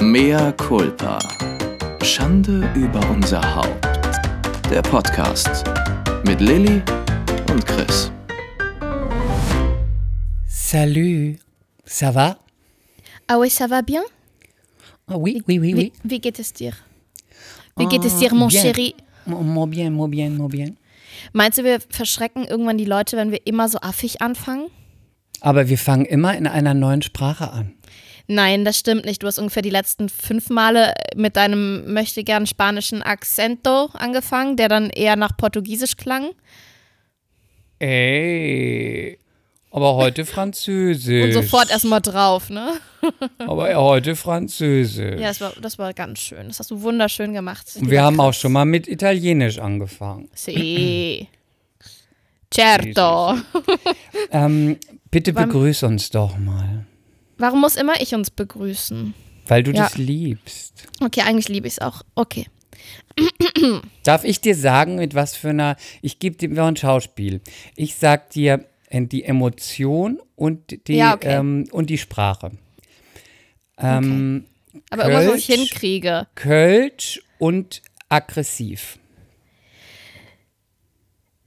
Mea 0.00 0.52
culpa. 0.52 1.18
Schande 2.04 2.70
über 2.76 3.00
unser 3.10 3.42
Haupt. 3.56 3.84
Der 4.70 4.80
Podcast 4.80 5.64
mit 6.24 6.40
Lilly 6.40 6.80
und 7.50 7.66
Chris. 7.66 8.12
Salut, 10.46 11.40
ça 11.84 12.12
va? 12.14 12.38
Ah 13.26 13.38
oui, 13.38 13.50
ça 13.50 13.66
va 13.66 13.82
bien? 13.82 14.02
Ah 15.08 15.16
oui, 15.16 15.42
oui, 15.48 15.58
oui, 15.58 15.74
oui. 15.74 15.92
Wie, 16.04 16.10
wie 16.10 16.20
geht 16.20 16.38
es 16.38 16.52
dir? 16.52 16.74
Wie 17.76 17.86
geht 17.86 18.04
es 18.04 18.18
dir, 18.18 18.32
mon 18.32 18.46
bien. 18.46 18.62
chéri? 18.62 18.94
Mo 19.26 19.66
bien, 19.66 19.92
mo 19.92 20.06
bien, 20.06 20.36
mo 20.36 20.46
bien. 20.46 20.76
Meinst 21.32 21.58
du, 21.58 21.64
wir 21.64 21.80
verschrecken 21.80 22.44
irgendwann 22.44 22.78
die 22.78 22.84
Leute, 22.84 23.16
wenn 23.16 23.32
wir 23.32 23.44
immer 23.48 23.68
so 23.68 23.78
affig 23.80 24.22
anfangen? 24.22 24.68
Aber 25.40 25.68
wir 25.68 25.76
fangen 25.76 26.04
immer 26.04 26.36
in 26.36 26.46
einer 26.46 26.74
neuen 26.74 27.02
Sprache 27.02 27.50
an. 27.50 27.74
Nein, 28.28 28.66
das 28.66 28.78
stimmt 28.78 29.06
nicht. 29.06 29.22
Du 29.22 29.26
hast 29.26 29.38
ungefähr 29.38 29.62
die 29.62 29.70
letzten 29.70 30.10
fünf 30.10 30.50
Male 30.50 30.92
mit 31.16 31.36
deinem 31.36 31.92
möchte 31.92 32.22
gern 32.24 32.46
spanischen 32.46 33.02
Accento 33.02 33.86
angefangen, 33.94 34.56
der 34.56 34.68
dann 34.68 34.90
eher 34.90 35.16
nach 35.16 35.34
Portugiesisch 35.36 35.96
klang. 35.96 36.30
Ey, 37.78 39.18
aber 39.70 39.94
heute 39.94 40.26
Französisch. 40.26 41.24
Und 41.24 41.32
sofort 41.32 41.70
erstmal 41.70 42.00
drauf, 42.00 42.50
ne? 42.50 42.74
Aber 43.38 43.74
heute 43.76 44.16
Französisch. 44.16 45.20
Ja, 45.20 45.28
das 45.28 45.40
war, 45.40 45.52
das 45.60 45.78
war 45.78 45.92
ganz 45.92 46.18
schön. 46.18 46.48
Das 46.48 46.58
hast 46.58 46.70
du 46.70 46.82
wunderschön 46.82 47.32
gemacht. 47.32 47.66
Und 47.78 47.90
wir 47.90 48.02
haben 48.02 48.18
auch 48.18 48.32
schon 48.32 48.52
mal 48.52 48.64
mit 48.64 48.88
Italienisch 48.88 49.58
angefangen. 49.58 50.28
Sí. 50.34 51.28
Certo. 52.52 53.36
Ähm, 54.30 54.76
bitte 55.10 55.32
begrüß 55.32 55.84
uns 55.84 56.10
doch 56.10 56.36
mal. 56.36 56.84
Warum 57.38 57.60
muss 57.60 57.76
immer 57.76 58.00
ich 58.00 58.14
uns 58.14 58.30
begrüßen? 58.30 59.14
Weil 59.46 59.62
du 59.62 59.70
Ja. 59.72 59.84
das 59.84 59.96
liebst. 59.96 60.86
Okay, 61.00 61.22
eigentlich 61.22 61.48
liebe 61.48 61.66
ich 61.66 61.74
es 61.74 61.78
auch. 61.80 62.02
Okay. 62.14 62.46
Darf 64.04 64.24
ich 64.24 64.40
dir 64.40 64.54
sagen, 64.54 64.96
mit 64.96 65.14
was 65.14 65.34
für 65.36 65.50
einer. 65.50 65.76
Ich 66.02 66.18
gebe 66.18 66.36
dir 66.36 66.62
ein 66.64 66.76
Schauspiel. 66.76 67.40
Ich 67.76 67.96
sag 67.96 68.30
dir 68.30 68.66
äh, 68.88 69.02
die 69.02 69.24
Emotion 69.24 70.20
und 70.36 70.86
die, 70.88 70.96
Ja, 70.96 71.14
okay. 71.14 71.36
ähm, 71.36 71.66
und 71.72 71.90
die 71.90 71.98
Sprache. 71.98 72.52
Ähm, 73.78 74.46
Aber 74.90 75.04
irgendwas, 75.08 75.32
was 75.32 75.38
ich 75.40 75.46
Kölsch. 75.48 75.58
hinkriege. 75.60 76.26
Kölsch 76.34 77.22
und 77.38 77.82
aggressiv. 78.08 78.98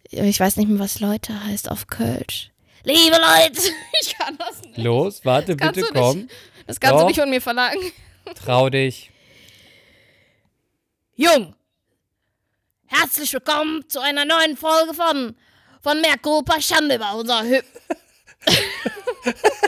Ich 0.09 0.39
weiß 0.39 0.57
nicht 0.57 0.69
mehr, 0.69 0.79
was 0.79 0.99
Leute 0.99 1.43
heißt 1.45 1.69
auf 1.71 1.87
Kölsch. 1.87 2.50
Liebe 2.83 3.15
Leute, 3.17 3.61
ich 4.01 4.17
kann 4.17 4.37
das 4.37 4.61
nicht. 4.61 4.77
Los, 4.77 5.23
warte, 5.25 5.55
Kannst 5.55 5.75
bitte 5.75 5.87
du 5.87 5.93
nicht. 5.93 6.03
komm. 6.03 6.27
Das 6.67 6.79
kannst 6.79 6.93
Doch. 6.95 7.01
du 7.01 7.07
nicht 7.07 7.19
von 7.19 7.29
mir 7.29 7.41
verlangen. 7.41 7.91
Trau 8.45 8.69
dich. 8.69 9.11
Jung, 11.15 11.53
herzlich 12.87 13.31
willkommen 13.33 13.87
zu 13.87 13.99
einer 13.99 14.25
neuen 14.25 14.57
Folge 14.57 14.93
von 14.93 15.35
von 15.81 15.99
Merkulpa 16.01 16.61
Schande 16.61 16.95
über 16.95 17.15
unser 17.15 17.43
Hüb. 17.43 17.65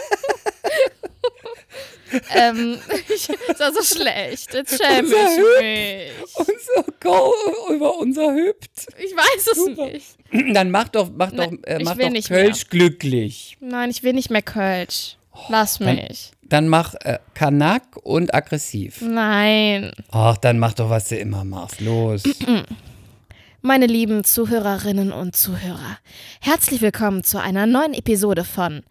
ähm, 2.36 2.78
ich, 3.14 3.28
das 3.48 3.60
war 3.60 3.74
so 3.74 3.82
schlecht. 3.84 4.54
Jetzt 4.54 4.82
schäme 4.82 5.08
ich 5.08 5.62
mich. 5.62 6.12
Unser 6.36 6.92
Go 7.00 7.34
über 7.74 7.98
unser 7.98 8.34
Hübt. 8.34 8.88
Ich 8.98 9.12
weiß 9.16 9.48
es 9.48 9.78
nicht. 9.78 10.18
Dann 10.56 10.72
mach 10.72 10.88
doch, 10.90 11.10
mach 11.16 11.32
doch, 11.32 11.50
Nein, 11.52 11.64
äh, 11.64 11.84
mach 11.84 11.98
doch 11.98 12.10
nicht 12.10 12.28
Kölsch 12.28 12.70
glücklich. 12.70 13.58
Nein, 13.60 13.90
ich 13.90 14.04
will 14.04 14.14
nicht 14.14 14.30
mehr 14.30 14.42
Kölsch. 14.42 15.18
Lass 15.50 15.80
dann- 15.80 15.96
mich. 15.96 16.32
Dann 16.44 16.68
mach 16.68 16.94
äh, 17.02 17.18
Kanak 17.34 17.98
und 18.04 18.34
aggressiv. 18.36 19.02
Nein. 19.02 19.92
Ach, 20.12 20.38
dann 20.38 20.60
mach 20.60 20.74
doch, 20.74 20.90
was 20.90 21.10
du 21.10 21.18
immer 21.18 21.44
machst. 21.44 21.82
Los. 21.82 22.24
Meine 23.62 23.88
lieben 23.88 24.24
Zuhörerinnen 24.24 25.12
und 25.14 25.36
Zuhörer, 25.38 25.98
herzlich 26.42 26.82
willkommen 26.82 27.24
zu 27.24 27.40
einer 27.42 27.66
neuen 27.66 27.94
Episode 27.94 28.44
von 28.44 28.84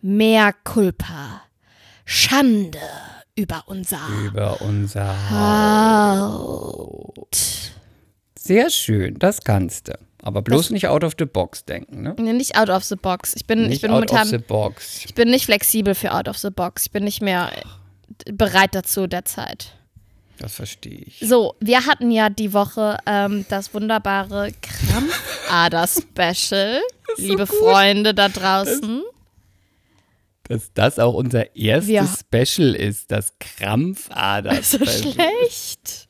Mehr 0.00 0.54
Culpa. 0.64 1.42
Schande 2.04 2.78
über 3.34 3.62
unser 3.66 4.00
über 4.24 4.60
unser 4.60 5.14
Haupt. 6.32 7.72
Sehr 8.38 8.70
schön, 8.70 9.18
das 9.18 9.42
kannst 9.44 9.88
du. 9.88 9.92
Aber 10.24 10.40
bloß 10.42 10.70
nicht 10.70 10.86
out 10.86 11.02
of 11.04 11.14
the 11.18 11.24
box 11.24 11.64
denken, 11.64 12.02
ne? 12.02 12.14
Nee, 12.18 12.32
Nicht 12.32 12.56
out 12.56 12.68
of 12.70 12.84
the 12.84 12.94
box. 12.96 13.34
Ich 13.34 13.44
bin, 13.46 13.64
ich 13.64 13.68
Nicht 13.70 13.82
bin 13.82 13.90
out 13.90 14.04
of 14.04 14.10
the 14.10 14.14
momentan, 14.36 14.42
box. 14.46 15.04
ich 15.04 15.14
bin 15.14 15.28
nicht 15.30 15.46
flexibel 15.46 15.94
für 15.96 16.12
out 16.14 16.28
of 16.28 16.38
the 16.38 16.50
box. 16.50 16.84
Ich 16.86 16.92
bin 16.92 17.02
nicht 17.04 17.20
mehr 17.22 17.50
bereit 18.26 18.72
dazu 18.74 19.06
derzeit. 19.08 19.72
Das 20.38 20.54
verstehe 20.54 21.02
ich. 21.06 21.18
So, 21.20 21.54
wir 21.60 21.86
hatten 21.86 22.10
ja 22.12 22.28
die 22.30 22.52
Woche 22.52 22.98
ähm, 23.06 23.44
das 23.48 23.72
wunderbare 23.74 24.52
Krampfader-Special. 24.60 26.80
Liebe 27.16 27.46
Freunde 27.46 28.12
da 28.14 28.28
draußen. 28.28 29.02
Dass 30.52 30.70
das 30.74 30.98
auch 30.98 31.14
unser 31.14 31.56
erstes 31.56 31.88
Wir- 31.88 32.06
Special 32.06 32.74
ist, 32.74 33.10
das 33.10 33.32
Krampfader. 33.40 34.62
so 34.62 34.78
schlecht. 34.84 36.08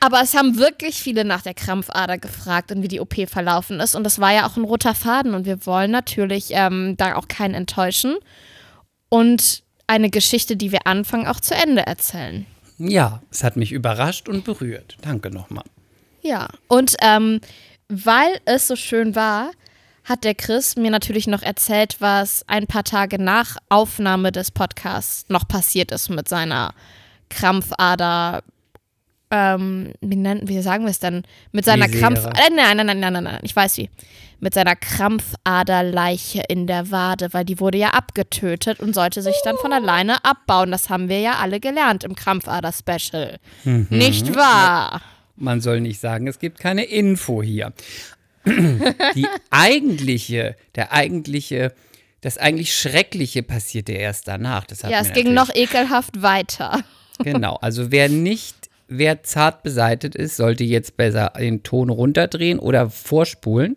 Aber 0.00 0.20
es 0.22 0.34
haben 0.34 0.56
wirklich 0.58 0.96
viele 0.96 1.24
nach 1.24 1.42
der 1.42 1.54
Krampfader 1.54 2.18
gefragt 2.18 2.72
und 2.72 2.82
wie 2.82 2.88
die 2.88 3.00
OP 3.00 3.26
verlaufen 3.26 3.80
ist. 3.80 3.94
Und 3.94 4.04
das 4.04 4.18
war 4.18 4.32
ja 4.32 4.46
auch 4.46 4.56
ein 4.56 4.64
roter 4.64 4.94
Faden. 4.94 5.34
Und 5.34 5.44
wir 5.46 5.64
wollen 5.66 5.90
natürlich 5.90 6.48
ähm, 6.50 6.96
da 6.96 7.16
auch 7.16 7.28
keinen 7.28 7.54
enttäuschen. 7.54 8.16
Und 9.10 9.62
eine 9.86 10.08
Geschichte, 10.10 10.56
die 10.56 10.72
wir 10.72 10.86
anfangen, 10.86 11.26
auch 11.26 11.40
zu 11.40 11.54
Ende 11.54 11.82
erzählen. 11.86 12.46
Ja, 12.78 13.22
es 13.30 13.44
hat 13.44 13.56
mich 13.56 13.72
überrascht 13.72 14.28
und 14.28 14.44
berührt. 14.44 14.96
Danke 15.02 15.30
nochmal. 15.30 15.64
Ja. 16.22 16.48
Und 16.68 16.96
ähm, 17.02 17.40
weil 17.88 18.38
es 18.46 18.68
so 18.68 18.76
schön 18.76 19.14
war, 19.14 19.50
hat 20.10 20.24
der 20.24 20.34
Chris 20.34 20.76
mir 20.76 20.90
natürlich 20.90 21.28
noch 21.28 21.42
erzählt, 21.42 21.96
was 22.00 22.44
ein 22.48 22.66
paar 22.66 22.82
Tage 22.82 23.22
nach 23.22 23.56
Aufnahme 23.68 24.32
des 24.32 24.50
Podcasts 24.50 25.24
noch 25.28 25.46
passiert 25.46 25.92
ist 25.92 26.10
mit 26.10 26.28
seiner 26.28 26.74
Krampfader. 27.30 28.42
Ähm, 29.30 29.92
wie, 30.00 30.16
nennen, 30.16 30.48
wie 30.48 30.60
sagen 30.62 30.84
wir 30.84 30.90
es 30.90 30.98
denn? 30.98 31.22
Mit 31.52 31.64
seiner. 31.64 31.88
Krampf. 31.88 32.26
Äh, 32.26 32.50
nein, 32.54 32.76
nein, 32.76 32.86
nein, 32.86 32.98
nein, 32.98 33.12
nein, 33.12 33.24
nein, 33.24 33.38
ich 33.42 33.54
weiß 33.54 33.78
wie. 33.78 33.88
Mit 34.40 34.54
seiner 34.54 34.74
Krampfaderleiche 34.74 36.42
in 36.48 36.66
der 36.66 36.90
Wade, 36.90 37.32
weil 37.32 37.44
die 37.44 37.60
wurde 37.60 37.78
ja 37.78 37.90
abgetötet 37.90 38.80
und 38.80 38.94
sollte 38.94 39.22
sich 39.22 39.36
dann 39.44 39.56
von 39.58 39.72
alleine 39.72 40.24
abbauen. 40.24 40.72
Das 40.72 40.90
haben 40.90 41.08
wir 41.08 41.20
ja 41.20 41.34
alle 41.40 41.60
gelernt 41.60 42.02
im 42.02 42.16
Krampfader-Special. 42.16 43.38
Nicht 43.64 44.34
wahr? 44.34 45.02
Man 45.36 45.60
soll 45.60 45.80
nicht 45.80 46.00
sagen, 46.00 46.26
es 46.26 46.38
gibt 46.38 46.58
keine 46.58 46.84
Info 46.84 47.42
hier. 47.42 47.72
Die 49.14 49.26
eigentliche, 49.50 50.56
der 50.74 50.92
eigentliche, 50.92 51.72
das 52.20 52.38
eigentlich 52.38 52.74
Schreckliche 52.74 53.42
passierte 53.42 53.92
erst 53.92 54.28
danach. 54.28 54.66
Ja, 54.88 55.00
es 55.00 55.12
ging 55.12 55.34
noch 55.34 55.54
ekelhaft 55.54 56.22
weiter. 56.22 56.82
Genau, 57.22 57.56
also 57.56 57.92
wer 57.92 58.08
nicht, 58.08 58.70
wer 58.88 59.22
zart 59.22 59.62
beseitet 59.62 60.14
ist, 60.14 60.36
sollte 60.36 60.64
jetzt 60.64 60.96
besser 60.96 61.34
den 61.38 61.62
Ton 61.62 61.90
runterdrehen 61.90 62.58
oder 62.58 62.88
vorspulen. 62.88 63.76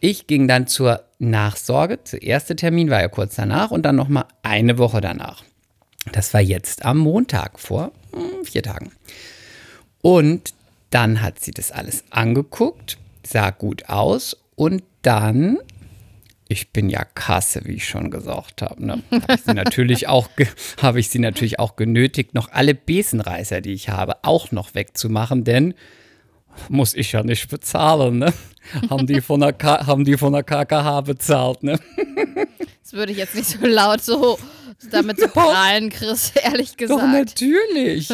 Ich 0.00 0.26
ging 0.26 0.48
dann 0.48 0.66
zur 0.66 1.04
Nachsorge. 1.18 1.98
Der 2.10 2.22
erste 2.22 2.56
Termin 2.56 2.88
war 2.88 3.02
ja 3.02 3.08
kurz 3.08 3.36
danach 3.36 3.70
und 3.70 3.82
dann 3.82 3.96
nochmal 3.96 4.24
eine 4.42 4.78
Woche 4.78 5.02
danach. 5.02 5.44
Das 6.12 6.32
war 6.32 6.40
jetzt 6.40 6.84
am 6.84 6.96
Montag 6.96 7.60
vor 7.60 7.92
hm, 8.14 8.44
vier 8.44 8.62
Tagen. 8.62 8.90
Und 10.00 10.54
dann 10.88 11.20
hat 11.20 11.40
sie 11.40 11.50
das 11.50 11.70
alles 11.70 12.04
angeguckt, 12.10 12.98
sah 13.30 13.50
gut 13.50 13.88
aus 13.88 14.36
und 14.56 14.82
dann, 15.02 15.58
ich 16.48 16.70
bin 16.72 16.90
ja 16.90 17.04
Kasse, 17.04 17.62
wie 17.64 17.74
ich 17.74 17.86
schon 17.86 18.10
gesagt 18.10 18.62
habe, 18.62 18.84
ne, 18.84 19.02
habe 19.10 19.34
ich 19.34 19.42
sie 19.42 19.54
natürlich 19.54 20.08
auch, 20.08 20.28
habe 20.82 21.00
ich 21.00 21.08
sie 21.08 21.18
natürlich 21.18 21.58
auch 21.58 21.76
genötigt, 21.76 22.34
noch 22.34 22.50
alle 22.52 22.74
Besenreißer, 22.74 23.60
die 23.60 23.72
ich 23.72 23.88
habe, 23.88 24.16
auch 24.24 24.52
noch 24.52 24.74
wegzumachen, 24.74 25.44
denn 25.44 25.74
muss 26.68 26.94
ich 26.94 27.12
ja 27.12 27.22
nicht 27.22 27.48
bezahlen, 27.48 28.18
ne? 28.18 28.32
Haben 28.90 29.06
die 29.06 29.20
von 29.20 29.40
der, 29.40 29.52
K 29.52 29.86
haben 29.86 30.04
die 30.04 30.18
von 30.18 30.32
der 30.32 30.42
KKH 30.42 31.02
bezahlt, 31.02 31.62
ne? 31.62 31.78
Das 32.82 32.92
würde 32.92 33.12
ich 33.12 33.18
jetzt 33.18 33.36
nicht 33.36 33.46
so 33.46 33.64
laut 33.64 34.02
so 34.02 34.36
damit 34.90 35.20
so 35.20 35.28
prahlen, 35.28 35.90
Chris, 35.90 36.32
ehrlich 36.42 36.70
Doch, 36.72 36.76
gesagt. 36.76 37.12
natürlich. 37.12 38.08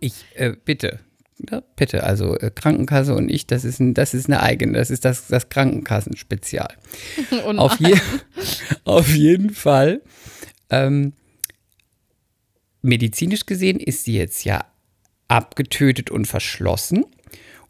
ich, 0.00 0.14
äh, 0.34 0.54
bitte. 0.64 1.00
Ja, 1.50 1.62
bitte, 1.76 2.04
also 2.04 2.38
äh, 2.38 2.50
Krankenkasse 2.50 3.14
und 3.14 3.28
ich, 3.28 3.46
das 3.46 3.64
ist, 3.64 3.78
ein, 3.78 3.92
das 3.92 4.14
ist 4.14 4.26
eine 4.26 4.42
eigene, 4.42 4.78
das 4.78 4.90
ist 4.90 5.04
das, 5.04 5.26
das 5.26 5.50
Krankenkassenspecial. 5.50 6.74
Und 7.46 7.58
Auf, 7.58 7.78
je, 7.78 7.94
auf 8.84 9.14
jeden 9.14 9.50
Fall, 9.50 10.00
ähm, 10.70 11.12
medizinisch 12.80 13.44
gesehen 13.44 13.78
ist 13.80 14.04
sie 14.04 14.16
jetzt 14.16 14.44
ja 14.44 14.64
abgetötet 15.28 16.10
und 16.10 16.26
verschlossen. 16.26 17.04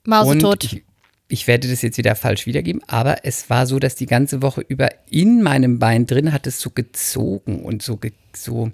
Mausetot. 0.04 0.64
Und 0.64 0.72
ich, 0.72 0.84
ich 1.28 1.46
werde 1.48 1.68
das 1.68 1.82
jetzt 1.82 1.98
wieder 1.98 2.14
falsch 2.14 2.46
wiedergeben, 2.46 2.82
aber 2.86 3.24
es 3.24 3.50
war 3.50 3.66
so, 3.66 3.80
dass 3.80 3.96
die 3.96 4.06
ganze 4.06 4.42
Woche 4.42 4.60
über 4.60 4.90
in 5.10 5.42
meinem 5.42 5.80
Bein 5.80 6.06
drin 6.06 6.32
hat 6.32 6.46
es 6.46 6.60
so 6.60 6.70
gezogen 6.70 7.64
und 7.64 7.82
so, 7.82 7.98
so, 8.32 8.70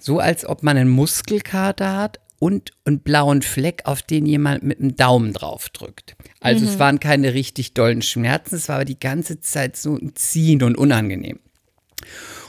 so 0.00 0.18
als 0.18 0.44
ob 0.44 0.64
man 0.64 0.76
einen 0.76 0.90
Muskelkater 0.90 1.96
hat 1.96 2.18
und 2.44 2.72
einen 2.84 2.98
blauen 2.98 3.40
Fleck, 3.40 3.80
auf 3.86 4.02
den 4.02 4.26
jemand 4.26 4.64
mit 4.64 4.78
dem 4.78 4.96
Daumen 4.96 5.32
drauf 5.32 5.70
drückt. 5.70 6.14
Also 6.40 6.66
es 6.66 6.78
waren 6.78 7.00
keine 7.00 7.32
richtig 7.32 7.72
dollen 7.72 8.02
Schmerzen, 8.02 8.56
es 8.56 8.68
war 8.68 8.76
aber 8.76 8.84
die 8.84 9.00
ganze 9.00 9.40
Zeit 9.40 9.78
so 9.78 9.96
ein 9.96 10.14
Ziehen 10.14 10.62
und 10.62 10.76
unangenehm. 10.76 11.40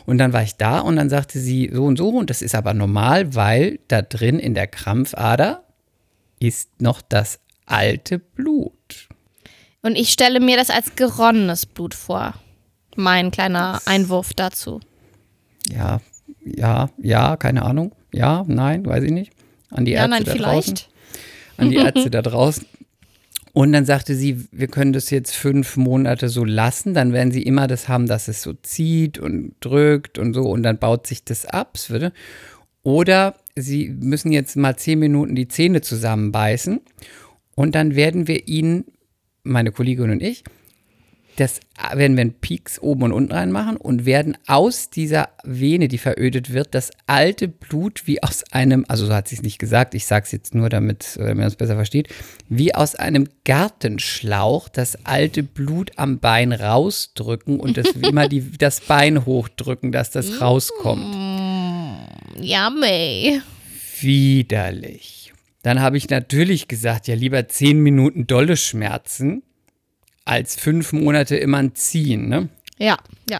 Und 0.05 0.17
dann 0.17 0.33
war 0.33 0.43
ich 0.43 0.57
da 0.57 0.79
und 0.79 0.97
dann 0.97 1.09
sagte 1.09 1.39
sie 1.39 1.71
so 1.73 1.85
und 1.85 1.95
so 1.95 2.09
und 2.09 2.29
das 2.29 2.41
ist 2.41 2.55
aber 2.55 2.73
normal, 2.73 3.35
weil 3.35 3.79
da 3.87 4.01
drin 4.01 4.37
in 4.37 4.53
der 4.53 4.67
Krampfader 4.67 5.63
ist 6.41 6.81
noch 6.81 7.01
das 7.01 7.39
alte 7.65 8.19
Blut. 8.19 9.07
Und 9.81 9.95
ich 9.95 10.09
stelle 10.09 10.41
mir 10.41 10.57
das 10.57 10.71
als 10.71 10.97
geronnenes 10.97 11.65
Blut 11.65 11.93
vor. 11.93 12.33
Mein 12.97 13.31
kleiner 13.31 13.79
Einwurf 13.85 14.33
dazu. 14.33 14.81
Ja, 15.69 16.01
ja, 16.43 16.89
ja, 16.97 17.37
keine 17.37 17.63
Ahnung. 17.63 17.95
Ja, 18.13 18.43
nein, 18.45 18.85
weiß 18.85 19.05
ich 19.05 19.11
nicht. 19.11 19.31
An 19.69 19.85
die 19.85 19.91
Ja, 19.91 19.99
Ärzte 20.01 20.09
nein, 20.11 20.23
da 20.23 20.31
vielleicht. 20.31 20.45
draußen. 20.53 20.79
An 21.57 21.69
die 21.69 21.75
Ärzte 21.85 22.09
da 22.11 22.21
draußen. 22.21 22.65
Und 23.53 23.71
dann 23.71 23.85
sagte 23.85 24.15
sie, 24.15 24.45
wir 24.51 24.67
können 24.67 24.91
das 24.91 25.09
jetzt 25.11 25.33
fünf 25.33 25.77
Monate 25.77 26.27
so 26.27 26.43
lassen, 26.43 26.93
dann 26.93 27.13
werden 27.13 27.31
sie 27.31 27.41
immer 27.43 27.67
das 27.67 27.87
haben, 27.87 28.05
dass 28.05 28.27
es 28.27 28.41
so 28.41 28.51
zieht 28.53 29.17
und 29.17 29.53
drückt 29.61 30.19
und 30.19 30.33
so 30.33 30.41
und 30.49 30.61
dann 30.63 30.77
baut 30.77 31.07
sich 31.07 31.23
das 31.23 31.45
ab. 31.45 31.77
Oder 32.83 33.35
sie 33.55 33.87
müssen 33.89 34.33
jetzt 34.33 34.57
mal 34.57 34.75
zehn 34.75 34.99
Minuten 34.99 35.35
die 35.35 35.47
Zähne 35.47 35.79
zusammenbeißen 35.79 36.81
und 37.55 37.75
dann 37.75 37.95
werden 37.95 38.27
wir 38.27 38.45
ihnen, 38.49 38.83
meine 39.43 39.71
Kollegin 39.71 40.09
und 40.11 40.21
ich, 40.21 40.43
das 41.37 41.59
werden 41.93 42.15
wir 42.15 42.21
einen 42.21 42.33
Pieks 42.33 42.79
oben 42.79 43.03
und 43.03 43.11
unten 43.11 43.33
reinmachen 43.33 43.77
und 43.77 44.05
werden 44.05 44.37
aus 44.47 44.89
dieser 44.89 45.29
Vene, 45.43 45.87
die 45.87 45.97
verödet 45.97 46.53
wird, 46.53 46.73
das 46.73 46.91
alte 47.07 47.47
Blut 47.47 48.03
wie 48.05 48.23
aus 48.23 48.43
einem, 48.51 48.85
also 48.87 49.05
so 49.05 49.13
hat 49.13 49.27
sie 49.27 49.35
es 49.35 49.41
nicht 49.41 49.59
gesagt, 49.59 49.93
ich 49.95 50.05
sage 50.05 50.25
es 50.25 50.31
jetzt 50.31 50.55
nur, 50.55 50.69
damit 50.69 51.17
äh, 51.17 51.33
man 51.33 51.47
es 51.47 51.55
besser 51.55 51.75
versteht, 51.75 52.07
wie 52.47 52.73
aus 52.73 52.95
einem 52.95 53.27
Gartenschlauch 53.43 54.69
das 54.69 55.05
alte 55.05 55.43
Blut 55.43 55.91
am 55.97 56.19
Bein 56.19 56.53
rausdrücken 56.53 57.59
und 57.59 57.77
das 57.77 57.87
immer 57.89 58.29
die, 58.29 58.51
das 58.57 58.79
Bein 58.79 59.25
hochdrücken, 59.25 59.91
dass 59.91 60.11
das 60.11 60.39
rauskommt. 60.39 61.03
Yummy. 62.39 63.41
Widerlich. 63.99 65.33
Dann 65.63 65.81
habe 65.81 65.97
ich 65.97 66.09
natürlich 66.09 66.67
gesagt, 66.67 67.07
ja 67.07 67.15
lieber 67.15 67.47
zehn 67.47 67.79
Minuten 67.79 68.27
dolle 68.27 68.55
Schmerzen 68.55 69.43
als 70.25 70.55
fünf 70.55 70.91
Monate 70.93 71.35
immer 71.37 71.57
ein 71.59 71.75
Ziehen, 71.75 72.27
ne? 72.27 72.49
Ja, 72.77 72.97
ja. 73.29 73.39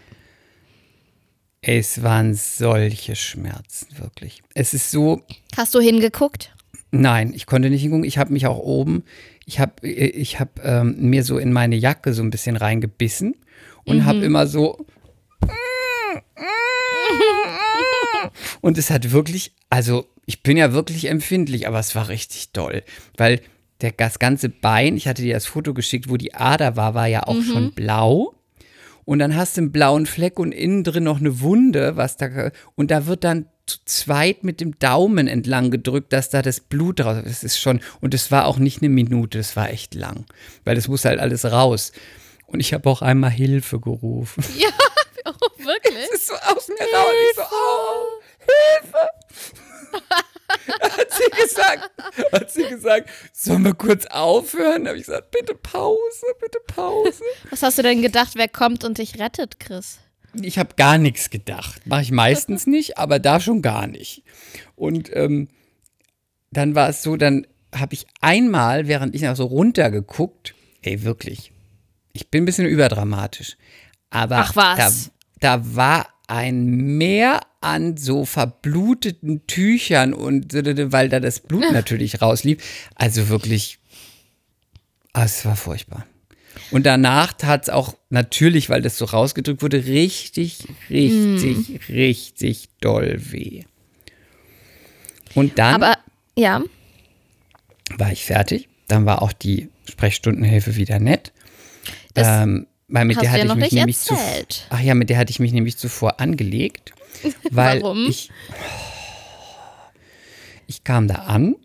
Es 1.60 2.02
waren 2.02 2.34
solche 2.34 3.16
Schmerzen, 3.16 3.88
wirklich. 3.98 4.42
Es 4.54 4.72
ist 4.72 4.90
so, 4.90 5.22
Hast 5.56 5.74
du 5.74 5.80
hingeguckt? 5.80 6.52
nein, 6.92 7.32
ich 7.34 7.46
konnte 7.46 7.68
nicht 7.68 7.82
hingucken. 7.82 8.04
Ich 8.04 8.18
habe 8.18 8.32
mich 8.32 8.46
auch 8.46 8.58
oben, 8.58 9.02
ich 9.44 9.58
habe 9.58 9.86
ich 9.86 10.38
hab, 10.40 10.64
ähm, 10.64 10.96
mir 10.98 11.24
so 11.24 11.38
in 11.38 11.52
meine 11.52 11.76
Jacke 11.76 12.14
so 12.14 12.22
ein 12.22 12.30
bisschen 12.30 12.56
reingebissen 12.56 13.34
und 13.84 14.04
habe 14.04 14.24
immer 14.24 14.46
so. 14.46 14.86
Und 18.60 18.78
es 18.78 18.90
hat 18.90 19.12
wirklich, 19.12 19.52
also 19.70 20.06
ich 20.24 20.42
bin 20.42 20.56
ja 20.56 20.72
wirklich 20.72 21.06
empfindlich, 21.08 21.66
aber 21.68 21.78
es 21.78 21.94
war 21.94 22.08
richtig 22.08 22.52
doll, 22.52 22.82
weil 23.16 23.40
der, 23.80 23.92
das 23.92 24.18
ganze 24.18 24.48
Bein, 24.48 24.96
ich 24.96 25.08
hatte 25.08 25.22
dir 25.22 25.34
das 25.34 25.46
Foto 25.46 25.74
geschickt, 25.74 26.08
wo 26.08 26.16
die 26.16 26.34
Ader 26.34 26.76
war, 26.76 26.94
war 26.94 27.06
ja 27.06 27.24
auch 27.24 27.42
schon 27.42 27.72
blau. 27.72 28.34
Und 29.04 29.20
dann 29.20 29.36
hast 29.36 29.56
du 29.56 29.60
einen 29.62 29.72
blauen 29.72 30.06
Fleck 30.06 30.38
und 30.38 30.52
innen 30.52 30.82
drin 30.82 31.04
noch 31.04 31.20
eine 31.20 31.40
Wunde, 31.40 31.96
was 31.96 32.16
da 32.16 32.50
und 32.74 32.90
da 32.90 33.06
wird 33.06 33.22
dann 33.22 33.46
zu 33.66 33.78
zweit 33.84 34.44
mit 34.44 34.60
dem 34.60 34.78
Daumen 34.78 35.28
entlang 35.28 35.70
gedrückt, 35.70 36.12
dass 36.12 36.28
da 36.28 36.42
das 36.42 36.60
Blut 36.60 37.00
raus. 37.00 37.18
Das 37.24 37.44
ist 37.44 37.58
schon 37.58 37.80
und 38.00 38.14
es 38.14 38.32
war 38.32 38.46
auch 38.46 38.58
nicht 38.58 38.82
eine 38.82 38.88
Minute, 38.88 39.38
es 39.38 39.54
war 39.54 39.70
echt 39.70 39.94
lang, 39.94 40.24
weil 40.64 40.74
das 40.74 40.88
muss 40.88 41.04
halt 41.04 41.20
alles 41.20 41.44
raus. 41.44 41.92
Und 42.46 42.60
ich 42.60 42.72
habe 42.72 42.88
auch 42.88 43.02
einmal 43.02 43.30
Hilfe 43.30 43.78
gerufen. 43.80 44.44
Ja, 44.58 44.68
oh, 45.24 45.64
wirklich? 45.64 45.94
Es 46.12 46.20
ist 46.20 46.26
so 46.28 46.34
aus 46.34 46.68
mir 46.68 46.74
raus. 46.74 47.12
Ich 47.30 47.36
so, 47.36 47.42
oh, 47.42 48.22
Hilfe! 48.38 49.65
Hat 50.80 51.08
sie 51.10 51.42
gesagt, 51.42 51.90
hat 52.32 52.50
sie 52.50 52.64
gesagt, 52.64 53.10
sollen 53.32 53.64
wir 53.64 53.74
kurz 53.74 54.06
aufhören? 54.06 54.84
Da 54.84 54.90
habe 54.90 54.98
ich 54.98 55.06
gesagt, 55.06 55.30
bitte 55.30 55.54
Pause, 55.54 56.26
bitte 56.40 56.58
Pause. 56.66 57.22
Was 57.50 57.62
hast 57.62 57.78
du 57.78 57.82
denn 57.82 58.02
gedacht, 58.02 58.32
wer 58.34 58.48
kommt 58.48 58.84
und 58.84 58.98
dich 58.98 59.18
rettet, 59.18 59.60
Chris? 59.60 59.98
Ich 60.42 60.58
habe 60.58 60.74
gar 60.76 60.98
nichts 60.98 61.30
gedacht. 61.30 61.86
Mache 61.86 62.02
ich 62.02 62.10
meistens 62.12 62.66
nicht, 62.66 62.98
aber 62.98 63.18
da 63.18 63.40
schon 63.40 63.62
gar 63.62 63.86
nicht. 63.86 64.22
Und 64.74 65.14
ähm, 65.14 65.48
dann 66.50 66.74
war 66.74 66.88
es 66.88 67.02
so, 67.02 67.16
dann 67.16 67.46
habe 67.74 67.94
ich 67.94 68.06
einmal, 68.20 68.88
während 68.88 69.14
ich 69.14 69.22
noch 69.22 69.36
so 69.36 69.44
runtergeguckt, 69.44 70.54
ey, 70.82 71.02
wirklich, 71.02 71.52
ich 72.12 72.30
bin 72.30 72.42
ein 72.42 72.46
bisschen 72.46 72.66
überdramatisch, 72.66 73.56
aber 74.10 74.38
Ach, 74.38 74.56
was? 74.56 75.10
Da, 75.40 75.56
da 75.56 75.76
war 75.76 76.06
ein 76.26 76.66
Meer 76.98 77.40
an 77.60 77.96
so 77.96 78.24
verbluteten 78.24 79.46
Tüchern 79.46 80.12
und 80.12 80.52
weil 80.54 81.08
da 81.08 81.20
das 81.20 81.40
Blut 81.40 81.64
natürlich 81.72 82.20
rauslief. 82.20 82.62
Also 82.94 83.28
wirklich, 83.28 83.78
ah, 85.12 85.24
es 85.24 85.44
war 85.44 85.56
furchtbar. 85.56 86.06
Und 86.70 86.86
danach 86.86 87.32
tat 87.32 87.64
es 87.64 87.70
auch 87.70 87.94
natürlich, 88.10 88.68
weil 88.68 88.82
das 88.82 88.98
so 88.98 89.04
rausgedrückt 89.04 89.62
wurde, 89.62 89.86
richtig, 89.86 90.66
richtig, 90.90 91.88
richtig 91.88 92.68
doll 92.80 93.16
weh. 93.18 93.64
Und 95.34 95.58
dann 95.58 95.74
Aber 95.74 95.98
ja, 96.36 96.62
war 97.98 98.10
ich 98.10 98.24
fertig. 98.24 98.68
Dann 98.88 99.04
war 99.04 99.22
auch 99.22 99.32
die 99.32 99.68
Sprechstundenhilfe 99.88 100.76
wieder 100.76 100.98
nett. 100.98 101.32
Das 102.14 102.42
ähm, 102.42 102.66
weil 102.88 103.04
mit 103.04 103.16
hast 103.16 103.22
der 103.24 103.30
hatte 103.32 103.38
ja 103.38 103.44
ich 103.44 103.48
noch 103.48 103.56
mich 103.56 103.64
nicht 103.64 103.72
nämlich 103.74 103.98
zu, 103.98 104.14
erzählt. 104.14 104.66
ach 104.70 104.80
ja, 104.80 104.94
mit 104.94 105.10
der 105.10 105.18
hatte 105.18 105.30
ich 105.30 105.38
mich 105.40 105.52
nämlich 105.52 105.76
zuvor 105.76 106.20
angelegt, 106.20 106.92
weil 107.50 107.82
Warum? 107.82 108.06
ich 108.08 108.30
ich 110.66 110.84
kam 110.84 111.08
da 111.08 111.14
an 111.16 111.56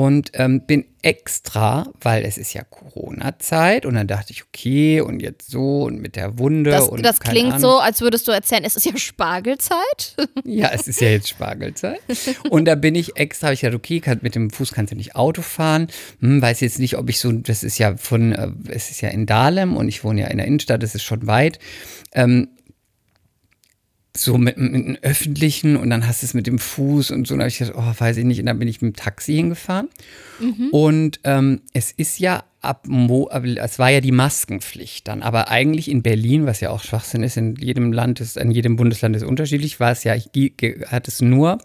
und 0.00 0.30
ähm, 0.32 0.62
bin 0.62 0.86
extra, 1.02 1.86
weil 2.00 2.24
es 2.24 2.38
ist 2.38 2.54
ja 2.54 2.62
Corona-Zeit 2.64 3.84
und 3.84 3.96
dann 3.96 4.06
dachte 4.06 4.32
ich, 4.32 4.44
okay, 4.44 5.02
und 5.02 5.20
jetzt 5.20 5.50
so 5.50 5.82
und 5.82 6.00
mit 6.00 6.16
der 6.16 6.38
Wunde 6.38 6.70
das, 6.70 6.88
und 6.88 7.04
das 7.04 7.20
klingt 7.20 7.52
Ahnung. 7.52 7.60
so, 7.60 7.78
als 7.80 8.00
würdest 8.00 8.26
du 8.26 8.32
erzählen, 8.32 8.64
es 8.64 8.76
ist 8.76 8.86
ja 8.86 8.96
Spargelzeit. 8.96 10.16
Ja, 10.44 10.70
es 10.72 10.88
ist 10.88 11.02
ja 11.02 11.08
jetzt 11.08 11.28
Spargelzeit. 11.28 12.00
Und 12.48 12.64
da 12.64 12.76
bin 12.76 12.94
ich 12.94 13.16
extra, 13.16 13.48
habe 13.48 13.54
ich 13.54 13.60
gesagt, 13.60 13.76
okay, 13.76 14.00
kann, 14.00 14.20
mit 14.22 14.34
dem 14.34 14.48
Fuß 14.48 14.72
kannst 14.72 14.90
du 14.90 14.96
nicht 14.96 15.16
Auto 15.16 15.42
fahren. 15.42 15.88
Hm, 16.20 16.40
weiß 16.40 16.60
jetzt 16.60 16.78
nicht, 16.78 16.96
ob 16.96 17.10
ich 17.10 17.20
so, 17.20 17.30
das 17.30 17.62
ist 17.62 17.76
ja 17.76 17.98
von, 17.98 18.32
äh, 18.32 18.48
es 18.68 18.90
ist 18.90 19.02
ja 19.02 19.10
in 19.10 19.26
Dahlem 19.26 19.76
und 19.76 19.86
ich 19.86 20.02
wohne 20.02 20.22
ja 20.22 20.28
in 20.28 20.38
der 20.38 20.46
Innenstadt, 20.46 20.82
das 20.82 20.94
ist 20.94 21.02
schon 21.02 21.26
weit. 21.26 21.58
Ähm, 22.12 22.48
so 24.16 24.38
mit, 24.38 24.56
mit 24.56 24.74
einem 24.74 24.98
öffentlichen 25.02 25.76
und 25.76 25.90
dann 25.90 26.06
hast 26.06 26.22
du 26.22 26.26
es 26.26 26.34
mit 26.34 26.46
dem 26.46 26.58
Fuß 26.58 27.10
und 27.12 27.26
so. 27.26 27.34
Und 27.34 27.38
da 27.38 27.44
habe 27.44 27.50
ich 27.50 27.58
gesagt, 27.58 27.78
oh, 27.78 28.00
weiß 28.00 28.16
ich 28.16 28.24
nicht. 28.24 28.40
Und 28.40 28.46
dann 28.46 28.58
bin 28.58 28.68
ich 28.68 28.82
mit 28.82 28.96
dem 28.96 29.00
Taxi 29.00 29.34
hingefahren. 29.34 29.88
Und 30.72 31.20
ähm, 31.24 31.60
es 31.72 31.92
ist 31.92 32.18
ja 32.18 32.44
ab, 32.60 32.86
Mo 32.86 33.30
es 33.30 33.78
war 33.78 33.90
ja 33.90 34.00
die 34.00 34.12
Maskenpflicht 34.12 35.08
dann, 35.08 35.22
aber 35.22 35.48
eigentlich 35.48 35.90
in 35.90 36.02
Berlin, 36.02 36.46
was 36.46 36.60
ja 36.60 36.70
auch 36.70 36.82
Schwachsinn 36.82 37.22
ist, 37.22 37.36
in 37.36 37.56
jedem 37.56 37.92
Land 37.92 38.20
ist, 38.20 38.36
in 38.36 38.50
jedem 38.50 38.76
Bundesland 38.76 39.16
ist 39.16 39.22
unterschiedlich, 39.22 39.80
war 39.80 39.92
es 39.92 40.04
ja, 40.04 40.14
hat 40.14 41.08
es 41.08 41.20
nur 41.20 41.58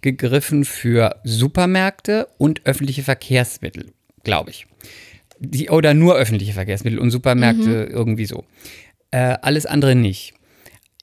gegriffen 0.00 0.64
für 0.64 1.16
Supermärkte 1.24 2.28
und 2.38 2.66
öffentliche 2.66 3.02
Verkehrsmittel, 3.02 3.92
glaube 4.24 4.50
ich. 4.50 4.66
Die, 5.38 5.70
oder 5.70 5.94
nur 5.94 6.16
öffentliche 6.16 6.52
Verkehrsmittel 6.52 6.98
und 6.98 7.10
Supermärkte 7.10 7.88
irgendwie 7.90 8.26
so. 8.26 8.44
Äh, 9.10 9.36
alles 9.42 9.66
andere 9.66 9.94
nicht. 9.94 10.34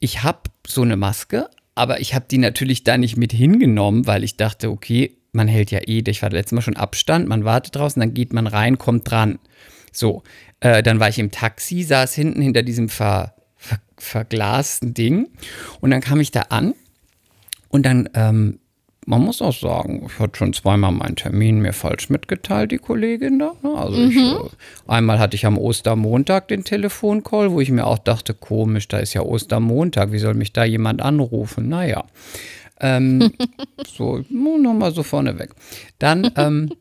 Ich 0.00 0.22
habe 0.22 0.50
so 0.66 0.82
eine 0.82 0.96
Maske, 0.96 1.48
aber 1.74 2.00
ich 2.00 2.14
habe 2.14 2.24
die 2.30 2.38
natürlich 2.38 2.84
da 2.84 2.98
nicht 2.98 3.16
mit 3.16 3.32
hingenommen, 3.32 4.06
weil 4.06 4.24
ich 4.24 4.36
dachte, 4.36 4.70
okay, 4.70 5.16
man 5.32 5.46
hält 5.46 5.70
ja 5.70 5.80
eh, 5.86 6.02
ich 6.06 6.22
war 6.22 6.30
letztes 6.30 6.52
Mal 6.52 6.62
schon 6.62 6.76
Abstand, 6.76 7.28
man 7.28 7.44
wartet 7.44 7.76
draußen, 7.76 8.00
dann 8.00 8.14
geht 8.14 8.32
man 8.32 8.46
rein, 8.46 8.78
kommt 8.78 9.10
dran. 9.10 9.38
So, 9.92 10.22
äh, 10.60 10.82
dann 10.82 11.00
war 11.00 11.08
ich 11.08 11.18
im 11.18 11.30
Taxi, 11.30 11.82
saß 11.82 12.14
hinten 12.14 12.40
hinter 12.42 12.62
diesem 12.62 12.88
ver, 12.88 13.34
ver, 13.56 13.78
verglasten 13.98 14.94
Ding 14.94 15.28
und 15.80 15.90
dann 15.90 16.00
kam 16.00 16.20
ich 16.20 16.30
da 16.30 16.42
an 16.42 16.74
und 17.68 17.84
dann, 17.84 18.08
ähm, 18.14 18.58
man 19.06 19.22
muss 19.22 19.40
auch 19.40 19.54
sagen, 19.54 20.06
ich 20.06 20.18
hatte 20.18 20.36
schon 20.36 20.52
zweimal 20.52 20.92
meinen 20.92 21.16
Termin 21.16 21.60
mir 21.60 21.72
falsch 21.72 22.10
mitgeteilt, 22.10 22.70
die 22.70 22.78
Kollegin 22.78 23.38
da. 23.38 23.52
Ne? 23.62 23.74
Also 23.74 23.96
ich, 24.02 24.16
äh, 24.16 24.36
einmal 24.86 25.18
hatte 25.18 25.36
ich 25.36 25.46
am 25.46 25.58
Ostermontag 25.58 26.48
den 26.48 26.64
Telefoncall, 26.64 27.50
wo 27.50 27.60
ich 27.60 27.70
mir 27.70 27.86
auch 27.86 27.98
dachte, 27.98 28.34
komisch, 28.34 28.88
da 28.88 28.98
ist 28.98 29.14
ja 29.14 29.22
Ostermontag, 29.22 30.12
wie 30.12 30.18
soll 30.18 30.34
mich 30.34 30.52
da 30.52 30.64
jemand 30.64 31.00
anrufen? 31.02 31.68
Naja. 31.68 32.04
Ähm, 32.78 33.32
so, 33.86 34.24
nochmal 34.28 34.92
so 34.92 35.02
vorneweg. 35.02 35.50
Dann 35.98 36.30
ähm, 36.36 36.72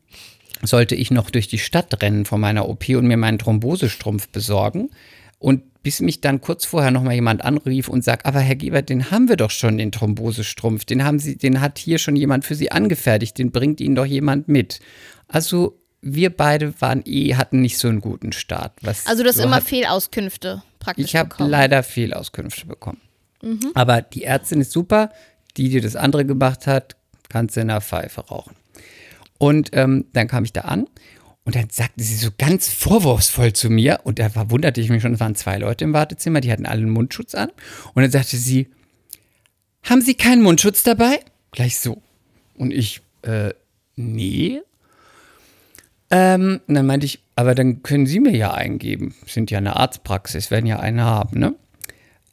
sollte 0.62 0.96
ich 0.96 1.12
noch 1.12 1.30
durch 1.30 1.48
die 1.48 1.58
Stadt 1.58 2.02
rennen 2.02 2.26
von 2.26 2.42
meiner 2.42 2.68
OP 2.68 2.90
und 2.90 3.08
mir 3.08 3.18
meinen 3.18 3.40
Thrombosestrumpf 3.40 4.30
besorgen. 4.30 4.90
Und 5.40 5.82
bis 5.82 6.02
mich 6.02 6.22
dann 6.22 6.42
kurz 6.42 6.66
vorher 6.66 6.92
nochmal 6.92 7.16
jemand 7.16 7.44
anrief 7.44 7.88
und 7.88 8.04
sagt, 8.04 8.26
aber 8.26 8.40
Herr 8.42 8.56
Gebert, 8.56 8.90
den 8.90 9.12
haben 9.12 9.30
wir 9.30 9.38
doch 9.38 9.52
schon, 9.52 9.78
den 9.78 9.92
Thrombosestrumpf. 9.92 10.86
Den 10.86 11.04
haben 11.04 11.20
Sie, 11.20 11.38
den 11.38 11.62
hat 11.62 11.80
hier 11.80 11.98
schon 11.98 12.16
jemand 12.16 12.46
für 12.46 12.56
Sie 12.56 12.72
angefertigt, 12.72 13.38
den 13.38 13.52
bringt 13.52 13.80
Ihnen 13.80 13.96
doch 13.96 14.06
jemand 14.06 14.50
mit. 14.50 14.80
Also 15.28 15.80
wir 16.02 16.30
beide 16.30 16.80
waren 16.82 17.02
eh, 17.06 17.36
hatten 17.36 17.62
nicht 17.62 17.78
so 17.78 17.88
einen 17.88 18.02
guten 18.02 18.34
Start. 18.34 18.74
Was 18.82 19.08
Also 19.08 19.24
du 19.24 19.30
hast 19.30 19.38
so 19.38 19.44
immer 19.44 19.58
hat, 19.58 19.64
Fehlauskünfte 19.64 20.64
praktisch 20.80 21.06
Ich 21.06 21.16
habe 21.16 21.34
leider 21.40 21.84
Fehlauskünfte 21.84 22.66
bekommen. 22.66 23.02
Aber 23.74 24.02
die 24.02 24.24
Ärztin 24.24 24.62
ist 24.62 24.72
super, 24.72 25.12
die, 25.58 25.70
die 25.70 25.82
das 25.82 25.96
andere 25.96 26.26
gemacht 26.26 26.68
hat, 26.68 26.96
kannst 27.30 27.56
du 27.56 27.62
in 27.62 27.70
der 27.70 27.82
Pfeife 27.82 28.22
rauchen. 28.22 28.56
Und 29.38 29.70
ähm, 29.74 30.06
dann 30.14 30.28
kam 30.28 30.44
ich 30.44 30.52
da 30.52 30.62
an 30.62 30.88
und 31.50 31.56
dann 31.56 31.72
sagte 31.72 32.04
sie 32.04 32.14
so 32.14 32.30
ganz 32.38 32.68
vorwurfsvoll 32.68 33.54
zu 33.54 33.72
mir, 33.72 34.02
und 34.04 34.20
da 34.20 34.36
war, 34.36 34.52
wunderte 34.52 34.82
ich 34.82 34.90
mich 34.92 35.02
schon, 35.02 35.16
es 35.16 35.20
waren 35.20 35.34
zwei 35.34 35.58
Leute 35.58 35.84
im 35.84 35.94
Wartezimmer, 35.94 36.42
die 36.42 36.52
hatten 36.52 36.68
alle 36.68 36.82
einen 36.82 36.92
Mundschutz 36.92 37.34
an. 37.34 37.50
Und 37.96 38.04
dann 38.04 38.12
sagte 38.12 38.38
sie, 38.38 38.68
haben 39.82 40.04
Sie 40.04 40.14
keinen 40.14 40.44
Mundschutz 40.44 40.84
dabei? 40.84 41.22
Gleich 41.50 41.80
so. 41.80 42.04
Und 42.54 42.70
ich, 42.70 43.02
äh, 43.24 43.56
nee. 43.96 44.62
Ähm, 46.12 46.62
und 46.68 46.76
dann 46.76 46.86
meinte 46.86 47.08
ich, 47.08 47.24
aber 47.36 47.56
dann 47.56 47.82
können 47.82 48.06
Sie 48.06 48.20
mir 48.20 48.38
ja 48.38 48.54
eingeben. 48.54 49.16
Sind 49.26 49.50
ja 49.50 49.58
eine 49.58 49.76
Arztpraxis, 49.76 50.52
werden 50.52 50.68
ja 50.68 50.80
eine 50.80 51.04
haben, 51.04 51.40
ne? 51.40 51.56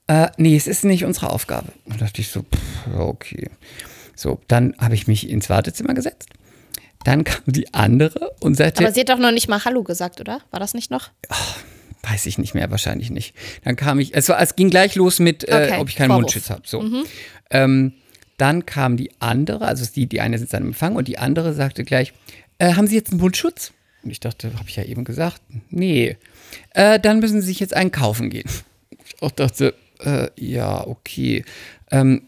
Äh, 0.09 0.29
nee, 0.37 0.55
es 0.55 0.67
ist 0.67 0.85
nicht 0.85 1.07
unsere 1.07 1.31
Aufgabe. 1.31 1.73
Und 1.87 2.03
da 2.03 2.05
dachte 2.05 2.21
ich 2.21 2.29
so, 2.29 2.43
pff, 2.43 2.95
okay. 2.95 3.49
So, 4.15 4.43
dann 4.47 4.75
habe 4.77 4.95
ich 4.95 5.07
mich 5.07 5.27
ins 5.27 5.49
Wartezimmer 5.49 5.95
gesetzt. 5.95 6.29
Dann 7.07 7.23
kam 7.23 7.45
die 7.47 7.73
andere 7.73 8.35
und 8.41 8.57
sagte, 8.57 8.83
Aber 8.83 8.93
sie 8.93 9.01
hat 9.01 9.09
doch 9.11 9.19
noch 9.19 9.31
nicht 9.31 9.47
mal 9.47 9.65
Hallo 9.65 9.85
gesagt, 9.85 10.21
oder? 10.21 10.41
War 10.51 10.59
das 10.59 10.75
nicht 10.75 10.91
noch? 10.91 11.11
weiß 12.03 12.27
ich 12.27 12.37
nicht 12.37 12.55
mehr, 12.55 12.69
wahrscheinlich 12.71 13.11
nicht. 13.11 13.35
Dann 13.65 13.77
kam 13.77 14.01
ich, 14.01 14.13
es, 14.15 14.29
war, 14.29 14.41
es 14.41 14.57
ging 14.57 14.71
gleich 14.71 14.97
los 14.97 15.21
mit, 15.21 15.49
äh, 15.49 15.69
Okay, 15.69 15.81
ob 15.81 15.89
ich 15.89 15.95
keinen 15.95 16.09
Vorwurf. 16.09 16.23
Mundschutz 16.23 16.51
habe. 16.51 16.63
So. 16.65 16.85
Ähm, 17.51 17.93
dann 18.39 18.67
kam 18.67 18.97
die 18.97 19.13
andere, 19.21 19.67
also 19.67 19.87
die, 19.95 20.07
die 20.07 20.21
eine 20.21 20.37
sitzt 20.39 20.55
am 20.55 20.65
Empfang 20.65 20.97
und 20.97 21.07
die 21.07 21.19
andere 21.19 21.55
sagte 21.55 21.85
gleich, 21.85 22.13
äh, 22.59 22.75
haben 22.75 22.89
Sie 22.89 22.97
jetzt 22.97 23.13
einen 23.13 23.21
Mundschutz? 23.21 23.73
Und 24.03 24.11
ich 24.11 24.19
dachte, 24.19 24.53
habe 24.55 24.69
ich 24.69 24.75
ja 24.75 24.83
eben 24.83 25.05
gesagt, 25.05 25.41
nee. 25.71 26.17
Äh, 26.75 26.99
dann 26.99 27.21
müssen 27.21 27.41
Sie 27.41 27.47
sich 27.47 27.61
jetzt 27.61 27.75
einen 27.75 27.93
kaufen 27.93 28.31
gehen. 28.31 28.49
Ich 29.05 29.23
auch 29.23 29.31
dachte, 29.31 29.75
äh, 30.01 30.29
ja, 30.37 30.85
okay. 30.85 31.45
Ähm, 31.93 32.23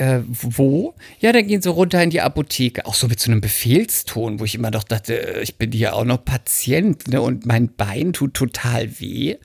äh, 0.00 0.22
wo? 0.26 0.94
Ja, 1.20 1.30
dann 1.32 1.46
gehen 1.46 1.60
sie 1.60 1.68
runter 1.68 2.02
in 2.02 2.08
die 2.08 2.22
Apotheke. 2.22 2.86
Auch 2.86 2.94
so 2.94 3.06
mit 3.06 3.20
so 3.20 3.30
einem 3.30 3.42
Befehlston, 3.42 4.40
wo 4.40 4.44
ich 4.44 4.54
immer 4.54 4.70
doch 4.70 4.84
dachte, 4.84 5.36
äh, 5.36 5.42
ich 5.42 5.56
bin 5.56 5.72
hier 5.72 5.94
auch 5.94 6.04
noch 6.04 6.24
Patient 6.24 7.06
ne? 7.08 7.20
und 7.20 7.44
mein 7.44 7.74
Bein 7.74 8.14
tut 8.14 8.32
total 8.32 8.98
weh. 8.98 9.36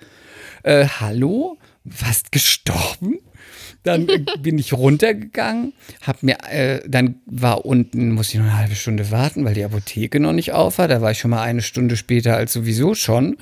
Äh, 0.63 0.85
hallo? 0.85 1.57
Fast 1.87 2.31
gestorben? 2.31 3.19
Dann 3.83 4.07
äh, 4.07 4.23
bin 4.41 4.57
ich 4.57 4.71
runtergegangen, 4.71 5.73
hab 6.01 6.23
mir, 6.23 6.37
äh, 6.49 6.79
dann 6.87 7.15
war 7.25 7.65
unten, 7.65 8.11
muss 8.11 8.29
ich 8.29 8.35
noch 8.35 8.45
eine 8.45 8.57
halbe 8.57 8.75
Stunde 8.75 9.11
warten, 9.11 9.43
weil 9.43 9.55
die 9.55 9.65
Apotheke 9.65 10.21
noch 10.21 10.33
nicht 10.33 10.53
auf 10.53 10.77
war. 10.77 10.87
Da 10.87 11.01
war 11.01 11.11
ich 11.11 11.19
schon 11.19 11.31
mal 11.31 11.43
eine 11.43 11.63
Stunde 11.63 11.97
später 11.97 12.37
als 12.37 12.53
sowieso 12.53 12.95
schon. 12.95 13.35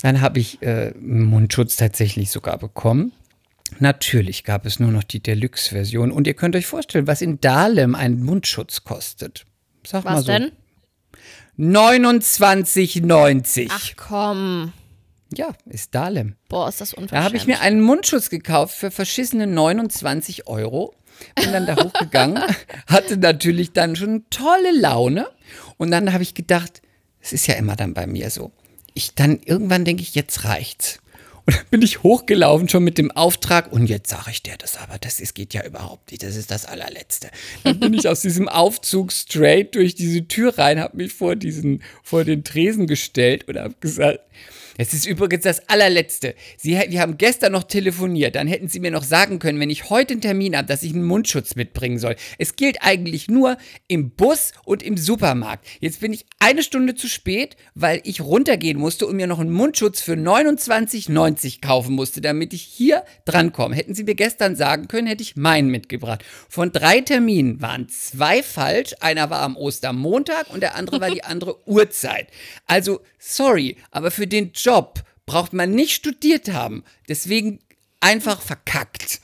Dann 0.00 0.22
habe 0.22 0.38
ich 0.38 0.62
äh, 0.62 0.92
Mundschutz 0.98 1.76
tatsächlich 1.76 2.30
sogar 2.30 2.56
bekommen. 2.56 3.12
Natürlich 3.78 4.44
gab 4.44 4.66
es 4.66 4.80
nur 4.80 4.90
noch 4.90 5.04
die 5.04 5.20
Deluxe-Version. 5.20 6.10
Und 6.10 6.26
ihr 6.26 6.34
könnt 6.34 6.56
euch 6.56 6.66
vorstellen, 6.66 7.06
was 7.06 7.22
in 7.22 7.40
Dahlem 7.40 7.94
ein 7.94 8.22
Mundschutz 8.22 8.84
kostet. 8.84 9.46
Sag 9.86 10.04
mal 10.04 10.16
Was 10.16 10.24
so. 10.24 10.32
denn? 10.32 10.52
29,90. 11.58 13.68
Ach 13.70 13.90
komm. 13.96 14.72
Ja, 15.34 15.54
ist 15.66 15.94
Dahlem. 15.94 16.36
Boah, 16.48 16.68
ist 16.68 16.80
das 16.80 16.94
unverschämt. 16.94 17.20
Da 17.20 17.24
habe 17.24 17.36
ich 17.36 17.46
mir 17.46 17.60
einen 17.60 17.80
Mundschutz 17.80 18.30
gekauft 18.30 18.74
für 18.74 18.90
verschissene 18.90 19.46
29 19.46 20.46
Euro. 20.46 20.94
Bin 21.34 21.52
dann 21.52 21.66
da 21.66 21.76
hochgegangen, 21.84 22.42
hatte 22.86 23.16
natürlich 23.16 23.72
dann 23.72 23.96
schon 23.96 24.24
tolle 24.30 24.78
Laune. 24.78 25.28
Und 25.76 25.90
dann 25.90 26.12
habe 26.12 26.22
ich 26.22 26.34
gedacht, 26.34 26.80
es 27.20 27.32
ist 27.32 27.46
ja 27.46 27.54
immer 27.54 27.76
dann 27.76 27.92
bei 27.92 28.06
mir 28.06 28.30
so. 28.30 28.52
Ich 28.94 29.14
dann 29.14 29.38
irgendwann 29.44 29.84
denke 29.84 30.02
ich, 30.02 30.14
jetzt 30.14 30.44
reicht's. 30.44 31.00
Und 31.48 31.56
dann 31.56 31.66
bin 31.70 31.82
ich 31.82 32.02
hochgelaufen 32.02 32.68
schon 32.68 32.84
mit 32.84 32.98
dem 32.98 33.10
Auftrag 33.10 33.72
und 33.72 33.86
jetzt 33.86 34.10
sage 34.10 34.30
ich 34.30 34.42
dir 34.42 34.56
das 34.58 34.76
aber, 34.76 34.98
das 34.98 35.18
ist, 35.18 35.34
geht 35.34 35.54
ja 35.54 35.64
überhaupt 35.64 36.10
nicht, 36.10 36.22
das 36.22 36.36
ist 36.36 36.50
das 36.50 36.66
allerletzte. 36.66 37.30
Dann 37.64 37.80
bin 37.80 37.94
ich 37.94 38.06
aus 38.06 38.20
diesem 38.20 38.50
Aufzug 38.50 39.12
straight 39.12 39.74
durch 39.74 39.94
diese 39.94 40.28
Tür 40.28 40.58
rein, 40.58 40.78
habe 40.78 40.98
mich 40.98 41.14
vor 41.14 41.36
diesen, 41.36 41.82
vor 42.02 42.24
den 42.24 42.44
Tresen 42.44 42.86
gestellt 42.86 43.48
und 43.48 43.56
habe 43.56 43.74
gesagt, 43.80 44.20
es 44.78 44.94
ist 44.94 45.06
übrigens 45.06 45.42
das 45.42 45.68
allerletzte. 45.68 46.36
Sie, 46.56 46.80
wir 46.88 47.00
haben 47.00 47.18
gestern 47.18 47.50
noch 47.52 47.64
telefoniert. 47.64 48.36
Dann 48.36 48.46
hätten 48.46 48.68
Sie 48.68 48.78
mir 48.78 48.92
noch 48.92 49.02
sagen 49.02 49.40
können, 49.40 49.58
wenn 49.58 49.70
ich 49.70 49.90
heute 49.90 50.14
einen 50.14 50.20
Termin 50.20 50.56
habe, 50.56 50.68
dass 50.68 50.84
ich 50.84 50.94
einen 50.94 51.02
Mundschutz 51.02 51.56
mitbringen 51.56 51.98
soll. 51.98 52.14
Es 52.38 52.54
gilt 52.54 52.78
eigentlich 52.80 53.26
nur 53.26 53.58
im 53.88 54.10
Bus 54.10 54.52
und 54.64 54.84
im 54.84 54.96
Supermarkt. 54.96 55.66
Jetzt 55.80 55.98
bin 55.98 56.12
ich 56.12 56.26
eine 56.38 56.62
Stunde 56.62 56.94
zu 56.94 57.08
spät, 57.08 57.56
weil 57.74 58.00
ich 58.04 58.20
runtergehen 58.20 58.78
musste 58.78 59.08
und 59.08 59.16
mir 59.16 59.26
noch 59.26 59.40
einen 59.40 59.50
Mundschutz 59.50 60.00
für 60.00 60.12
29,90 60.12 61.60
kaufen 61.60 61.96
musste, 61.96 62.20
damit 62.20 62.52
ich 62.54 62.62
hier 62.62 63.02
drankomme. 63.24 63.74
Hätten 63.74 63.96
Sie 63.96 64.04
mir 64.04 64.14
gestern 64.14 64.54
sagen 64.54 64.86
können, 64.86 65.08
hätte 65.08 65.22
ich 65.24 65.34
meinen 65.34 65.70
mitgebracht. 65.70 66.24
Von 66.48 66.70
drei 66.70 67.00
Terminen 67.00 67.60
waren 67.60 67.88
zwei 67.88 68.44
falsch. 68.44 68.94
Einer 69.00 69.28
war 69.28 69.40
am 69.42 69.56
Ostermontag 69.56 70.50
und 70.50 70.60
der 70.60 70.76
andere 70.76 71.00
war 71.00 71.10
die 71.10 71.24
andere 71.24 71.66
Uhrzeit. 71.66 72.28
Also, 72.66 73.00
sorry, 73.28 73.76
aber 73.90 74.10
für 74.10 74.26
den 74.26 74.52
Job 74.52 75.02
braucht 75.26 75.52
man 75.52 75.70
nicht 75.70 75.92
studiert 75.92 76.50
haben. 76.50 76.84
Deswegen 77.08 77.60
einfach 78.00 78.40
verkackt. 78.40 79.20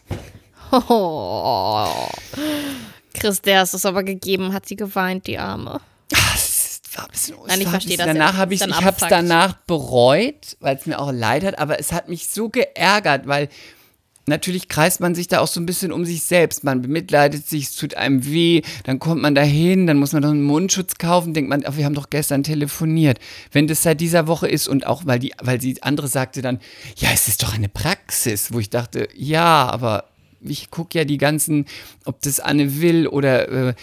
Oh. 0.71 1.89
Chris, 3.15 3.41
der 3.41 3.63
ist 3.63 3.75
es 3.75 3.87
aber 3.87 4.03
gegeben, 4.03 4.53
hat 4.53 4.67
sie 4.67 4.77
geweint, 4.77 5.27
die 5.27 5.39
Arme. 5.39 5.81
Das 6.09 6.81
war 6.95 7.05
ein 7.05 7.11
bisschen, 7.11 7.37
Nein, 7.47 7.61
ich 7.61 7.69
verstehe 7.69 7.97
das. 7.97 8.07
Danach 8.07 8.37
habe 8.37 8.55
ich 8.55 8.61
ich 8.61 8.81
habe 8.81 8.97
es 9.01 9.09
danach 9.09 9.55
bereut, 9.67 10.57
weil 10.61 10.77
es 10.77 10.87
mir 10.87 10.99
auch 10.99 11.13
leid 11.13 11.45
hat, 11.45 11.59
aber 11.59 11.79
es 11.79 11.93
hat 11.93 12.09
mich 12.09 12.29
so 12.29 12.49
geärgert, 12.49 13.27
weil 13.27 13.49
natürlich 14.27 14.69
kreist 14.69 15.01
man 15.01 15.15
sich 15.15 15.29
da 15.29 15.41
auch 15.41 15.47
so 15.47 15.61
ein 15.61 15.67
bisschen 15.67 15.93
um 15.93 16.05
sich 16.05 16.23
selbst. 16.23 16.65
Man 16.65 16.83
bemitleidet 16.83 17.47
sich, 17.47 17.65
es 17.65 17.77
tut 17.77 17.95
einem 17.95 18.25
weh, 18.25 18.63
dann 18.85 18.99
kommt 18.99 19.23
man 19.23 19.35
da 19.35 19.43
hin, 19.43 19.87
dann 19.87 19.99
muss 19.99 20.13
man 20.13 20.23
doch 20.23 20.31
einen 20.31 20.43
Mundschutz 20.43 20.97
kaufen, 20.97 21.35
denkt 21.35 21.51
man, 21.51 21.63
ach, 21.67 21.77
wir 21.77 21.85
haben 21.85 21.95
doch 21.95 22.11
gestern 22.11 22.43
telefoniert. 22.43 23.19
Wenn 23.53 23.67
das 23.67 23.83
seit 23.83 24.01
dieser 24.01 24.27
Woche 24.27 24.49
ist 24.49 24.69
und 24.69 24.87
auch, 24.87 25.07
weil 25.07 25.19
die, 25.19 25.33
weil 25.43 25.59
die 25.59 25.83
andere 25.83 26.09
sagte 26.09 26.43
dann, 26.43 26.61
ja, 26.97 27.11
es 27.13 27.29
ist 27.29 27.43
doch 27.43 27.55
eine 27.55 27.69
Praxis, 27.69 28.53
wo 28.53 28.59
ich 28.59 28.71
dachte, 28.71 29.09
ja, 29.15 29.69
aber 29.69 30.05
ich 30.41 30.71
gucke 30.71 30.99
ja 30.99 31.05
die 31.05 31.19
ganzen, 31.19 31.67
ob 32.05 32.21
das 32.23 32.41
Anne 32.41 32.81
Will 32.81 33.07
oder 33.07 33.71
äh, 33.71 33.75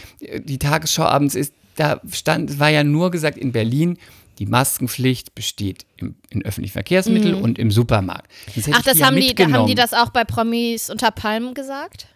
die 0.41 0.59
Tagesschau 0.59 1.03
abends 1.03 1.35
ist, 1.35 1.53
da 1.75 2.01
stand, 2.11 2.59
war 2.59 2.69
ja 2.69 2.83
nur 2.83 3.11
gesagt 3.11 3.37
in 3.37 3.51
Berlin, 3.51 3.97
die 4.39 4.45
Maskenpflicht 4.45 5.35
besteht 5.35 5.85
im, 5.97 6.15
in 6.29 6.43
öffentlichen 6.45 6.73
Verkehrsmitteln 6.73 7.35
und 7.35 7.59
im 7.59 7.71
Supermarkt. 7.71 8.31
Das 8.55 8.69
Ach, 8.73 8.81
das 8.81 8.99
ja 8.99 9.07
haben 9.07 9.15
die, 9.15 9.33
da 9.35 9.49
haben 9.51 9.67
die 9.67 9.75
das 9.75 9.93
auch 9.93 10.09
bei 10.09 10.23
Promis 10.23 10.89
unter 10.89 11.11
Palmen 11.11 11.53
gesagt? 11.53 12.07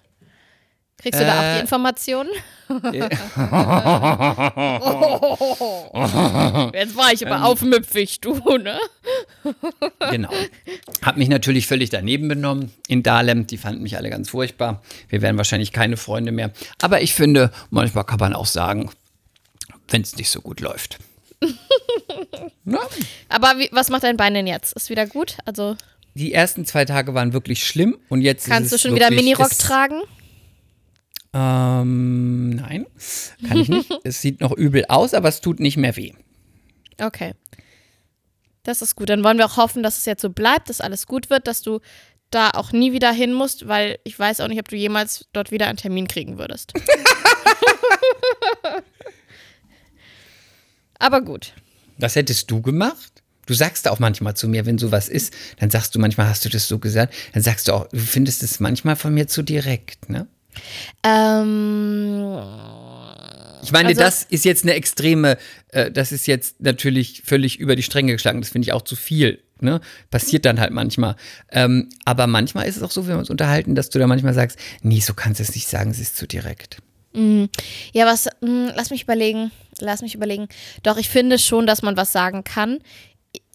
Kriegst 0.97 1.19
du 1.19 1.25
da 1.25 1.33
auch 1.37 1.53
die 1.53 1.57
Äh. 1.57 1.61
Informationen? 1.61 2.29
Jetzt 6.73 6.95
war 6.95 7.13
ich 7.13 7.21
Ähm. 7.21 7.27
aber 7.27 7.45
aufmüpfig, 7.45 8.21
du, 8.21 8.33
ne? 8.57 8.79
Genau. 10.09 10.29
Hab 11.03 11.17
mich 11.17 11.27
natürlich 11.29 11.67
völlig 11.67 11.89
daneben 11.89 12.27
benommen 12.27 12.71
in 12.87 13.03
Dahlem. 13.03 13.45
Die 13.45 13.57
fanden 13.57 13.83
mich 13.83 13.97
alle 13.97 14.09
ganz 14.09 14.29
furchtbar. 14.29 14.81
Wir 15.09 15.21
wären 15.21 15.37
wahrscheinlich 15.37 15.71
keine 15.73 15.97
Freunde 15.97 16.31
mehr. 16.31 16.51
Aber 16.81 17.01
ich 17.01 17.13
finde, 17.13 17.51
manchmal 17.69 18.05
kann 18.05 18.19
man 18.19 18.33
auch 18.33 18.47
sagen, 18.47 18.89
wenn 19.89 20.01
es 20.01 20.15
nicht 20.15 20.29
so 20.29 20.41
gut 20.41 20.59
läuft. 20.61 20.97
Na, 22.63 22.79
Aber 23.29 23.57
wie, 23.59 23.69
was 23.71 23.89
macht 23.89 24.03
dein 24.03 24.17
Bein 24.17 24.33
denn 24.33 24.47
jetzt? 24.47 24.73
Ist 24.73 24.89
wieder 24.89 25.05
gut? 25.05 25.37
Also 25.45 25.75
die 26.13 26.33
ersten 26.33 26.65
zwei 26.65 26.85
Tage 26.85 27.13
waren 27.13 27.33
wirklich 27.33 27.65
schlimm 27.67 27.97
und 28.09 28.21
jetzt 28.21 28.47
kannst 28.47 28.71
ist 28.73 28.83
du 28.85 28.87
schon 28.87 28.95
wieder 28.95 29.09
Minirock 29.11 29.51
es- 29.51 29.57
tragen? 29.57 30.01
Ähm, 31.33 32.51
nein, 32.51 32.85
kann 33.47 33.57
ich 33.57 33.67
nicht. 33.67 33.91
es 34.05 34.21
sieht 34.21 34.39
noch 34.39 34.53
übel 34.53 34.85
aus, 34.87 35.13
aber 35.13 35.27
es 35.27 35.41
tut 35.41 35.59
nicht 35.59 35.75
mehr 35.75 35.95
weh. 35.97 36.13
Okay. 37.01 37.33
Das 38.63 38.81
ist 38.81 38.95
gut. 38.95 39.09
Dann 39.09 39.23
wollen 39.25 39.37
wir 39.37 39.45
auch 39.45 39.57
hoffen, 39.57 39.83
dass 39.83 39.97
es 39.97 40.05
jetzt 40.05 40.21
so 40.21 40.29
bleibt, 40.29 40.69
dass 40.69 40.79
alles 40.79 41.05
gut 41.07 41.29
wird, 41.29 41.47
dass 41.47 41.61
du 41.61 41.81
da 42.31 42.51
auch 42.51 42.71
nie 42.71 42.93
wieder 42.93 43.11
hin 43.11 43.33
musst, 43.33 43.67
weil 43.67 43.99
ich 44.05 44.17
weiß 44.17 44.39
auch 44.39 44.47
nicht, 44.47 44.59
ob 44.59 44.69
du 44.69 44.75
jemals 44.77 45.27
dort 45.33 45.51
wieder 45.51 45.67
einen 45.67 45.77
Termin 45.77 46.07
kriegen 46.07 46.37
würdest. 46.37 46.71
Aber 50.99 51.21
gut. 51.21 51.53
Was 51.97 52.15
hättest 52.15 52.49
du 52.51 52.61
gemacht? 52.61 53.23
Du 53.45 53.53
sagst 53.53 53.87
auch 53.87 53.99
manchmal 53.99 54.35
zu 54.35 54.47
mir, 54.47 54.65
wenn 54.65 54.77
sowas 54.79 55.07
ist, 55.07 55.33
dann 55.59 55.69
sagst 55.69 55.93
du 55.93 55.99
manchmal, 55.99 56.27
hast 56.27 56.43
du 56.45 56.49
das 56.49 56.67
so 56.67 56.79
gesagt, 56.79 57.13
dann 57.33 57.43
sagst 57.43 57.67
du 57.67 57.73
auch, 57.73 57.87
du 57.89 57.99
findest 57.99 58.41
es 58.43 58.59
manchmal 58.59 58.95
von 58.95 59.13
mir 59.13 59.27
zu 59.27 59.43
direkt, 59.43 60.09
ne? 60.09 60.27
Ähm, 61.03 62.37
Ich 63.63 63.71
meine, 63.71 63.89
Also- 63.89 64.01
das 64.01 64.23
ist 64.23 64.45
jetzt 64.45 64.63
eine 64.63 64.73
extreme, 64.75 65.37
äh, 65.69 65.89
das 65.89 66.11
ist 66.11 66.27
jetzt 66.27 66.61
natürlich 66.61 67.23
völlig 67.25 67.59
über 67.59 67.75
die 67.75 67.81
Stränge 67.83 68.13
geschlagen, 68.13 68.39
das 68.41 68.49
finde 68.51 68.65
ich 68.67 68.73
auch 68.73 68.83
zu 68.83 68.95
viel. 68.95 69.41
Ne? 69.59 69.79
Passiert 70.11 70.45
dann 70.45 70.59
halt 70.59 70.71
manchmal. 70.71 71.15
Ähm, 71.51 71.89
aber 72.03 72.27
manchmal 72.27 72.67
ist 72.67 72.77
es 72.77 72.83
auch 72.83 72.91
so, 72.91 73.07
wenn 73.07 73.15
wir 73.15 73.19
uns 73.19 73.29
unterhalten, 73.31 73.73
dass 73.73 73.89
du 73.89 73.97
da 73.99 74.05
manchmal 74.05 74.33
sagst, 74.35 74.59
nee, 74.83 74.99
so 74.99 75.13
kannst 75.15 75.39
du 75.39 75.43
es 75.43 75.55
nicht 75.55 75.67
sagen, 75.67 75.93
sie 75.93 76.01
ist 76.03 76.15
zu 76.17 76.27
direkt. 76.27 76.77
Ja, 77.93 78.05
was, 78.05 78.27
mh, 78.41 78.73
lass 78.75 78.89
mich 78.89 79.03
überlegen. 79.03 79.51
Lass 79.79 80.01
mich 80.01 80.15
überlegen. 80.15 80.47
Doch, 80.83 80.97
ich 80.97 81.09
finde 81.09 81.37
schon, 81.37 81.67
dass 81.67 81.81
man 81.81 81.97
was 81.97 82.11
sagen 82.11 82.43
kann. 82.43 82.79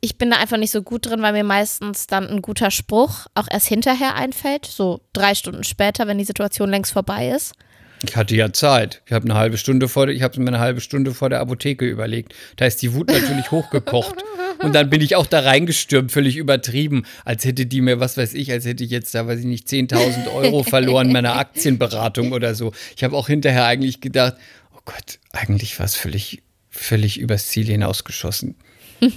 Ich 0.01 0.19
bin 0.19 0.31
da 0.31 0.37
einfach 0.39 0.57
nicht 0.57 0.71
so 0.71 0.83
gut 0.83 1.07
drin, 1.07 1.23
weil 1.23 1.33
mir 1.33 1.45
meistens 1.45 2.07
dann 2.07 2.29
ein 2.29 2.43
guter 2.43 2.71
Spruch 2.71 3.27
auch 3.35 3.47
erst 3.51 3.69
hinterher 3.69 4.15
einfällt. 4.15 4.67
So 4.67 5.01
drei 5.13 5.35
Stunden 5.35 5.65
später, 5.65 6.07
wenn 6.07 6.19
die 6.19 6.25
Situation 6.25 6.71
längst 6.71 6.93
vorbei 6.93 7.31
ist. 7.31 7.55
Ich 8.03 8.17
hatte 8.17 8.35
ja 8.35 8.53
Zeit. 8.53 9.03
Ich 9.07 9.13
habe 9.13 9.27
eine 9.27 9.35
halbe 9.35 9.59
Stunde 9.59 9.87
vor, 9.89 10.09
ich 10.09 10.23
habe 10.23 10.41
mir 10.41 10.49
eine 10.49 10.59
halbe 10.61 10.81
Stunde 10.81 11.13
vor 11.13 11.29
der 11.29 11.41
Apotheke 11.41 11.85
überlegt. 11.87 12.35
Da 12.57 12.65
ist 12.67 12.81
die 12.83 12.95
Wut 12.95 13.09
natürlich 13.09 13.51
hochgekocht. 13.51 14.15
Und 14.63 14.75
dann 14.75 14.91
bin 14.91 15.01
ich 15.01 15.17
auch 15.17 15.27
da 15.27 15.41
reingestürmt, 15.41 16.11
völlig 16.13 16.37
übertrieben, 16.37 17.05
als 17.25 17.45
hätte 17.45 17.67
die 17.67 17.81
mir, 17.81 18.01
was 18.01 18.17
weiß 18.17 18.35
ich, 18.35 18.51
als 18.53 18.65
hätte 18.65 18.85
ich 18.85 18.91
jetzt 18.91 19.15
da, 19.15 19.27
weiß 19.27 19.41
ich 19.41 19.47
nicht, 19.47 19.69
10.000 19.69 20.33
Euro 20.35 20.63
verloren 20.65 21.09
in 21.09 21.13
meiner 21.13 21.37
Aktienberatung 21.37 22.33
oder 22.33 22.55
so. 22.55 22.73
Ich 22.97 23.05
habe 23.05 23.17
auch 23.17 23.27
hinterher 23.27 23.65
eigentlich 23.67 24.01
gedacht, 24.01 24.35
oh 24.75 24.81
Gott, 24.85 25.19
eigentlich 25.33 25.79
war 25.79 25.87
es 25.87 25.95
völlig, 25.95 26.43
völlig 26.69 27.19
übers 27.19 27.49
Ziel 27.49 27.67
hinausgeschossen. 27.67 28.57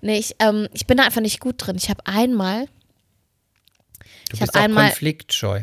Nee, 0.00 0.18
ich, 0.18 0.36
ähm, 0.38 0.68
ich 0.74 0.86
bin 0.86 0.98
da 0.98 1.04
einfach 1.04 1.22
nicht 1.22 1.40
gut 1.40 1.54
drin. 1.56 1.76
Ich 1.78 1.88
habe 1.88 2.06
einmal. 2.06 2.66
Du 2.66 4.34
Ich 4.34 4.40
bist 4.40 4.52
hab 4.52 4.60
auch 4.60 4.64
einmal- 4.64 4.88
konfliktscheu. 4.88 5.62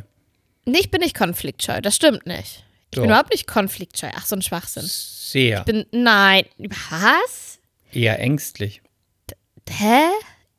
Nee, 0.65 0.80
ich 0.80 0.91
bin 0.91 1.01
nicht 1.01 1.15
konfliktscheu. 1.15 1.82
Das 1.82 1.96
stimmt 1.96 2.25
nicht. 2.25 2.63
Ich 2.91 2.96
Doch. 2.96 3.03
bin 3.03 3.10
überhaupt 3.12 3.32
nicht 3.32 3.48
konfliktscheu. 3.48 4.10
Ach, 4.15 4.25
so 4.25 4.36
ein 4.36 4.41
Schwachsinn. 4.41 4.84
Sehr. 4.86 5.60
Ich 5.60 5.65
bin. 5.65 5.86
Nein. 5.91 6.46
Was? 6.89 7.60
Eher 7.91 8.20
ängstlich. 8.20 8.82
Hä? 9.70 10.01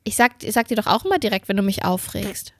Ich 0.03 0.15
sag, 0.15 0.43
ich 0.43 0.51
sag 0.53 0.67
dir 0.67 0.75
doch 0.75 0.87
auch 0.87 1.05
immer 1.05 1.19
direkt, 1.19 1.47
wenn 1.47 1.57
du 1.57 1.63
mich 1.63 1.85
aufregst. 1.85 2.53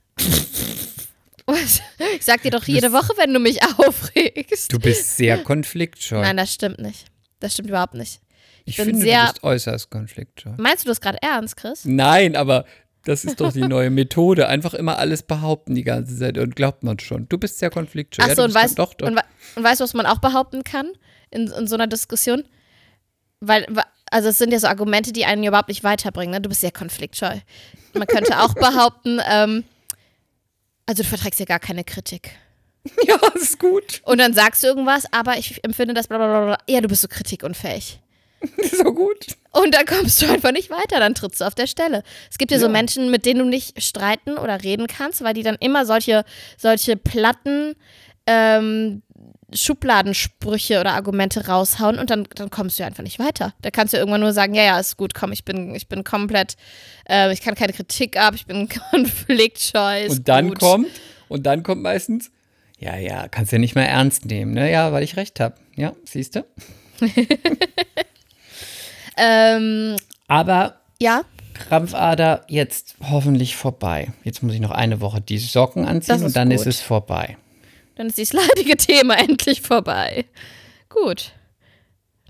Was? 1.46 1.82
Ich 2.16 2.26
sag 2.26 2.42
dir 2.44 2.52
doch 2.52 2.64
jede 2.66 2.92
Woche, 2.94 3.14
wenn 3.18 3.34
du 3.34 3.40
mich 3.40 3.62
aufregst. 3.80 4.72
Du 4.72 4.80
bist 4.80 5.18
sehr 5.18 5.38
konfliktscheu. 5.44 6.22
Nein, 6.22 6.38
das 6.38 6.54
stimmt 6.54 6.80
nicht. 6.80 7.06
Das 7.40 7.54
stimmt 7.54 7.70
überhaupt 7.70 7.94
nicht. 7.96 8.20
ich 8.66 8.78
bin 8.78 8.86
finde, 8.88 9.02
sehr- 9.02 9.26
du 9.26 9.32
bist 9.34 9.44
äußerst 9.44 9.90
konfliktscheu. 9.90 10.52
Meinst 10.58 10.86
du 10.86 10.90
das 10.90 11.02
gerade 11.02 11.18
ernst, 11.22 11.58
Chris? 11.58 11.86
Nein, 11.86 12.36
aber 12.36 12.66
das 13.06 13.26
ist 13.26 13.42
doch 13.42 13.52
die 13.52 13.62
neue 13.62 13.90
Methode. 13.90 14.48
Einfach 14.48 14.74
immer 14.74 14.98
alles 14.98 15.24
behaupten 15.24 15.76
die 15.76 15.84
ganze 15.84 16.18
Zeit 16.18 16.38
und 16.38 16.56
glaubt 16.56 16.84
man 16.84 17.00
schon. 17.00 17.28
Du 17.28 17.38
bist 17.38 17.60
sehr 17.60 17.70
konfliktscheu. 17.70 18.24
Ach 18.26 18.36
Ja, 18.36 18.44
und 18.44 18.54
weißt, 18.54 18.80
doch, 18.80 18.94
doch. 18.94 19.08
Und, 19.08 19.20
und 19.56 19.64
weißt 19.64 19.82
du, 19.82 19.84
was 19.84 19.94
man 19.94 20.06
auch 20.06 20.20
behaupten 20.20 20.64
kann 20.64 20.88
in, 21.30 21.48
in 21.48 21.68
so 21.68 21.76
einer 21.76 21.88
Diskussion? 21.88 22.46
Weil, 23.42 23.68
also 24.10 24.30
es 24.30 24.38
sind 24.38 24.54
ja 24.54 24.60
so 24.60 24.68
Argumente, 24.68 25.12
die 25.12 25.26
einen 25.26 25.44
überhaupt 25.44 25.68
nicht 25.68 25.84
weiterbringen. 25.84 26.32
Ne? 26.32 26.42
Du 26.42 26.48
bist 26.48 26.62
sehr 26.62 26.72
konfliktscheu. 26.72 27.40
Man 27.94 28.08
könnte 28.08 28.40
auch 28.40 28.54
behaupten, 28.56 29.20
ähm, 29.30 29.66
also 30.86 31.04
du 31.04 31.10
verträgst 31.10 31.40
ja 31.42 31.46
gar 31.46 31.60
keine 31.60 31.84
Kritik. 31.84 32.32
ja, 33.06 33.18
ist 33.36 33.60
gut. 33.60 34.02
Und 34.06 34.20
dann 34.20 34.34
sagst 34.34 34.64
du 34.64 34.68
irgendwas, 34.68 35.06
aber 35.12 35.38
ich 35.38 35.62
empfinde 35.64 35.94
das 35.94 36.08
bla 36.08 36.18
bla 36.18 36.28
bla. 36.28 36.46
bla. 36.46 36.58
Ja, 36.68 36.80
du 36.80 36.88
bist 36.88 37.02
so 37.02 37.08
kritikunfähig. 37.10 38.00
so 38.78 38.94
gut. 38.94 39.28
Und 39.52 39.74
dann 39.74 39.86
kommst 39.86 40.22
du 40.22 40.30
einfach 40.30 40.52
nicht 40.52 40.70
weiter, 40.70 41.00
dann 41.00 41.16
trittst 41.16 41.42
du 41.42 41.46
auf 41.46 41.56
der 41.56 41.68
Stelle. 41.68 42.04
Es 42.30 42.38
gibt 42.38 42.52
ja, 42.52 42.60
so 42.60 42.66
Ja. 42.66 42.72
Menschen, 42.72 43.12
mit 43.12 43.26
denen 43.26 43.40
du 43.40 43.46
nicht 43.46 43.82
streiten 43.82 44.38
oder 44.38 44.64
reden 44.64 44.88
kannst, 44.88 45.24
weil 45.24 45.34
die 45.34 45.44
dann 45.44 45.58
immer 45.60 45.86
solche, 45.86 46.26
solche 46.58 46.98
platten 46.98 47.76
ähm, 48.26 49.04
Schubladensprüche 49.54 50.80
oder 50.80 50.94
Argumente 50.94 51.48
raushauen 51.48 52.00
und 52.00 52.10
dann, 52.10 52.28
dann 52.36 52.50
kommst 52.50 52.80
du 52.80 52.86
einfach 52.86 53.04
nicht 53.04 53.20
weiter. 53.20 53.54
Da 53.62 53.70
kannst 53.70 53.94
du 53.94 53.98
irgendwann 53.98 54.22
nur 54.22 54.34
sagen, 54.34 54.56
ja, 54.56 54.64
ja, 54.64 54.80
ist 54.80 54.98
gut, 54.98 55.14
komm, 55.14 55.32
ich 55.32 55.46
bin, 55.46 55.76
ich 55.76 55.88
bin 55.88 56.04
komplett, 56.04 56.56
äh, 57.08 57.32
ich 57.32 57.42
kann 57.42 57.56
keine 57.56 57.74
Kritik 57.74 58.18
ab, 58.18 58.34
ich 58.36 58.46
bin 58.46 58.68
konfliktscheu. 58.92 60.08
Und 60.10 60.28
dann 60.28 60.50
gut. 60.50 60.60
kommt, 60.60 60.88
und 61.28 61.46
dann 61.46 61.64
kommt 61.64 61.84
meistens, 61.84 62.32
ja, 62.80 62.98
ja, 62.98 63.28
kannst 63.28 63.52
ja 63.52 63.60
nicht 63.60 63.76
mehr 63.76 63.88
ernst 63.88 64.26
nehmen, 64.26 64.54
ne? 64.54 64.72
Ja, 64.72 64.92
weil 64.92 65.04
ich 65.04 65.16
recht 65.16 65.40
habe. 65.40 65.56
Ja, 65.76 65.94
siehst 66.06 66.36
du? 66.36 66.46
Ähm, 69.18 69.96
Aber 70.28 70.82
ja, 71.02 71.24
Krampfader 71.54 72.46
jetzt 72.48 72.96
hoffentlich 73.02 73.56
vorbei. 73.56 74.12
Jetzt 74.24 74.44
muss 74.44 74.54
ich 74.54 74.60
noch 74.60 74.72
eine 74.72 75.02
Woche 75.02 75.22
die 75.22 75.38
Socken 75.38 75.86
anziehen 75.86 76.16
ist 76.16 76.24
und 76.24 76.36
dann 76.36 76.52
ist 76.52 76.64
gut. 76.64 76.68
es 76.68 76.82
vorbei. 76.82 77.38
dann 77.96 78.08
ist 78.08 78.18
dieses 78.18 78.34
leidige 78.34 78.78
Thema 78.78 79.18
endlich 79.18 79.62
vorbei. 79.62 80.26
Gut. 80.90 81.32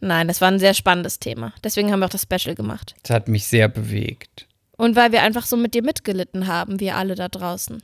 Nein, 0.01 0.27
das 0.27 0.41
war 0.41 0.49
ein 0.49 0.59
sehr 0.59 0.73
spannendes 0.73 1.19
Thema. 1.19 1.53
Deswegen 1.63 1.91
haben 1.91 1.99
wir 2.01 2.07
auch 2.07 2.09
das 2.09 2.23
Special 2.23 2.55
gemacht. 2.55 2.93
Das 3.03 3.15
hat 3.15 3.27
mich 3.29 3.47
sehr 3.47 3.69
bewegt. 3.69 4.47
Und 4.75 4.95
weil 4.95 5.11
wir 5.11 5.21
einfach 5.21 5.45
so 5.45 5.55
mit 5.55 5.73
dir 5.75 5.83
mitgelitten 5.83 6.47
haben, 6.47 6.79
wir 6.79 6.97
alle 6.97 7.15
da 7.15 7.29
draußen. 7.29 7.81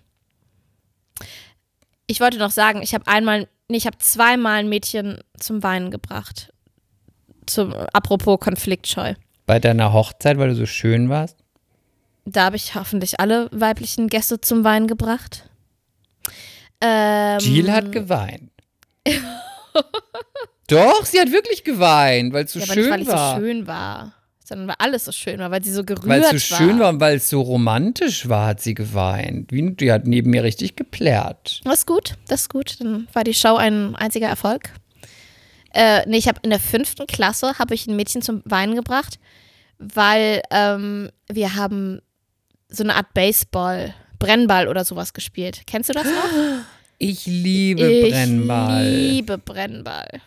Ich 2.07 2.19
wollte 2.19 2.37
noch 2.37 2.51
sagen, 2.51 2.81
ich 2.81 2.93
habe 2.93 3.07
einmal, 3.07 3.47
nee, 3.69 3.77
ich 3.77 3.85
habe 3.85 3.97
zweimal 3.99 4.59
ein 4.59 4.69
Mädchen 4.69 5.19
zum 5.39 5.63
Weinen 5.63 5.91
gebracht. 5.91 6.51
Zum, 7.49 7.73
apropos 7.73 8.39
konfliktscheu. 8.39 9.13
Bei 9.45 9.59
deiner 9.59 9.93
Hochzeit, 9.93 10.37
weil 10.37 10.49
du 10.49 10.55
so 10.55 10.65
schön 10.65 11.09
warst? 11.09 11.37
Da 12.25 12.45
habe 12.45 12.55
ich 12.55 12.75
hoffentlich 12.75 13.19
alle 13.19 13.49
weiblichen 13.51 14.07
Gäste 14.07 14.39
zum 14.39 14.63
Weinen 14.63 14.87
gebracht. 14.87 15.49
Ähm, 16.81 17.39
Jill 17.39 17.71
hat 17.71 17.91
geweint. 17.91 18.51
Doch, 20.67 21.05
sie 21.05 21.19
hat 21.19 21.31
wirklich 21.31 21.63
geweint, 21.63 22.31
weil 22.31 22.45
es 22.45 22.53
so 22.53 22.59
ja, 22.59 22.65
schön 22.67 22.99
nicht, 22.99 23.07
weil 23.07 23.07
war. 23.07 23.35
so 23.35 23.41
schön 23.41 23.65
war, 23.67 24.13
sondern 24.45 24.67
weil 24.67 24.75
alles 24.77 25.05
so 25.05 25.11
schön 25.11 25.39
war, 25.39 25.49
weil 25.49 25.63
sie 25.63 25.71
so 25.73 25.83
gerührt 25.83 26.07
Weil 26.07 26.21
es 26.21 26.47
so 26.47 26.51
war. 26.51 26.57
schön 26.59 26.79
war 26.79 26.89
und 26.89 26.99
weil 26.99 27.17
es 27.17 27.29
so 27.29 27.41
romantisch 27.41 28.29
war, 28.29 28.45
hat 28.47 28.61
sie 28.61 28.75
geweint. 28.75 29.51
Wie, 29.51 29.71
die 29.71 29.91
hat 29.91 30.05
neben 30.05 30.29
mir 30.29 30.43
richtig 30.43 30.75
geplärt. 30.75 31.61
Das 31.63 31.79
ist 31.79 31.87
gut, 31.87 32.13
das 32.27 32.41
ist 32.41 32.49
gut. 32.49 32.79
Dann 32.79 33.07
war 33.13 33.23
die 33.23 33.33
Show 33.33 33.55
ein 33.55 33.95
einziger 33.95 34.27
Erfolg. 34.27 34.69
Äh, 35.73 36.07
nee, 36.07 36.17
ich 36.17 36.27
habe 36.27 36.39
in 36.43 36.49
der 36.49 36.59
fünften 36.59 37.07
Klasse 37.07 37.57
habe 37.59 37.75
ich 37.75 37.87
ein 37.87 37.95
Mädchen 37.95 38.21
zum 38.21 38.41
Weinen 38.45 38.75
gebracht, 38.75 39.19
weil 39.77 40.41
ähm, 40.51 41.09
wir 41.31 41.55
haben 41.55 42.01
so 42.69 42.83
eine 42.83 42.95
Art 42.95 43.13
Baseball, 43.13 43.93
Brennball 44.19 44.67
oder 44.67 44.83
sowas 44.85 45.13
gespielt. 45.13 45.61
Kennst 45.65 45.89
du 45.89 45.93
das 45.93 46.05
noch? 46.05 46.65
Ich 46.97 47.25
liebe 47.25 47.89
ich 47.89 48.11
Brennball. 48.11 48.89
liebe 48.89 49.37
Brennball. 49.37 50.21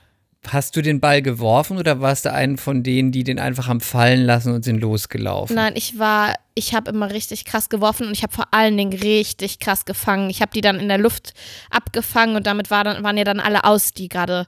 Hast 0.49 0.75
du 0.75 0.83
den 0.83 1.01
Ball 1.01 1.23
geworfen 1.23 1.77
oder 1.77 2.01
warst 2.01 2.25
du 2.25 2.33
einen 2.33 2.57
von 2.57 2.83
denen, 2.83 3.13
die 3.13 3.23
den 3.23 3.39
einfach 3.39 3.69
haben 3.69 3.81
fallen 3.81 4.25
lassen 4.25 4.53
und 4.53 4.65
sind 4.65 4.81
losgelaufen? 4.81 5.55
Nein, 5.55 5.75
ich 5.77 6.01
war, 6.01 6.35
ich 6.57 6.75
habe 6.75 6.91
immer 6.91 7.13
richtig 7.13 7.45
krass 7.45 7.69
geworfen 7.69 8.09
und 8.09 8.13
ich 8.13 8.25
habe 8.25 8.33
vor 8.33 8.47
allen 8.51 8.77
Dingen 8.77 8.93
richtig 8.93 9.61
krass 9.61 9.85
gefangen. 9.85 10.31
Ich 10.31 10.41
habe 10.41 10.51
die 10.53 10.61
dann 10.61 10.81
in 10.81 10.89
der 10.89 10.99
Luft 10.99 11.35
abgefangen 11.71 12.35
und 12.35 12.47
damit 12.49 12.73
war 12.73 12.83
dann, 12.83 13.05
waren 13.05 13.17
ja 13.17 13.23
dann 13.23 13.39
alle 13.39 13.63
aus, 13.63 13.93
die 13.93 14.09
gerade 14.09 14.47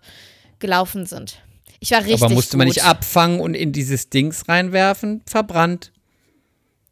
gelaufen 0.64 1.04
sind. 1.04 1.42
Ich 1.80 1.90
war 1.90 1.98
richtig 2.00 2.22
Aber 2.22 2.32
musste 2.32 2.56
man 2.56 2.66
nicht 2.68 2.80
gut. 2.80 2.88
abfangen 2.88 3.38
und 3.38 3.52
in 3.52 3.72
dieses 3.72 4.08
Dings 4.08 4.48
reinwerfen? 4.48 5.20
Verbrannt. 5.26 5.92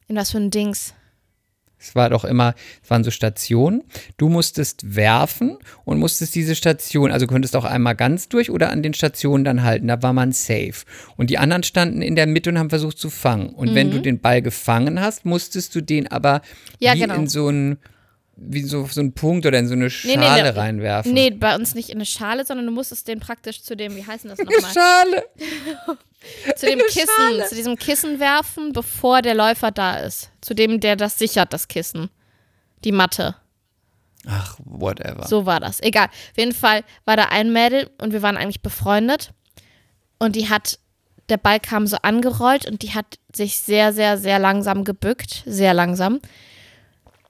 In 0.08 0.16
was 0.16 0.30
für 0.32 0.37
ein 0.37 0.50
Dings? 0.50 0.92
Es 1.78 1.94
war 1.96 2.11
doch 2.11 2.24
immer, 2.24 2.54
es 2.85 2.90
waren 2.90 3.02
so 3.02 3.11
Stationen. 3.11 3.82
Du 4.18 4.28
musstest 4.28 4.94
werfen 4.94 5.56
und 5.85 5.98
musstest 5.98 6.35
diese 6.35 6.54
Station, 6.54 7.11
also 7.11 7.26
könntest 7.26 7.56
auch 7.56 7.64
einmal 7.64 7.96
ganz 7.96 8.28
durch 8.28 8.50
oder 8.50 8.70
an 8.70 8.82
den 8.82 8.92
Stationen 8.94 9.42
dann 9.44 9.62
halten. 9.64 9.88
Da 9.88 10.00
war 10.02 10.12
man 10.12 10.30
safe. 10.32 10.85
Und 11.16 11.30
die 11.30 11.38
anderen 11.38 11.62
standen 11.62 12.02
in 12.02 12.14
der 12.14 12.26
Mitte 12.26 12.50
und 12.50 12.58
haben 12.58 12.68
versucht 12.70 12.98
zu 12.98 13.08
fangen. 13.11 13.48
Und 13.48 13.74
wenn 13.74 13.90
du 13.90 14.00
den 14.02 14.20
Ball 14.20 14.42
gefangen 14.42 15.00
hast, 15.00 15.24
musstest 15.24 15.74
du 15.74 15.80
den 15.80 16.06
aber 16.06 16.35
Mhm. 16.38 16.76
Ja, 16.78 16.94
wie 16.94 17.00
genau. 17.00 17.14
in 17.14 17.26
so 17.26 17.48
ein 17.48 17.78
wie 18.37 18.62
so, 18.62 18.87
so 18.87 19.01
einen 19.01 19.12
Punkt 19.12 19.47
oder 19.47 19.59
in 19.59 19.68
so 19.68 19.75
eine 19.75 19.90
Schale 19.90 20.18
nee, 20.18 20.42
nee. 20.42 20.49
reinwerfen. 20.49 21.12
Nee, 21.12 21.31
bei 21.31 21.55
uns 21.55 21.75
nicht 21.75 21.90
in 21.90 21.99
eine 21.99 22.07
Schale, 22.07 22.45
sondern 22.45 22.66
du 22.66 22.73
musstest 22.73 23.07
den 23.09 23.21
praktisch 23.21 23.62
zu 23.62 23.77
dem, 23.77 23.95
wie 23.95 24.07
heißen 24.07 24.29
das 24.31 24.38
nochmal? 24.38 24.73
Schale. 24.73 25.25
zu 26.57 26.66
dem 26.66 26.81
Kissen, 26.88 27.49
zu 27.49 27.55
diesem 27.55 27.77
Kissen 27.77 28.21
werfen, 28.21 28.73
bevor 28.73 29.23
der 29.23 29.35
Läufer 29.35 29.71
da 29.71 29.99
ist. 29.99 30.31
Zu 30.40 30.55
dem, 30.55 30.81
der 30.81 30.97
das 30.97 31.18
sichert, 31.18 31.53
das 31.53 31.68
Kissen. 31.68 32.11
Die 32.85 32.92
Matte. 32.92 33.37
Ach, 34.27 34.57
whatever. 34.64 35.27
So 35.27 35.47
war 35.47 35.61
das. 35.61 35.81
Egal. 35.83 36.07
Auf 36.07 36.38
jeden 36.38 36.53
Fall 36.53 36.85
war 37.05 37.16
da 37.16 37.25
ein 37.25 37.53
Mädel 37.53 37.90
und 38.01 38.12
wir 38.12 38.23
waren 38.23 38.37
eigentlich 38.37 38.62
befreundet. 38.62 39.33
Und 40.18 40.37
die 40.37 40.49
hat, 40.49 40.79
der 41.29 41.37
Ball 41.37 41.61
kam 41.61 41.87
so 41.87 41.97
angerollt 42.03 42.66
und 42.66 42.83
die 42.83 42.95
hat 42.95 43.18
sich 43.33 43.59
sehr, 43.59 43.92
sehr, 43.92 44.18
sehr 44.18 44.38
langsam 44.38 44.85
gebückt. 44.85 45.42
Sehr 45.45 45.75
langsam. 45.75 46.21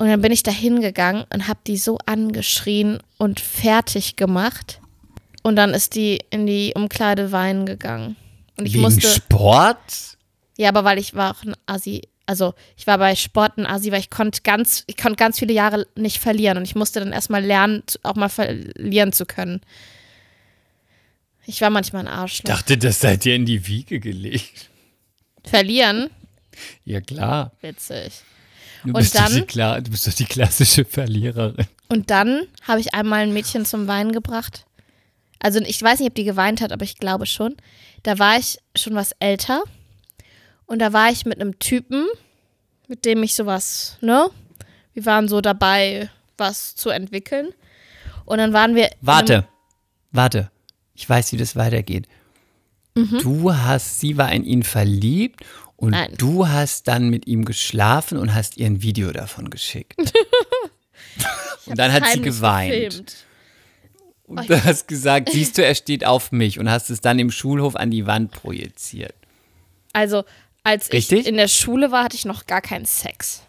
Und 0.03 0.09
dann 0.09 0.21
bin 0.21 0.33
ich 0.33 0.43
da 0.43 0.51
hingegangen 0.51 1.27
und 1.33 1.47
habe 1.47 1.61
die 1.65 1.77
so 1.77 1.97
angeschrien 2.07 2.99
und 3.19 3.39
fertig 3.39 4.17
gemacht. 4.17 4.81
Und 5.45 5.55
dann 5.55 5.75
ist 5.75 5.95
die 5.95 6.19
in 6.31 6.45
die 6.45 6.73
Umkleide 6.75 7.31
weinen 7.31 7.67
gegangen. 7.67 8.17
Und 8.59 8.67
ich 8.67 8.73
Wegen 8.73 8.83
musste. 8.83 9.07
Sport? 9.07 9.79
Ja, 10.59 10.71
aber 10.71 10.83
weil 10.83 10.99
ich 10.99 11.15
war 11.15 11.31
auch 11.31 11.45
ein 11.45 11.55
Assi. 11.67 12.03
Also 12.27 12.55
ich 12.77 12.89
war 12.89 12.99
bei 12.99 13.15
Sport 13.15 13.59
ein 13.59 13.65
Assi, 13.65 13.93
weil 13.93 14.01
ich 14.01 14.11
konnte 14.11 14.43
ganz, 14.43 14.83
ich 14.89 14.97
konnte 14.97 15.15
ganz 15.15 15.39
viele 15.39 15.53
Jahre 15.53 15.87
nicht 15.95 16.19
verlieren 16.19 16.59
und 16.59 16.65
ich 16.65 16.75
musste 16.75 16.99
dann 16.99 17.13
erstmal 17.13 17.45
lernen, 17.45 17.85
auch 18.03 18.17
mal 18.17 18.29
verlieren 18.29 19.13
zu 19.13 19.25
können. 19.25 19.61
Ich 21.47 21.61
war 21.61 21.71
manchmal 21.71 22.09
ein 22.09 22.13
Ich 22.13 22.19
Arschloch. 22.19 22.51
dachte, 22.51 22.77
das 22.77 22.99
seid 22.99 23.25
ihr 23.25 23.37
in 23.37 23.47
die 23.47 23.69
Wiege 23.69 24.01
gelegt. 24.01 24.69
Verlieren? 25.45 26.11
Ja, 26.85 27.01
klar. 27.01 27.53
Witzig. 27.61 28.25
Du 28.85 28.89
Und 28.89 28.95
bist, 28.95 29.15
doch 29.15 29.25
dann- 29.25 29.35
die, 29.35 29.43
klar, 29.43 29.81
du 29.81 29.91
bist 29.91 30.07
doch 30.07 30.13
die 30.13 30.25
klassische 30.25 30.85
Verliererin. 30.85 31.67
Und 31.89 32.11
dann 32.11 32.43
habe 32.63 32.81
ich 32.81 32.95
einmal 32.95 33.21
ein 33.21 33.33
Mädchen 33.33 33.65
zum 33.65 33.87
Weinen 33.87 34.13
gebracht. 34.13 34.65
Also 35.39 35.61
ich 35.61 35.81
weiß 35.83 35.99
nicht, 36.01 36.09
ob 36.09 36.15
die 36.15 36.25
geweint 36.25 36.61
hat, 36.61 36.73
aber 36.73 36.85
ich 36.85 36.99
glaube 36.99 37.27
schon. 37.27 37.57
Da 38.03 38.19
war 38.19 38.39
ich 38.39 38.59
schon 38.77 38.95
was 38.95 39.13
älter. 39.21 39.63
Und 40.67 40.79
da 40.81 40.93
war 40.93 41.11
ich 41.11 41.25
mit 41.27 41.41
einem 41.41 41.59
Typen, 41.59 42.07
mit 42.89 43.05
dem 43.05 43.23
ich 43.23 43.35
sowas, 43.35 43.99
ne? 44.01 44.29
Wir 44.95 45.05
waren 45.07 45.29
so 45.29 45.41
dabei, 45.41 46.11
was 46.39 46.75
zu 46.77 46.91
entwickeln. 46.91 47.49
Und 48.25 48.39
dann 48.39 48.53
waren 48.53 48.75
wir. 48.75 48.91
Warte, 49.01 49.47
warte. 50.13 50.51
Ich 50.95 51.09
weiß, 51.09 51.33
wie 51.33 51.37
das 51.37 51.57
weitergeht. 51.57 52.07
Mhm. 52.95 53.19
Du 53.23 53.53
hast, 53.55 54.01
sie 54.01 54.17
war 54.19 54.31
in 54.33 54.45
ihn 54.45 54.63
verliebt 54.63 55.41
und 55.83 55.91
Nein. 55.91 56.15
du 56.17 56.47
hast 56.47 56.87
dann 56.87 57.11
mit 57.11 57.27
ihm 57.27 57.45
geschlafen 57.45 58.17
und 58.17 58.35
hast 58.35 58.57
ihr 58.57 58.67
ein 58.67 58.83
Video 58.83 59.11
davon 59.11 59.51
geschickt. 59.51 59.99
und 61.67 61.77
dann 61.77 61.93
hat 61.93 62.07
sie 62.13 62.21
geweint. 62.21 62.73
gefilmt. 62.73 63.17
Und 64.23 64.49
du 64.49 64.63
hast 64.63 64.87
gesagt, 64.87 65.31
siehst 65.33 65.59
du, 65.59 65.65
er 65.65 65.75
steht 65.75 66.07
auf 66.07 66.31
mich 66.31 66.61
und 66.61 66.71
hast 66.71 66.89
es 66.89 67.01
dann 67.01 67.19
im 67.19 67.33
Schulhof 67.33 67.75
an 67.75 67.91
die 67.91 68.07
Wand 68.07 68.31
projiziert. 68.31 69.17
Also, 69.93 70.23
als 70.63 70.93
Richtig? 70.93 71.23
ich 71.23 71.27
in 71.27 71.37
der 71.37 71.49
Schule 71.49 71.91
war, 71.91 72.05
hatte 72.05 72.15
ich 72.15 72.27
noch 72.27 72.47
gar 72.47 72.61
keinen 72.61 72.87
Sex. 72.87 73.43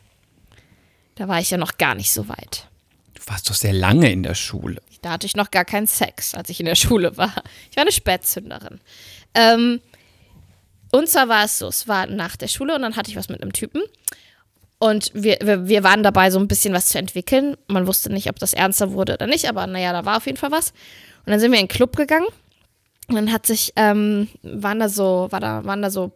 Da 1.13 1.28
war 1.28 1.39
ich 1.39 1.52
ja 1.52 1.58
noch 1.58 1.78
gar 1.78 1.93
nicht 1.93 2.12
so 2.12 2.28
weit. 2.30 2.67
Du 3.13 3.22
warst 3.28 3.48
doch 3.48 3.54
sehr 3.54 3.74
lange 3.74 4.12
in 4.12 4.24
der 4.24 4.34
Schule. 4.34 4.82
Da 5.04 5.12
hatte 5.12 5.28
ich 5.28 5.36
noch 5.36 5.52
gar 5.52 5.65
keinen 5.65 5.86
Sex, 5.86 6.34
als 6.34 6.50
ich 6.50 6.60
in 6.60 6.65
der 6.65 6.76
Schule 6.84 7.15
war. 7.15 7.43
Ich 7.69 7.78
war 7.78 7.84
eine 7.84 7.91
Spätzünderin. 7.91 8.80
Ähm, 9.36 9.82
und 10.93 11.10
zwar 11.10 11.27
war 11.27 11.45
es 11.45 11.58
so, 11.58 11.67
es 11.69 11.88
war 11.88 12.06
nach 12.06 12.36
der 12.36 12.47
Schule 12.47 12.75
und 12.75 12.84
dann 12.84 12.95
hatte 12.95 13.10
ich 13.10 13.17
was 13.17 13.27
mit 13.27 13.41
einem 13.41 13.51
Typen. 13.51 13.82
Und 14.77 15.10
wir, 15.15 15.39
wir, 15.41 15.67
wir 15.67 15.84
waren 15.84 16.03
dabei, 16.03 16.29
so 16.29 16.38
ein 16.38 16.47
bisschen 16.47 16.71
was 16.71 16.89
zu 16.89 16.99
entwickeln. 16.99 17.58
Man 17.67 17.88
wusste 17.88 18.13
nicht, 18.13 18.29
ob 18.29 18.38
das 18.38 18.53
ernster 18.53 18.91
wurde 18.91 19.15
oder 19.15 19.25
nicht, 19.25 19.49
aber 19.49 19.65
naja, 19.65 19.91
da 19.91 20.06
war 20.06 20.17
auf 20.17 20.27
jeden 20.27 20.38
Fall 20.38 20.51
was. 20.51 20.69
Und 21.25 21.32
dann 21.32 21.39
sind 21.39 21.51
wir 21.51 21.60
in 21.60 21.65
den 21.65 21.75
Club 21.75 21.95
gegangen. 21.95 22.27
Und 23.08 23.15
dann 23.15 23.32
hat 23.32 23.47
sich, 23.47 23.73
ähm, 23.75 24.29
waren 24.43 24.79
da 24.79 24.88
so, 24.88 25.29
war 25.32 25.39
da, 25.39 25.65
waren 25.65 25.82
da 25.82 25.89
so 25.89 26.12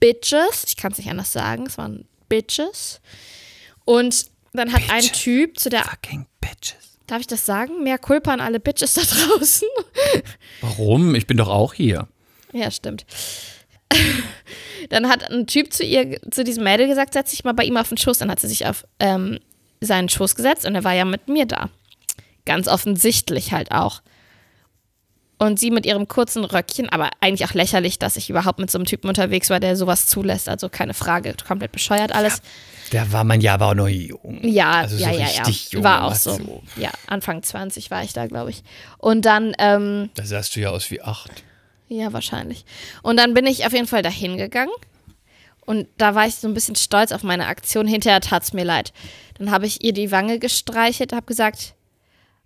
Bitches, 0.00 0.64
ich 0.66 0.76
kann 0.76 0.92
es 0.92 0.98
nicht 0.98 1.08
anders 1.08 1.32
sagen, 1.32 1.64
es 1.66 1.78
waren 1.78 2.06
Bitches. 2.28 3.00
Und 3.86 4.26
dann 4.52 4.70
hat 4.70 4.82
ein 4.90 5.00
Bitches. 5.00 5.22
Typ 5.22 5.58
zu 5.58 5.70
der 5.70 5.82
Fucking 5.82 6.26
Bitches. 6.42 6.98
Darf 7.06 7.20
ich 7.20 7.26
das 7.26 7.46
sagen? 7.46 7.82
Mehr 7.82 7.96
Culpa 7.96 8.34
an 8.34 8.42
alle 8.42 8.60
Bitches 8.60 8.92
da 8.92 9.00
draußen. 9.00 9.68
Warum? 10.60 11.14
Ich 11.14 11.26
bin 11.26 11.38
doch 11.38 11.48
auch 11.48 11.72
hier. 11.72 12.06
ja, 12.52 12.70
stimmt. 12.70 13.06
Dann 14.90 15.08
hat 15.08 15.30
ein 15.30 15.46
Typ 15.46 15.72
zu 15.72 15.84
ihr, 15.84 16.20
zu 16.30 16.44
diesem 16.44 16.64
Mädel 16.64 16.86
gesagt, 16.86 17.14
setz 17.14 17.30
dich 17.30 17.44
mal 17.44 17.54
bei 17.54 17.64
ihm 17.64 17.76
auf 17.76 17.88
den 17.88 17.98
Schoß. 17.98 18.18
Dann 18.18 18.30
hat 18.30 18.40
sie 18.40 18.48
sich 18.48 18.66
auf 18.66 18.84
ähm, 18.98 19.38
seinen 19.80 20.08
Schoß 20.08 20.34
gesetzt 20.34 20.66
und 20.66 20.74
er 20.74 20.84
war 20.84 20.92
ja 20.92 21.04
mit 21.04 21.28
mir 21.28 21.46
da. 21.46 21.70
Ganz 22.44 22.68
offensichtlich 22.68 23.52
halt 23.52 23.72
auch. 23.72 24.02
Und 25.38 25.58
sie 25.58 25.70
mit 25.70 25.84
ihrem 25.84 26.06
kurzen 26.06 26.44
Röckchen, 26.44 26.88
aber 26.88 27.10
eigentlich 27.20 27.48
auch 27.48 27.54
lächerlich, 27.54 27.98
dass 27.98 28.16
ich 28.16 28.30
überhaupt 28.30 28.60
mit 28.60 28.70
so 28.70 28.78
einem 28.78 28.86
Typen 28.86 29.08
unterwegs 29.08 29.50
war, 29.50 29.58
der 29.58 29.76
sowas 29.76 30.06
zulässt. 30.06 30.48
Also 30.48 30.68
keine 30.68 30.94
Frage, 30.94 31.34
komplett 31.46 31.72
bescheuert 31.72 32.14
alles. 32.14 32.40
Da 32.92 33.10
war 33.10 33.24
man 33.24 33.40
ja 33.40 33.54
aber 33.54 33.68
auch 33.68 33.74
noch 33.74 33.88
jung. 33.88 34.40
Ja, 34.42 34.72
also 34.72 34.96
ja, 34.96 35.12
so 35.12 35.18
ja, 35.18 35.26
richtig 35.26 35.64
ja. 35.64 35.70
jung. 35.72 35.84
War 35.84 36.04
auch 36.04 36.12
was 36.12 36.24
so. 36.24 36.62
Ja, 36.76 36.90
Anfang 37.08 37.42
20 37.42 37.90
war 37.90 38.04
ich 38.04 38.12
da, 38.12 38.26
glaube 38.26 38.50
ich. 38.50 38.62
Und 38.98 39.24
dann, 39.24 39.54
ähm, 39.58 40.10
Da 40.14 40.24
sahst 40.24 40.54
du 40.54 40.60
ja 40.60 40.70
aus 40.70 40.90
wie 40.90 41.02
acht. 41.02 41.42
Ja, 41.88 42.12
wahrscheinlich. 42.12 42.64
Und 43.02 43.18
dann 43.18 43.34
bin 43.34 43.46
ich 43.46 43.66
auf 43.66 43.72
jeden 43.72 43.86
Fall 43.86 44.02
dahin 44.02 44.36
gegangen. 44.36 44.72
Und 45.66 45.86
da 45.96 46.14
war 46.14 46.26
ich 46.26 46.36
so 46.36 46.48
ein 46.48 46.54
bisschen 46.54 46.76
stolz 46.76 47.12
auf 47.12 47.22
meine 47.22 47.46
Aktion. 47.46 47.86
Hinterher 47.86 48.20
tat 48.20 48.42
es 48.42 48.52
mir 48.52 48.64
leid. 48.64 48.92
Dann 49.38 49.50
habe 49.50 49.66
ich 49.66 49.82
ihr 49.82 49.92
die 49.92 50.10
Wange 50.10 50.38
gestreichelt, 50.38 51.12
habe 51.12 51.26
gesagt, 51.26 51.74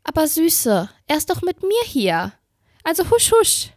aber 0.04 0.26
Süße, 0.26 0.88
er 1.06 1.16
ist 1.16 1.28
doch 1.28 1.42
mit 1.42 1.62
mir 1.62 1.82
hier. 1.84 2.32
Also 2.84 3.10
husch, 3.10 3.32
husch. 3.32 3.70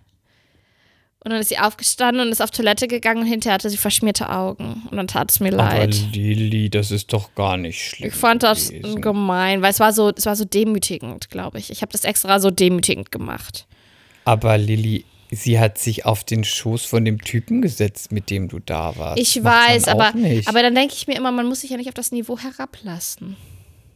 Und 1.23 1.31
dann 1.31 1.39
ist 1.39 1.49
sie 1.49 1.59
aufgestanden 1.59 2.25
und 2.25 2.31
ist 2.31 2.41
auf 2.41 2.49
Toilette 2.49 2.87
gegangen 2.87 3.21
und 3.21 3.27
hinterher 3.27 3.55
hatte 3.55 3.69
sie 3.69 3.77
verschmierte 3.77 4.29
Augen. 4.29 4.87
Und 4.89 4.97
dann 4.97 5.07
tat 5.07 5.29
es 5.29 5.39
mir 5.39 5.51
leid. 5.51 5.93
Lili, 6.13 6.69
das 6.69 6.89
ist 6.89 7.13
doch 7.13 7.35
gar 7.35 7.57
nicht 7.57 7.79
schlimm. 7.79 8.09
Ich 8.09 8.15
fand 8.15 8.41
das 8.41 8.69
gewesen. 8.69 9.01
gemein, 9.01 9.61
weil 9.61 9.69
es 9.69 9.79
war 9.79 9.93
so, 9.93 10.09
es 10.09 10.25
war 10.25 10.35
so 10.35 10.45
demütigend, 10.45 11.29
glaube 11.29 11.59
ich. 11.59 11.69
Ich 11.69 11.83
habe 11.83 11.91
das 11.91 12.05
extra 12.05 12.39
so 12.39 12.49
demütigend 12.49 13.11
gemacht. 13.11 13.67
Aber 14.25 14.57
Lilly, 14.57 15.05
sie 15.31 15.59
hat 15.59 15.77
sich 15.77 16.05
auf 16.05 16.23
den 16.23 16.43
Schoß 16.43 16.85
von 16.85 17.05
dem 17.05 17.21
Typen 17.21 17.61
gesetzt, 17.61 18.11
mit 18.11 18.29
dem 18.29 18.47
du 18.49 18.59
da 18.59 18.95
warst. 18.97 19.19
Ich 19.21 19.43
weiß, 19.43 19.87
aber, 19.87 20.11
Nicht. 20.13 20.47
aber 20.47 20.61
dann 20.61 20.75
denke 20.75 20.93
ich 20.95 21.07
mir 21.07 21.15
immer, 21.15 21.31
man 21.31 21.47
muss 21.47 21.61
sich 21.61 21.69
ja 21.71 21.77
nicht 21.77 21.87
auf 21.87 21.93
das 21.95 22.11
Niveau 22.11 22.37
herablassen. 22.37 23.37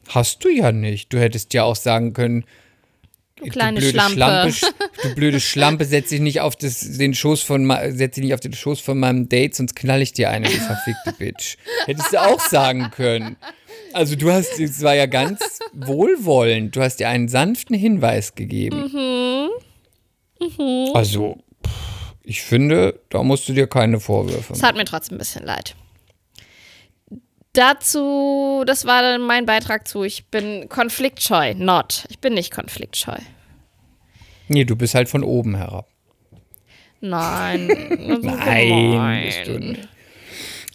Hast 0.09 0.43
du 0.43 0.49
ja 0.49 0.71
nicht. 0.71 1.11
Du 1.13 1.19
hättest 1.19 1.53
ja 1.53 1.63
auch 1.63 1.75
sagen 1.75 2.13
können, 2.13 2.45
du 3.37 3.45
kleine 3.47 3.79
blöde 3.79 3.99
Schlampe. 3.99 4.49
sch- 4.49 4.73
du 5.03 5.15
blöde 5.15 5.39
Schlampe, 5.39 5.83
setz 5.85 6.09
dich 6.09 6.21
nicht 6.21 6.39
auf 6.41 6.55
das, 6.55 6.79
den 6.97 7.13
Schoß 7.13 7.41
von 7.41 7.67
setz 7.91 8.15
dich 8.15 8.23
nicht 8.23 8.33
auf 8.33 8.39
den 8.39 8.53
Schoß 8.53 8.79
von 8.79 8.97
meinem 8.99 9.27
Date, 9.29 9.55
sonst 9.55 9.75
knall 9.75 10.01
ich 10.01 10.13
dir 10.13 10.29
eine, 10.29 10.45
du 10.47 10.53
verfickte 10.53 11.11
Bitch. 11.17 11.57
Hättest 11.85 12.13
du 12.13 12.21
auch 12.21 12.39
sagen 12.39 12.91
können. 12.91 13.35
Also 13.93 14.15
du 14.15 14.31
hast, 14.31 14.59
es 14.59 14.81
war 14.83 14.95
ja 14.95 15.05
ganz 15.05 15.39
wohlwollend. 15.73 16.75
Du 16.75 16.81
hast 16.81 16.97
dir 16.97 17.09
einen 17.09 17.27
sanften 17.27 17.75
Hinweis 17.75 18.35
gegeben. 18.35 18.91
Mhm. 18.93 19.49
Also, 20.93 21.37
pff, 21.65 22.13
ich 22.23 22.41
finde, 22.41 22.99
da 23.09 23.23
musst 23.23 23.47
du 23.47 23.53
dir 23.53 23.67
keine 23.67 23.99
Vorwürfe 23.99 24.53
Es 24.53 24.59
machen. 24.61 24.67
hat 24.69 24.75
mir 24.77 24.85
trotzdem 24.85 25.15
ein 25.15 25.19
bisschen 25.19 25.45
leid. 25.45 25.75
Dazu, 27.53 28.63
das 28.67 28.85
war 28.85 29.01
dann 29.01 29.21
mein 29.21 29.45
Beitrag 29.45 29.87
zu, 29.87 30.03
ich 30.03 30.25
bin 30.27 30.67
konfliktscheu, 30.67 31.53
not. 31.53 32.05
Ich 32.09 32.19
bin 32.19 32.33
nicht 32.33 32.51
konfliktscheu. 32.51 33.15
Nee, 34.49 34.65
du 34.65 34.75
bist 34.75 34.93
halt 34.93 35.07
von 35.07 35.23
oben 35.23 35.55
herab. 35.55 35.87
Nein. 36.99 37.67
Nein, 38.21 39.23
bist 39.25 39.47
du 39.47 39.59
nicht. 39.59 39.87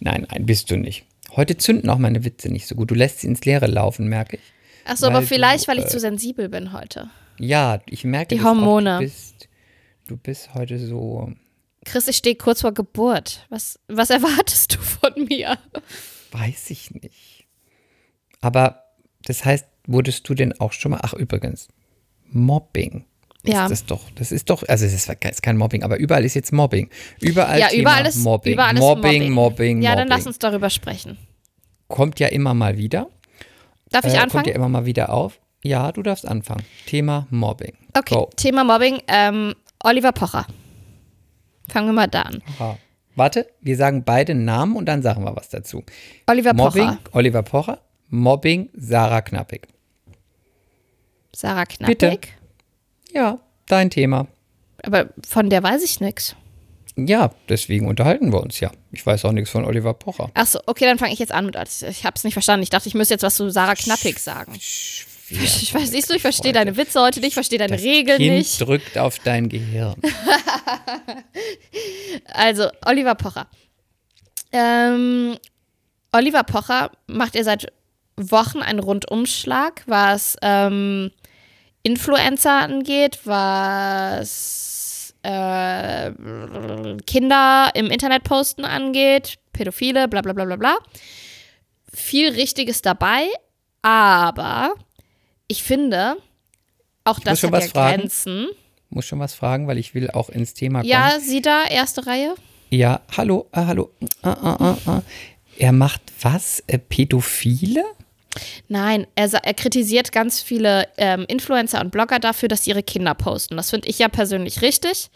Nein, 0.03 0.25
nein, 0.31 0.45
bist 0.47 0.71
du 0.71 0.77
nicht. 0.77 1.03
Heute 1.35 1.55
zünden 1.57 1.89
auch 1.91 1.99
meine 1.99 2.23
Witze 2.25 2.49
nicht 2.49 2.65
so 2.67 2.73
gut. 2.73 2.89
Du 2.89 2.95
lässt 2.95 3.19
sie 3.19 3.27
ins 3.27 3.45
Leere 3.45 3.67
laufen, 3.67 4.07
merke 4.07 4.37
ich. 4.37 4.41
Achso, 4.85 5.05
aber 5.05 5.21
vielleicht, 5.21 5.65
du, 5.65 5.67
weil 5.71 5.77
ich 5.79 5.85
äh, 5.85 5.89
zu 5.89 5.99
sensibel 5.99 6.49
bin 6.49 6.73
heute. 6.73 7.09
Ja, 7.37 7.79
ich 7.85 8.03
merke 8.03 8.29
Die 8.29 8.37
das 8.37 8.45
auch, 8.45 8.49
Hormone. 8.55 9.11
Du 10.11 10.17
bist, 10.17 10.53
heute 10.55 10.77
so, 10.77 11.31
Chris, 11.85 12.05
ich 12.09 12.17
stehe 12.17 12.35
kurz 12.35 12.59
vor 12.59 12.73
Geburt. 12.73 13.45
Was, 13.49 13.79
was 13.87 14.09
erwartest 14.09 14.73
du 14.75 14.79
von 14.81 15.13
mir? 15.29 15.57
weiß 16.33 16.69
ich 16.71 16.91
nicht. 16.91 17.47
Aber 18.41 18.83
das 19.23 19.45
heißt, 19.45 19.65
wurdest 19.87 20.27
du 20.27 20.33
denn 20.33 20.51
auch 20.59 20.73
schon 20.73 20.91
mal, 20.91 20.99
ach 21.01 21.13
übrigens, 21.13 21.69
Mobbing. 22.29 23.05
Ja. 23.43 23.63
Ist 23.63 23.69
das 23.71 23.85
doch, 23.85 24.09
das 24.15 24.33
ist 24.33 24.49
doch, 24.49 24.63
also 24.67 24.85
es 24.85 24.91
ist, 24.93 25.07
ist 25.07 25.43
kein 25.43 25.55
Mobbing, 25.55 25.81
aber 25.83 25.95
überall 25.97 26.25
ist 26.25 26.33
jetzt 26.33 26.51
Mobbing. 26.51 26.89
Überall 27.21 27.61
ja, 27.61 27.67
Thema 27.69 27.81
überall 27.81 28.05
ist 28.05 28.17
Mobbing. 28.17 28.53
Überall 28.55 28.73
ist 28.75 28.81
Mobbing, 28.81 29.03
Mobbing, 29.03 29.31
Mobbing, 29.31 29.81
Ja, 29.81 29.91
dann 29.95 30.09
Mobbing. 30.09 30.17
lass 30.17 30.27
uns 30.27 30.39
darüber 30.39 30.69
sprechen. 30.69 31.17
Kommt 31.87 32.19
ja 32.19 32.27
immer 32.27 32.53
mal 32.53 32.75
wieder. 32.75 33.07
Darf 33.91 34.03
ich 34.03 34.15
Äh, 34.15 34.17
anfangen? 34.17 34.43
Kommt 34.43 34.47
ja 34.47 34.55
immer 34.55 34.67
mal 34.67 34.85
wieder 34.85 35.13
auf. 35.13 35.39
Ja, 35.63 35.93
du 35.93 36.03
darfst 36.03 36.27
anfangen. 36.27 36.65
Thema 36.85 37.27
Mobbing. 37.29 37.77
Okay, 37.93 38.13
Go. 38.13 38.29
Thema 38.35 38.65
Mobbing. 38.65 39.01
Ähm, 39.07 39.55
Oliver 39.83 40.11
Pocher. 40.11 40.45
Fangen 41.69 41.87
wir 41.87 41.93
mal 41.93 42.07
da 42.07 42.23
an. 42.23 42.43
Aha. 42.57 42.77
Warte, 43.15 43.47
wir 43.61 43.75
sagen 43.75 44.03
beide 44.03 44.35
Namen 44.35 44.75
und 44.75 44.85
dann 44.85 45.01
sagen 45.01 45.23
wir 45.23 45.35
was 45.35 45.49
dazu. 45.49 45.83
Oliver 46.27 46.53
Mobbing, 46.53 46.87
Pocher. 46.87 46.99
Oliver 47.11 47.43
Pocher. 47.43 47.81
Mobbing, 48.09 48.69
Sarah 48.73 49.21
Knappig. 49.21 49.67
Sarah 51.33 51.65
Knappig. 51.65 51.97
Bitte. 51.97 52.19
Ja, 53.13 53.39
dein 53.67 53.89
Thema. 53.89 54.27
Aber 54.83 55.09
von 55.27 55.49
der 55.49 55.61
weiß 55.63 55.83
ich 55.83 55.99
nichts. 55.99 56.35
Ja, 56.97 57.31
deswegen 57.47 57.87
unterhalten 57.87 58.33
wir 58.33 58.41
uns 58.41 58.59
ja. 58.59 58.71
Ich 58.91 59.05
weiß 59.05 59.25
auch 59.25 59.31
nichts 59.31 59.49
von 59.49 59.63
Oliver 59.65 59.93
Pocher. 59.93 60.29
Achso, 60.33 60.59
okay, 60.65 60.85
dann 60.85 60.97
fange 60.97 61.13
ich 61.13 61.19
jetzt 61.19 61.31
an 61.31 61.45
mit. 61.45 61.55
Ich 61.55 62.05
habe 62.05 62.15
es 62.15 62.23
nicht 62.23 62.33
verstanden. 62.33 62.63
Ich 62.63 62.69
dachte, 62.69 62.87
ich 62.87 62.95
müsste 62.95 63.13
jetzt 63.13 63.23
was 63.23 63.35
zu 63.35 63.49
Sarah 63.49 63.75
Knappig 63.75 64.19
sagen. 64.19 64.53
Ich 65.31 65.73
weiß, 65.73 65.91
siehst 65.91 66.09
du, 66.09 66.13
ich 66.15 66.21
verstehe 66.21 66.51
deine 66.53 66.75
Witze 66.77 66.99
heute 66.99 67.19
nicht, 67.19 67.29
ich 67.29 67.33
verstehe 67.33 67.59
deine 67.59 67.75
Das 67.77 67.83
Regeln 67.83 68.17
kind 68.17 68.35
nicht. 68.35 68.59
drückt 68.61 68.97
auf 68.97 69.19
dein 69.19 69.49
Gehirn. 69.49 69.95
Also, 72.33 72.69
Oliver 72.85 73.15
Pocher. 73.15 73.47
Ähm, 74.51 75.37
Oliver 76.11 76.43
Pocher 76.43 76.91
macht 77.07 77.35
er 77.35 77.43
seit 77.43 77.71
Wochen 78.17 78.59
einen 78.59 78.79
Rundumschlag, 78.79 79.83
was 79.87 80.35
ähm, 80.41 81.11
Influencer 81.83 82.51
angeht, 82.51 83.19
was 83.23 85.13
äh, 85.23 86.11
Kinder 87.05 87.69
im 87.73 87.87
Internet 87.87 88.23
posten 88.23 88.65
angeht, 88.65 89.35
Pädophile, 89.53 90.07
bla 90.07 90.21
bla 90.21 90.33
bla 90.33 90.45
bla 90.45 90.55
bla. 90.57 90.77
Viel 91.93 92.31
Richtiges 92.33 92.81
dabei, 92.81 93.27
aber 93.81 94.73
ich 95.51 95.63
finde, 95.63 96.15
auch 97.03 97.19
das 97.19 97.43
hat 97.43 97.51
was 97.51 97.65
ja 97.65 97.69
fragen. 97.71 98.01
Grenzen. 98.01 98.47
Muss 98.89 99.05
schon 99.05 99.19
was 99.19 99.33
fragen, 99.33 99.67
weil 99.67 99.77
ich 99.77 99.93
will 99.93 100.09
auch 100.09 100.29
ins 100.29 100.53
Thema 100.53 100.79
kommen. 100.79 100.89
Ja, 100.89 101.19
sie 101.19 101.41
da, 101.41 101.65
erste 101.65 102.07
Reihe. 102.07 102.35
Ja, 102.69 103.01
hallo, 103.17 103.47
äh, 103.51 103.65
hallo. 103.65 103.91
Ah, 104.21 104.31
ah, 104.41 104.57
ah, 104.59 104.77
ah. 104.85 105.01
Er 105.57 105.73
macht 105.73 106.01
was? 106.21 106.63
Äh, 106.67 106.77
Pädophile? 106.77 107.83
Nein, 108.69 109.07
er, 109.15 109.33
er 109.33 109.53
kritisiert 109.53 110.13
ganz 110.13 110.41
viele 110.41 110.87
ähm, 110.97 111.25
Influencer 111.27 111.81
und 111.81 111.91
Blogger 111.91 112.19
dafür, 112.19 112.47
dass 112.47 112.63
sie 112.63 112.69
ihre 112.69 112.83
Kinder 112.83 113.13
posten. 113.13 113.57
Das 113.57 113.71
finde 113.71 113.89
ich 113.89 113.99
ja 113.99 114.07
persönlich 114.07 114.61
richtig, 114.61 115.09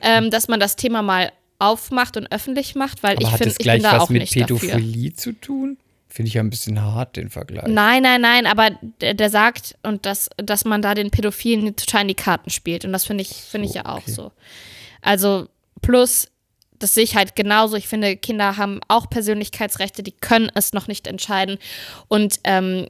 ähm, 0.00 0.30
dass 0.30 0.48
man 0.48 0.60
das 0.60 0.76
Thema 0.76 1.02
mal 1.02 1.30
aufmacht 1.58 2.16
und 2.16 2.32
öffentlich 2.32 2.74
macht, 2.74 3.02
weil 3.02 3.16
Aber 3.16 3.22
ich 3.22 3.32
hat 3.32 3.38
finde, 3.38 3.50
das 3.50 3.58
ich 3.58 3.64
gleich 3.64 3.82
bin 3.82 3.90
da 3.90 3.96
was 3.96 4.02
auch 4.04 4.08
mit 4.08 4.22
nicht 4.22 4.34
dafür. 4.34 4.56
Pädophilie 4.56 5.12
zu 5.12 5.32
tun? 5.32 5.76
Finde 6.18 6.30
ich 6.30 6.34
ja 6.34 6.42
ein 6.42 6.50
bisschen 6.50 6.82
hart, 6.82 7.14
den 7.14 7.30
Vergleich. 7.30 7.68
Nein, 7.68 8.02
nein, 8.02 8.20
nein, 8.20 8.46
aber 8.46 8.70
der, 9.00 9.14
der 9.14 9.30
sagt 9.30 9.76
und 9.84 10.04
dass, 10.04 10.28
dass 10.36 10.64
man 10.64 10.82
da 10.82 10.94
den 10.94 11.12
Pädophilen 11.12 11.76
total 11.76 12.02
in 12.02 12.08
die 12.08 12.16
Karten 12.16 12.50
spielt 12.50 12.84
und 12.84 12.92
das 12.92 13.04
finde 13.04 13.22
ich 13.22 13.28
finde 13.28 13.68
ich 13.68 13.74
ja 13.74 13.86
auch 13.86 13.98
okay. 13.98 14.10
so. 14.10 14.32
Also 15.00 15.46
plus 15.80 16.26
das 16.80 16.94
sehe 16.94 17.04
ich 17.04 17.14
halt 17.14 17.36
genauso. 17.36 17.76
Ich 17.76 17.86
finde, 17.86 18.16
Kinder 18.16 18.56
haben 18.56 18.80
auch 18.88 19.08
Persönlichkeitsrechte, 19.08 20.02
die 20.02 20.10
können 20.10 20.50
es 20.56 20.72
noch 20.72 20.88
nicht 20.88 21.06
entscheiden. 21.06 21.56
Und 22.08 22.40
ähm, 22.42 22.88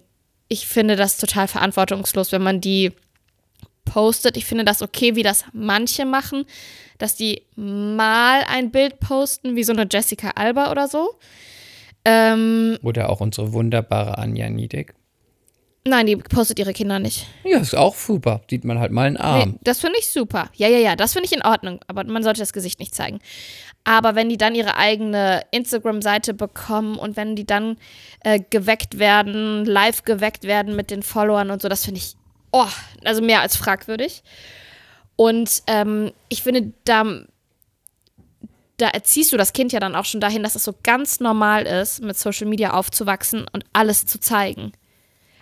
ich 0.49 0.67
finde 0.67 0.97
das 0.97 1.19
total 1.19 1.49
verantwortungslos, 1.49 2.33
wenn 2.33 2.43
man 2.43 2.63
die 2.63 2.93
postet. 3.85 4.39
Ich 4.39 4.47
finde 4.47 4.65
das 4.65 4.81
okay, 4.81 5.17
wie 5.17 5.23
das 5.23 5.45
manche 5.53 6.07
machen, 6.07 6.47
dass 6.97 7.15
die 7.15 7.43
mal 7.57 8.43
ein 8.49 8.71
Bild 8.71 9.01
posten, 9.01 9.55
wie 9.55 9.65
so 9.65 9.75
eine 9.75 9.87
Jessica 9.91 10.31
Alba 10.31 10.71
oder 10.71 10.89
so. 10.89 11.19
Ähm, 12.11 12.79
Oder 12.83 13.11
auch 13.11 13.21
unsere 13.21 13.53
wunderbare 13.53 14.17
Anja 14.19 14.49
Niedeck. 14.49 14.95
nein, 15.87 16.07
die 16.07 16.17
postet 16.17 16.59
ihre 16.59 16.73
Kinder 16.73 16.99
nicht. 16.99 17.27
Ja, 17.45 17.59
ist 17.59 17.75
auch 17.75 17.95
super. 17.95 18.41
Sieht 18.49 18.65
man 18.65 18.79
halt 18.79 18.93
mal 18.93 19.07
einen 19.07 19.17
Arm. 19.17 19.51
Nee, 19.51 19.59
das 19.63 19.81
finde 19.81 19.99
ich 19.99 20.09
super. 20.09 20.51
Ja, 20.55 20.69
ja, 20.69 20.79
ja, 20.79 20.97
das 20.97 21.13
finde 21.13 21.27
ich 21.27 21.33
in 21.33 21.43
Ordnung. 21.43 21.81
Aber 21.87 22.05
man 22.05 22.23
sollte 22.23 22.41
das 22.41 22.53
Gesicht 22.53 22.79
nicht 22.81 22.95
zeigen. 22.95 23.21
Aber 23.85 24.15
wenn 24.15 24.29
die 24.29 24.37
dann 24.37 24.55
ihre 24.55 24.77
eigene 24.77 25.43
Instagram-Seite 25.51 26.35
bekommen 26.35 26.97
und 26.97 27.17
wenn 27.17 27.37
die 27.37 27.47
dann 27.47 27.77
äh, 28.23 28.41
geweckt 28.51 28.99
werden, 28.99 29.65
live 29.65 30.03
geweckt 30.05 30.45
werden 30.45 30.77
mit 30.77 30.91
den 30.91 31.03
Followern 31.03 31.51
und 31.51 31.63
so, 31.63 31.69
das 31.69 31.85
finde 31.85 32.01
ich, 32.01 32.17
oh, 32.53 32.67
also 33.05 33.23
mehr 33.23 33.41
als 33.41 33.57
fragwürdig. 33.57 34.23
Und 35.17 35.63
ähm, 35.67 36.13
ich 36.29 36.43
finde, 36.43 36.73
da, 36.85 37.05
da 38.79 38.89
erziehst 38.89 39.33
du 39.33 39.37
das 39.37 39.53
Kind 39.53 39.73
ja 39.73 39.81
dann 39.81 39.95
auch 39.95 40.05
schon 40.05 40.21
dahin, 40.21 40.43
dass 40.43 40.55
es 40.55 40.65
so 40.65 40.75
ganz 40.83 41.21
normal 41.21 41.67
ist, 41.67 42.03
mit 42.03 42.17
Social 42.17 42.47
Media 42.47 42.73
aufzuwachsen 42.73 43.47
und 43.53 43.65
alles 43.73 44.07
zu 44.07 44.19
zeigen. 44.21 44.73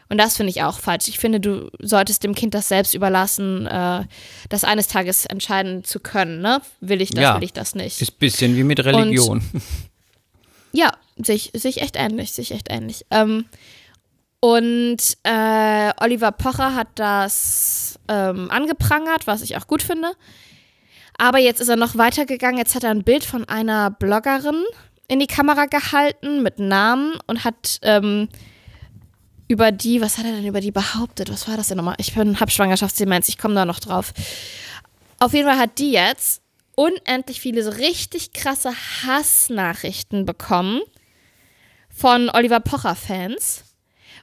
Und 0.08 0.18
das 0.18 0.36
finde 0.36 0.50
ich 0.50 0.62
auch 0.62 0.78
falsch. 0.78 1.08
Ich 1.08 1.18
finde, 1.18 1.40
du 1.40 1.68
solltest 1.80 2.22
dem 2.22 2.34
Kind 2.34 2.54
das 2.54 2.68
selbst 2.68 2.94
überlassen, 2.94 3.66
äh, 3.66 4.04
das 4.48 4.64
eines 4.64 4.86
Tages 4.88 5.26
entscheiden 5.26 5.82
zu 5.84 5.98
können. 6.00 6.40
Ne? 6.40 6.60
Will 6.80 7.02
ich 7.02 7.10
das, 7.10 7.22
Ja. 7.22 7.36
will 7.36 7.44
ich 7.44 7.52
das 7.52 7.74
nicht? 7.74 8.00
Ist 8.00 8.12
ein 8.12 8.18
bisschen 8.18 8.56
wie 8.56 8.64
mit 8.64 8.84
Religion. 8.84 9.42
Ja, 10.72 10.92
sich, 11.16 11.52
sich 11.54 11.80
echt 11.80 11.96
ähnlich, 11.96 12.32
sich 12.32 12.50
echt 12.52 12.66
ähnlich. 12.70 13.06
Ähm, 13.10 13.46
und 14.40 14.98
äh, 15.22 15.90
Oliver 15.98 16.32
Pocher 16.32 16.74
hat 16.74 16.88
das 16.96 17.98
ähm, 18.08 18.50
angeprangert, 18.50 19.26
was 19.26 19.40
ich 19.40 19.56
auch 19.56 19.66
gut 19.68 19.82
finde. 19.82 20.12
Aber 21.18 21.38
jetzt 21.38 21.60
ist 21.60 21.68
er 21.68 21.76
noch 21.76 21.96
weitergegangen. 21.96 22.58
Jetzt 22.58 22.74
hat 22.74 22.84
er 22.84 22.90
ein 22.90 23.04
Bild 23.04 23.24
von 23.24 23.48
einer 23.48 23.90
Bloggerin 23.90 24.64
in 25.08 25.20
die 25.20 25.26
Kamera 25.26 25.66
gehalten 25.66 26.42
mit 26.42 26.58
Namen 26.58 27.14
und 27.26 27.44
hat 27.44 27.78
ähm, 27.82 28.28
über 29.48 29.72
die, 29.72 30.00
was 30.00 30.18
hat 30.18 30.26
er 30.26 30.32
denn 30.32 30.46
über 30.46 30.60
die 30.60 30.72
behauptet? 30.72 31.30
Was 31.30 31.48
war 31.48 31.56
das 31.56 31.68
denn 31.68 31.76
nochmal? 31.76 31.94
Ich 31.98 32.14
bin, 32.14 32.40
hab 32.40 32.50
Schwangerschaftsdemenz, 32.50 33.28
ich 33.28 33.38
komme 33.38 33.54
da 33.54 33.64
noch 33.64 33.80
drauf. 33.80 34.12
Auf 35.18 35.32
jeden 35.32 35.48
Fall 35.48 35.58
hat 35.58 35.78
die 35.78 35.92
jetzt 35.92 36.42
unendlich 36.74 37.40
viele 37.40 37.62
so 37.62 37.70
richtig 37.70 38.32
krasse 38.32 38.72
Hassnachrichten 39.04 40.26
bekommen 40.26 40.80
von 41.88 42.28
Oliver 42.30 42.60
Pocher-Fans. 42.60 43.64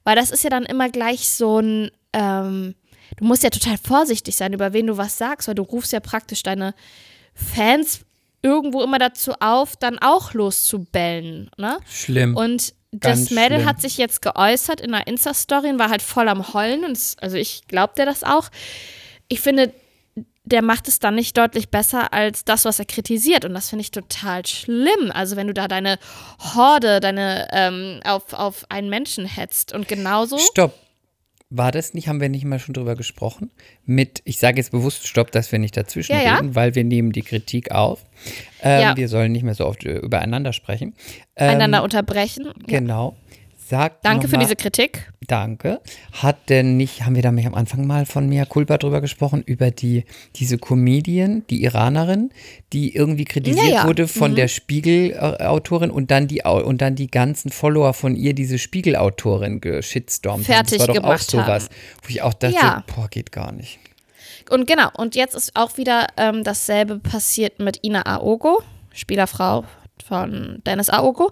Weil 0.04 0.16
das 0.16 0.32
ist 0.32 0.44
ja 0.44 0.50
dann 0.50 0.66
immer 0.66 0.90
gleich 0.90 1.30
so 1.30 1.60
ein, 1.60 1.90
ähm, 2.12 2.76
du 3.18 3.26
musst 3.26 3.44
ja 3.44 3.50
total 3.50 3.78
vorsichtig 3.78 4.36
sein, 4.36 4.54
über 4.54 4.74
wen 4.74 4.88
du 4.88 4.98
was 4.98 5.18
sagst, 5.18 5.48
weil 5.48 5.56
du 5.56 5.64
rufst 5.64 5.94
ja 5.94 6.00
praktisch 6.00 6.44
deine 6.44 6.74
Fans 7.34 8.02
irgendwo 8.42 8.84
immer 8.84 9.00
dazu 9.00 9.34
auf, 9.40 9.76
dann 9.78 9.98
auch 10.00 10.34
loszubellen. 10.34 11.50
Ne? 11.58 11.78
Schlimm. 11.90 12.36
Und 12.36 12.74
das 12.92 13.32
Mädel 13.32 13.58
schlimm. 13.58 13.66
hat 13.66 13.82
sich 13.82 13.98
jetzt 13.98 14.22
geäußert 14.22 14.80
in 14.80 14.94
einer 14.94 15.08
Insta-Story 15.08 15.70
und 15.70 15.80
war 15.80 15.90
halt 15.90 16.04
voll 16.04 16.28
am 16.30 16.54
Heulen. 16.54 16.86
Und 16.86 16.92
es, 16.92 17.18
also 17.20 17.38
ich 17.38 17.64
glaube 17.68 17.94
dir 17.98 18.06
das 18.06 18.24
auch. 18.24 18.50
Ich 19.30 19.42
finde, 19.42 19.74
der 20.44 20.62
macht 20.62 20.88
es 20.88 21.00
dann 21.00 21.16
nicht 21.16 21.38
deutlich 21.38 21.70
besser 21.70 22.14
als 22.14 22.44
das, 22.46 22.66
was 22.66 22.78
er 22.78 22.86
kritisiert. 22.86 23.46
Und 23.46 23.54
das 23.54 23.70
finde 23.70 23.82
ich 23.82 23.92
total 23.92 24.46
schlimm. 24.46 25.12
Also 25.12 25.36
wenn 25.36 25.48
du 25.48 25.54
da 25.54 25.68
deine 25.68 25.98
Horde, 26.54 27.00
deine 27.00 27.48
ähm, 27.52 28.02
auf, 28.04 28.34
auf 28.34 28.66
einen 28.70 28.90
Menschen 28.90 29.26
hetzt. 29.26 29.74
Und 29.74 29.88
genauso. 29.88 30.38
Stopp. 30.38 30.78
War 31.56 31.72
das 31.72 31.94
nicht, 31.94 32.08
haben 32.08 32.20
wir 32.20 32.30
nicht 32.30 32.46
mal 32.46 32.58
schon 32.58 32.74
drüber 32.74 32.96
gesprochen? 32.96 33.52
Mit, 33.86 34.22
ich 34.26 34.40
sage 34.40 34.58
jetzt 34.58 34.72
bewusst 34.72 35.08
Stopp, 35.08 35.32
dass 35.32 35.52
wir 35.52 35.60
nicht 35.60 35.78
dazwischen 35.78 36.14
Ja, 36.14 36.22
ja. 36.22 36.36
reden, 36.38 36.56
weil 36.56 36.74
wir 36.74 36.84
nehmen 36.84 37.12
die 37.12 37.22
Kritik 37.22 37.70
auf. 37.72 38.04
Ähm, 38.64 38.82
Ja. 38.82 38.98
Wir 38.98 39.08
sollen 39.08 39.32
nicht 39.32 39.44
mehr 39.44 39.54
so 39.54 39.68
oft 39.68 39.86
äh, 39.86 39.98
übereinander 40.00 40.52
sprechen. 40.52 40.96
Ähm, 41.36 41.52
einander 41.52 41.84
unterbrechen. 41.84 42.48
Ja. 42.68 42.80
Genau. 43.70 43.82
Sag 43.82 44.02
Danke 44.02 44.28
für 44.28 44.36
mal, 44.36 44.42
diese 44.42 44.56
Kritik. 44.56 45.12
Danke. 45.28 45.82
Hat 46.12 46.50
denn 46.50 46.78
nicht, 46.78 47.06
haben 47.06 47.16
wir 47.16 47.22
da 47.22 47.32
nicht 47.32 47.48
am 47.48 47.56
Anfang 47.56 47.88
mal 47.88 48.06
von 48.06 48.28
Mia 48.28 48.46
Culpa 48.46 48.78
drüber 48.78 49.02
gesprochen, 49.02 49.44
über 49.46 49.72
die, 49.72 50.06
diese 50.36 50.58
Comedian, 50.58 51.44
die 51.50 51.64
Iranerin, 51.64 52.32
die 52.74 52.96
irgendwie 52.96 53.26
kritisiert 53.26 53.66
Ja, 53.68 53.74
ja. 53.82 53.88
wurde 53.88 54.08
von 54.08 54.36
der 54.36 54.48
Spiegel-Autorin 54.48 55.92
und 55.92 56.12
dann 56.12 56.28
die 56.28 56.44
und 56.44 56.82
dann 56.82 56.96
die 56.96 57.08
ganzen 57.08 57.52
Follower 57.52 57.94
von 57.94 58.16
ihr, 58.16 58.34
diese 58.34 58.58
Spiegel-Autorin 58.58 59.62
geshitstormt 59.62 60.48
haben. 60.48 60.54
Fertig 60.54 60.80
Das 60.80 60.88
war 60.88 60.96
doch 60.96 61.04
auch 61.04 61.18
sowas, 61.18 61.70
wo 62.02 62.10
ich 62.10 62.22
auch 62.22 62.34
dachte, 62.34 62.56
Ja. 62.56 62.84
boah, 62.96 63.08
geht 63.10 63.32
gar 63.32 63.52
nicht. 63.52 63.80
Und 64.50 64.68
genau, 64.68 64.90
und 64.98 65.16
jetzt 65.16 65.36
ist 65.36 65.56
auch 65.56 65.78
wieder 65.78 66.08
ähm, 66.18 66.44
dasselbe 66.44 67.00
passiert 67.00 67.60
mit 67.60 67.80
Ina 67.84 68.06
Aogo, 68.06 68.62
Spielerfrau 68.94 69.64
von 70.06 70.62
Dennis 70.66 70.90
Aogo. 70.90 71.32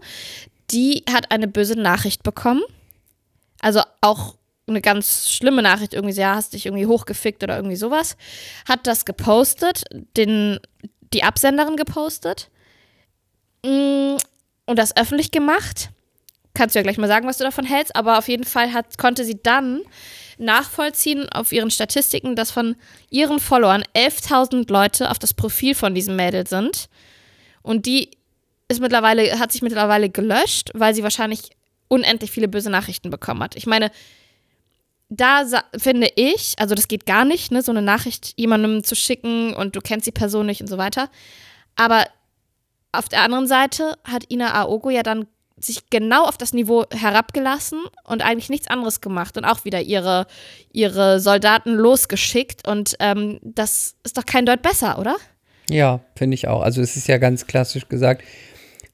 Die 0.72 1.04
hat 1.12 1.32
eine 1.32 1.48
böse 1.48 1.76
Nachricht 1.76 2.24
bekommen. 2.24 2.62
Also 3.62 3.82
auch 4.02 4.36
eine 4.68 4.82
ganz 4.82 5.30
schlimme 5.30 5.62
Nachricht, 5.62 5.94
irgendwie, 5.94 6.20
ja, 6.20 6.36
hast 6.36 6.54
dich 6.54 6.66
irgendwie 6.66 6.86
hochgefickt 6.86 7.44
oder 7.44 7.56
irgendwie 7.56 7.76
sowas. 7.76 8.16
Hat 8.68 8.88
das 8.88 9.06
gepostet, 9.06 9.84
den, 10.18 10.60
die 11.14 11.24
Absenderin 11.24 11.76
gepostet 11.76 12.50
mm, 13.66 14.16
und 14.66 14.80
das 14.80 14.96
öffentlich 14.96 15.32
gemacht. 15.32 15.90
Kannst 16.54 16.76
du 16.76 16.80
ja 16.80 16.84
gleich 16.84 16.98
mal 16.98 17.08
sagen, 17.08 17.28
was 17.28 17.38
du 17.38 17.44
davon 17.44 17.66
hältst, 17.66 17.96
aber 17.96 18.18
auf 18.18 18.28
jeden 18.28 18.44
Fall 18.44 18.74
hat, 18.74 18.98
konnte 18.98 19.24
sie 19.24 19.42
dann 19.42 19.82
nachvollziehen 20.38 21.30
auf 21.30 21.52
ihren 21.52 21.72
Statistiken, 21.72 22.36
dass 22.36 22.52
von 22.52 22.76
ihren 23.10 23.40
Followern 23.40 23.84
11.000 23.96 24.72
Leute 24.72 25.10
auf 25.12 25.20
das 25.20 25.34
Profil 25.34 25.76
von 25.76 25.96
diesem 25.96 26.16
Mädel 26.16 26.48
sind. 26.48 26.90
Und 27.62 27.86
die 27.86 28.12
ist 28.72 28.82
mittlerweile, 28.82 29.40
hat 29.40 29.52
sich 29.52 29.62
mittlerweile 29.62 30.10
gelöscht, 30.10 30.72
weil 30.74 30.96
sie 30.96 31.04
wahrscheinlich 31.04 31.52
unendlich 31.88 32.32
viele 32.32 32.48
böse 32.48 32.70
Nachrichten 32.70 33.10
bekommen 33.10 33.44
hat. 33.44 33.56
Ich 33.56 33.68
meine, 33.68 33.92
da 35.10 35.44
finde 35.78 36.10
ich, 36.16 36.56
also 36.58 36.74
das 36.74 36.88
geht 36.88 37.06
gar 37.06 37.26
nicht, 37.26 37.52
ne, 37.52 37.62
so 37.62 37.72
eine 37.72 37.82
Nachricht 37.82 38.34
jemandem 38.38 38.84
zu 38.84 38.96
schicken 38.96 39.54
und 39.54 39.76
du 39.76 39.82
kennst 39.82 40.08
die 40.08 40.12
Person 40.12 40.46
nicht 40.46 40.62
und 40.62 40.68
so 40.68 40.78
weiter. 40.78 41.10
Aber 41.76 42.06
auf 42.94 43.10
der 43.10 43.22
anderen 43.22 43.48
Seite 43.48 43.98
hat 44.06 44.32
Ina 44.32 44.54
Aogo 44.54 44.90
ja 44.90 45.04
dann 45.04 45.28
sich 45.60 45.90
genau 45.90 46.26
auf 46.26 46.38
das 46.38 46.54
Niveau 46.54 46.86
herabgelassen 46.92 47.80
und 48.06 48.24
eigentlich 48.24 48.50
nichts 48.50 48.68
anderes 48.68 49.02
gemacht 49.02 49.38
und 49.38 49.46
auch 49.46 49.66
wieder 49.66 49.82
ihre, 49.82 50.26
ihre 50.72 51.20
Soldaten 51.20 51.76
losgeschickt. 51.76 52.68
Und 52.68 52.96
ähm, 53.00 53.40
das 53.44 53.96
ist 54.04 54.18
doch 54.18 54.26
kein 54.26 54.46
Deut 54.46 54.62
besser, 54.62 54.98
oder? 54.98 55.18
Ja, 55.70 56.02
finde 56.16 56.36
ich 56.36 56.48
auch. 56.48 56.62
Also 56.62 56.82
es 56.82 56.96
ist 56.98 57.08
ja 57.08 57.18
ganz 57.18 57.48
klassisch 57.48 57.88
gesagt, 57.88 58.24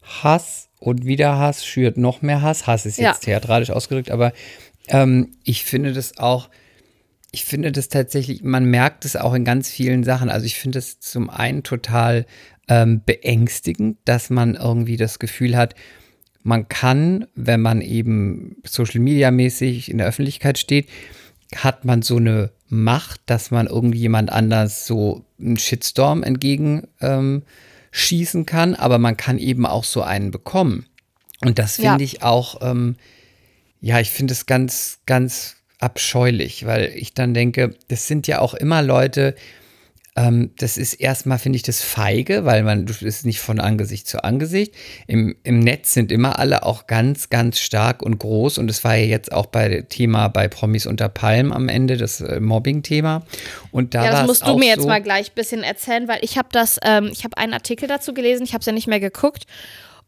Hass 0.07 0.69
und 0.79 1.05
wieder 1.05 1.37
Hass 1.37 1.65
schürt 1.65 1.97
noch 1.97 2.21
mehr 2.21 2.41
Hass. 2.41 2.67
Hass 2.67 2.85
ist 2.85 2.97
Ja. 2.97 3.11
jetzt 3.11 3.21
theatralisch 3.23 3.69
ausgedrückt, 3.71 4.11
aber 4.11 4.33
ähm, 4.87 5.33
ich 5.43 5.63
finde 5.63 5.93
das 5.93 6.17
auch, 6.17 6.49
ich 7.31 7.43
finde 7.45 7.71
das 7.71 7.89
tatsächlich, 7.89 8.43
man 8.43 8.65
merkt 8.65 9.05
es 9.05 9.15
auch 9.15 9.33
in 9.33 9.43
ganz 9.43 9.69
vielen 9.69 10.03
Sachen. 10.03 10.29
Also 10.29 10.45
ich 10.45 10.55
finde 10.57 10.79
es 10.79 10.99
zum 10.99 11.29
einen 11.29 11.63
total 11.63 12.25
ähm, 12.69 13.01
beängstigend, 13.05 13.97
dass 14.05 14.29
man 14.29 14.55
irgendwie 14.55 14.97
das 14.97 15.19
Gefühl 15.19 15.55
hat, 15.57 15.75
man 16.43 16.69
kann, 16.69 17.25
wenn 17.35 17.61
man 17.61 17.81
eben 17.81 18.55
Social 18.65 19.01
Media 19.01 19.31
mäßig 19.31 19.91
in 19.91 19.97
der 19.97 20.07
Öffentlichkeit 20.07 20.57
steht, 20.57 20.87
hat 21.55 21.83
man 21.83 22.01
so 22.01 22.17
eine 22.17 22.51
Macht, 22.69 23.21
dass 23.25 23.51
man 23.51 23.67
irgendwie 23.67 23.99
jemand 23.99 24.31
anders 24.31 24.85
so 24.87 25.25
einen 25.39 25.57
Shitstorm 25.57 26.23
entgegen 26.23 26.87
ähm, 27.01 27.43
schießen 27.97 28.45
kann, 28.45 28.75
aber 28.75 28.97
man 28.99 29.17
kann 29.17 29.37
eben 29.37 29.65
auch 29.65 29.83
so 29.83 30.01
einen 30.01 30.31
bekommen. 30.31 30.85
Und 31.43 31.59
das 31.59 31.75
finde 31.75 31.87
Ja. 31.89 31.99
ich 31.99 32.23
auch, 32.23 32.61
ähm, 32.61 32.95
ja, 33.81 33.99
ich 33.99 34.09
finde 34.09 34.33
es 34.33 34.45
ganz, 34.45 34.99
ganz 35.05 35.55
abscheulich, 35.79 36.65
weil 36.65 36.91
ich 36.95 37.13
dann 37.13 37.33
denke, 37.33 37.75
das 37.89 38.07
sind 38.07 38.27
ja 38.27 38.39
auch 38.39 38.53
immer 38.55 38.81
Leute, 38.81 39.35
Ähm, 40.17 40.49
das 40.57 40.77
ist 40.77 40.95
erstmal, 40.95 41.37
finde 41.37 41.57
ich, 41.57 41.63
das 41.63 41.81
feige, 41.81 42.43
weil 42.43 42.63
man 42.63 42.87
das 42.87 43.03
ist 43.03 43.23
nicht 43.23 43.39
von 43.39 43.59
Angesicht 43.59 44.07
zu 44.07 44.23
Angesicht. 44.23 44.73
Im, 45.05 45.35
Im 45.43 45.59
Netz 45.59 45.93
sind 45.93 46.11
immer 46.11 46.39
alle 46.39 46.63
auch 46.63 46.87
ganz, 46.87 47.29
ganz 47.29 47.59
stark 47.59 48.01
und 48.01 48.17
groß. 48.17 48.57
Und 48.57 48.65
das 48.65 48.83
war 48.83 48.95
ja 48.95 49.05
jetzt 49.05 49.31
auch 49.31 49.45
bei 49.45 49.85
Thema 49.87 50.27
bei 50.27 50.47
Promis 50.47 50.87
unter 50.87 51.07
Palm 51.07 51.53
am 51.53 51.69
Ende, 51.69 51.97
das 51.97 52.19
äh, 52.19 52.39
Mobbing-Thema. 52.39 53.23
Und 53.71 53.93
da 53.93 54.05
ja, 54.05 54.11
das 54.11 54.25
musst 54.25 54.47
du 54.47 54.57
mir 54.57 54.69
jetzt 54.69 54.81
so, 54.81 54.87
mal 54.87 55.03
gleich 55.03 55.29
ein 55.29 55.35
bisschen 55.35 55.61
erzählen, 55.61 56.07
weil 56.07 56.19
ich 56.23 56.35
habe 56.39 56.49
das, 56.51 56.79
ähm, 56.83 57.09
ich 57.11 57.23
habe 57.23 57.37
einen 57.37 57.53
Artikel 57.53 57.87
dazu 57.87 58.15
gelesen, 58.15 58.43
ich 58.43 58.53
habe 58.53 58.61
es 58.61 58.65
ja 58.65 58.73
nicht 58.73 58.87
mehr 58.87 58.99
geguckt. 58.99 59.45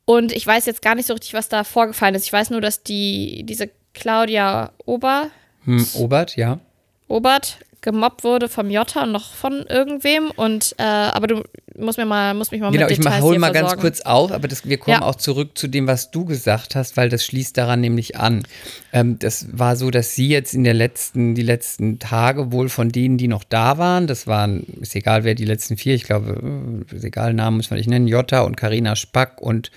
Und 0.05 0.31
ich 0.31 0.45
weiß 0.47 0.65
jetzt 0.65 0.81
gar 0.81 0.95
nicht 0.95 1.05
so 1.05 1.13
richtig, 1.13 1.35
was 1.35 1.49
da 1.49 1.63
vorgefallen 1.63 2.15
ist. 2.15 2.25
Ich 2.25 2.33
weiß 2.33 2.49
nur, 2.49 2.61
dass 2.61 2.81
die, 2.81 3.43
diese 3.43 3.69
Claudia 3.93 4.71
Ober. 4.85 5.29
Hm, 5.65 5.85
Obert, 5.93 6.35
ja. 6.35 6.59
Obert 7.07 7.59
gemobbt 7.81 8.23
wurde 8.23 8.49
vom 8.49 8.69
Jota 8.69 9.03
und 9.03 9.11
noch 9.11 9.33
von 9.33 9.65
irgendwem. 9.67 10.31
Und 10.31 10.75
äh, 10.77 10.83
aber 10.83 11.27
du 11.27 11.43
musst 11.77 11.97
mir 11.97 12.05
mal, 12.05 12.33
musst 12.33 12.51
mich 12.51 12.61
mal 12.61 12.71
genau, 12.71 12.87
mit 12.87 12.97
Details 12.97 13.17
ich 13.17 13.21
hol 13.21 13.31
hier 13.31 13.39
mal 13.39 13.51
ganz 13.51 13.77
kurz 13.77 14.01
auf, 14.01 14.31
aber 14.31 14.47
das, 14.47 14.67
wir 14.67 14.77
kommen 14.77 14.97
Ja. 14.99 15.01
auch 15.03 15.15
zurück 15.15 15.57
zu 15.57 15.67
dem, 15.67 15.87
was 15.87 16.11
du 16.11 16.25
gesagt 16.25 16.75
hast, 16.75 16.97
weil 16.97 17.09
das 17.09 17.23
schließt 17.23 17.57
daran 17.57 17.81
nämlich 17.81 18.17
an. 18.17 18.43
Ähm, 18.91 19.17
das 19.19 19.47
war 19.51 19.75
so, 19.75 19.91
dass 19.91 20.15
sie 20.15 20.27
jetzt 20.27 20.53
in 20.53 20.63
der 20.63 20.73
letzten, 20.73 21.35
die 21.35 21.43
letzten 21.43 21.99
Tage 21.99 22.51
wohl 22.51 22.69
von 22.69 22.89
denen, 22.89 23.17
die 23.17 23.27
noch 23.27 23.43
da 23.43 23.77
waren, 23.77 24.07
das 24.07 24.27
waren, 24.27 24.63
ist 24.81 24.95
egal 24.95 25.23
wer 25.23 25.35
die 25.35 25.45
letzten 25.45 25.77
vier, 25.77 25.95
ich 25.95 26.03
glaube, 26.03 26.83
äh, 26.91 26.95
ist 26.95 27.03
egal, 27.03 27.33
Namen 27.33 27.57
muss 27.57 27.69
man 27.69 27.77
nicht 27.77 27.89
nennen, 27.89 28.07
Jota 28.07 28.41
und 28.41 28.57
Karina 28.57 28.95
Spack 28.95 29.41
und 29.41 29.71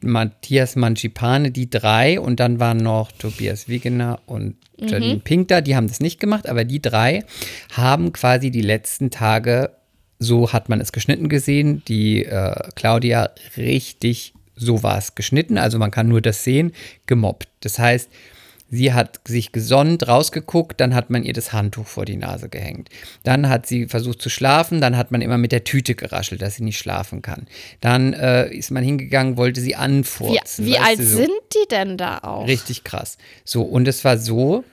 Matthias 0.00 0.76
Mancipane, 0.76 1.50
die 1.50 1.70
drei, 1.70 2.20
und 2.20 2.38
dann 2.40 2.60
waren 2.60 2.78
noch 2.78 3.12
Tobias 3.12 3.68
Wegener 3.68 4.20
und 4.26 4.56
Janine 4.78 5.20
Pink 5.20 5.48
da, 5.48 5.60
die 5.60 5.74
haben 5.74 5.88
das 5.88 6.00
nicht 6.00 6.20
gemacht, 6.20 6.48
aber 6.48 6.64
die 6.64 6.82
drei 6.82 7.24
haben 7.72 8.12
quasi 8.12 8.50
die 8.50 8.62
letzten 8.62 9.10
Tage, 9.10 9.70
so 10.18 10.52
hat 10.52 10.68
man 10.68 10.80
es 10.80 10.92
geschnitten 10.92 11.28
gesehen, 11.28 11.82
die 11.88 12.24
äh, 12.24 12.54
Claudia 12.74 13.30
richtig, 13.56 14.34
so 14.54 14.82
war 14.82 14.98
es 14.98 15.14
geschnitten, 15.14 15.58
also 15.58 15.78
man 15.78 15.90
kann 15.90 16.08
nur 16.08 16.20
das 16.20 16.44
sehen, 16.44 16.72
gemobbt. 17.06 17.48
Das 17.60 17.78
heißt, 17.78 18.10
Sie 18.68 18.92
hat 18.92 19.20
sich 19.26 19.52
gesonnt, 19.52 20.08
rausgeguckt, 20.08 20.80
dann 20.80 20.94
hat 20.94 21.08
man 21.08 21.22
ihr 21.22 21.32
das 21.32 21.52
Handtuch 21.52 21.86
vor 21.86 22.04
die 22.04 22.16
Nase 22.16 22.48
gehängt. 22.48 22.88
Dann 23.22 23.48
hat 23.48 23.66
sie 23.66 23.86
versucht 23.86 24.20
zu 24.20 24.28
schlafen, 24.28 24.80
dann 24.80 24.96
hat 24.96 25.12
man 25.12 25.20
immer 25.20 25.38
mit 25.38 25.52
der 25.52 25.64
Tüte 25.64 25.94
geraschelt, 25.94 26.42
dass 26.42 26.56
sie 26.56 26.64
nicht 26.64 26.78
schlafen 26.78 27.22
kann. 27.22 27.46
Dann 27.80 28.12
äh, 28.12 28.48
ist 28.52 28.70
man 28.70 28.82
hingegangen, 28.82 29.36
wollte 29.36 29.60
sie 29.60 29.68
Wie, 29.70 29.74
anfurzen. 29.76 30.66
wie 30.66 30.72
weißt 30.72 30.82
alt 30.84 30.98
so. 30.98 31.16
sind 31.16 31.30
die 31.54 31.68
denn 31.70 31.96
da 31.96 32.18
auch? 32.18 32.46
Richtig 32.46 32.82
krass. 32.82 33.18
So, 33.44 33.62
und 33.62 33.86
es 33.86 34.04
war 34.04 34.18
so, 34.18 34.64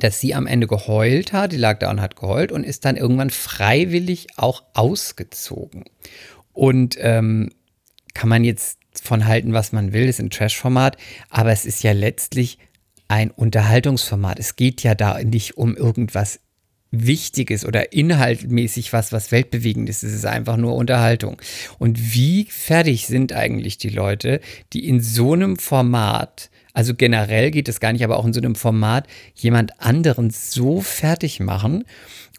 dass 0.00 0.20
sie 0.20 0.34
am 0.34 0.46
Ende 0.46 0.66
geheult 0.66 1.32
hat, 1.32 1.52
die 1.52 1.56
lag 1.56 1.78
da 1.78 1.90
und 1.90 2.00
hat 2.00 2.16
geheult 2.16 2.52
und 2.52 2.64
ist 2.64 2.84
dann 2.84 2.96
irgendwann 2.96 3.30
freiwillig 3.30 4.28
auch 4.36 4.62
ausgezogen. 4.74 5.84
Und 6.52 6.96
ähm, 7.00 7.50
kann 8.14 8.28
man 8.28 8.44
jetzt 8.44 8.78
von 9.02 9.26
halten, 9.26 9.52
was 9.52 9.72
man 9.72 9.92
will, 9.92 10.08
ist 10.08 10.18
ein 10.18 10.30
Trash-Format, 10.30 10.96
aber 11.30 11.52
es 11.52 11.66
ist 11.66 11.82
ja 11.82 11.92
letztlich 11.92 12.58
ein 13.08 13.30
Unterhaltungsformat. 13.30 14.38
Es 14.38 14.56
geht 14.56 14.82
ja 14.82 14.94
da 14.94 15.22
nicht 15.22 15.56
um 15.56 15.76
irgendwas 15.76 16.40
Wichtiges 16.90 17.66
oder 17.66 17.92
inhaltmäßig 17.92 18.92
was, 18.92 19.12
was 19.12 19.30
weltbewegendes 19.30 20.02
ist. 20.02 20.10
Es 20.10 20.18
ist 20.18 20.26
einfach 20.26 20.56
nur 20.56 20.74
Unterhaltung. 20.74 21.40
Und 21.78 22.14
wie 22.14 22.46
fertig 22.50 23.06
sind 23.06 23.32
eigentlich 23.32 23.76
die 23.78 23.90
Leute, 23.90 24.40
die 24.72 24.86
in 24.86 25.00
so 25.00 25.34
einem 25.34 25.58
Format, 25.58 26.50
also 26.72 26.94
generell 26.94 27.50
geht 27.50 27.68
es 27.68 27.80
gar 27.80 27.92
nicht, 27.92 28.04
aber 28.04 28.16
auch 28.16 28.24
in 28.24 28.32
so 28.32 28.40
einem 28.40 28.54
Format, 28.54 29.06
jemand 29.34 29.80
anderen 29.80 30.30
so 30.30 30.80
fertig 30.80 31.40
machen 31.40 31.84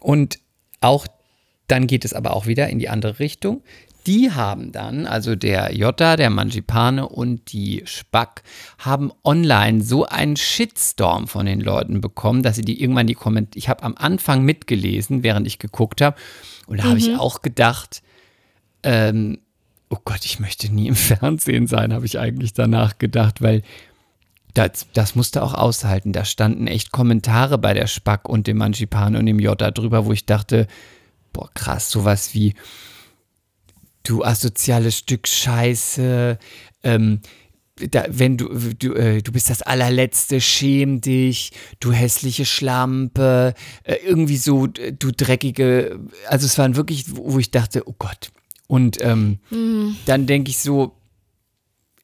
und 0.00 0.40
auch 0.80 1.06
dann 1.68 1.86
geht 1.86 2.04
es 2.04 2.14
aber 2.14 2.34
auch 2.34 2.46
wieder 2.46 2.68
in 2.68 2.80
die 2.80 2.88
andere 2.88 3.20
Richtung. 3.20 3.62
Die 4.06 4.30
haben 4.30 4.72
dann, 4.72 5.06
also 5.06 5.36
der 5.36 5.74
Jota, 5.74 6.16
der 6.16 6.30
Mangipane 6.30 7.08
und 7.08 7.52
die 7.52 7.82
Spack, 7.84 8.42
haben 8.78 9.12
online 9.24 9.82
so 9.82 10.06
einen 10.06 10.36
Shitstorm 10.36 11.28
von 11.28 11.46
den 11.46 11.60
Leuten 11.60 12.00
bekommen, 12.00 12.42
dass 12.42 12.56
sie 12.56 12.62
die 12.62 12.80
irgendwann 12.80 13.06
die 13.06 13.14
Kommentare, 13.14 13.58
ich 13.58 13.68
habe 13.68 13.82
am 13.82 13.94
Anfang 13.96 14.42
mitgelesen, 14.42 15.22
während 15.22 15.46
ich 15.46 15.58
geguckt 15.58 16.00
habe, 16.00 16.16
und 16.66 16.78
da 16.78 16.84
habe 16.84 16.98
ich 16.98 17.18
auch 17.18 17.42
gedacht, 17.42 18.02
ähm, 18.82 19.38
oh 19.90 19.98
Gott, 20.04 20.24
ich 20.24 20.40
möchte 20.40 20.72
nie 20.72 20.88
im 20.88 20.94
Fernsehen 20.96 21.66
sein, 21.66 21.92
habe 21.92 22.06
ich 22.06 22.18
eigentlich 22.18 22.52
danach 22.52 22.98
gedacht, 22.98 23.42
weil 23.42 23.62
das, 24.54 24.86
das 24.92 25.14
musste 25.14 25.42
auch 25.42 25.54
aushalten. 25.54 26.12
Da 26.12 26.24
standen 26.24 26.66
echt 26.66 26.90
Kommentare 26.90 27.58
bei 27.58 27.74
der 27.74 27.86
Spack 27.86 28.28
und 28.28 28.46
dem 28.46 28.58
Mangipane 28.58 29.18
und 29.18 29.26
dem 29.26 29.38
Jota 29.38 29.70
drüber, 29.70 30.06
wo 30.06 30.12
ich 30.12 30.26
dachte, 30.26 30.66
boah, 31.32 31.50
krass, 31.54 31.90
sowas 31.90 32.34
wie, 32.34 32.54
du 34.02 34.24
asoziales 34.24 34.96
Stück 34.96 35.26
Scheiße, 35.26 36.38
ähm, 36.82 37.20
da, 37.90 38.04
wenn 38.08 38.36
du, 38.36 38.48
du, 38.74 38.94
äh, 38.94 39.22
du 39.22 39.32
bist 39.32 39.48
das 39.48 39.62
allerletzte, 39.62 40.40
schäm 40.40 41.00
dich, 41.00 41.52
du 41.80 41.92
hässliche 41.92 42.44
Schlampe, 42.44 43.54
äh, 43.84 43.96
irgendwie 44.04 44.36
so, 44.36 44.66
du 44.66 45.12
dreckige, 45.12 45.98
also 46.28 46.46
es 46.46 46.58
waren 46.58 46.76
wirklich, 46.76 47.04
wo 47.08 47.38
ich 47.38 47.50
dachte, 47.50 47.88
oh 47.88 47.94
Gott. 47.98 48.30
Und 48.66 49.02
ähm, 49.02 49.38
dann 50.06 50.26
denke 50.26 50.50
ich 50.50 50.58
so, 50.58 50.96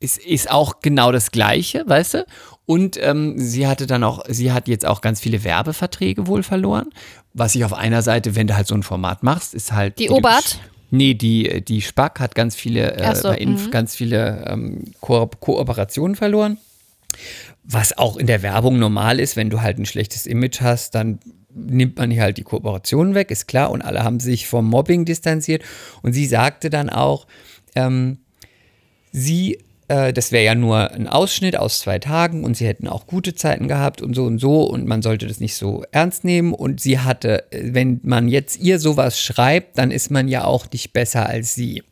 ist, 0.01 0.19
ist 0.19 0.51
auch 0.51 0.81
genau 0.81 1.13
das 1.13 1.31
Gleiche, 1.31 1.85
weißt 1.87 2.15
du? 2.15 2.27
Und 2.67 2.99
ähm, 3.01 3.39
sie 3.39 3.67
hatte 3.67 3.87
dann 3.87 4.03
auch, 4.03 4.25
sie 4.29 4.53
hat 4.53 4.67
jetzt 4.67 4.85
auch 4.85 5.01
ganz 5.01 5.21
viele 5.21 5.45
Werbeverträge 5.45 6.27
wohl 6.27 6.43
verloren. 6.43 6.91
Was 7.33 7.55
ich 7.55 7.65
auf 7.65 7.73
einer 7.73 8.03
Seite, 8.03 8.35
wenn 8.35 8.49
du 8.49 8.57
halt 8.57 8.67
so 8.67 8.75
ein 8.75 8.83
Format 8.83 9.23
machst, 9.23 9.55
ist 9.55 9.73
halt. 9.73 9.99
Die 9.99 10.11
Obert? 10.11 10.59
Nee, 10.91 11.15
die, 11.15 11.65
die 11.65 11.83
Spack 11.83 12.21
hat 12.21 12.35
ganz 12.35 12.55
viele, 12.55 12.95
äh, 12.97 13.15
so, 13.15 13.29
bei 13.29 13.39
Inf 13.39 13.67
mhm. 13.67 13.71
ganz 13.71 13.97
viele 13.97 14.45
ähm, 14.47 14.85
Ko 15.01 15.27
Kooperationen 15.27 16.15
verloren. 16.15 16.59
Was 17.65 17.97
auch 17.99 18.17
in 18.17 18.27
der 18.27 18.43
Werbung 18.43 18.79
normal 18.79 19.19
ist, 19.19 19.37
wenn 19.37 19.51
du 19.51 19.61
halt 19.63 19.79
ein 19.79 19.87
schlechtes 19.87 20.27
Image 20.27 20.61
hast, 20.61 20.95
dann 20.95 21.19
nimmt 21.57 21.99
man 21.99 22.11
hier 22.11 22.23
halt 22.23 22.37
die 22.37 22.43
Kooperationen 22.43 23.15
weg, 23.15 23.31
ist 23.31 23.49
klar. 23.49 23.71
Und 23.71 23.83
alle 23.83 24.05
haben 24.05 24.21
sich 24.21 24.47
vom 24.47 24.69
Mobbing 24.69 25.05
distanziert. 25.05 25.65
Und 26.03 26.13
sie 26.13 26.27
sagte 26.27 26.71
dann 26.71 26.91
auch, 26.91 27.27
ähm, 27.75 28.19
sie, 29.11 29.59
äh, 29.89 30.13
das 30.13 30.33
wäre 30.33 30.45
ja 30.45 30.55
nur 30.55 30.91
ein 30.91 31.09
Ausschnitt 31.09 31.57
aus 31.57 31.81
zwei 31.81 31.99
Tagen 31.99 32.45
und 32.45 32.57
sie 32.57 32.67
hätten 32.67 32.89
auch 32.89 33.07
gute 33.07 33.35
Zeiten 33.35 33.69
gehabt 33.69 34.03
und 34.03 34.15
so 34.15 34.25
und 34.25 34.39
so 34.39 34.63
und 34.63 34.87
man 34.87 35.03
sollte 35.03 35.27
das 35.27 35.41
nicht 35.41 35.55
so 35.55 35.85
ernst 35.93 36.25
nehmen. 36.25 36.53
Und 36.53 36.81
sie 36.81 36.99
hatte, 36.99 37.51
äh, 37.53 37.75
wenn 37.75 38.01
man 38.03 38.29
jetzt 38.29 38.59
ihr 38.59 38.79
sowas 38.79 39.21
schreibt, 39.21 39.79
dann 39.79 39.91
ist 39.91 40.11
man 40.11 40.29
ja 40.29 40.45
auch 40.45 40.67
nicht 40.73 40.93
besser 40.93 41.27
als 41.27 41.55
sie. 41.55 41.83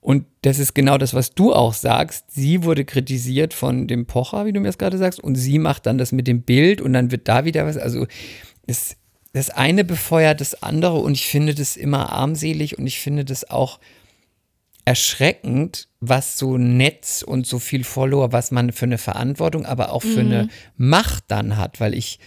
Und 0.00 0.24
das 0.42 0.58
ist 0.58 0.74
genau 0.74 0.96
das, 0.96 1.12
was 1.12 1.34
du 1.34 1.52
auch 1.52 1.74
sagst. 1.74 2.24
Sie 2.30 2.64
wurde 2.64 2.84
kritisiert 2.84 3.52
von 3.52 3.86
dem 3.86 4.06
Pocher, 4.06 4.46
wie 4.46 4.52
du 4.52 4.60
mir 4.60 4.68
das 4.68 4.78
gerade 4.78 4.96
sagst, 4.96 5.20
und 5.20 5.34
sie 5.34 5.58
macht 5.58 5.86
dann 5.86 5.98
das 5.98 6.12
mit 6.12 6.26
dem 6.26 6.42
Bild 6.42 6.80
und 6.80 6.92
dann 6.92 7.10
wird 7.10 7.28
da 7.28 7.44
wieder 7.44 7.66
was. 7.66 7.76
Also 7.76 8.06
es, 8.66 8.96
das 9.32 9.50
eine 9.50 9.84
befeuert 9.84 10.40
das 10.40 10.62
andere 10.62 10.98
und 10.98 11.12
ich 11.12 11.26
finde 11.26 11.54
das 11.54 11.76
immer 11.76 12.10
armselig 12.10 12.78
und 12.78 12.86
ich 12.86 13.00
finde 13.00 13.24
das 13.24 13.50
auch 13.50 13.80
erschreckend, 14.88 15.88
was 16.00 16.38
so 16.38 16.56
Netz 16.58 17.22
und 17.22 17.46
so 17.46 17.58
viel 17.58 17.84
Follower, 17.84 18.32
was 18.32 18.50
man 18.50 18.72
für 18.72 18.86
eine 18.86 18.98
Verantwortung, 18.98 19.66
aber 19.66 19.92
auch 19.92 20.02
für 20.02 20.20
eine 20.20 20.48
Macht 20.76 21.24
dann 21.28 21.56
hat, 21.56 21.80
weil 21.80 21.94
ich, 21.94 22.18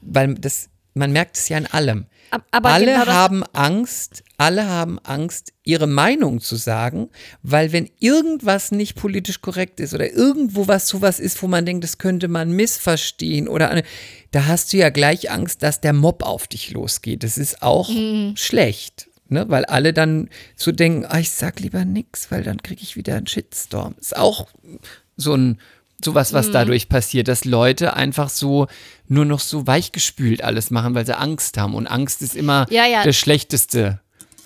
weil 0.00 0.34
das, 0.34 0.68
man 0.94 1.12
merkt 1.12 1.36
es 1.36 1.48
ja 1.48 1.58
in 1.58 1.66
allem. 1.66 2.06
Ab- 2.30 2.44
aber 2.50 2.70
alle 2.70 2.86
genau 2.86 3.06
haben 3.06 3.44
Angst, 3.52 4.24
alle 4.38 4.66
haben 4.66 4.98
Angst, 5.00 5.52
ihre 5.64 5.86
Meinung 5.86 6.40
zu 6.40 6.56
sagen, 6.56 7.10
weil 7.42 7.72
wenn 7.72 7.90
irgendwas 8.00 8.72
nicht 8.72 8.94
politisch 8.96 9.42
korrekt 9.42 9.78
ist 9.80 9.92
oder 9.94 10.10
irgendwo 10.10 10.66
was 10.66 10.88
sowas 10.88 11.20
ist, 11.20 11.42
wo 11.42 11.46
man 11.46 11.66
denkt, 11.66 11.84
das 11.84 11.98
könnte 11.98 12.28
man 12.28 12.50
missverstehen 12.52 13.48
oder 13.48 13.70
eine, 13.70 13.82
da 14.30 14.46
hast 14.46 14.72
du 14.72 14.78
ja 14.78 14.88
gleich 14.88 15.30
Angst, 15.30 15.62
dass 15.62 15.80
der 15.82 15.92
Mob 15.92 16.22
auf 16.24 16.48
dich 16.48 16.70
losgeht. 16.72 17.22
Das 17.22 17.36
ist 17.38 17.62
auch 17.62 17.90
Mhm. 17.90 18.34
schlecht. 18.36 19.08
Ne, 19.32 19.48
weil 19.48 19.64
alle 19.64 19.94
dann 19.94 20.28
so 20.56 20.72
denken, 20.72 21.06
ah, 21.08 21.18
ich 21.18 21.30
sag 21.30 21.58
lieber 21.58 21.86
nix, 21.86 22.30
weil 22.30 22.42
dann 22.42 22.62
kriege 22.62 22.82
ich 22.82 22.96
wieder 22.96 23.14
einen 23.16 23.26
Shitstorm. 23.26 23.94
Ist 23.98 24.14
auch 24.16 24.46
so 25.16 25.34
ein 25.34 25.58
sowas, 26.04 26.32
Mhm. 26.32 26.36
was 26.36 26.50
dadurch 26.50 26.88
passiert, 26.90 27.28
dass 27.28 27.44
Leute 27.46 27.94
einfach 27.94 28.28
so 28.28 28.66
nur 29.08 29.24
noch 29.24 29.40
so 29.40 29.66
weichgespült 29.66 30.44
alles 30.44 30.70
machen, 30.70 30.94
weil 30.94 31.06
sie 31.06 31.16
Angst 31.16 31.56
haben. 31.56 31.74
Und 31.74 31.86
Angst 31.86 32.20
ist 32.20 32.34
immer 32.36 32.66
Ja, 32.70 32.84
ja. 32.86 33.04
das 33.04 33.16
Schlechteste. 33.16 34.00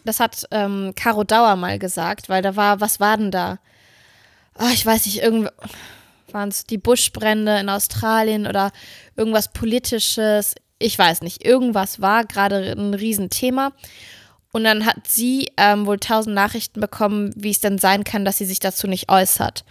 Das 0.05 0.21
hat 0.21 0.45
ähm, 0.53 0.93
Caro 0.95 1.25
Dauer 1.25 1.57
mal 1.57 1.79
gesagt, 1.81 2.29
weil 2.29 2.43
da 2.43 2.55
war, 2.55 2.81
was 2.81 3.01
war 3.01 3.17
denn 3.17 3.33
da? 3.33 3.59
Ah, 4.55 4.71
ich 4.73 4.87
weiß 4.87 5.07
nicht, 5.07 5.21
irgendwie 5.21 5.51
waren 6.31 6.49
es 6.51 6.65
die 6.65 6.79
Buschbrände 6.79 7.59
in 7.59 7.69
Australien 7.69 8.47
oder 8.47 8.71
irgendwas 9.17 9.49
Politisches. 9.53 10.55
Ich 10.79 10.97
weiß 10.99 11.23
nicht, 11.23 11.45
irgendwas 11.45 12.01
war 12.01 12.25
gerade 12.25 12.73
ein 12.79 12.95
Riesenthema. 12.95 13.73
Und 14.57 14.65
dann 14.65 14.87
hat 14.87 15.07
sie 15.07 15.53
ähm, 15.59 15.85
wohl 15.85 15.99
tausend 15.99 16.35
Nachrichten 16.35 16.81
bekommen, 16.81 17.31
wie 17.37 17.51
es 17.51 17.61
denn 17.61 17.77
sein 17.77 18.05
kann, 18.05 18.25
dass 18.25 18.39
sie 18.39 18.47
sich 18.47 18.59
dazu 18.59 18.87
nicht 18.87 19.11
äußert. 19.11 19.67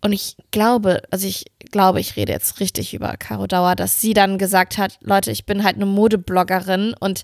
und 0.00 0.12
ich 0.12 0.36
glaube, 0.50 1.00
also 1.12 1.28
ich 1.28 1.44
glaube, 1.70 2.00
ich 2.00 2.16
rede 2.16 2.32
jetzt 2.32 2.58
richtig 2.58 2.92
über 2.92 3.16
Caro 3.16 3.46
Dauer, 3.46 3.76
dass 3.76 4.00
sie 4.00 4.12
dann 4.12 4.36
gesagt 4.36 4.78
hat, 4.78 4.98
Leute, 5.00 5.30
ich 5.30 5.46
bin 5.46 5.62
halt 5.62 5.76
eine 5.76 5.86
Modebloggerin 5.86 6.96
und 6.98 7.22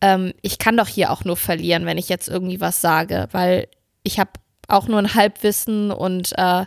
ähm, 0.00 0.32
ich 0.40 0.58
kann 0.58 0.76
doch 0.76 0.86
hier 0.86 1.10
auch 1.10 1.24
nur 1.24 1.36
verlieren, 1.36 1.84
wenn 1.84 1.98
ich 1.98 2.08
jetzt 2.08 2.28
irgendwie 2.28 2.60
was 2.60 2.80
sage, 2.80 3.26
weil 3.32 3.66
ich 4.04 4.20
habe 4.20 4.30
auch 4.68 4.86
nur 4.86 5.00
ein 5.00 5.14
Halbwissen 5.14 5.90
und 5.90 6.30
äh, 6.38 6.66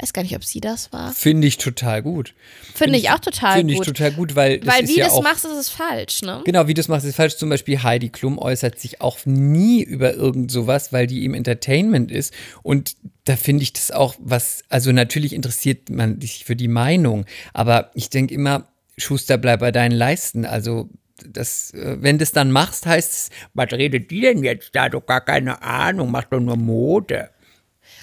weiß 0.00 0.12
gar 0.12 0.22
nicht, 0.22 0.34
ob 0.34 0.44
sie 0.44 0.60
das 0.60 0.92
war. 0.92 1.12
Finde 1.12 1.46
ich 1.46 1.56
total 1.56 2.02
gut. 2.02 2.34
Finde 2.74 2.98
ich 2.98 3.10
auch 3.10 3.20
total 3.20 3.58
Finde 3.58 3.72
ich 3.72 3.78
gut. 3.78 3.86
total 3.86 4.12
gut, 4.12 4.34
weil 4.34 4.58
das 4.58 4.74
weil 4.74 4.88
wie 4.88 4.98
ja 4.98 5.06
du 5.06 5.12
es 5.12 5.16
auch, 5.18 5.22
machst, 5.22 5.44
ist 5.44 5.52
es 5.52 5.68
falsch, 5.68 6.22
ne? 6.22 6.42
Genau, 6.44 6.66
wie 6.66 6.74
du 6.74 6.80
es 6.80 6.88
machst, 6.88 7.06
ist 7.06 7.16
falsch. 7.16 7.36
Zum 7.36 7.48
Beispiel 7.48 7.82
Heidi 7.82 8.08
Klum 8.08 8.38
äußert 8.38 8.78
sich 8.78 9.00
auch 9.00 9.18
nie 9.24 9.82
über 9.82 10.14
irgend 10.14 10.50
sowas, 10.50 10.92
weil 10.92 11.06
die 11.06 11.24
im 11.24 11.34
Entertainment 11.34 12.10
ist. 12.10 12.34
Und 12.62 12.96
da 13.24 13.36
finde 13.36 13.62
ich 13.62 13.72
das 13.72 13.90
auch 13.90 14.16
was, 14.18 14.62
also 14.68 14.92
natürlich 14.92 15.32
interessiert 15.32 15.90
man 15.90 16.20
sich 16.20 16.44
für 16.44 16.56
die 16.56 16.68
Meinung, 16.68 17.24
aber 17.52 17.90
ich 17.94 18.10
denke 18.10 18.34
immer, 18.34 18.68
Schuster, 18.96 19.38
bleib 19.38 19.60
bei 19.60 19.72
deinen 19.72 19.92
Leisten. 19.92 20.44
Also 20.44 20.88
das, 21.24 21.72
äh, 21.74 21.96
wenn 22.00 22.18
du 22.18 22.24
es 22.24 22.32
dann 22.32 22.50
machst, 22.50 22.86
heißt 22.86 23.12
es, 23.12 23.30
was 23.54 23.72
redet 23.72 24.10
die 24.10 24.20
denn 24.20 24.42
jetzt 24.42 24.74
da? 24.74 24.88
Doch 24.88 25.06
gar 25.06 25.20
keine 25.20 25.62
Ahnung, 25.62 26.10
macht 26.10 26.32
doch 26.32 26.40
nur 26.40 26.56
Mode. 26.56 27.30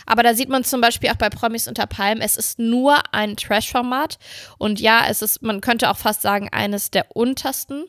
Aber 0.06 0.24
da 0.24 0.34
sieht 0.34 0.50
man 0.50 0.64
zum 0.64 0.82
Beispiel 0.82 1.10
auch 1.10 1.16
bei 1.16 1.30
Promis 1.30 1.68
unter 1.68 1.88
Palmen, 1.88 2.22
es 2.22 2.36
ist 2.38 2.60
nur 2.60 2.98
ein 3.14 3.36
Trash-Format. 3.38 4.18
Und 4.58 4.80
ja, 4.80 5.06
es 5.10 5.22
ist, 5.22 5.42
man 5.42 5.62
könnte 5.62 5.90
auch 5.90 5.98
fast 5.98 6.22
sagen, 6.22 6.50
eines 6.52 6.92
der 6.92 7.16
untersten 7.16 7.86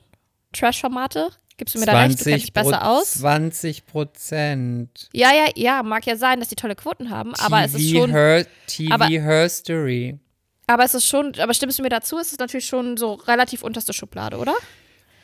Trash-Formate. 0.53 1.31
Gibst 1.57 1.75
du 1.75 1.79
mir 1.81 1.87
da 1.87 1.93
recht? 1.93 2.19
Du 2.21 2.25
kennst 2.25 2.45
dich 2.47 2.53
besser 2.53 2.87
aus. 2.87 3.15
20 3.15 3.87
Prozent. 3.87 5.09
Ja, 5.13 5.31
ja, 5.33 5.51
ja, 5.55 5.83
mag 5.83 6.07
ja 6.07 6.17
sein, 6.17 6.41
dass 6.41 6.49
die 6.49 6.57
tolle 6.57 6.75
Quoten 6.75 7.11
haben, 7.11 7.35
aber 7.37 7.63
es 7.65 7.75
ist 7.75 7.91
schon. 7.91 8.11
Her, 8.11 8.47
TV 8.67 8.93
aber- 8.95 9.07
Herstory. 9.07 10.19
Aber 10.67 10.85
es 10.85 10.95
ist 10.95 11.07
schon, 11.07 11.35
aber 11.39 11.53
stimmst 11.55 11.79
du 11.79 11.83
mir 11.83 11.89
dazu? 11.91 12.19
Es 12.19 12.33
ist 12.33 12.41
natürlich 12.41 12.67
schon 12.67 12.97
so 12.97 13.15
relativ 13.15 13.63
unterste 13.63 13.93
Schublade, 13.93 14.39
oder? 14.39 14.55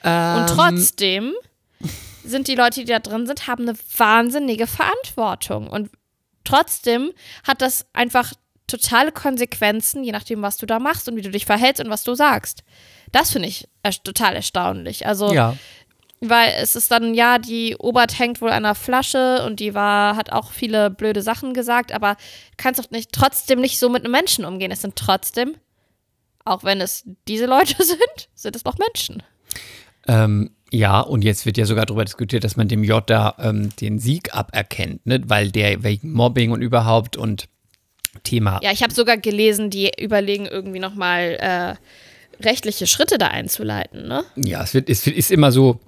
Ähm, 0.05 0.41
Und 0.43 0.49
trotzdem 0.51 1.33
sind 2.25 2.49
die 2.49 2.55
Leute, 2.55 2.81
die 2.81 2.87
da 2.87 2.99
drin 2.99 3.27
sind, 3.27 3.47
haben 3.47 3.67
eine 3.67 3.79
wahnsinnige 3.97 4.67
Verantwortung. 4.67 5.69
Und 5.69 5.91
trotzdem 6.49 7.13
hat 7.47 7.61
das 7.63 7.87
einfach 7.93 8.33
totale 8.67 9.13
Konsequenzen, 9.13 10.05
je 10.05 10.13
nachdem, 10.13 10.43
was 10.43 10.57
du 10.59 10.67
da 10.67 10.79
machst 10.79 11.09
und 11.09 11.17
wie 11.17 11.23
du 11.23 11.31
dich 11.31 11.47
verhältst 11.47 11.83
und 11.83 11.91
was 11.91 12.05
du 12.05 12.15
sagst. 12.15 12.63
Das 13.13 13.31
finde 13.33 13.49
ich 13.49 13.67
erst- 13.83 14.05
total 14.05 14.37
erstaunlich. 14.37 15.07
Also, 15.07 15.33
Ja. 15.33 15.57
weil 16.21 16.53
es 16.61 16.77
ist 16.77 16.91
dann, 16.91 17.15
ja, 17.15 17.39
die 17.39 17.77
Obert 17.79 18.19
hängt 18.19 18.41
wohl 18.43 18.51
an 18.51 18.65
der 18.65 18.75
Flasche 18.75 19.43
und 19.47 19.61
die 19.61 19.73
war, 19.75 20.17
hat 20.17 20.31
auch 20.33 20.53
viele 20.53 20.91
blöde 20.91 21.23
Sachen 21.23 21.55
gesagt, 21.55 21.93
aber 21.93 22.15
du 22.51 22.57
kannst 22.59 22.79
doch 22.81 22.91
nicht, 22.91 23.13
trotzdem 23.13 23.61
nicht 23.61 23.79
so 23.79 23.89
mit 23.89 24.05
einem 24.05 24.13
Menschen 24.13 24.45
umgehen. 24.45 24.71
Es 24.71 24.83
sind 24.83 24.97
trotzdem, 24.97 25.55
auch 26.45 26.63
wenn 26.65 26.81
es 26.83 27.05
diese 27.27 27.47
Leute 27.47 27.77
sind, 27.83 28.29
sind 28.35 28.55
es 28.57 28.65
noch 28.65 28.77
Menschen. 28.79 29.23
Ähm, 30.07 30.51
ja, 30.71 31.01
und 31.01 31.25
jetzt 31.25 31.47
wird 31.47 31.57
ja 31.57 31.65
sogar 31.65 31.87
darüber 31.87 32.05
diskutiert, 32.05 32.45
dass 32.45 32.57
man 32.57 32.69
dem 32.69 32.85
J 32.85 33.03
da 33.09 33.35
ähm, 33.39 33.71
den 33.81 33.99
Sieg 33.99 34.35
aberkennt, 34.35 35.07
ne? 35.07 35.21
weil 35.27 35.51
der 35.51 35.83
wegen 35.83 36.13
Mobbing 36.13 36.51
und 36.51 36.61
überhaupt 36.63 37.17
und 37.17 37.49
Thema. 38.23 38.61
Ja, 38.63 38.73
ich 38.73 38.83
habe 38.83 38.93
sogar 38.93 39.17
gelesen, 39.17 39.71
die 39.71 39.91
überlegen 39.99 40.47
irgendwie 40.47 40.79
nochmal 40.81 41.39
äh, 41.41 42.45
rechtliche 42.45 42.87
Schritte 42.87 43.17
da 43.19 43.29
einzuleiten, 43.29 44.09
ne? 44.09 44.25
Ja, 44.37 44.63
es, 44.63 44.75
wird, 44.75 44.89
es 44.91 45.05
wird- 45.07 45.17
ist 45.17 45.31
immer 45.31 45.53
so, 45.53 45.79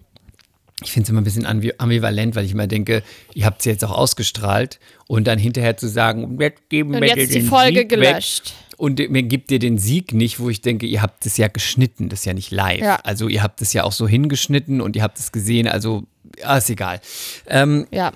ich 0.83 0.93
finde 0.93 1.05
es 1.05 1.11
immer 1.11 1.21
ein 1.21 1.25
bisschen 1.25 1.47
ambi- 1.47 1.75
ambivalent, 1.79 2.35
weil 2.37 2.45
ich 2.45 2.53
immer 2.53 2.67
denke, 2.67 3.03
ihr 3.35 3.45
habt 3.47 3.61
es 3.61 3.67
jetzt 3.67 3.85
auch 3.85 3.91
ausgestrahlt 3.91 4.79
und 5.09 5.27
dann 5.27 5.39
hinterher 5.39 5.77
zu 5.77 5.89
sagen, 5.89 6.39
jetzt 6.41 6.69
geben 6.71 6.95
Und 6.95 7.01
wir 7.03 7.09
jetzt 7.09 7.17
dir 7.17 7.23
ist 7.25 7.35
die 7.35 7.39
den 7.41 7.49
Folge 7.49 7.81
Sieg 7.81 7.91
weg. 8.01 8.23
Und 8.81 8.99
mir 9.11 9.23
gibt 9.23 9.51
ihr 9.51 9.59
den 9.59 9.77
Sieg 9.77 10.15
nicht, 10.15 10.41
wo 10.41 10.49
ich 10.49 10.63
denke, 10.63 10.87
ihr 10.87 11.03
habt 11.03 11.27
es 11.27 11.37
ja 11.37 11.49
geschnitten, 11.49 12.09
das 12.09 12.21
ist 12.21 12.25
ja 12.25 12.33
nicht 12.33 12.51
live. 12.51 12.81
Ja. 12.81 12.97
Also 13.05 13.29
ihr 13.29 13.43
habt 13.43 13.61
es 13.61 13.75
ja 13.75 13.85
auch 13.85 13.93
so 13.93 14.09
hingeschnitten 14.09 14.81
und 14.81 14.97
ihr 14.97 15.03
habt 15.03 15.19
es 15.19 15.33
gesehen, 15.33 15.69
also 15.69 16.05
ja, 16.39 16.57
ist 16.57 16.71
egal. 16.71 17.01
Ähm, 17.47 17.87
Ja. 17.91 18.13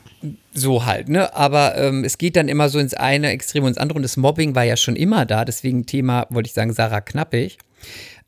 so 0.55 0.87
halt, 0.87 1.09
ne? 1.11 1.35
Aber 1.35 1.77
ähm, 1.77 2.03
es 2.05 2.17
geht 2.17 2.37
dann 2.37 2.49
immer 2.49 2.69
so 2.71 2.79
ins 2.79 2.95
eine 2.95 3.29
Extrem 3.31 3.65
und 3.65 3.71
ins 3.71 3.79
andere 3.79 3.97
und 3.97 4.03
das 4.03 4.17
Mobbing 4.17 4.55
war 4.55 4.65
ja 4.65 4.77
schon 4.79 4.97
immer 4.97 5.27
da, 5.27 5.45
deswegen 5.45 5.85
Thema, 5.85 6.27
wollte 6.31 6.47
ich 6.47 6.55
sagen, 6.55 6.73
Sarah 6.73 7.03
Knappig. 7.03 7.59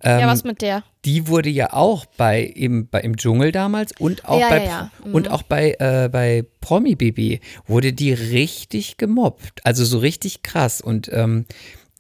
Ähm, 0.02 0.20
ja, 0.20 0.26
was 0.26 0.44
mit 0.44 0.60
der? 0.60 0.84
die 1.06 1.28
wurde 1.28 1.48
ja 1.48 1.72
auch 1.72 2.04
bei 2.18 2.42
im, 2.42 2.88
bei, 2.88 3.00
im 3.00 3.16
Dschungel 3.16 3.50
damals 3.50 3.92
und 3.98 4.26
auch 4.26 4.40
Ja, 4.40 4.50
bei 4.50 4.58
ja, 4.58 4.64
ja. 4.64 4.90
Mhm. 5.06 5.14
und 5.14 5.30
auch 5.30 5.42
bei 5.42 5.74
äh, 5.78 6.10
bei 6.12 6.44
Promi 6.60 6.96
BB 6.96 7.40
wurde 7.66 7.94
die 7.94 8.12
richtig 8.12 8.98
gemobbt, 8.98 9.64
also 9.64 9.86
so 9.86 9.98
richtig 9.98 10.42
krass 10.42 10.82
und 10.82 11.08
ähm, 11.12 11.46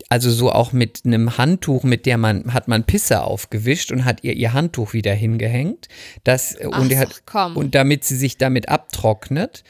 also 0.08 0.30
so 0.30 0.52
auch 0.52 0.72
mit 0.72 1.02
einem 1.04 1.36
Handtuch, 1.38 1.82
mit 1.82 2.06
der 2.06 2.16
man 2.18 2.52
hat 2.54 2.68
man 2.68 2.84
Pisse 2.84 3.22
aufgewischt 3.22 3.90
und 3.92 4.04
hat 4.04 4.22
ihr 4.24 4.34
ihr 4.34 4.52
Handtuch 4.52 4.92
wieder 4.92 5.12
hingehängt, 5.14 5.88
das 6.24 6.54
äh, 6.54 6.68
Ach 6.70 6.80
und 6.80 6.94
hat 6.96 7.22
komm. 7.26 7.56
und 7.56 7.74
damit 7.74 8.04
sie 8.04 8.16
sich 8.16 8.38
damit 8.38 8.68
abtrocknet. 8.68 9.64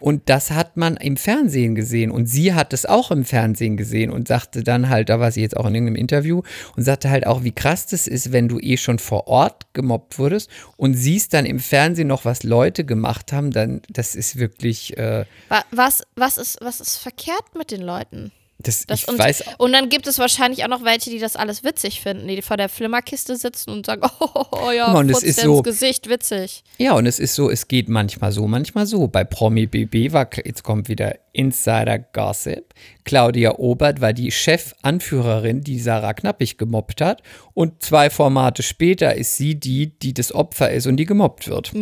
Und 0.00 0.30
das 0.30 0.50
hat 0.50 0.78
man 0.78 0.96
im 0.96 1.18
Fernsehen 1.18 1.74
gesehen. 1.74 2.10
Und 2.10 2.24
sie 2.24 2.54
hat 2.54 2.72
es 2.72 2.86
auch 2.86 3.10
im 3.10 3.26
Fernsehen 3.26 3.76
gesehen 3.76 4.10
und 4.10 4.28
sagte 4.28 4.62
dann 4.64 4.88
halt, 4.88 5.10
da 5.10 5.20
war 5.20 5.30
sie 5.30 5.42
jetzt 5.42 5.54
auch 5.58 5.66
in 5.66 5.74
irgendeinem 5.74 5.96
Interview 5.96 6.40
und 6.74 6.84
sagte 6.84 7.10
halt 7.10 7.26
auch, 7.26 7.44
wie 7.44 7.52
krass 7.52 7.84
das 7.86 8.06
ist, 8.06 8.32
wenn 8.32 8.48
du 8.48 8.58
eh 8.58 8.78
schon 8.78 8.98
vor 8.98 9.26
Ort 9.28 9.66
gemobbt 9.74 10.18
wurdest 10.18 10.48
und 10.78 10.94
siehst 10.94 11.34
dann 11.34 11.44
im 11.44 11.58
Fernsehen 11.58 12.08
noch, 12.08 12.24
was 12.24 12.44
Leute 12.44 12.86
gemacht 12.86 13.30
haben, 13.34 13.50
dann, 13.50 13.82
das 13.90 14.14
ist 14.14 14.36
wirklich, 14.38 14.96
äh, 14.96 15.26
Wa- 15.50 15.64
Was, 15.70 16.02
was, 16.16 16.38
ist, 16.38 16.56
was 16.62 16.80
ist 16.80 16.96
verkehrt 16.96 17.54
mit 17.54 17.70
den 17.70 17.82
Leuten? 17.82 18.32
Das, 18.62 18.86
Das, 18.86 19.04
und, 19.04 19.18
weiß, 19.18 19.44
und 19.58 19.72
dann 19.72 19.88
gibt 19.88 20.06
es 20.06 20.18
wahrscheinlich 20.18 20.64
auch 20.64 20.68
noch 20.68 20.84
welche, 20.84 21.10
die 21.10 21.18
das 21.18 21.36
alles 21.36 21.64
witzig 21.64 22.00
finden, 22.00 22.28
die 22.28 22.42
vor 22.42 22.56
der 22.56 22.68
Flimmerkiste 22.68 23.36
sitzen 23.36 23.70
und 23.70 23.86
sagen, 23.86 24.02
oh, 24.20 24.44
oh 24.52 24.70
ja, 24.70 24.84
Guck 24.86 24.94
mal, 24.94 25.00
und 25.00 25.10
es 25.10 25.22
ist 25.22 25.40
so- 25.40 25.58
ins 25.58 25.64
Gesicht, 25.64 26.08
witzig. 26.08 26.62
ja, 26.78 26.92
und 26.94 27.06
es 27.06 27.18
ist 27.18 27.34
so, 27.34 27.50
es 27.50 27.68
geht 27.68 27.88
manchmal 27.88 28.32
so, 28.32 28.46
manchmal 28.46 28.86
so. 28.86 29.06
Bei 29.08 29.24
Promi 29.24 29.66
BB 29.66 30.12
war, 30.12 30.28
jetzt 30.44 30.62
kommt 30.62 30.88
wieder 30.88 31.16
Insider 31.32 31.98
Gossip. 31.98 32.74
Claudia 33.04 33.52
Obert 33.58 34.00
war 34.00 34.12
die 34.12 34.30
Chefanführerin, 34.30 35.60
die 35.62 35.78
Sarah 35.78 36.12
Knappig 36.14 36.58
gemobbt 36.58 37.00
hat. 37.00 37.22
Und 37.54 37.82
zwei 37.82 38.10
Formate 38.10 38.62
später 38.62 39.14
ist 39.14 39.36
sie 39.36 39.54
die, 39.54 39.86
die 39.98 40.12
das 40.14 40.32
Opfer 40.34 40.70
ist 40.70 40.86
und 40.86 40.96
die 40.96 41.06
gemobbt 41.06 41.48
wird. 41.48 41.72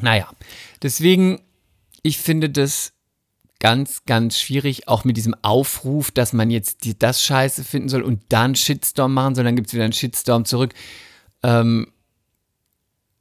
Naja, 0.00 0.28
deswegen, 0.82 1.40
ich 2.02 2.18
finde 2.18 2.50
das 2.50 2.92
ganz, 3.60 4.04
ganz 4.06 4.38
schwierig, 4.38 4.88
auch 4.88 5.04
mit 5.04 5.16
diesem 5.16 5.34
Aufruf, 5.42 6.10
dass 6.10 6.32
man 6.32 6.50
jetzt 6.50 6.84
die, 6.84 6.98
das 6.98 7.22
scheiße 7.22 7.62
finden 7.62 7.88
soll 7.88 8.02
und 8.02 8.22
dann 8.30 8.54
Shitstorm 8.56 9.14
machen 9.14 9.34
soll, 9.34 9.44
dann 9.44 9.54
gibt 9.56 9.68
es 9.68 9.74
wieder 9.74 9.84
einen 9.84 9.92
Shitstorm 9.92 10.44
zurück. 10.44 10.74
Ähm, 11.42 11.86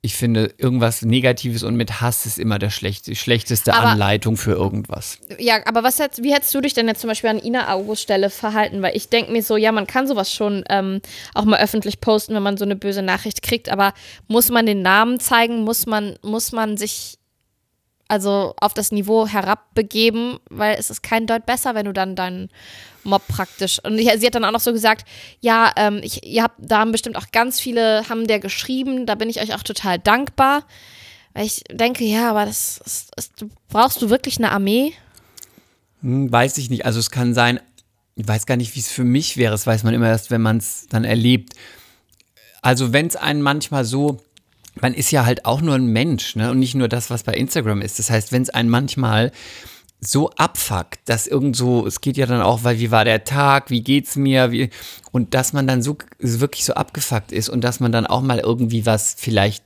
ich 0.02 0.16
finde, 0.16 0.54
irgendwas 0.58 1.02
Negatives 1.02 1.62
und 1.64 1.76
mit 1.76 2.00
Hass 2.00 2.26
ist 2.26 2.40
immer 2.40 2.58
der 2.58 2.70
schlechte, 2.70 3.16
schlechteste 3.16 3.74
Aber- 3.74 3.88
Anleitung 3.90 4.38
für 4.38 4.54
irgendwas. 4.54 5.20
Ja, 5.40 5.58
aber 5.66 5.84
was 5.84 6.00
hättest, 6.00 6.24
wie 6.24 6.34
hättest 6.34 6.56
du 6.56 6.62
dich 6.62 6.74
denn 6.74 6.88
jetzt 6.88 7.02
zum 7.02 7.10
Beispiel 7.10 7.30
an 7.30 7.38
Ina 7.44 7.74
August 7.74 8.04
Stelle 8.04 8.30
verhalten? 8.30 8.82
Weil 8.82 8.96
ich 8.96 9.10
denke 9.10 9.34
mir 9.34 9.44
so, 9.44 9.58
ja, 9.58 9.74
man 9.74 9.88
kann 9.88 10.08
sowas 10.08 10.34
schon 10.34 10.64
ähm, 10.70 11.02
auch 11.34 11.44
mal 11.44 11.60
öffentlich 11.60 12.00
posten, 12.00 12.34
wenn 12.34 12.44
man 12.44 12.56
so 12.56 12.64
eine 12.64 12.78
böse 12.78 13.02
Nachricht 13.02 13.42
kriegt, 13.42 13.68
aber 13.68 13.94
muss 14.30 14.50
man 14.50 14.66
den 14.66 14.82
Namen 14.82 15.20
zeigen? 15.20 15.66
Muss 15.66 15.86
man, 15.86 16.18
muss 16.22 16.54
man 16.54 16.78
sich 16.78 17.19
also 18.10 18.54
auf 18.60 18.74
das 18.74 18.92
Niveau 18.92 19.28
herabbegeben? 19.28 20.40
Weil 20.50 20.76
es 20.78 20.90
ist 20.90 21.02
kein 21.02 21.26
Deut 21.26 21.46
besser, 21.46 21.76
wenn 21.76 21.86
du 21.86 21.94
dann 21.94 22.18
deinen 22.18 22.50
Mob 23.04 23.26
praktisch. 23.28 23.80
Und 23.84 23.98
ich, 23.98 24.10
sie 24.20 24.26
hat 24.26 24.36
dann 24.36 24.44
auch 24.44 24.52
noch 24.52 24.60
so 24.60 24.74
gesagt, 24.74 25.08
ja, 25.40 25.72
ähm, 25.78 26.02
ich, 26.04 26.26
ihr 26.26 26.44
habt, 26.44 26.56
da 26.60 26.80
haben 26.80 26.92
bestimmt 26.92 27.16
auch 27.16 27.32
ganz 27.32 27.60
viele, 27.60 28.08
haben 28.10 28.28
der 28.28 28.40
geschrieben, 28.40 29.06
da 29.06 29.16
bin 29.16 29.30
ich 29.30 29.40
euch 29.42 29.56
auch 29.56 29.64
total 29.64 30.00
dankbar. 30.00 30.64
Weil 31.34 31.46
ich 31.46 31.64
denke, 31.72 32.04
ja, 32.04 32.32
aber 32.32 32.46
das, 32.46 32.82
ist, 32.86 33.12
ist, 33.16 33.46
brauchst 33.70 34.02
du 34.02 34.10
wirklich 34.10 34.38
eine 34.38 34.52
Armee? 34.52 34.94
Hm, 36.02 36.32
weiß 36.32 36.58
ich 36.58 36.70
nicht. 36.70 36.86
Also 36.86 37.00
es 37.00 37.12
kann 37.12 37.34
sein, 37.34 37.60
ich 38.16 38.28
weiß 38.28 38.46
gar 38.46 38.58
nicht, 38.58 38.76
wie 38.76 38.80
es 38.80 38.92
für 38.92 39.04
mich 39.04 39.38
wäre. 39.38 39.52
Das 39.52 39.68
weiß 39.68 39.84
man 39.84 39.94
immer 39.94 40.08
erst, 40.08 40.32
wenn 40.32 40.42
man 40.42 40.58
es 40.58 40.88
dann 40.90 41.04
erlebt. 41.04 41.54
Also 42.62 42.92
wenn 42.92 43.08
es 43.08 43.16
einen 43.16 43.42
manchmal 43.42 43.86
so, 43.86 44.22
man 44.82 44.94
ist 44.94 45.12
ja 45.12 45.26
halt 45.26 45.46
auch 45.46 45.62
nur 45.62 45.76
ein 45.76 45.88
Mensch, 45.88 46.36
ne? 46.36 46.52
Und 46.52 46.60
nicht 46.60 46.76
nur 46.76 46.88
das, 46.88 47.10
was 47.10 47.24
bei 47.24 47.34
Instagram 47.34 47.82
ist. 47.82 48.00
Das 48.00 48.10
heißt, 48.10 48.32
wenn 48.32 48.42
es 48.42 48.50
einen 48.50 48.70
manchmal 48.70 49.32
so 50.02 50.30
abfuckt, 50.32 51.00
dass 51.06 51.28
irgend 51.28 51.56
so, 51.56 51.86
es 51.86 52.02
geht 52.02 52.18
ja 52.18 52.26
dann 52.26 52.42
auch, 52.42 52.64
weil 52.64 52.80
wie 52.80 52.92
war 52.92 53.04
der 53.04 53.26
Tag, 53.26 53.70
wie 53.70 53.82
geht's 53.82 54.16
mir, 54.16 54.52
wie, 54.52 54.70
und 55.12 55.34
dass 55.34 55.52
man 55.52 55.68
dann 55.68 55.82
so 55.82 55.98
wirklich 56.20 56.64
so 56.64 56.74
abgefuckt 56.74 57.32
ist 57.32 57.50
und 57.50 57.64
dass 57.64 57.80
man 57.80 57.92
dann 57.92 58.08
auch 58.08 58.22
mal 58.22 58.40
irgendwie 58.40 58.86
was 58.86 59.16
vielleicht 59.18 59.64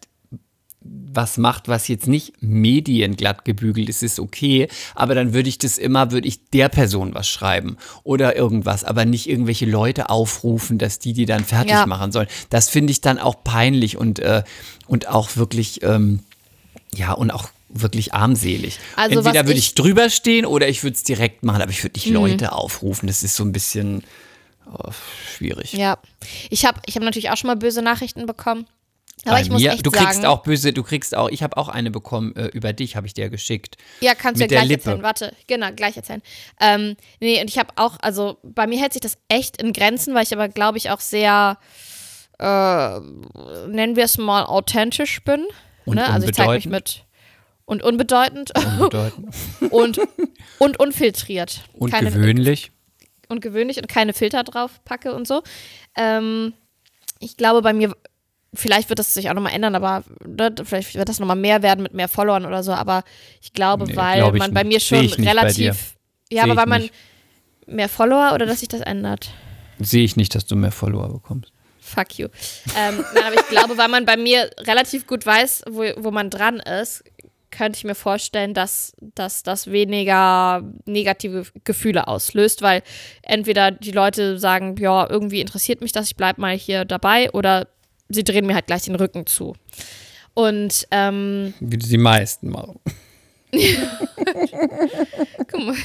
was 0.86 1.38
macht, 1.38 1.68
was 1.68 1.88
jetzt 1.88 2.08
nicht 2.08 2.34
medienglatt 2.42 3.46
gebügelt 3.46 3.88
ist, 3.88 4.02
ist 4.04 4.20
okay, 4.20 4.68
aber 4.96 5.16
dann 5.16 5.34
würde 5.34 5.48
ich 5.48 5.58
das 5.60 5.78
immer, 5.78 6.12
würde 6.12 6.28
ich 6.28 6.46
der 6.50 6.70
Person 6.70 7.14
was 7.14 7.28
schreiben 7.30 7.78
oder 8.04 8.36
irgendwas, 8.36 8.84
aber 8.84 9.06
nicht 9.06 9.30
irgendwelche 9.30 9.66
Leute 9.66 10.10
aufrufen, 10.10 10.78
dass 10.80 11.00
die 11.00 11.14
die 11.14 11.26
dann 11.26 11.46
fertig 11.46 11.72
Ja. 11.72 11.86
machen 11.86 12.12
sollen. 12.12 12.28
Das 12.50 12.68
finde 12.70 12.92
ich 12.92 13.02
dann 13.02 13.20
auch 13.20 13.44
peinlich 13.44 13.96
und, 13.98 14.20
äh, 14.20 14.44
und 14.88 15.08
auch 15.08 15.36
wirklich, 15.38 15.84
ähm, 15.84 16.20
ja, 16.96 17.12
und 17.14 17.32
auch 17.32 17.50
wirklich 17.70 18.14
armselig. 18.14 18.80
Also, 18.96 19.20
Entweder 19.20 19.46
würde 19.48 19.60
ich- 19.60 19.68
ich 19.70 19.76
drüber 19.76 20.10
stehen 20.10 20.46
oder 20.46 20.68
ich 20.68 20.84
würde 20.84 20.96
es 20.96 21.04
direkt 21.04 21.44
machen, 21.44 21.62
aber 21.62 21.72
ich 21.72 21.84
würde 21.84 21.98
nicht 21.98 22.08
Mhm. 22.08 22.14
Leute 22.16 22.52
aufrufen. 22.52 23.08
Das 23.08 23.24
ist 23.24 23.36
so 23.36 23.44
ein 23.44 23.52
bisschen 23.52 24.04
oh, 24.72 24.92
schwierig. 25.36 25.74
Ja. 25.74 25.98
Ich 26.50 26.66
habe 26.66 26.80
ich 26.86 26.96
hab 26.96 27.04
natürlich 27.04 27.30
auch 27.32 27.38
schon 27.38 27.48
mal 27.48 27.56
böse 27.56 27.82
Nachrichten 27.82 28.26
bekommen. 28.26 28.66
Aber 29.26 29.40
ich 29.42 29.50
muss 29.50 29.62
mir, 29.62 29.72
echt 29.72 29.86
du 29.86 29.92
kriegst 29.92 30.16
sagen, 30.16 30.26
auch 30.26 30.44
böse, 30.44 30.74
du 30.74 30.84
kriegst 30.84 31.16
auch, 31.16 31.30
ich 31.30 31.44
habe 31.44 31.56
auch 31.58 31.70
eine 31.70 31.92
bekommen 31.92 32.36
äh, 32.36 32.48
über 32.48 32.74
dich, 32.74 32.96
habe 32.96 33.08
ich 33.08 33.14
dir 33.14 33.30
geschickt. 33.30 33.78
Ja, 34.02 34.16
kannst 34.16 34.40
du 34.40 34.44
ja 34.44 34.48
gleich 34.48 34.70
erzählen. 34.70 35.02
Warte, 35.04 35.34
genau, 35.48 35.72
gleich 35.74 35.96
erzählen. 35.96 36.22
Ähm, 36.60 36.96
nee, 37.22 37.40
und 37.42 37.50
ich 37.50 37.58
habe 37.58 37.70
auch, 37.78 37.98
also 38.02 38.38
bei 38.44 38.68
mir 38.68 38.80
hält 38.80 38.94
sich 38.94 39.02
das 39.02 39.18
echt 39.30 39.62
in 39.62 39.72
Grenzen, 39.74 40.14
weil 40.14 40.24
ich 40.24 40.34
aber, 40.34 40.50
glaube 40.50 40.78
ich, 40.78 40.90
auch 40.90 41.00
sehr, 41.00 41.58
äh, 42.40 43.00
nennen 43.68 43.96
wir 43.96 44.04
es 44.04 44.18
mal, 44.18 44.44
authentisch 44.46 45.24
bin. 45.24 45.46
Und 45.86 45.96
ne? 45.96 46.06
Also 46.10 46.28
ich 46.28 46.34
zeige 46.34 46.52
mich 46.54 46.66
unbedeutend. 46.66 46.72
mit 46.72 47.06
und 47.66 47.84
unbedeutend 47.84 48.52
Unbedeutend. 48.80 49.28
und, 49.72 50.00
und 50.60 50.80
unfiltriert. 50.80 51.62
Und 51.74 51.92
Keine- 51.92 52.12
gewöhnlich. 52.12 52.72
und 53.30 53.42
gewöhnlich 53.42 53.78
und 53.78 53.88
keine 53.88 54.14
Filter 54.14 54.44
drauf 54.44 54.84
packe 54.86 55.14
und 55.14 55.28
so. 55.28 55.44
Ähm, 55.96 56.54
ich 57.20 57.38
glaube, 57.38 57.62
bei 57.62 57.72
mir, 57.74 57.96
vielleicht 58.54 58.90
wird 58.90 59.00
das 59.00 59.14
sich 59.14 59.30
auch 59.30 59.34
nochmal 59.34 59.54
ändern, 59.54 59.76
aber 59.76 60.04
ne, 60.26 60.54
vielleicht 60.64 60.96
wird 60.96 61.10
das 61.10 61.20
nochmal 61.20 61.36
mehr 61.36 61.62
werden 61.64 61.84
mit 61.84 61.94
mehr 61.94 62.08
Followern 62.08 62.46
oder 62.46 62.64
so, 62.64 62.72
aber 62.74 63.04
ich 63.42 63.54
glaube, 63.54 63.86
Nee, 63.86 63.96
weil 63.96 64.18
glaub 64.20 64.36
ich 64.36 64.40
man 64.40 64.54
bei 64.54 64.64
nicht. 64.64 64.74
mir 64.92 65.00
Seh 65.02 65.10
schon 65.10 65.24
bei 65.24 65.30
relativ. 65.32 65.96
Ja, 66.32 66.44
Seh 66.44 66.50
aber 66.52 66.60
weil 66.62 66.68
man 66.68 66.82
nicht. 66.84 66.94
mehr 67.68 67.90
Follower 67.90 68.32
oder 68.34 68.46
dass 68.46 68.60
sich 68.60 68.70
das 68.70 68.82
ändert. 68.82 69.30
Sehe 69.80 70.04
ich 70.04 70.16
nicht, 70.16 70.36
dass 70.36 70.46
du 70.46 70.56
mehr 70.56 70.72
Follower 70.72 71.10
bekommst. 71.12 71.52
Fuck 71.82 72.18
you. 72.18 72.28
Ähm, 72.78 73.04
nein, 73.14 73.24
aber 73.26 73.36
ich 73.36 73.48
glaube, 73.50 73.78
weil 73.78 73.90
man 73.90 74.06
bei 74.06 74.16
mir 74.18 74.50
relativ 74.60 75.06
gut 75.06 75.26
weiß, 75.26 75.64
wo, 75.70 75.84
wo 75.98 76.12
man 76.12 76.30
dran 76.30 76.60
ist, 76.60 77.04
könnte 77.52 77.78
ich 77.78 77.84
mir 77.84 77.94
vorstellen, 77.94 78.54
dass, 78.56 78.94
dass 79.16 79.44
das 79.44 79.70
weniger 79.70 80.64
negative 80.86 81.46
Gefühle 81.66 82.08
auslöst, 82.08 82.62
weil 82.64 82.82
entweder 83.22 83.70
die 83.72 83.92
Leute 83.92 84.40
sagen, 84.40 84.76
ja, 84.78 85.08
irgendwie 85.08 85.40
interessiert 85.42 85.82
mich 85.82 85.92
das, 85.92 86.08
ich 86.08 86.16
bleib 86.16 86.38
mal 86.40 86.56
hier 86.56 86.84
dabei, 86.86 87.30
oder 87.32 87.68
sie 88.14 88.24
drehen 88.24 88.46
mir 88.46 88.56
halt 88.56 88.68
gleich 88.68 88.84
den 88.84 88.96
Rücken 88.96 89.26
zu. 89.26 89.56
Und 90.34 90.88
ähm, 90.92 91.54
Wie 91.60 91.78
die 91.78 91.98
meisten 91.98 92.50
machen. 92.50 92.80
guck 95.52 95.66
mal, 95.66 95.76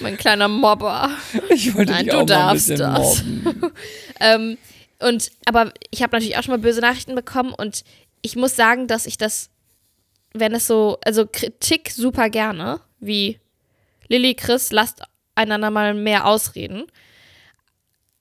mein 0.00 0.16
kleiner 0.16 0.48
Mobber. 0.48 1.10
Ich 1.50 1.74
wollte 1.74 1.92
Nein, 1.92 2.04
dich 2.04 2.12
du 2.12 2.16
auch 2.16 2.22
ein 2.22 2.26
darfst 2.26 2.70
das. 2.70 3.22
Ähm, 4.22 4.58
und 4.98 5.30
aber 5.46 5.72
ich 5.90 6.02
habe 6.02 6.14
natürlich 6.14 6.36
auch 6.36 6.42
schon 6.42 6.52
mal 6.52 6.58
böse 6.58 6.82
Nachrichten 6.82 7.14
bekommen 7.14 7.54
und 7.54 7.84
ich 8.20 8.36
muss 8.36 8.54
sagen, 8.54 8.86
dass 8.86 9.06
ich 9.06 9.16
das, 9.16 9.48
wenn 10.34 10.52
es 10.52 10.66
so, 10.66 10.98
also 11.06 11.26
Kritik 11.26 11.90
super 11.90 12.28
gerne, 12.28 12.80
wie 12.98 13.38
Lilly, 14.08 14.34
Chris, 14.34 14.72
lasst 14.72 15.02
einander 15.34 15.70
mal 15.70 15.94
mehr 15.94 16.26
ausreden. 16.26 16.84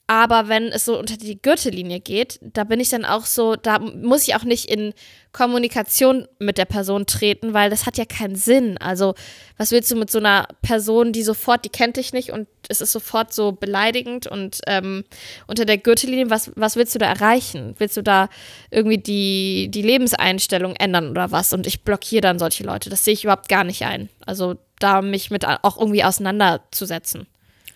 Aber 0.10 0.48
wenn 0.48 0.70
es 0.70 0.86
so 0.86 0.98
unter 0.98 1.18
die 1.18 1.40
Gürtellinie 1.40 2.00
geht, 2.00 2.40
da 2.42 2.64
bin 2.64 2.80
ich 2.80 2.90
dann 2.90 3.06
auch 3.06 3.26
so, 3.26 3.56
da 3.56 3.78
muss 3.78 4.28
ich 4.28 4.34
auch 4.34 4.44
nicht 4.44 4.66
in 4.66 4.96
Kommunikation 5.34 6.28
mit 6.40 6.58
der 6.58 6.66
Person 6.66 7.06
treten, 7.06 7.54
weil 7.54 7.70
das 7.70 7.86
hat 7.86 8.00
ja 8.00 8.06
keinen 8.06 8.36
Sinn. 8.36 8.80
Also, 8.80 9.14
was 9.58 9.70
willst 9.70 9.92
du 9.92 9.96
mit 9.96 10.10
so 10.10 10.18
einer 10.18 10.48
Person, 10.64 11.14
die 11.14 11.22
sofort, 11.22 11.64
die 11.64 11.70
kennt 11.70 11.98
dich 11.98 12.12
nicht 12.12 12.32
und 12.32 12.48
es 12.70 12.82
ist 12.82 12.92
sofort 12.92 13.36
so 13.36 13.52
beleidigend 13.52 14.26
und 14.26 14.62
ähm, 14.66 15.04
unter 15.46 15.66
der 15.66 15.78
Gürtellinie, 15.78 16.32
was, 16.32 16.52
was 16.56 16.76
willst 16.76 16.96
du 16.96 17.00
da 17.00 17.06
erreichen? 17.06 17.76
Willst 17.78 17.96
du 17.96 18.02
da 18.02 18.30
irgendwie 18.72 18.98
die, 18.98 19.70
die 19.70 19.84
Lebenseinstellung 19.84 20.76
ändern 20.76 21.12
oder 21.12 21.30
was? 21.30 21.54
Und 21.54 21.68
ich 21.68 21.84
blockiere 21.84 22.22
dann 22.22 22.40
solche 22.40 22.64
Leute. 22.64 22.90
Das 22.90 23.06
sehe 23.06 23.14
ich 23.14 23.26
überhaupt 23.26 23.48
gar 23.48 23.64
nicht 23.64 23.86
ein. 23.86 24.10
Also, 24.26 24.56
da 24.80 25.04
mich 25.04 25.30
mit 25.30 25.46
auch 25.46 25.78
irgendwie 25.78 26.04
auseinanderzusetzen. 26.04 27.28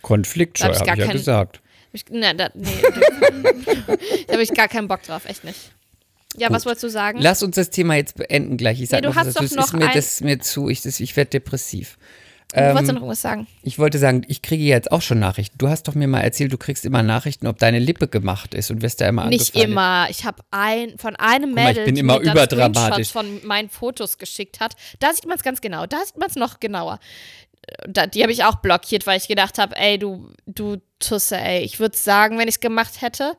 Konfliktscheu, 0.01 0.69
Da 0.69 0.73
hab 0.73 0.73
ich 0.73 0.79
habe 0.79 0.97
gar 0.97 0.97
ich 0.97 1.05
ja 1.05 1.11
gesagt. 1.11 1.59
Ich, 1.93 2.09
ne, 2.09 2.35
da, 2.35 2.49
nee, 2.55 2.67
da 4.27 4.33
habe 4.33 4.43
ich 4.43 4.53
gar 4.53 4.67
keinen 4.67 4.87
Bock 4.87 5.03
drauf, 5.03 5.25
echt 5.25 5.43
nicht. 5.43 5.71
Ja, 6.35 6.49
was 6.49 6.65
wolltest 6.65 6.83
du 6.83 6.89
sagen? 6.89 7.19
Lass 7.21 7.43
uns 7.43 7.55
das 7.55 7.69
Thema 7.69 7.95
jetzt 7.95 8.15
beenden 8.15 8.57
gleich. 8.57 8.81
Ich 8.81 8.89
sag 8.89 8.97
Nee, 8.97 9.01
du 9.03 9.09
noch, 9.09 9.15
hast 9.15 9.27
was 9.27 9.33
doch 9.35 9.41
dazu. 9.43 9.53
es 9.53 9.55
noch 9.55 9.65
ist 9.65 9.73
mir, 9.73 9.89
das 9.93 10.21
mir 10.21 10.39
zu, 10.39 10.69
ich, 10.69 10.81
das, 10.81 10.99
ich 10.99 11.15
werde 11.15 11.29
depressiv. 11.29 11.97
du 12.51 12.59
wolltest 12.61 12.79
ähm, 12.81 12.87
noch 12.87 13.01
irgendwas 13.01 13.21
sagen. 13.21 13.45
Ich 13.61 13.77
wollte 13.77 13.99
sagen, 13.99 14.23
ich 14.27 14.41
kriege 14.41 14.63
jetzt 14.63 14.91
auch 14.91 15.03
schon 15.03 15.19
Nachrichten. 15.19 15.59
Du 15.59 15.67
hast 15.67 15.87
doch 15.87 15.93
mir 15.93 16.07
mal 16.07 16.21
erzählt, 16.21 16.51
du 16.51 16.57
kriegst 16.57 16.85
immer 16.85 17.03
Nachrichten, 17.03 17.45
ob 17.45 17.59
deine 17.59 17.77
Lippe 17.77 18.07
gemacht 18.07 18.55
ist 18.55 18.71
und 18.71 18.81
wirst 18.81 18.99
da 19.01 19.07
immer 19.07 19.27
Nicht 19.27 19.55
immer. 19.55 20.07
Ich 20.09 20.25
habe 20.25 20.41
ein, 20.49 20.97
von 20.97 21.15
einem 21.17 21.53
mal, 21.53 21.61
ich 21.61 21.67
Mädel, 21.67 21.85
bin 21.85 21.95
die 21.95 22.01
immer 22.01 22.19
mir. 22.19 22.47
Screenshots 22.47 23.11
von 23.11 23.45
meinen 23.45 23.69
Fotos 23.69 24.17
geschickt 24.17 24.59
hat. 24.59 24.75
Da 24.99 25.13
sieht 25.13 25.27
man 25.27 25.37
es 25.37 25.43
ganz 25.43 25.61
genau. 25.61 25.85
Da 25.85 25.97
sieht 26.03 26.17
man 26.17 26.29
es 26.29 26.35
noch 26.35 26.59
genauer. 26.59 26.99
Da, 27.87 28.07
die 28.07 28.21
habe 28.23 28.31
ich 28.31 28.43
auch 28.43 28.55
blockiert, 28.55 29.05
weil 29.07 29.17
ich 29.17 29.27
gedacht 29.27 29.57
habe, 29.57 29.75
ey, 29.75 29.97
du, 29.97 30.29
du 30.45 30.77
Tusse, 30.99 31.37
ey, 31.37 31.63
ich 31.63 31.79
würde 31.79 31.97
sagen, 31.97 32.37
wenn 32.37 32.47
ich 32.47 32.55
es 32.55 32.59
gemacht 32.59 33.01
hätte. 33.01 33.37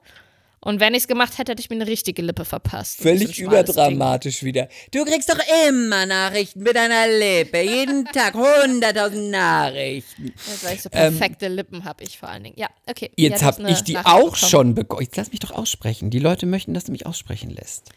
Und 0.61 0.81
wenn 0.81 0.95
ich 0.95 1.03
es 1.03 1.09
gemacht 1.09 1.37
hätte, 1.37 1.53
hätte 1.53 1.61
ich 1.61 1.69
mir 1.69 1.77
eine 1.77 1.87
richtige 1.87 2.23
Lippe 2.23 2.47
verpasst. 2.47 3.03
Völlig 3.03 3.39
überdramatisch 3.39 4.43
wieder. 4.45 4.69
Du 4.93 5.05
kriegst 5.05 5.29
doch 5.29 5.39
immer 5.69 6.07
Nachrichten 6.07 6.63
mit 6.63 6.75
deiner 6.75 7.07
Lippe. 7.07 7.61
Jeden 7.61 8.07
Tag 8.15 8.33
hunderttausend 8.33 9.31
Nachrichten. 9.31 10.23
Ding. 10.25 10.33
Ja, 10.35 10.53
weil 10.69 10.75
ich 10.77 10.83
so 10.83 10.89
perfekte 10.89 11.49
Lippen 11.49 11.85
habe, 11.85 12.03
ich 12.03 12.17
vor 12.19 12.31
allen 12.31 12.45
Dingen. 12.45 12.57
Ja, 12.59 12.69
okay. 12.89 13.11
Ähm, 13.17 13.25
Jetzt 13.31 13.43
Ja, 13.43 13.47
habe 13.49 13.71
ich 13.71 13.83
die 13.83 13.93
Nachricht 13.93 14.09
auch 14.15 14.33
bekommen. 14.33 14.51
schon 14.51 14.75
bekommen. 14.75 15.03
Jetzt 15.03 15.17
lass 15.17 15.31
mich 15.33 15.41
doch 15.41 15.51
aussprechen. 15.51 16.09
Die 16.09 16.19
Leute 16.19 16.47
möchten, 16.47 16.73
dass 16.73 16.85
du 16.85 16.93
mich 16.93 17.05
aussprechen 17.05 17.51
lässt. 17.51 17.91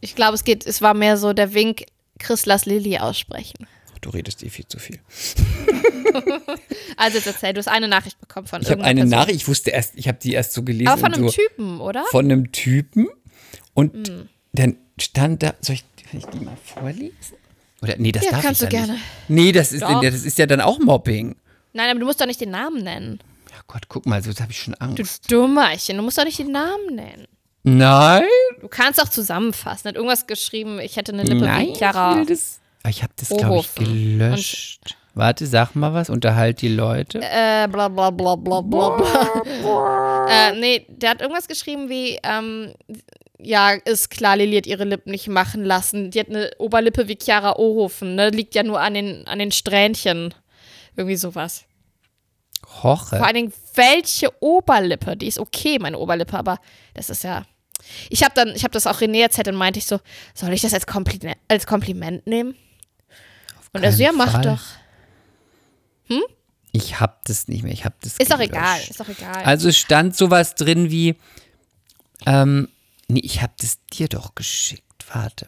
Ich 0.00 0.14
glaube, 0.14 0.34
es 0.36 0.44
geht, 0.44 0.66
es 0.66 0.80
war 0.80 0.94
mehr 0.94 1.18
so 1.18 1.34
der 1.34 1.52
Wink, 1.52 1.84
Chris, 2.18 2.46
lass 2.46 2.64
Lilly 2.64 2.96
aussprechen. 2.98 3.66
Du 4.04 4.10
redest 4.10 4.42
dir 4.42 4.50
viel 4.50 4.66
zu 4.68 4.78
viel. 4.78 5.00
Also 6.96 7.16
jetzt 7.16 7.26
erzähl, 7.26 7.52
du 7.54 7.58
hast 7.58 7.68
eine 7.68 7.88
Nachricht 7.88 8.20
bekommen 8.20 8.46
von 8.46 8.62
Ich 8.62 8.70
habe 8.70 8.84
eine 8.84 9.00
Person. 9.00 9.18
Nachricht, 9.18 9.36
ich 9.36 9.48
wusste 9.48 9.70
erst, 9.70 9.94
ich 9.96 10.06
habe 10.08 10.18
die 10.22 10.32
erst 10.32 10.52
so 10.52 10.62
gelesen. 10.62 10.88
Aber 10.88 11.00
von 11.00 11.12
einem 11.14 11.28
so, 11.28 11.34
Typen, 11.34 11.80
oder? 11.80 12.04
Von 12.10 12.26
einem 12.26 12.52
Typen. 12.52 13.08
Und 13.72 14.06
Hm. 14.08 14.28
dann 14.52 14.76
stand 15.00 15.42
da, 15.42 15.54
soll 15.60 15.76
ich, 15.76 15.84
kann 16.08 16.18
ich 16.20 16.26
die 16.26 16.44
mal 16.44 16.56
vorlesen? 16.62 17.12
Oder, 17.82 17.96
nee, 17.96 18.12
das 18.12 18.24
Ja, 18.24 18.30
darf 18.32 18.42
kannst 18.42 18.62
ich 18.62 18.68
du 18.68 18.76
ja 18.76 18.80
gerne. 18.84 18.92
Nicht. 18.94 19.04
Nee, 19.28 19.52
das 19.52 19.72
ist, 19.72 19.82
Doch. 19.82 20.00
das 20.02 20.24
ist 20.24 20.38
ja 20.38 20.46
dann 20.46 20.60
auch 20.60 20.78
Mobbing. 20.78 21.34
Nein, 21.72 21.90
aber 21.90 21.98
du 21.98 22.06
musst 22.06 22.20
doch 22.20 22.26
nicht 22.26 22.40
den 22.40 22.50
Namen 22.50 22.84
nennen. 22.84 23.18
Ja 23.50 23.56
Gott, 23.66 23.88
guck 23.88 24.06
mal, 24.06 24.22
so 24.22 24.30
habe 24.40 24.52
ich 24.52 24.60
schon 24.60 24.74
Du 24.74 24.80
Angst. 24.84 25.32
Dummerchen, 25.32 25.96
du 25.96 26.02
musst 26.02 26.18
doch 26.18 26.24
nicht 26.24 26.38
den 26.38 26.52
Namen 26.52 26.94
nennen. 26.94 27.26
Nein, 27.64 28.22
Du 28.60 28.68
kannst 28.68 29.02
auch 29.02 29.08
zusammenfassen. 29.08 29.88
Hat 29.88 29.96
irgendwas 29.96 30.26
geschrieben, 30.26 30.78
ich 30.78 30.96
hätte 30.96 31.12
eine 31.12 31.22
Lippe 31.24 31.44
nein, 31.46 31.68
wie 31.68 31.72
Chiara. 31.74 32.12
ich 32.12 32.18
will 32.18 32.26
das. 32.36 32.60
Ah, 32.84 32.90
Ich 32.90 33.02
habe 33.02 33.12
das, 33.16 33.30
glaube 33.30 33.60
ich, 33.60 33.74
gelöscht. 33.74 34.96
Warte, 35.14 35.46
sag 35.46 35.74
mal 35.74 35.94
was, 35.94 36.10
unterhalt 36.10 36.60
die 36.60 36.68
Leute. 36.68 37.20
Äh, 37.22 37.66
bla 37.68 37.88
bla 37.88 38.10
bla 38.10 38.36
bla 38.36 38.60
bla 38.60 38.90
bla. 38.90 40.26
äh, 40.50 40.58
nee, 40.58 40.84
der 40.88 41.10
hat 41.10 41.20
irgendwas 41.20 41.48
geschrieben 41.48 41.88
wie, 41.88 42.18
ähm, 42.24 42.74
ja, 43.38 43.70
ist 43.72 44.10
klar, 44.10 44.36
Lilly 44.36 44.56
hat 44.56 44.66
ihre 44.66 44.84
Lippen 44.84 45.12
nicht 45.12 45.28
machen 45.28 45.64
lassen. 45.64 46.10
Die 46.10 46.20
hat 46.20 46.28
eine 46.28 46.50
Oberlippe 46.58 47.08
wie 47.08 47.16
Chiara 47.20 47.56
Ohofen, 47.56 48.16
ne? 48.16 48.30
Liegt 48.30 48.54
ja 48.54 48.62
nur 48.62 48.80
an 48.80 48.94
den, 48.94 49.26
an 49.26 49.38
den 49.38 49.52
Strähnchen. 49.52 50.34
Irgendwie 50.96 51.16
sowas. 51.16 51.64
Hoche. 52.82 53.16
Vor 53.16 53.24
allen 53.26 53.34
Dingen, 53.34 53.52
welche 53.76 54.30
Oberlippe? 54.40 55.16
Die 55.16 55.28
ist 55.28 55.38
okay, 55.38 55.78
meine 55.78 55.98
Oberlippe, 55.98 56.36
aber 56.36 56.58
das 56.94 57.08
ist 57.08 57.24
ja. 57.24 57.44
Ich 58.10 58.22
habe 58.24 58.32
dann, 58.34 58.48
ich 58.54 58.64
habe 58.64 58.72
das 58.72 58.86
auch 58.86 59.00
René 59.00 59.22
erzählt 59.22 59.48
und 59.48 59.56
meinte 59.56 59.78
ich 59.78 59.86
so, 59.86 60.00
soll 60.34 60.52
ich 60.52 60.62
das 60.62 60.74
als 60.74 60.86
Kompliment, 60.86 61.36
als 61.48 61.66
Kompliment 61.66 62.26
nehmen? 62.26 62.56
Und 63.74 63.82
er 63.82 63.92
so, 63.92 64.02
ja, 64.02 64.12
mach 64.12 64.32
Fall. 64.32 64.42
doch. 64.42 64.62
Ich 66.72 66.98
habe 66.98 67.14
das 67.26 67.46
nicht 67.46 67.62
mehr. 67.62 67.72
Ich 67.72 67.84
habe 67.84 67.94
das 68.00 68.16
Ist 68.16 68.32
doch 68.32 68.40
egal, 68.40 68.80
ist 68.80 68.98
doch 68.98 69.08
egal. 69.08 69.44
Also 69.44 69.68
es 69.68 69.78
stand 69.78 70.16
sowas 70.16 70.56
drin 70.56 70.90
wie, 70.90 71.14
ähm, 72.26 72.68
nee, 73.06 73.20
ich 73.22 73.42
habe 73.42 73.52
das 73.60 73.78
dir 73.92 74.08
doch 74.08 74.34
geschickt. 74.34 75.04
Warte. 75.12 75.46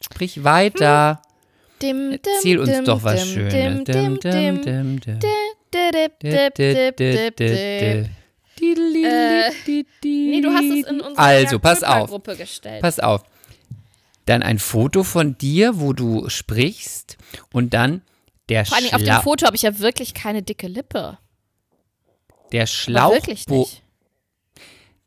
Sprich 0.00 0.44
weiter. 0.44 1.20
Dim, 1.82 2.10
dim, 2.10 2.20
Erzähl 2.24 2.58
uns 2.60 2.70
dim, 2.70 2.84
doch 2.84 3.02
was 3.02 3.22
dim, 3.24 3.34
Schönes. 3.34 3.52
dim, 3.52 3.84
dim, 3.84 4.20
dim, 4.20 4.62
dim, 4.62 5.00
dim. 5.00 5.18
Äh, 9.04 9.52
Nee, 10.04 10.40
du 10.40 10.50
hast 10.52 10.64
es 10.64 10.86
in 10.86 11.00
unsere 11.00 11.18
Also, 11.18 11.58
pass 11.58 11.82
auf. 11.82 12.08
Gruppe 12.10 12.36
gestellt. 12.36 12.82
Pass 12.82 12.98
auf. 13.00 13.22
Dann 14.28 14.42
ein 14.42 14.58
Foto 14.58 15.04
von 15.04 15.38
dir, 15.38 15.80
wo 15.80 15.94
du 15.94 16.28
sprichst 16.28 17.16
und 17.52 17.72
dann 17.72 18.02
der, 18.50 18.66
Vor 18.66 18.78
Dingen 18.78 18.94
auf 18.94 19.02
dem 19.02 19.22
Foto 19.22 19.46
habe 19.46 19.56
ich 19.56 19.62
ja 19.62 19.78
wirklich 19.78 20.12
keine 20.12 20.42
dicke 20.42 20.68
Lippe. 20.68 21.18
der 22.52 22.62
Aber 22.62 23.14
wirklich 23.14 23.42
Schlauchbo 23.42 23.60
nicht. 23.60 23.82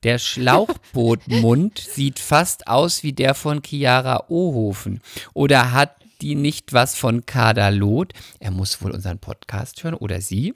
Der 0.04 0.18
Schlauchbootmund 0.18 1.78
sieht 1.94 2.18
fast 2.18 2.66
aus 2.68 3.04
wie 3.04 3.14
der 3.14 3.36
von 3.36 3.62
Chiara 3.64 4.26
Ohofen. 4.30 5.02
Oder 5.34 5.72
hat 5.72 5.96
die 6.22 6.36
nicht 6.36 6.74
was 6.74 6.96
von 6.96 7.26
Kadalot? 7.26 8.14
Er 8.40 8.52
muss 8.52 8.82
wohl 8.82 8.92
unseren 8.92 9.20
Podcast 9.20 9.84
hören 9.84 9.94
oder 9.94 10.22
sie. 10.22 10.56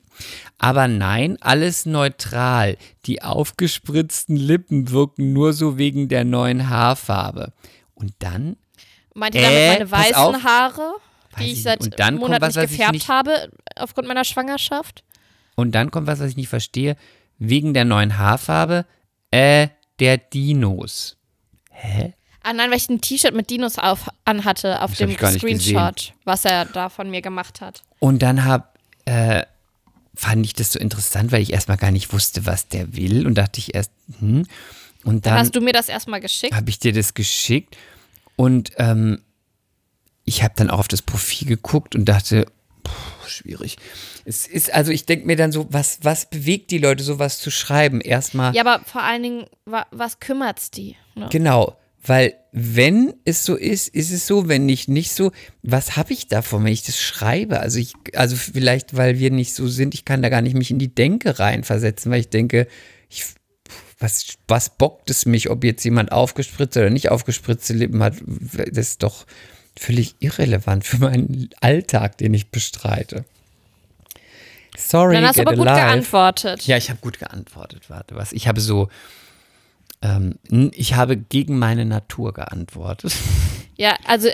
Aber 0.58 0.88
nein, 0.88 1.38
alles 1.42 1.86
neutral. 1.86 2.78
Die 3.06 3.22
aufgespritzten 3.22 4.36
Lippen 4.36 4.90
wirken 4.90 5.34
nur 5.34 5.54
so 5.54 5.78
wegen 5.78 6.08
der 6.08 6.24
neuen 6.24 6.70
Haarfarbe. 6.70 7.54
Und 7.96 8.14
dann 8.20 8.56
Meint 9.14 9.34
ihr 9.36 9.42
damit 9.42 9.58
Äh, 9.58 9.70
meine 9.74 9.86
pass 9.88 10.14
auf. 10.14 10.34
weißen 10.34 10.44
Haare, 10.44 10.94
die 11.40 11.52
ich 11.54 11.64
seit 11.64 11.82
Und 11.82 12.00
dann 12.00 12.16
Monaten 12.16 12.42
was, 12.42 12.56
nicht 12.56 12.70
gefärbt 12.70 12.94
nicht- 12.94 13.08
habe 13.10 13.50
aufgrund 13.78 14.08
meiner 14.08 14.24
Schwangerschaft? 14.26 15.04
Und 15.56 15.72
dann 15.74 15.90
kommt 15.92 16.08
was, 16.08 16.20
was 16.20 16.30
ich 16.32 16.36
nicht 16.38 16.50
verstehe. 16.50 16.98
Wegen 17.40 17.74
der 17.74 17.86
neuen 17.86 18.18
Haarfarbe, 18.18 18.86
äh, 19.32 19.70
der 20.00 20.18
Dinos. 20.18 21.16
Ah 22.44 22.54
nein, 22.54 22.70
weil 22.70 22.78
ich 22.78 22.90
ein 22.90 23.02
T-Shirt 23.02 23.34
mit 23.34 23.50
Dinos 23.50 23.78
auf, 23.80 24.08
anhatte 24.24 24.82
auf 24.82 24.92
Das 24.92 25.00
dem 25.00 25.12
Screenshot, 25.18 26.14
was 26.26 26.46
er 26.46 26.66
da 26.66 26.90
von 26.90 27.10
mir 27.10 27.22
gemacht 27.22 27.60
hat. 27.62 27.84
Und 28.00 28.22
dann 28.22 28.46
hab, 28.46 28.78
äh, 29.06 29.44
fand 30.14 30.46
ich 30.46 30.54
das 30.54 30.72
so 30.74 30.80
interessant, 30.80 31.32
weil 31.32 31.42
ich 31.42 31.54
erstmal 31.54 31.78
gar 31.78 31.92
nicht 31.92 32.14
wusste, 32.14 32.46
was 32.46 32.68
der 32.68 32.96
will. 32.96 33.26
Und 33.26 33.36
dachte 33.36 33.60
ich 33.60 33.74
erst, 33.76 33.92
hm. 34.20 34.46
Und 35.06 35.26
Dann 35.26 35.36
hast 35.36 35.56
du 35.56 35.62
mir 35.62 35.72
das 35.72 35.88
erstmal 35.88 36.20
geschickt. 36.20 36.54
habe 36.54 36.70
ich 36.70 36.80
dir 36.80 36.92
das 36.92 37.14
geschickt. 37.14 37.78
Und 38.36 38.72
ähm, 38.78 39.22
ich 40.26 40.44
habe 40.44 40.54
dann 40.58 40.70
auch 40.70 40.80
auf 40.80 40.88
das 40.88 41.02
Profil 41.02 41.48
geguckt 41.48 41.96
und 41.96 42.06
dachte, 42.06 42.46
puh, 42.84 43.28
schwierig. 43.28 43.78
Es 44.26 44.48
ist, 44.48 44.74
also 44.74 44.92
ich 44.92 45.06
denke 45.06 45.28
mir 45.28 45.36
dann 45.36 45.52
so, 45.52 45.68
was, 45.70 46.00
was 46.02 46.30
bewegt 46.30 46.72
die 46.72 46.80
Leute, 46.80 47.04
sowas 47.04 47.40
zu 47.40 47.52
schreiben? 47.52 48.02
Erstmal. 48.02 48.56
Ja, 48.56 48.66
aber 48.66 48.84
vor 48.84 49.04
allen 49.04 49.24
Dingen, 49.24 49.46
wa 49.66 49.86
was 49.92 50.20
kümmert's 50.20 50.72
die? 50.72 50.96
Ne? 51.14 51.30
Genau, 51.32 51.78
weil 52.04 52.34
wenn 52.52 53.14
es 53.26 53.46
so 53.46 53.56
ist, 53.56 53.88
ist 53.90 54.12
es 54.12 54.26
so, 54.26 54.48
wenn 54.48 54.66
nicht, 54.66 54.90
nicht 54.90 55.12
so, 55.14 55.32
was 55.62 55.96
habe 55.96 56.14
ich 56.14 56.28
davon, 56.28 56.64
wenn 56.64 56.74
ich 56.74 56.84
das 56.84 57.00
schreibe? 57.00 57.60
Also 57.60 57.80
ich, 57.80 57.94
also 58.16 58.36
vielleicht, 58.36 58.98
weil 58.98 59.20
wir 59.20 59.30
nicht 59.30 59.54
so 59.54 59.68
sind, 59.68 59.94
ich 59.94 60.06
kann 60.06 60.22
da 60.22 60.30
gar 60.30 60.42
nicht 60.42 60.56
mich 60.56 60.72
in 60.72 60.80
die 60.80 60.94
Denke 60.94 61.38
reinversetzen, 61.40 62.12
weil 62.12 62.22
ich 62.22 62.30
denke, 62.30 62.68
ich, 63.10 63.26
was, 64.00 64.38
was 64.48 64.70
bockt 64.70 65.10
es 65.10 65.26
mich, 65.26 65.50
ob 65.50 65.64
jetzt 65.64 65.84
jemand 65.84 66.12
aufgespritzte 66.12 66.82
oder 66.82 66.90
nicht 66.90 67.12
aufgespritzte 67.12 67.74
Lippen 67.74 68.04
hat, 68.04 68.16
das 68.26 68.90
ist 68.90 69.04
doch 69.04 69.26
völlig 69.78 70.16
irrelevant 70.20 70.86
für 70.86 70.98
meinen 70.98 71.50
Alltag, 71.62 72.18
den 72.18 72.34
ich 72.34 72.50
bestreite. 72.50 73.26
Sorry, 74.78 75.16
Dann 75.16 75.26
hast 75.26 75.38
du 75.38 75.42
aber 75.42 75.56
gut 75.56 75.68
alive. 75.68 75.86
geantwortet. 75.86 76.68
Ja, 76.68 76.78
ich 76.78 76.90
habe 76.90 77.00
gut 77.00 77.20
geantwortet. 77.20 77.90
Warte, 77.90 78.16
was? 78.16 78.34
Ich 78.34 78.48
habe 78.48 78.60
so, 78.60 78.90
ähm, 80.02 80.38
ich 80.74 80.96
habe 80.96 81.16
gegen 81.16 81.58
meine 81.58 81.86
Natur 81.86 82.34
geantwortet. 82.34 83.14
Ja, 83.78 83.98
also 84.08 84.30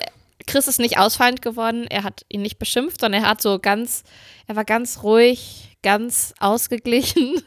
Chris 0.45 0.67
ist 0.67 0.79
nicht 0.79 0.99
ausfallend 0.99 1.41
geworden. 1.41 1.87
Er 1.89 2.03
hat 2.03 2.27
ihn 2.29 2.43
nicht 2.43 2.59
beschimpft, 2.59 3.01
sondern 3.01 3.23
er 3.23 3.29
hat 3.29 3.41
so 3.41 3.57
ganz, 3.57 4.03
er 4.45 4.55
war 4.55 4.65
ganz 4.65 5.01
ruhig, 5.01 5.75
ganz 5.81 6.35
ausgeglichen. 6.39 7.41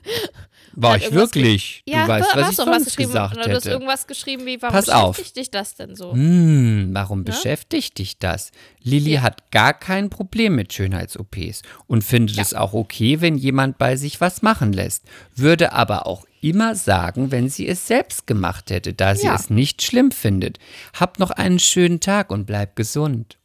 War 0.76 0.96
ich 0.96 1.12
wirklich? 1.12 1.82
Ja, 1.86 2.02
du 2.02 2.08
weißt, 2.08 2.28
was 2.34 2.42
hast 2.44 2.50
ich 2.50 2.56
sonst 2.56 2.84
geschrieben. 2.86 3.08
gesagt 3.10 3.36
du 3.36 3.40
hast 3.40 3.48
hätte. 3.64 3.70
irgendwas 3.70 4.06
geschrieben 4.06 4.46
wie, 4.46 4.60
warum 4.60 4.74
Pass 4.74 4.88
auf. 4.88 5.16
beschäftigt 5.16 5.36
dich 5.36 5.50
das 5.50 5.74
denn 5.74 5.94
so? 5.96 6.12
Hm, 6.12 6.90
warum 6.92 7.24
beschäftigt 7.24 7.98
dich 7.98 8.18
das? 8.18 8.50
Lilly 8.82 9.14
hat 9.16 9.50
gar 9.50 9.72
kein 9.74 10.10
Problem 10.10 10.54
mit 10.56 10.72
Schönheits-OPs 10.72 11.62
und 11.86 12.02
findet 12.04 12.38
es 12.38 12.54
auch 12.54 12.72
okay, 12.72 13.20
wenn 13.20 13.36
jemand 13.36 13.78
bei 13.78 13.96
sich 13.96 14.20
was 14.20 14.42
machen 14.42 14.72
lässt. 14.72 15.04
Würde 15.34 15.72
aber 15.72 16.06
auch 16.06 16.24
immer 16.40 16.74
sagen, 16.74 17.30
wenn 17.30 17.48
sie 17.48 17.66
es 17.66 17.86
selbst 17.86 18.26
gemacht 18.26 18.70
hätte, 18.70 18.92
da 18.92 19.14
sie 19.14 19.26
Ja. 19.26 19.34
es 19.34 19.48
nicht 19.50 19.82
schlimm 19.82 20.10
findet. 20.10 20.58
Hab 20.92 21.18
noch 21.18 21.30
einen 21.30 21.58
schönen 21.58 22.00
Tag 22.00 22.30
und 22.30 22.44
bleib 22.46 22.76
gesund. 22.76 23.38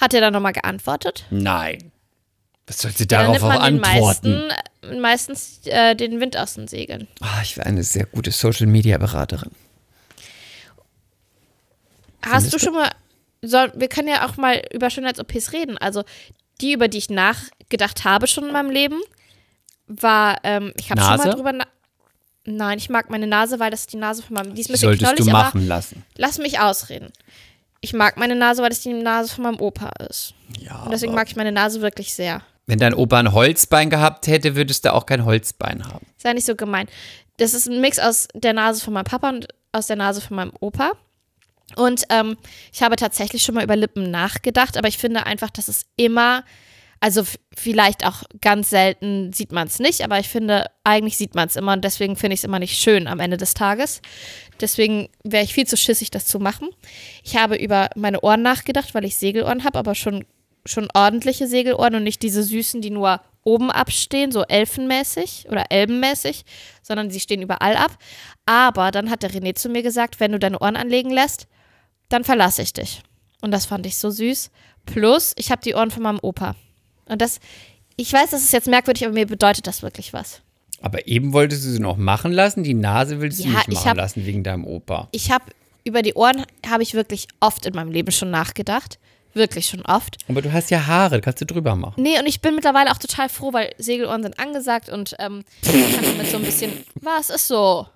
Hat 0.00 0.12
er 0.14 0.20
dann 0.20 0.32
nochmal 0.32 0.52
geantwortet? 0.52 1.26
Nein. 1.30 1.92
Was 2.70 2.82
soll 2.82 2.92
sie 2.92 3.08
darauf 3.08 3.42
auch 3.42 3.50
antworten? 3.50 4.46
meisten, 4.46 5.00
meistens 5.00 5.60
äh, 5.64 5.96
den 5.96 6.20
Wind 6.20 6.36
aus 6.36 6.54
den 6.54 6.68
Segeln. 6.68 7.08
Ah, 7.20 7.40
ich 7.42 7.56
wäre 7.56 7.66
eine 7.66 7.82
sehr 7.82 8.06
gute 8.06 8.30
Social-Media-Beraterin. 8.30 9.50
Hast 12.22 12.52
du 12.52 12.60
schon 12.60 12.74
mal, 12.74 12.88
soll, 13.42 13.72
wir 13.74 13.88
können 13.88 14.06
ja 14.06 14.24
auch 14.24 14.36
mal 14.36 14.62
über 14.72 14.88
Schönheits-OPs 14.88 15.52
reden. 15.52 15.78
Also 15.78 16.04
die, 16.60 16.72
über 16.74 16.86
die 16.86 16.98
ich 16.98 17.10
nachgedacht 17.10 18.04
habe 18.04 18.28
schon 18.28 18.46
in 18.46 18.52
meinem 18.52 18.70
Leben, 18.70 19.00
war, 19.88 20.36
ähm, 20.44 20.72
ich 20.78 20.92
habe 20.92 21.00
schon 21.00 21.16
mal 21.16 21.34
drüber 21.34 21.52
na 21.52 21.64
Nein, 22.44 22.78
ich 22.78 22.88
mag 22.88 23.10
meine 23.10 23.26
Nase, 23.26 23.58
weil 23.58 23.72
das 23.72 23.80
ist 23.80 23.92
die 23.92 23.96
Nase 23.96 24.22
von 24.22 24.34
meinem, 24.34 24.54
die 24.54 24.60
ist 24.60 24.70
ein 24.70 24.76
solltest 24.76 25.02
knollig, 25.02 25.24
du 25.24 25.30
machen 25.32 25.66
lassen. 25.66 26.04
lass 26.16 26.38
mich 26.38 26.60
ausreden. 26.60 27.12
Ich 27.80 27.94
mag 27.94 28.16
meine 28.16 28.36
Nase, 28.36 28.62
weil 28.62 28.68
das 28.68 28.80
die 28.80 28.92
Nase 28.92 29.34
von 29.34 29.42
meinem 29.42 29.60
Opa 29.60 29.90
ist. 30.08 30.34
Ja, 30.58 30.82
Und 30.82 30.92
deswegen 30.92 31.14
mag 31.14 31.28
ich 31.28 31.34
meine 31.34 31.50
Nase 31.50 31.80
wirklich 31.80 32.14
sehr. 32.14 32.42
Wenn 32.66 32.78
dein 32.78 32.94
Opa 32.94 33.18
ein 33.18 33.32
Holzbein 33.32 33.90
gehabt 33.90 34.26
hätte, 34.26 34.54
würdest 34.54 34.84
du 34.84 34.92
auch 34.92 35.06
kein 35.06 35.24
Holzbein 35.24 35.86
haben. 35.86 36.06
Sei 36.16 36.32
nicht 36.32 36.46
so 36.46 36.54
gemein. 36.54 36.88
Das 37.38 37.54
ist 37.54 37.68
ein 37.68 37.80
Mix 37.80 37.98
aus 37.98 38.28
der 38.34 38.52
Nase 38.52 38.84
von 38.84 38.92
meinem 38.92 39.04
Papa 39.04 39.30
und 39.30 39.48
aus 39.72 39.86
der 39.86 39.96
Nase 39.96 40.20
von 40.20 40.36
meinem 40.36 40.52
Opa. 40.60 40.92
Und 41.76 42.04
ähm, 42.10 42.36
ich 42.72 42.82
habe 42.82 42.96
tatsächlich 42.96 43.42
schon 43.42 43.54
mal 43.54 43.64
über 43.64 43.76
Lippen 43.76 44.10
nachgedacht, 44.10 44.76
aber 44.76 44.88
ich 44.88 44.98
finde 44.98 45.26
einfach, 45.26 45.50
dass 45.50 45.68
es 45.68 45.86
immer, 45.96 46.44
also 46.98 47.22
vielleicht 47.56 48.04
auch 48.04 48.24
ganz 48.40 48.70
selten 48.70 49.32
sieht 49.32 49.52
man 49.52 49.68
es 49.68 49.78
nicht, 49.78 50.02
aber 50.02 50.18
ich 50.18 50.28
finde, 50.28 50.66
eigentlich 50.84 51.16
sieht 51.16 51.34
man 51.34 51.48
es 51.48 51.56
immer 51.56 51.72
und 51.72 51.84
deswegen 51.84 52.16
finde 52.16 52.34
ich 52.34 52.40
es 52.40 52.44
immer 52.44 52.58
nicht 52.58 52.76
schön 52.76 53.06
am 53.06 53.20
Ende 53.20 53.36
des 53.36 53.54
Tages. 53.54 54.02
Deswegen 54.60 55.08
wäre 55.22 55.44
ich 55.44 55.54
viel 55.54 55.66
zu 55.66 55.76
schissig, 55.76 56.10
das 56.10 56.26
zu 56.26 56.38
machen. 56.38 56.68
Ich 57.22 57.36
habe 57.36 57.56
über 57.56 57.88
meine 57.94 58.20
Ohren 58.20 58.42
nachgedacht, 58.42 58.94
weil 58.94 59.04
ich 59.04 59.16
Segelohren 59.16 59.64
habe, 59.64 59.78
aber 59.78 59.94
schon, 59.94 60.24
schon 60.66 60.88
ordentliche 60.94 61.46
Segelohren 61.46 61.94
und 61.94 62.02
nicht 62.04 62.22
diese 62.22 62.42
süßen, 62.42 62.80
die 62.82 62.90
nur 62.90 63.20
oben 63.42 63.70
abstehen, 63.70 64.32
so 64.32 64.42
elfenmäßig 64.44 65.46
oder 65.48 65.64
elbenmäßig, 65.70 66.44
sondern 66.82 67.10
sie 67.10 67.20
stehen 67.20 67.42
überall 67.42 67.76
ab. 67.76 67.96
Aber 68.46 68.90
dann 68.90 69.10
hat 69.10 69.22
der 69.22 69.30
René 69.30 69.54
zu 69.54 69.68
mir 69.68 69.82
gesagt, 69.82 70.20
wenn 70.20 70.32
du 70.32 70.38
deine 70.38 70.58
Ohren 70.58 70.76
anlegen 70.76 71.10
lässt, 71.10 71.46
dann 72.08 72.24
verlasse 72.24 72.62
ich 72.62 72.72
dich. 72.72 73.02
Und 73.40 73.50
das 73.52 73.64
fand 73.66 73.86
ich 73.86 73.96
so 73.96 74.10
süß. 74.10 74.50
Plus, 74.86 75.32
ich 75.36 75.50
habe 75.50 75.62
die 75.62 75.74
Ohren 75.74 75.90
von 75.90 76.02
meinem 76.02 76.18
Opa. 76.20 76.54
Und 77.06 77.22
das, 77.22 77.40
ich 77.96 78.12
weiß, 78.12 78.30
das 78.30 78.42
ist 78.42 78.52
jetzt 78.52 78.68
merkwürdig, 78.68 79.04
aber 79.04 79.14
mir 79.14 79.26
bedeutet 79.26 79.66
das 79.66 79.82
wirklich 79.82 80.12
was. 80.12 80.42
Aber 80.82 81.06
eben 81.06 81.32
wolltest 81.32 81.64
du 81.64 81.70
sie 81.70 81.80
noch 81.80 81.96
machen 81.96 82.32
lassen, 82.32 82.62
die 82.64 82.74
Nase 82.74 83.20
willst 83.20 83.40
du 83.40 83.44
Ja, 83.44 83.50
nicht 83.50 83.68
ich 83.68 83.74
machen 83.74 83.88
hab- 83.90 83.96
lassen 83.96 84.26
wegen 84.26 84.42
deinem 84.44 84.64
Opa. 84.66 85.08
Ich 85.12 85.30
habe 85.30 85.44
über 85.84 86.02
die 86.02 86.14
Ohren 86.14 86.44
habe 86.68 86.82
ich 86.82 86.92
wirklich 86.94 87.28
oft 87.40 87.64
in 87.66 87.74
meinem 87.74 87.90
Leben 87.90 88.12
schon 88.12 88.30
nachgedacht. 88.30 88.98
Wirklich 89.32 89.66
schon 89.66 89.82
oft. 89.82 90.18
Aber 90.28 90.42
du 90.42 90.52
hast 90.52 90.70
ja 90.70 90.86
Haare, 90.86 91.20
kannst 91.20 91.40
du 91.40 91.46
drüber 91.46 91.76
machen. 91.76 92.02
Nee, 92.02 92.18
und 92.18 92.26
ich 92.26 92.40
bin 92.40 92.54
mittlerweile 92.54 92.90
auch 92.90 92.98
total 92.98 93.28
froh, 93.28 93.52
weil 93.52 93.72
Segelohren 93.78 94.22
sind 94.22 94.38
angesagt 94.38 94.88
und 94.88 95.14
ähm, 95.18 95.44
ich 95.62 95.70
kann 95.70 96.04
damit 96.04 96.26
so 96.30 96.36
ein 96.36 96.42
bisschen. 96.42 96.72
Was 96.96 97.30
ist 97.30 97.46
so? 97.46 97.86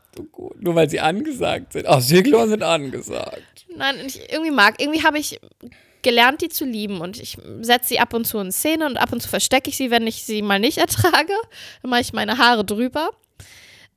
Nur 0.60 0.74
weil 0.76 0.88
sie 0.88 1.00
angesagt 1.00 1.72
sind. 1.72 1.86
Ach, 1.86 2.00
Segelohren 2.00 2.48
sind 2.50 2.62
angesagt. 2.62 3.66
Nein, 3.76 3.96
ich 4.06 4.20
irgendwie 4.30 4.52
mag. 4.52 4.80
Irgendwie 4.80 5.02
habe 5.02 5.18
ich 5.18 5.40
gelernt, 6.02 6.42
die 6.42 6.48
zu 6.48 6.64
lieben 6.64 7.00
und 7.00 7.18
ich 7.18 7.36
setze 7.62 7.88
sie 7.88 7.98
ab 7.98 8.14
und 8.14 8.26
zu 8.26 8.38
in 8.38 8.52
Szene 8.52 8.86
und 8.86 8.96
ab 8.98 9.12
und 9.12 9.20
zu 9.20 9.28
verstecke 9.28 9.70
ich 9.70 9.76
sie, 9.76 9.90
wenn 9.90 10.06
ich 10.06 10.24
sie 10.24 10.42
mal 10.42 10.60
nicht 10.60 10.78
ertrage. 10.78 11.32
Dann 11.82 11.90
mache 11.90 12.02
ich 12.02 12.12
meine 12.12 12.38
Haare 12.38 12.64
drüber. 12.64 13.10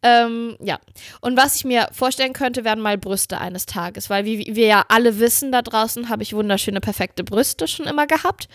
Ähm, 0.03 0.55
ja. 0.61 0.79
Und 1.21 1.37
was 1.37 1.55
ich 1.55 1.65
mir 1.65 1.87
vorstellen 1.91 2.33
könnte, 2.33 2.63
wären 2.63 2.79
mal 2.79 2.97
Brüste 2.97 3.39
eines 3.39 3.65
Tages, 3.65 4.09
weil 4.09 4.25
wie 4.25 4.55
wir 4.55 4.67
ja 4.67 4.85
alle 4.89 5.19
wissen 5.19 5.51
da 5.51 5.61
draußen, 5.61 6.09
habe 6.09 6.23
ich 6.23 6.33
wunderschöne, 6.33 6.81
perfekte 6.81 7.23
Brüste 7.23 7.67
schon 7.67 7.87
immer 7.87 8.05
gehabt. 8.07 8.47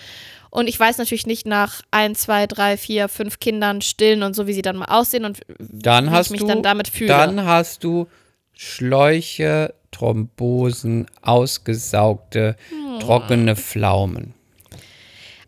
Und 0.51 0.69
ich 0.69 0.79
weiß 0.79 0.99
natürlich 0.99 1.27
nicht 1.27 1.47
nach 1.47 1.81
ein, 1.91 2.15
zwei, 2.15 2.47
drei, 2.47 2.77
vier, 2.77 3.09
fünf 3.09 3.41
Kindern 3.41 3.81
stillen 3.81 4.23
und 4.23 4.37
so, 4.37 4.47
wie 4.47 4.53
sie 4.53 4.63
dann 4.63 4.77
mal 4.77 4.85
aussehen 4.87 5.25
und 5.25 5.41
Dann 5.59 6.07
wie 6.07 6.11
hast 6.11 6.27
ich 6.27 6.33
mich 6.33 6.41
du, 6.43 6.47
dann 6.47 6.63
damit 6.63 6.89
fühle. 6.89 7.09
Dann 7.09 7.45
hast 7.45 7.83
du 7.85 8.07
Schläuche, 8.53 9.75
Thrombosen, 9.91 11.07
ausgesaugte, 11.23 12.57
Hm. 12.69 13.01
trockene 13.01 13.57
Pflaumen. 13.57 14.35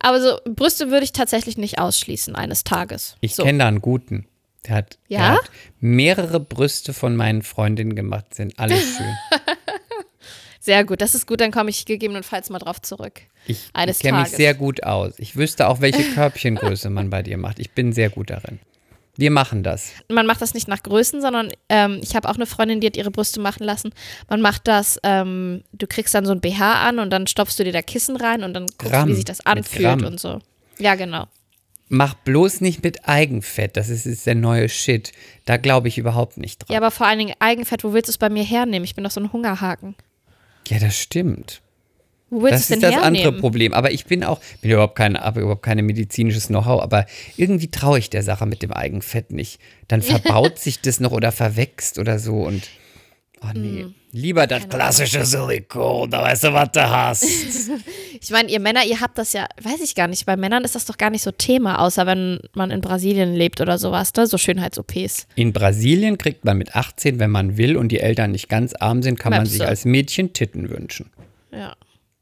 Aber 0.00 0.20
so 0.20 0.38
Brüste 0.44 0.90
würde 0.90 1.04
ich 1.04 1.12
tatsächlich 1.12 1.56
nicht 1.56 1.78
ausschließen 1.78 2.34
eines 2.34 2.64
Tages. 2.64 3.16
Ich 3.20 3.34
so. 3.34 3.42
kenne 3.44 3.58
da 3.58 3.68
einen 3.68 3.80
guten. 3.80 4.26
Der 4.66 4.76
hat, 4.76 4.98
Ja? 5.08 5.18
der 5.18 5.32
hat 5.34 5.50
mehrere 5.80 6.40
Brüste 6.40 6.92
von 6.92 7.16
meinen 7.16 7.42
Freundinnen 7.42 7.94
gemacht, 7.94 8.34
sind 8.34 8.58
alle 8.58 8.76
schön. 8.76 9.14
Sehr 10.60 10.84
gut, 10.84 11.02
das 11.02 11.14
ist 11.14 11.26
gut, 11.26 11.40
dann 11.42 11.50
komme 11.50 11.68
ich 11.68 11.84
gegebenenfalls 11.84 12.48
mal 12.48 12.58
drauf 12.58 12.80
zurück. 12.80 13.20
Ich, 13.46 13.70
kenne 13.74 14.20
mich 14.20 14.28
sehr 14.30 14.54
gut 14.54 14.82
aus. 14.82 15.12
Ich 15.18 15.36
wüsste 15.36 15.68
auch, 15.68 15.82
welche 15.82 16.02
Körbchengröße 16.14 16.88
man 16.88 17.10
bei 17.10 17.22
dir 17.22 17.36
macht. 17.36 17.58
Ich 17.58 17.72
bin 17.72 17.92
sehr 17.92 18.08
gut 18.08 18.30
darin. 18.30 18.58
Wir 19.16 19.30
machen 19.30 19.62
das. 19.62 19.90
Man 20.08 20.26
macht 20.26 20.40
das 20.42 20.54
nicht 20.54 20.66
nach 20.66 20.82
Größen, 20.82 21.20
sondern 21.20 21.52
ähm, 21.68 22.00
ich 22.02 22.16
habe 22.16 22.28
auch 22.28 22.34
eine 22.34 22.46
Freundin, 22.46 22.80
die 22.80 22.86
hat 22.86 22.96
ihre 22.96 23.10
Brüste 23.10 23.40
machen 23.40 23.62
lassen. 23.62 23.92
Man 24.28 24.40
macht 24.40 24.66
das, 24.66 24.98
ähm, 25.04 25.62
du 25.72 25.86
kriegst 25.86 26.14
dann 26.14 26.24
so 26.24 26.32
ein 26.32 26.40
BH 26.40 26.88
an 26.88 26.98
und 26.98 27.10
dann 27.10 27.26
stopfst 27.26 27.56
du 27.58 27.64
dir 27.64 27.72
da 27.72 27.82
Kissen 27.82 28.16
rein 28.16 28.42
und 28.42 28.54
dann 28.54 28.66
guckst 28.66 28.78
Gramm, 28.90 29.08
du, 29.08 29.12
wie 29.12 29.16
sich 29.16 29.24
das 29.26 29.44
anfühlt 29.44 30.02
und 30.02 30.18
so. 30.18 30.40
Ja, 30.78 30.94
genau. 30.96 31.26
Mach 31.88 32.14
bloß 32.14 32.60
nicht 32.60 32.82
mit 32.82 33.06
Eigenfett. 33.08 33.76
Das 33.76 33.88
ist, 33.88 34.06
ist 34.06 34.26
der 34.26 34.34
neue 34.34 34.68
Shit. 34.68 35.12
Da 35.44 35.58
glaube 35.58 35.88
ich 35.88 35.98
überhaupt 35.98 36.38
nicht 36.38 36.60
dran. 36.60 36.72
Ja, 36.72 36.78
aber 36.78 36.90
vor 36.90 37.06
allen 37.06 37.18
Dingen 37.18 37.34
Eigenfett, 37.40 37.84
wo 37.84 37.92
willst 37.92 38.08
du 38.08 38.12
es 38.12 38.18
bei 38.18 38.30
mir 38.30 38.42
hernehmen? 38.42 38.84
Ich 38.84 38.94
bin 38.94 39.04
doch 39.04 39.10
so 39.10 39.20
ein 39.20 39.32
Hungerhaken. 39.32 39.94
Ja, 40.68 40.78
das 40.78 40.96
stimmt. 40.98 41.60
Wo 42.30 42.42
willst 42.42 42.54
Das 42.54 42.60
es 42.62 42.66
denn 42.68 42.78
ist 42.78 42.82
das 42.84 42.92
hernehmen? 42.94 43.26
andere 43.26 43.40
Problem. 43.40 43.74
Aber 43.74 43.92
ich 43.92 44.06
bin 44.06 44.24
auch, 44.24 44.40
bin 44.62 44.70
überhaupt 44.70 44.96
keine, 44.96 45.20
habe 45.20 45.40
überhaupt 45.42 45.62
keine 45.62 45.82
medizinisches 45.82 46.48
Know-how, 46.48 46.82
aber 46.82 47.06
irgendwie 47.36 47.70
traue 47.70 47.98
ich 47.98 48.08
der 48.10 48.22
Sache 48.22 48.46
mit 48.46 48.62
dem 48.62 48.72
Eigenfett 48.72 49.30
nicht. 49.30 49.60
Dann 49.86 50.00
verbaut 50.02 50.58
sich 50.58 50.80
das 50.80 51.00
noch 51.00 51.12
oder 51.12 51.32
verwächst 51.32 51.98
oder 51.98 52.18
so 52.18 52.38
und 52.42 52.68
oh 53.42 53.50
nee. 53.54 53.84
Mm. 53.84 53.94
Lieber 54.16 54.46
das 54.46 54.68
klassische 54.68 55.24
Silikon, 55.24 56.08
da 56.08 56.22
weißt 56.22 56.44
du, 56.44 56.52
was 56.52 56.70
du 56.72 56.88
hast. 56.88 57.26
Ich 58.20 58.30
meine, 58.30 58.48
ihr 58.48 58.60
Männer, 58.60 58.82
ihr 58.86 59.00
habt 59.02 59.18
das 59.18 59.34
ja, 59.34 59.46
weiß 59.60 59.82
ich 59.82 59.94
gar 59.94 60.06
nicht, 60.08 60.24
bei 60.24 60.34
Männern 60.36 60.64
ist 60.64 60.74
das 60.74 60.86
doch 60.86 60.96
gar 60.96 61.10
nicht 61.10 61.20
so 61.20 61.30
Thema, 61.30 61.80
außer 61.80 62.06
wenn 62.06 62.38
man 62.54 62.70
in 62.70 62.80
Brasilien 62.80 63.34
lebt 63.34 63.60
oder 63.60 63.76
sowas, 63.76 64.14
ne? 64.14 64.26
So 64.26 64.38
Schönheits-OPs. 64.38 65.26
In 65.34 65.52
Brasilien 65.52 66.16
kriegt 66.16 66.42
man 66.46 66.56
mit 66.56 66.74
18, 66.74 67.18
wenn 67.18 67.30
man 67.30 67.58
will 67.58 67.76
und 67.76 67.88
die 67.90 68.00
Eltern 68.00 68.30
nicht 68.30 68.48
ganz 68.48 68.72
arm 68.74 69.02
sind, 69.02 69.18
kann 69.20 69.30
man 69.30 69.40
Möpse. 69.40 69.54
sich 69.58 69.66
als 69.66 69.84
Mädchen 69.84 70.32
Titten 70.32 70.70
wünschen. 70.70 71.10
Ja. 71.52 71.74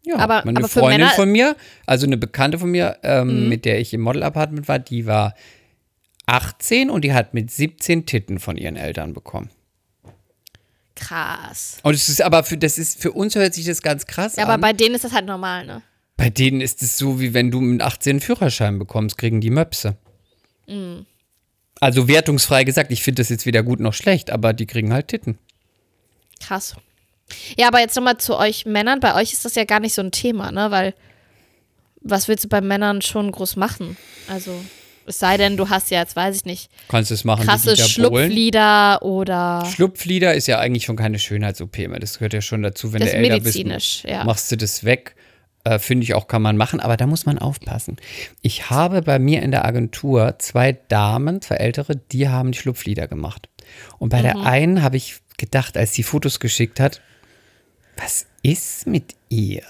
Ja, 0.05 0.17
Aber- 0.17 0.43
meine 0.45 0.59
aber 0.59 0.69
für 0.69 0.81
Freundin 0.81 1.03
Männer- 1.03 1.13
Mhm. 1.13 1.17
von 1.17 1.31
mir, 1.31 1.57
also 1.87 2.07
eine 2.07 2.17
Bekannte 2.17 2.59
von 2.59 2.71
mir, 2.71 2.97
ähm, 3.05 3.49
mit 3.49 3.65
der 3.65 3.79
ich 3.79 3.95
im 3.95 4.01
Model-Apartment 4.01 4.67
war, 4.67 4.81
die 4.81 5.07
war 5.07 5.35
18 6.27 6.91
und 6.91 7.05
die 7.05 7.13
hat 7.13 7.33
mit 7.35 7.51
17 7.53 8.07
Titten 8.07 8.41
von 8.41 8.57
ihren 8.57 8.75
Eltern 8.77 9.13
bekommen. 9.13 9.51
Krass. 10.95 11.79
Und 11.83 11.95
es 11.95 12.09
ist 12.09 12.21
aber 12.23 12.45
für 12.45 12.57
das 12.59 12.79
ist 12.79 13.01
für 13.01 13.13
uns 13.13 13.35
hört 13.35 13.55
sich 13.55 13.65
das 13.65 13.83
ganz 13.83 14.07
krass 14.07 14.37
Ja, 14.37 14.45
aber 14.45 14.55
an. 14.55 14.61
bei 14.61 14.73
denen 14.73 14.95
ist 14.95 15.05
das 15.05 15.13
halt 15.13 15.27
normal, 15.27 15.65
ne? 15.67 15.83
Bei 16.17 16.29
denen 16.31 16.61
ist 16.61 16.83
es 16.83 16.99
so, 16.99 17.19
wie 17.21 17.35
wenn 17.35 17.51
du 17.51 17.61
mit 17.61 17.81
18 17.83 18.11
einen 18.11 18.21
Führerschein 18.21 18.79
bekommst, 18.79 19.17
kriegen 19.19 19.41
die 19.41 19.51
Möpse. 19.51 19.97
Mhm. 20.69 21.07
Also 21.81 22.07
wertungsfrei 22.07 22.65
gesagt, 22.65 22.93
ich 22.93 23.03
finde 23.03 23.23
das 23.23 23.29
jetzt 23.31 23.47
weder 23.47 23.63
gut 23.63 23.81
noch 23.81 23.95
schlecht, 23.95 24.31
aber 24.31 24.53
die 24.53 24.67
kriegen 24.67 24.93
halt 24.93 25.09
Titten. 25.09 25.39
Krass. 26.41 26.77
Ja, 27.57 27.69
aber 27.69 27.81
jetzt 27.81 27.97
nochmal 27.97 28.19
zu 28.19 28.37
euch 28.37 28.67
Männern. 28.67 29.01
Bei 29.01 29.15
euch 29.15 29.33
ist 29.33 29.45
das 29.45 29.55
ja 29.55 29.65
gar 29.65 29.81
nicht 29.81 29.95
so 29.95 30.03
ein 30.03 30.13
Thema, 30.13 30.53
ne? 30.53 30.71
Weil, 30.71 30.95
was 32.01 32.29
willst 32.29 32.45
du 32.45 32.49
bei 32.49 32.61
Männern 32.61 33.01
schon 33.03 33.33
groß 33.33 33.57
machen? 33.57 33.97
Also, 34.29 34.63
es 35.07 35.19
sei 35.19 35.37
denn, 35.37 35.57
du 35.57 35.69
hast 35.69 35.91
ja 35.91 36.01
jetzt, 36.01 36.17
weiß 36.17 36.37
ich 36.37 36.45
nicht, 36.45 36.71
Kannst 36.89 37.11
du 37.11 37.15
es 37.15 37.25
machen 37.25 37.47
krasse. 37.47 37.77
Schlupflieder 37.77 39.03
oder. 39.03 39.65
Schlupflider 39.73 40.35
ist 40.35 40.47
ja 40.47 40.59
eigentlich 40.59 40.85
schon 40.85 40.97
keine 40.97 41.19
Schönheits-OP 41.19 41.79
mehr. 41.89 41.99
Das 41.99 42.19
gehört 42.19 42.33
ja 42.35 42.41
schon 42.41 42.63
dazu, 42.63 42.93
wenn 42.93 43.01
Das 43.01 43.11
du 43.11 43.17
älter 43.17 43.35
bist. 43.41 43.45
medizinisch, 43.57 44.03
ja. 44.07 44.25
Machst 44.25 44.51
du 44.53 44.57
das 44.57 44.85
weg. 44.85 45.15
Äh, 45.65 45.79
Finde 45.79 46.03
ich 46.05 46.15
auch, 46.15 46.27
kann 46.27 46.43
man 46.43 46.57
machen, 46.57 46.81
aber 46.81 46.97
da 46.97 47.07
muss 47.07 47.25
man 47.25 47.39
aufpassen. 47.39 47.97
Ich 48.41 48.69
habe 48.71 49.01
bei 49.03 49.19
mir 49.21 49.43
in 49.43 49.53
der 49.53 49.65
Agentur 49.65 50.35
zwei 50.41 50.73
Damen, 50.89 51.41
zwei 51.41 51.55
ältere, 51.57 51.95
die 51.97 52.29
haben 52.29 52.51
die 52.53 52.59
Schlupflider 52.59 53.07
gemacht. 53.07 53.49
Und 53.99 54.09
bei 54.09 54.19
Mhm. 54.19 54.23
der 54.23 54.37
einen 54.41 54.83
habe 54.83 54.97
ich 54.97 55.17
gedacht, 55.39 55.77
als 55.77 55.95
sie 55.95 56.03
Fotos 56.03 56.41
geschickt 56.41 56.81
hat, 56.81 57.01
was 57.97 58.27
ist 58.43 58.87
mit 58.89 59.15
ihr? 59.29 59.63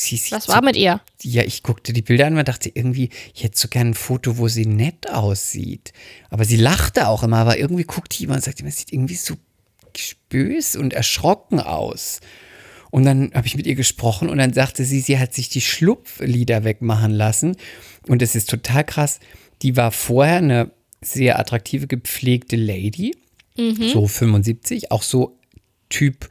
Sie, 0.00 0.16
sie 0.16 0.16
sieht 0.16 0.32
Was 0.32 0.44
so 0.44 0.52
war 0.52 0.62
mit 0.62 0.76
ihr? 0.76 1.00
ja, 1.22 1.42
ich 1.42 1.62
guckte 1.62 1.92
die 1.92 2.00
Bilder 2.00 2.26
an 2.26 2.38
und 2.38 2.48
dachte 2.48 2.70
irgendwie, 2.72 3.10
ich 3.34 3.44
hätte 3.44 3.58
so 3.58 3.68
gerne 3.68 3.90
ein 3.90 3.94
Foto, 3.94 4.38
wo 4.38 4.48
sie 4.48 4.64
nett 4.64 5.10
aussieht. 5.10 5.92
Aber 6.30 6.46
sie 6.46 6.56
lachte 6.56 7.06
auch 7.08 7.22
immer, 7.22 7.36
aber 7.36 7.58
irgendwie 7.58 7.84
guckte 7.84 8.16
ich 8.16 8.22
immer 8.22 8.34
und 8.34 8.42
sagte, 8.42 8.62
man 8.62 8.72
sieht 8.72 8.92
irgendwie 8.92 9.16
so 9.16 9.34
spös 9.94 10.74
und 10.74 10.94
erschrocken 10.94 11.60
aus. 11.60 12.20
Und 12.90 13.04
dann 13.04 13.30
habe 13.34 13.46
ich 13.46 13.56
mit 13.56 13.66
ihr 13.66 13.74
gesprochen 13.74 14.30
und 14.30 14.38
dann 14.38 14.54
sagte 14.54 14.84
sie, 14.84 15.00
sie 15.00 15.18
hat 15.18 15.34
sich 15.34 15.50
die 15.50 15.60
Schlupflider 15.60 16.64
wegmachen 16.64 17.12
lassen. 17.12 17.56
Und 18.08 18.22
es 18.22 18.34
ist 18.34 18.48
total 18.48 18.84
krass. 18.84 19.20
Die 19.60 19.76
war 19.76 19.92
vorher 19.92 20.38
eine 20.38 20.70
sehr 21.02 21.38
attraktive, 21.38 21.86
gepflegte 21.86 22.56
Lady, 22.56 23.14
so 23.92 24.06
75, 24.06 24.90
auch 24.90 25.02
so 25.02 25.38
Typ 25.90 26.30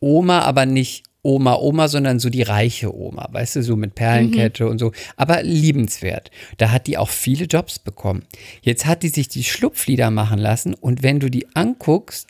Oma, 0.00 0.40
aber 0.40 0.66
nicht 0.66 1.07
Oma, 1.22 1.56
Oma, 1.56 1.88
sondern 1.88 2.20
so 2.20 2.30
die 2.30 2.42
reiche 2.42 2.94
Oma, 2.94 3.28
weißt 3.32 3.56
du, 3.56 3.62
so 3.62 3.76
mit 3.76 3.94
Perlenkette 3.94 4.68
und 4.68 4.78
so, 4.78 4.92
aber 5.16 5.42
liebenswert. 5.42 6.30
Da 6.58 6.70
hat 6.70 6.86
die 6.86 6.96
auch 6.96 7.10
viele 7.10 7.46
Jobs 7.46 7.78
bekommen. 7.78 8.24
Jetzt 8.62 8.86
hat 8.86 9.02
die 9.02 9.08
sich 9.08 9.28
die 9.28 9.44
Schlupflider 9.44 10.10
machen 10.10 10.38
lassen 10.38 10.74
und 10.74 11.02
wenn 11.02 11.20
du 11.20 11.28
die 11.28 11.46
anguckst, 11.54 12.28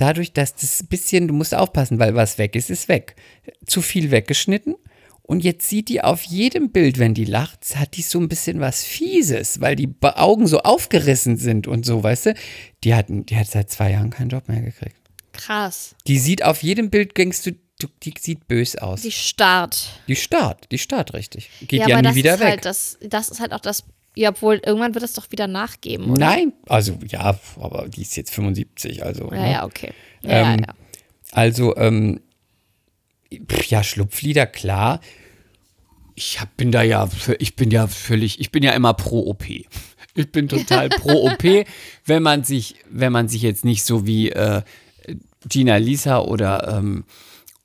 dadurch, 0.00 0.32
dass 0.32 0.54
das 0.54 0.84
bisschen, 0.84 1.28
du 1.28 1.34
musst 1.34 1.54
aufpassen, 1.54 1.98
weil 1.98 2.14
was 2.14 2.38
weg 2.38 2.56
ist, 2.56 2.70
ist 2.70 2.88
weg. 2.88 3.16
Zu 3.66 3.82
viel 3.82 4.10
weggeschnitten. 4.10 4.76
Und 5.22 5.44
jetzt 5.44 5.68
sieht 5.68 5.88
die 5.88 6.02
auf 6.02 6.22
jedem 6.24 6.72
Bild, 6.72 6.98
wenn 6.98 7.14
die 7.14 7.24
lacht, 7.24 7.76
hat 7.76 7.96
die 7.96 8.02
so 8.02 8.18
ein 8.18 8.26
bisschen 8.26 8.58
was 8.58 8.82
Fieses, 8.82 9.60
weil 9.60 9.76
die 9.76 9.88
Augen 10.02 10.48
so 10.48 10.58
aufgerissen 10.60 11.36
sind 11.36 11.68
und 11.68 11.86
so, 11.86 12.02
weißt 12.02 12.26
du? 12.26 12.34
Die 12.82 12.94
hat, 12.94 13.06
die 13.08 13.36
hat 13.36 13.46
seit 13.46 13.70
zwei 13.70 13.92
Jahren 13.92 14.10
keinen 14.10 14.30
Job 14.30 14.48
mehr 14.48 14.60
gekriegt. 14.60 14.99
Krass. 15.46 15.94
Die 16.06 16.18
sieht 16.18 16.44
auf 16.44 16.62
jedem 16.62 16.90
Bild, 16.90 17.16
denkst 17.16 17.42
du, 17.42 17.52
die 18.02 18.14
sieht 18.18 18.46
bös 18.46 18.76
aus. 18.76 19.02
Die 19.02 19.12
starrt. 19.12 20.00
Die 20.06 20.16
starrt, 20.16 20.70
die 20.70 20.78
starrt 20.78 21.14
richtig. 21.14 21.50
Geht 21.62 21.80
ja, 21.80 21.88
ja, 21.88 21.96
nie 21.98 22.02
das 22.02 22.14
wieder 22.14 22.34
ist 22.34 22.40
weg. 22.40 22.48
halt 22.48 22.64
das, 22.64 22.98
das 23.02 23.28
ist 23.28 23.40
halt 23.40 23.52
auch 23.52 23.60
das. 23.60 23.84
Ja, 24.16 24.30
obwohl 24.30 24.60
irgendwann 24.64 24.94
wird 24.94 25.04
es 25.04 25.12
doch 25.14 25.30
wieder 25.30 25.46
nachgeben, 25.46 26.10
oder? 26.10 26.18
Nein, 26.20 26.52
also 26.66 26.98
ja, 27.06 27.38
aber 27.60 27.88
die 27.88 28.02
ist 28.02 28.16
jetzt 28.16 28.34
75, 28.34 29.04
also. 29.04 29.30
Ja, 29.32 29.40
ne? 29.40 29.52
ja, 29.52 29.64
okay. 29.64 29.92
Ja, 30.22 30.52
Ähm, 30.54 30.60
ja. 30.60 30.74
Also, 31.32 31.76
ähm, 31.76 32.20
ja, 33.68 33.82
Schlupflieder, 33.84 34.46
klar. 34.46 35.00
Ich 36.16 36.40
hab, 36.40 36.56
bin 36.56 36.72
da 36.72 36.82
ja, 36.82 37.08
ich 37.38 37.54
bin 37.56 37.70
ja 37.70 37.86
völlig, 37.86 38.40
ich 38.40 38.50
bin 38.50 38.62
ja 38.62 38.72
immer 38.72 38.94
pro 38.94 39.20
OP. 39.20 39.44
Ich 39.48 40.32
bin 40.32 40.48
total 40.48 40.88
pro 40.88 41.30
OP, 41.30 41.44
wenn 42.04 42.22
man 42.22 42.42
sich, 42.42 42.74
wenn 42.90 43.12
man 43.12 43.28
sich 43.28 43.42
jetzt 43.42 43.64
nicht 43.64 43.84
so 43.84 44.06
wie 44.06 44.30
äh, 44.30 44.62
Gina 45.48 45.76
Lisa 45.76 46.18
oder 46.20 46.76
ähm, 46.78 47.04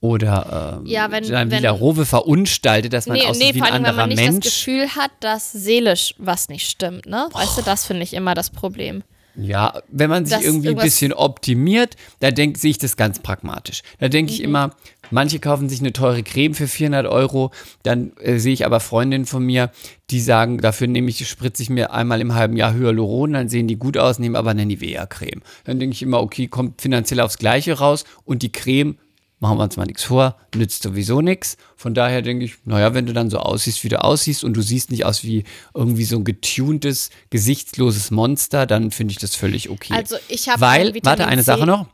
oder 0.01 0.78
ähm, 0.82 0.86
Ja, 0.86 1.09
wenn- 1.09 1.23
Jan 1.23 1.49
wenn- 1.49 1.59
Vilarove 1.59 2.05
verunstaltet, 2.05 2.93
dass 2.93 3.07
man 3.07 3.17
Nee, 3.17 3.26
aussieht 3.26 3.47
nee 3.47 3.53
wie 3.55 3.59
vor 3.59 3.67
ein 3.67 3.73
allem, 3.73 3.84
wenn 3.84 3.89
anderer 3.89 4.07
man 4.07 4.09
nicht 4.15 4.21
Mensch. 4.32 4.45
das 4.45 4.53
Gefühl 4.53 4.89
hat, 4.95 5.11
dass 5.19 5.51
seelisch 5.51 6.13
was 6.17 6.47
nicht 6.49 6.69
stimmt, 6.69 7.05
ne? 7.07 7.28
Weißt 7.32 7.57
du, 7.57 7.61
das 7.63 7.86
finde 7.86 8.03
ich 8.03 8.13
immer 8.13 8.36
das 8.36 8.49
Problem. 8.51 9.03
Ja, 9.38 9.82
wenn 9.89 10.09
man 10.09 10.26
sich 10.26 10.38
Dass 10.38 10.45
irgendwie 10.45 10.69
ein 10.69 10.76
bisschen 10.78 11.11
optimiert, 11.11 11.95
da 12.21 12.32
denk, 12.32 12.57
sehe 12.57 12.71
ich 12.71 12.78
das 12.78 12.95
ganz 12.95 13.19
pragmatisch. 13.19 13.82
Da 13.99 14.07
denke 14.07 14.32
Mhm. 14.32 14.36
ich 14.36 14.41
immer, 14.43 14.71
manche 15.11 15.39
kaufen 15.39 15.69
sich 15.69 15.79
eine 15.79 15.93
teure 15.93 16.23
Creme 16.23 16.53
für 16.53 16.67
400 16.67 17.05
Euro, 17.05 17.51
dann 17.83 18.13
äh, 18.17 18.37
sehe 18.37 18.53
ich 18.53 18.65
aber 18.65 18.79
Freundinnen 18.79 19.25
von 19.25 19.43
mir, 19.43 19.71
die 20.09 20.19
sagen, 20.19 20.59
dafür 20.59 20.87
nehme 20.87 21.09
ich, 21.09 21.27
spritze 21.27 21.63
ich 21.63 21.69
mir 21.69 21.91
einmal 21.91 22.21
im 22.21 22.35
halben 22.35 22.57
Jahr 22.57 22.73
Hyaluron, 22.73 23.33
dann 23.33 23.49
sehen 23.49 23.67
die 23.67 23.77
gut 23.77 23.97
aus, 23.97 24.19
nehmen 24.19 24.35
aber 24.35 24.51
eine 24.51 24.65
Nivea-Creme. 24.65 25.41
Dann 25.63 25.79
denke 25.79 25.93
ich 25.93 26.01
immer, 26.01 26.21
okay, 26.21 26.47
kommt 26.47 26.81
finanziell 26.81 27.19
aufs 27.19 27.37
Gleiche 27.37 27.73
raus 27.79 28.05
und 28.23 28.43
die 28.43 28.51
Creme, 28.51 28.97
machen 29.39 29.57
wir 29.57 29.63
uns 29.63 29.77
mal 29.77 29.85
nichts 29.85 30.03
vor, 30.03 30.37
nützt 30.55 30.83
sowieso 30.83 31.21
nichts. 31.21 31.57
Von 31.75 31.93
daher 31.93 32.21
denke 32.21 32.45
ich, 32.45 32.55
naja, 32.65 32.93
wenn 32.93 33.05
du 33.05 33.13
dann 33.13 33.29
so 33.29 33.37
aussiehst, 33.37 33.83
wie 33.83 33.89
du 33.89 34.03
aussiehst 34.03 34.43
und 34.43 34.55
du 34.55 34.61
siehst 34.61 34.91
nicht 34.91 35.05
aus 35.05 35.23
wie 35.23 35.43
irgendwie 35.73 36.05
so 36.05 36.17
ein 36.17 36.23
getuntes, 36.23 37.09
gesichtsloses 37.29 38.11
Monster, 38.11 38.65
dann 38.65 38.91
finde 38.91 39.11
ich 39.11 39.19
das 39.19 39.35
völlig 39.35 39.69
okay. 39.69 39.93
Also, 39.93 40.15
ich 40.29 40.49
habe 40.49 40.61
Weil, 40.61 40.95
warte, 41.03 41.27
eine. 41.27 41.43
Sache 41.43 41.65
noch. 41.65 41.87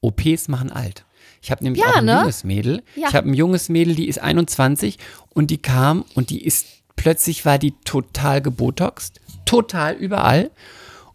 OPs 0.00 0.48
machen 0.48 0.70
alt. 0.70 1.04
Ich 1.46 1.52
habe 1.52 1.62
nämlich 1.62 1.80
Ja, 1.80 1.90
auch 1.90 1.96
ein 1.98 2.06
ne? 2.06 2.18
junges 2.18 2.42
Mädel. 2.42 2.82
Ja. 2.96 3.06
Ich 3.06 3.14
habe 3.14 3.30
ein 3.30 3.34
junges 3.34 3.68
Mädel, 3.68 3.94
die 3.94 4.08
ist 4.08 4.18
21 4.18 4.98
und 5.32 5.52
die 5.52 5.58
kam 5.58 6.04
und 6.16 6.30
die 6.30 6.44
ist, 6.44 6.66
plötzlich 6.96 7.44
war 7.44 7.56
die 7.60 7.70
total 7.84 8.42
gebotoxt. 8.42 9.20
Total 9.44 9.94
überall. 9.94 10.50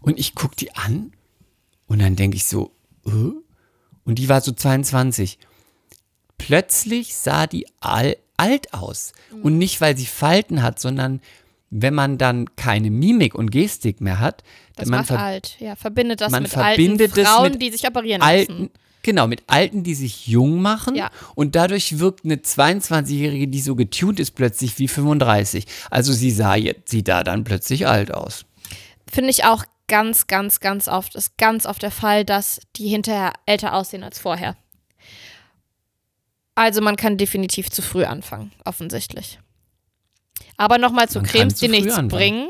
Und 0.00 0.18
ich 0.18 0.34
gucke 0.34 0.56
die 0.56 0.74
an 0.74 1.12
und 1.86 2.00
dann 2.00 2.16
denke 2.16 2.38
ich 2.38 2.44
so, 2.44 2.72
äh? 3.04 3.10
und 3.10 4.14
die 4.14 4.30
war 4.30 4.40
so 4.40 4.52
22. 4.52 5.38
Plötzlich 6.38 7.14
sah 7.14 7.46
die 7.46 7.66
all, 7.80 8.16
alt 8.38 8.72
aus. 8.72 9.12
Mhm. 9.36 9.42
Und 9.42 9.58
nicht, 9.58 9.82
weil 9.82 9.98
sie 9.98 10.06
Falten 10.06 10.62
hat, 10.62 10.80
sondern 10.80 11.20
wenn 11.68 11.92
man 11.92 12.16
dann 12.16 12.56
keine 12.56 12.90
Mimik 12.90 13.34
und 13.34 13.50
Gestik 13.50 14.00
mehr 14.00 14.18
hat, 14.18 14.44
Das 14.76 14.88
man 14.88 15.00
macht 15.00 15.10
alt. 15.10 15.56
Ja, 15.60 15.76
verbindet 15.76 16.22
das 16.22 16.32
man 16.32 16.44
mit 16.44 16.52
verbindet 16.52 17.18
alten 17.18 17.26
Frauen, 17.26 17.52
mit 17.52 17.60
die 17.60 17.70
sich 17.70 17.86
operieren 17.86 18.22
alten, 18.22 18.52
lassen. 18.52 18.70
Genau, 19.02 19.26
mit 19.26 19.42
Alten, 19.46 19.82
die 19.82 19.94
sich 19.94 20.26
jung 20.26 20.60
machen. 20.62 20.94
Ja. 20.94 21.10
Und 21.34 21.54
dadurch 21.54 21.98
wirkt 21.98 22.24
eine 22.24 22.36
22-Jährige, 22.36 23.48
die 23.48 23.60
so 23.60 23.74
getuned 23.74 24.20
ist, 24.20 24.32
plötzlich 24.32 24.78
wie 24.78 24.88
35. 24.88 25.66
Also 25.90 26.12
sie 26.12 26.30
sah 26.30 26.54
jetzt, 26.54 26.88
sie 26.88 27.02
da 27.04 27.22
dann 27.24 27.44
plötzlich 27.44 27.86
alt 27.86 28.12
aus. 28.12 28.44
Finde 29.10 29.30
ich 29.30 29.44
auch 29.44 29.64
ganz, 29.88 30.26
ganz, 30.26 30.60
ganz 30.60 30.88
oft, 30.88 31.14
ist 31.14 31.36
ganz 31.36 31.66
oft 31.66 31.82
der 31.82 31.90
Fall, 31.90 32.24
dass 32.24 32.60
die 32.76 32.88
hinterher 32.88 33.32
älter 33.46 33.74
aussehen 33.74 34.02
als 34.04 34.18
vorher. 34.18 34.56
Also 36.54 36.80
man 36.80 36.96
kann 36.96 37.16
definitiv 37.18 37.70
zu 37.70 37.82
früh 37.82 38.04
anfangen, 38.04 38.52
offensichtlich. 38.64 39.38
Aber 40.56 40.78
nochmal 40.78 41.08
zu 41.08 41.18
Man 41.18 41.26
Cremes, 41.26 41.56
zu 41.56 41.66
die 41.66 41.70
nichts 41.70 41.92
anfangen. 41.92 42.08
bringen. 42.08 42.48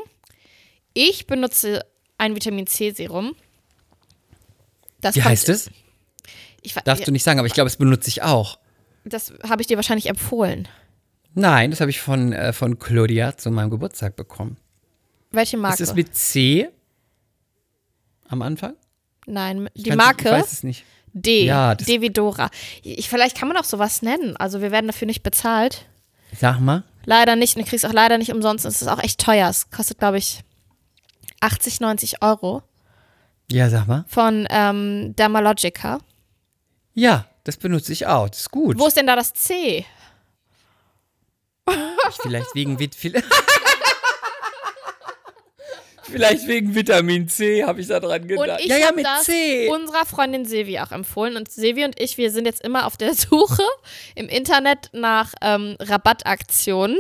Ich 0.93 1.27
benutze 1.27 1.85
ein 2.19 2.35
Vitamin 2.35 2.67
C 2.67 2.91
Serum. 2.91 3.35
Das 5.01 5.17
Wie 5.17 5.23
heißt 5.23 5.49
es? 5.49 5.71
Ich, 6.63 6.75
Darfst 6.75 7.07
du 7.07 7.13
nicht 7.13 7.25
sagen, 7.25 7.39
aber 7.39 7.47
ich 7.47 7.55
glaube, 7.55 7.69
es 7.69 7.77
benutze 7.77 8.09
ich 8.09 8.23
auch. 8.23 8.59
das 9.05 9.33
habe 9.49 9.61
ich 9.63 9.69
dir 9.69 9.77
wahrscheinlich 9.77 10.07
empfohlen. 10.09 10.69
Nein, 11.35 11.71
das 11.71 11.81
habe 11.81 11.91
ich 11.91 12.01
von, 12.01 12.33
äh, 12.33 12.53
von 12.53 12.79
Claudia 12.79 13.37
zu 13.37 13.51
meinem 13.51 13.71
Geburtstag 13.71 14.17
bekommen. 14.17 14.57
Welche 15.31 15.57
Ist 15.57 15.63
Marke? 15.63 15.83
es 15.83 15.95
mit 15.95 16.15
C 16.17 16.69
am 18.29 18.43
Anfang? 18.43 18.75
Nein, 19.27 19.69
die 19.75 19.91
Marke 19.93 20.29
Ich 20.29 20.31
weiß 20.35 20.53
es 20.53 20.63
nicht. 20.63 20.85
D. 21.15 21.45
Ja, 21.45 21.75
D 21.75 22.01
wie 22.01 22.11
Dora. 22.11 22.51
Ich, 22.83 23.09
vielleicht 23.09 23.37
kann 23.37 23.49
man 23.49 23.57
auch 23.57 23.65
sowas 23.65 24.03
nennen. 24.03 24.37
Also 24.37 24.63
wir 24.63 24.71
werden 24.71 24.87
dafür 24.87 25.07
nicht 25.07 25.23
bezahlt. 25.23 25.87
Sag 26.39 26.61
mal. 26.61 26.85
Leider 27.05 27.37
nicht. 27.37 27.57
Und 27.57 27.65
du 27.65 27.69
kriegst 27.69 27.85
auch 27.85 27.93
leider 27.93 28.17
nicht 28.19 28.33
umsonst. 28.33 28.65
Es 28.65 28.81
ist 28.81 28.89
auch 28.89 29.03
echt 29.03 29.21
teuer. 29.21 29.49
Es 29.49 29.71
kostet, 29.71 29.99
glaube 29.99 30.19
ich, 30.19 30.41
80, 31.41 31.81
90 31.81 32.23
Euro. 32.23 32.63
Ja, 33.51 33.69
sag 33.69 33.87
mal. 33.87 34.05
von 34.09 34.47
ähm, 34.51 35.15
Dermalogica. 35.17 35.99
Ja, 36.95 37.27
das 37.45 37.57
benutze 37.57 37.93
ich 37.93 38.07
auch. 38.07 38.29
Das 38.29 38.41
ist 38.41 38.51
gut. 38.51 38.79
Wo 38.79 38.87
ist 38.87 38.97
denn 38.97 39.07
da 39.07 39.17
das 39.17 39.33
C? 39.35 39.85
Vielleicht 42.23 42.55
wegen 42.55 42.79
Vit 42.79 42.95
viel- 42.95 43.23
Vielleicht 46.05 46.47
wegen 46.47 46.75
Vitamin 46.75 47.29
C 47.29 47.65
habe 47.65 47.81
ich 47.81 47.87
da 47.87 47.99
dran 48.01 48.23
Und 48.23 48.29
gedacht. 48.29 48.61
ich 48.61 48.67
ja, 48.67 48.77
ja, 48.77 48.93
mit 48.93 49.07
das 49.07 49.25
C. 49.25 49.69
unserer 49.71 50.05
Freundin 50.05 50.45
Silvi 50.45 50.79
auch 50.81 50.91
empfohlen. 50.91 51.37
Und 51.37 51.51
Silvi 51.51 51.85
und 51.85 51.99
ich, 51.99 52.19
wir 52.19 52.31
sind 52.31 52.45
jetzt 52.45 52.61
immer 52.63 52.87
auf 52.87 52.97
der 52.99 53.15
Suche 53.15 53.63
im 54.15 54.29
Internet 54.29 54.91
nach 54.93 55.33
ähm, 55.41 55.77
Rabattaktionen 55.81 56.99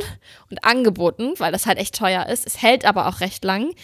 und 0.50 0.64
Angeboten, 0.64 1.34
weil 1.38 1.52
das 1.52 1.66
halt 1.66 1.78
echt 1.78 1.96
teuer 1.96 2.26
ist. 2.28 2.46
Es 2.46 2.62
hält 2.62 2.84
aber 2.86 3.06
auch 3.08 3.20
recht 3.20 3.44
lang. 3.44 3.74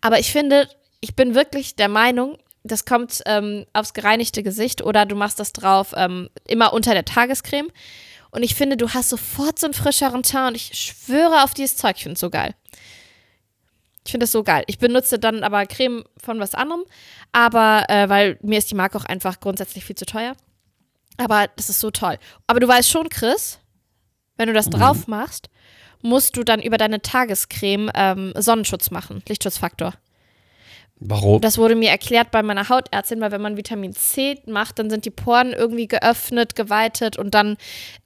Aber 0.00 0.18
ich 0.18 0.32
finde, 0.32 0.68
ich 1.00 1.14
bin 1.14 1.34
wirklich 1.36 1.76
der 1.76 1.88
Meinung, 1.88 2.38
das 2.64 2.84
kommt 2.84 3.22
ähm, 3.26 3.66
aufs 3.72 3.92
gereinigte 3.92 4.42
Gesicht 4.42 4.82
oder 4.82 5.06
du 5.06 5.16
machst 5.16 5.40
das 5.40 5.52
drauf 5.52 5.94
ähm, 5.96 6.30
immer 6.46 6.72
unter 6.72 6.92
der 6.92 7.04
Tagescreme. 7.04 7.68
Und 8.30 8.42
ich 8.42 8.54
finde, 8.54 8.76
du 8.76 8.90
hast 8.90 9.10
sofort 9.10 9.58
so 9.58 9.66
einen 9.66 9.74
frischeren 9.74 10.22
Teint 10.22 10.50
und 10.50 10.54
ich 10.56 10.72
schwöre 10.74 11.42
auf 11.42 11.54
dieses 11.54 11.76
Zeug. 11.76 11.96
Ich 11.96 12.02
finde 12.02 12.14
es 12.14 12.20
so 12.20 12.30
geil. 12.30 12.54
Ich 14.04 14.10
finde 14.10 14.24
das 14.24 14.32
so 14.32 14.42
geil. 14.42 14.64
Ich 14.66 14.78
benutze 14.78 15.18
dann 15.18 15.44
aber 15.44 15.66
Creme 15.66 16.04
von 16.16 16.40
was 16.40 16.54
anderem, 16.54 16.82
aber 17.32 17.84
äh, 17.88 18.08
weil 18.08 18.38
mir 18.42 18.58
ist 18.58 18.70
die 18.70 18.74
Marke 18.74 18.98
auch 18.98 19.04
einfach 19.04 19.38
grundsätzlich 19.40 19.84
viel 19.84 19.96
zu 19.96 20.06
teuer. 20.06 20.34
Aber 21.18 21.48
das 21.56 21.68
ist 21.68 21.80
so 21.80 21.90
toll. 21.90 22.18
Aber 22.46 22.58
du 22.58 22.66
weißt 22.66 22.90
schon, 22.90 23.08
Chris, 23.08 23.60
wenn 24.36 24.48
du 24.48 24.54
das 24.54 24.70
drauf 24.70 25.06
machst, 25.06 25.50
musst 26.00 26.36
du 26.36 26.42
dann 26.42 26.60
über 26.60 26.78
deine 26.78 27.00
Tagescreme 27.00 27.90
ähm, 27.94 28.32
Sonnenschutz 28.36 28.90
machen, 28.90 29.22
Lichtschutzfaktor. 29.28 29.94
Warum? 31.04 31.40
Das 31.40 31.58
wurde 31.58 31.74
mir 31.74 31.90
erklärt 31.90 32.30
bei 32.30 32.42
meiner 32.42 32.68
Hautärztin, 32.68 33.20
weil 33.20 33.32
wenn 33.32 33.40
man 33.40 33.56
Vitamin 33.56 33.92
C 33.92 34.38
macht, 34.46 34.78
dann 34.78 34.88
sind 34.90 35.04
die 35.04 35.10
Poren 35.10 35.52
irgendwie 35.52 35.88
geöffnet, 35.88 36.54
geweitet 36.54 37.18
und 37.18 37.34
dann 37.34 37.56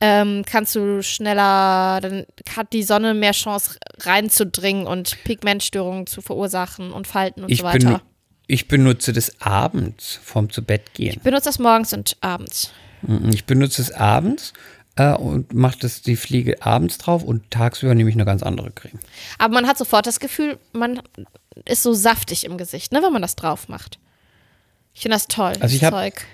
ähm, 0.00 0.44
kannst 0.46 0.74
du 0.74 1.02
schneller, 1.02 2.00
dann 2.00 2.24
hat 2.56 2.72
die 2.72 2.82
Sonne 2.82 3.14
mehr 3.14 3.32
Chance 3.32 3.78
reinzudringen 4.00 4.86
und 4.86 5.22
Pigmentstörungen 5.24 6.06
zu 6.06 6.22
verursachen 6.22 6.92
und 6.92 7.06
Falten 7.06 7.44
und 7.44 7.50
Ich, 7.50 7.58
so 7.58 7.64
weiter. 7.64 8.00
ich 8.46 8.68
benutze 8.68 9.12
das 9.12 9.40
abends 9.40 10.18
vorm 10.22 10.50
zu 10.50 10.62
Bett 10.62 10.94
gehen. 10.94 11.20
Benutze 11.22 11.44
das 11.46 11.58
morgens 11.58 11.92
und 11.92 12.16
abends. 12.20 12.72
Ich 13.30 13.44
benutze 13.44 13.82
es 13.82 13.92
abends 13.92 14.52
äh, 14.96 15.12
und 15.14 15.52
mache 15.54 15.78
das 15.80 16.02
die 16.02 16.16
Fliege 16.16 16.62
abends 16.62 16.98
drauf 16.98 17.22
und 17.22 17.50
tagsüber 17.50 17.94
nehme 17.94 18.10
ich 18.10 18.16
eine 18.16 18.24
ganz 18.24 18.42
andere 18.42 18.70
Creme. 18.70 18.98
Aber 19.38 19.54
man 19.54 19.66
hat 19.66 19.78
sofort 19.78 20.06
das 20.06 20.20
Gefühl, 20.20 20.58
man 20.72 21.00
ist 21.64 21.82
so 21.82 21.92
saftig 21.94 22.44
im 22.44 22.58
Gesicht, 22.58 22.92
ne, 22.92 23.02
wenn 23.02 23.12
man 23.12 23.22
das 23.22 23.36
drauf 23.36 23.68
macht. 23.68 23.98
Ich 24.94 25.02
finde 25.02 25.16
das 25.16 25.26
toll, 25.28 25.52
Also 25.60 25.74
ich 25.74 25.80
das 25.80 25.92
hab- 25.92 25.94
Zeug. 25.94 26.24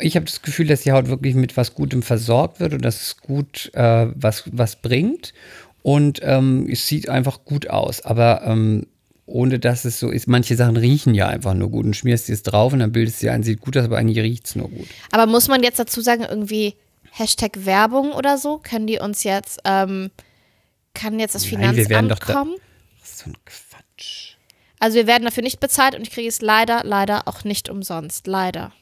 Ich 0.00 0.14
habe 0.14 0.26
das 0.26 0.42
Gefühl, 0.42 0.68
dass 0.68 0.82
die 0.82 0.92
Haut 0.92 1.08
wirklich 1.08 1.34
mit 1.34 1.56
was 1.56 1.74
Gutem 1.74 2.02
versorgt 2.04 2.60
wird 2.60 2.72
und 2.72 2.84
dass 2.84 3.00
es 3.02 3.16
gut 3.16 3.70
äh, 3.74 4.06
was, 4.14 4.44
was 4.52 4.76
bringt. 4.76 5.34
Und 5.82 6.20
ähm, 6.22 6.68
es 6.70 6.86
sieht 6.86 7.08
einfach 7.08 7.44
gut 7.44 7.68
aus. 7.68 8.00
Aber 8.02 8.42
ähm, 8.44 8.86
ohne 9.26 9.58
dass 9.58 9.84
es 9.84 9.98
so 9.98 10.10
ist, 10.10 10.28
manche 10.28 10.54
Sachen 10.54 10.76
riechen 10.76 11.14
ja 11.14 11.26
einfach 11.26 11.52
nur 11.54 11.70
gut. 11.70 11.84
Und 11.84 11.96
schmierst 11.96 12.28
du 12.28 12.32
es 12.32 12.44
drauf 12.44 12.72
und 12.72 12.78
dann 12.78 12.92
bildest 12.92 13.20
du 13.22 13.26
dir 13.26 13.32
ein, 13.32 13.42
sieht 13.42 13.60
gut 13.60 13.76
aus, 13.76 13.86
aber 13.86 13.98
eigentlich 13.98 14.18
riecht 14.20 14.46
es 14.46 14.54
nur 14.54 14.68
gut. 14.68 14.86
Aber 15.10 15.26
muss 15.26 15.48
man 15.48 15.64
jetzt 15.64 15.80
dazu 15.80 16.00
sagen, 16.00 16.24
irgendwie 16.28 16.74
Hashtag 17.18 17.64
Werbung 17.66 18.12
oder 18.12 18.38
so? 18.38 18.58
Können 18.58 18.86
die 18.86 18.98
uns 18.98 19.24
jetzt, 19.24 19.60
ähm, 19.64 20.10
kann 20.94 21.18
jetzt 21.18 21.34
das 21.34 21.50
Nein, 21.50 21.76
wir 21.76 21.88
werden 21.88 22.06
Finanzamt 22.08 22.12
doch 22.12 22.26
da- 22.26 22.32
kommen? 22.32 22.56
Das 23.00 23.10
ist 23.10 23.18
so 23.18 23.30
ein 23.30 23.36
Quatsch. 23.44 24.34
Also 24.78 24.96
wir 24.96 25.06
werden 25.06 25.24
dafür 25.24 25.42
nicht 25.42 25.58
bezahlt 25.60 25.94
und 25.96 26.02
ich 26.02 26.10
kriege 26.10 26.28
es 26.28 26.40
leider, 26.40 26.82
leider 26.84 27.26
auch 27.26 27.44
nicht 27.44 27.68
umsonst. 27.68 28.26
Leider. 28.26 28.72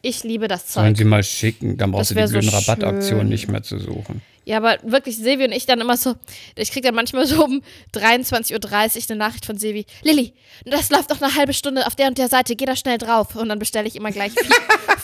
Ich 0.00 0.24
liebe 0.24 0.48
das 0.48 0.72
Sollen 0.72 0.94
Zeug. 0.94 0.98
sie 0.98 1.04
mal 1.04 1.22
schicken, 1.22 1.76
dann 1.76 1.92
brauchst 1.92 2.10
du 2.10 2.14
die 2.14 2.20
wär 2.20 2.26
so 2.28 2.32
blöden 2.32 2.48
Rabattaktionen 2.48 3.28
nicht 3.28 3.48
mehr 3.48 3.62
zu 3.62 3.78
suchen. 3.78 4.22
Ja, 4.44 4.56
aber 4.56 4.78
wirklich, 4.82 5.16
Silvi 5.18 5.44
und 5.44 5.52
ich 5.52 5.66
dann 5.66 5.80
immer 5.80 5.96
so, 5.96 6.14
ich 6.56 6.72
kriege 6.72 6.88
dann 6.88 6.96
manchmal 6.96 7.26
so 7.28 7.44
um 7.44 7.62
23.30 7.94 8.54
Uhr 8.54 9.10
eine 9.10 9.18
Nachricht 9.18 9.46
von 9.46 9.56
Silvi, 9.56 9.86
Lilly, 10.02 10.32
das 10.64 10.90
läuft 10.90 11.10
noch 11.10 11.20
eine 11.22 11.32
halbe 11.36 11.52
Stunde 11.52 11.86
auf 11.86 11.94
der 11.94 12.08
und 12.08 12.18
der 12.18 12.28
Seite, 12.28 12.56
geh 12.56 12.64
da 12.64 12.74
schnell 12.74 12.98
drauf. 12.98 13.36
Und 13.36 13.48
dann 13.50 13.60
bestelle 13.60 13.86
ich 13.86 13.94
immer 13.94 14.10
gleich 14.10 14.32
vier, 14.36 14.50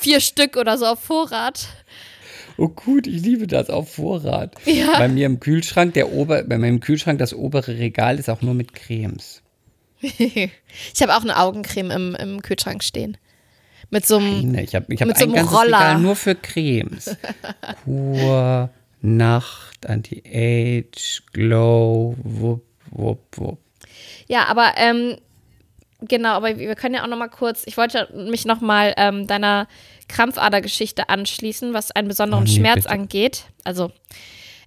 vier 0.00 0.20
Stück 0.20 0.56
oder 0.56 0.76
so 0.76 0.86
auf 0.86 0.98
Vorrat. 1.00 1.68
Oh 2.58 2.68
gut, 2.68 3.06
ich 3.06 3.22
liebe 3.22 3.46
das 3.46 3.70
auf 3.70 3.94
Vorrat. 3.94 4.56
Ja. 4.64 4.98
Bei 4.98 5.06
mir 5.06 5.26
im 5.26 5.38
Kühlschrank, 5.38 5.94
der 5.94 6.12
Ober, 6.12 6.42
bei 6.42 6.58
meinem 6.58 6.80
Kühlschrank, 6.80 7.20
das 7.20 7.32
obere 7.32 7.78
Regal 7.78 8.18
ist 8.18 8.28
auch 8.28 8.42
nur 8.42 8.52
mit 8.52 8.74
Cremes. 8.74 9.42
ich 10.00 10.50
habe 11.00 11.16
auch 11.16 11.22
eine 11.22 11.38
Augencreme 11.38 11.90
im, 11.92 12.14
im 12.16 12.42
Kühlschrank 12.42 12.82
stehen. 12.82 13.16
Mit 13.90 14.06
so 14.06 14.16
einem, 14.16 14.50
Nee, 14.50 14.62
ich 14.62 14.74
habe 14.74 14.92
ich 14.92 15.00
hab 15.00 15.06
Mit 15.06 15.16
ein 15.16 15.20
so 15.20 15.24
einem 15.26 15.34
ganzes 15.34 15.56
Roller. 15.56 15.78
Regal 15.78 16.00
nur 16.00 16.16
für 16.16 16.34
Cremes. 16.34 17.16
Kur, 17.84 18.70
Nacht, 19.00 19.86
Anti-Age, 19.86 21.22
Glow, 21.32 22.16
wupp, 22.18 22.64
wupp, 22.90 23.20
wupp. 23.36 23.58
ja, 24.26 24.46
aber 24.46 24.72
ähm, 24.76 25.16
genau, 26.00 26.30
aber 26.30 26.58
wir 26.58 26.74
können 26.74 26.94
ja 26.94 27.02
auch 27.04 27.08
noch 27.08 27.16
mal 27.18 27.28
kurz, 27.28 27.62
ich 27.66 27.76
wollte 27.76 28.08
mich 28.14 28.44
noch 28.44 28.60
mal 28.60 28.94
ähm, 28.96 29.26
deiner 29.26 29.66
Krampfadergeschichte 30.08 31.08
anschließen, 31.08 31.74
was 31.74 31.90
einen 31.90 32.08
besonderen 32.08 32.44
Oh 32.44 32.46
nee, 32.46 32.54
Schmerz 32.56 32.76
bitte. 32.82 32.90
angeht. 32.90 33.44
Also 33.64 33.90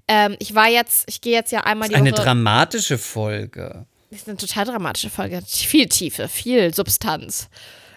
ähm, 0.07 0.35
ich 0.39 0.55
war 0.55 0.67
jetzt, 0.69 1.03
ich 1.07 1.21
gehe 1.21 1.33
jetzt 1.33 1.51
ja 1.51 1.61
einmal 1.61 1.89
die 1.89 1.95
Eine 1.95 2.11
Woche. 2.11 2.23
dramatische 2.23 2.97
Folge. 2.97 3.85
Das 4.09 4.21
ist 4.21 4.27
eine 4.27 4.37
total 4.37 4.65
dramatische 4.65 5.09
Folge. 5.09 5.41
Viel 5.47 5.87
Tiefe, 5.87 6.27
viel 6.27 6.73
Substanz. 6.73 7.49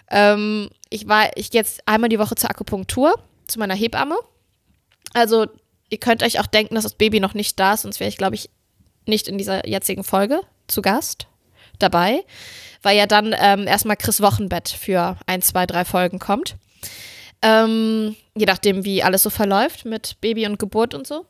Ähm, 0.09 0.69
ich 0.89 1.07
war, 1.07 1.35
ich 1.35 1.51
gehe 1.51 1.59
jetzt 1.61 1.81
einmal 1.87 2.09
die 2.09 2.19
Woche 2.19 2.35
zur 2.35 2.49
Akupunktur, 2.49 3.19
zu 3.47 3.59
meiner 3.59 3.73
Hebamme. 3.75 4.15
Also, 5.13 5.47
ihr 5.89 5.97
könnt 5.97 6.23
euch 6.23 6.39
auch 6.39 6.45
denken, 6.47 6.75
dass 6.75 6.83
das 6.83 6.95
Baby 6.95 7.19
noch 7.19 7.33
nicht 7.33 7.59
da 7.59 7.73
ist, 7.73 7.81
sonst 7.81 7.99
wäre 7.99 8.07
ich, 8.09 8.17
glaube 8.17 8.35
ich, 8.35 8.49
nicht 9.05 9.27
in 9.27 9.37
dieser 9.37 9.67
jetzigen 9.67 10.03
Folge 10.03 10.41
zu 10.67 10.81
Gast 10.81 11.27
dabei, 11.79 12.23
weil 12.81 12.97
ja 12.97 13.07
dann 13.07 13.35
ähm, 13.37 13.67
erstmal 13.67 13.97
Chris 13.97 14.21
Wochenbett 14.21 14.69
für 14.69 15.17
ein, 15.25 15.41
zwei, 15.41 15.65
drei 15.65 15.85
Folgen 15.85 16.19
kommt. 16.19 16.55
Ähm, 17.41 18.15
je 18.35 18.45
nachdem, 18.45 18.85
wie 18.85 19.03
alles 19.03 19.23
so 19.23 19.29
verläuft 19.29 19.85
mit 19.85 20.19
Baby 20.21 20.45
und 20.45 20.59
Geburt 20.59 20.93
und 20.93 21.05
so. 21.05 21.25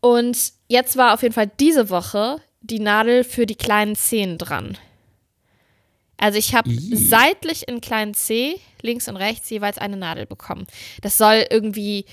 Und 0.00 0.52
jetzt 0.68 0.96
war 0.96 1.14
auf 1.14 1.22
jeden 1.22 1.34
Fall 1.34 1.50
diese 1.58 1.90
Woche 1.90 2.40
die 2.60 2.78
Nadel 2.78 3.24
für 3.24 3.46
die 3.46 3.56
kleinen 3.56 3.96
Zehen 3.96 4.38
dran. 4.38 4.78
Also 6.16 6.38
ich 6.38 6.54
habe 6.54 6.70
seitlich 6.92 7.66
in 7.66 7.80
kleinen 7.80 8.14
Zeh, 8.14 8.56
links 8.82 9.08
und 9.08 9.16
rechts 9.16 9.48
jeweils 9.48 9.78
eine 9.78 9.96
Nadel 9.96 10.26
bekommen. 10.26 10.66
Das 11.00 11.16
soll 11.16 11.46
irgendwie 11.50 12.04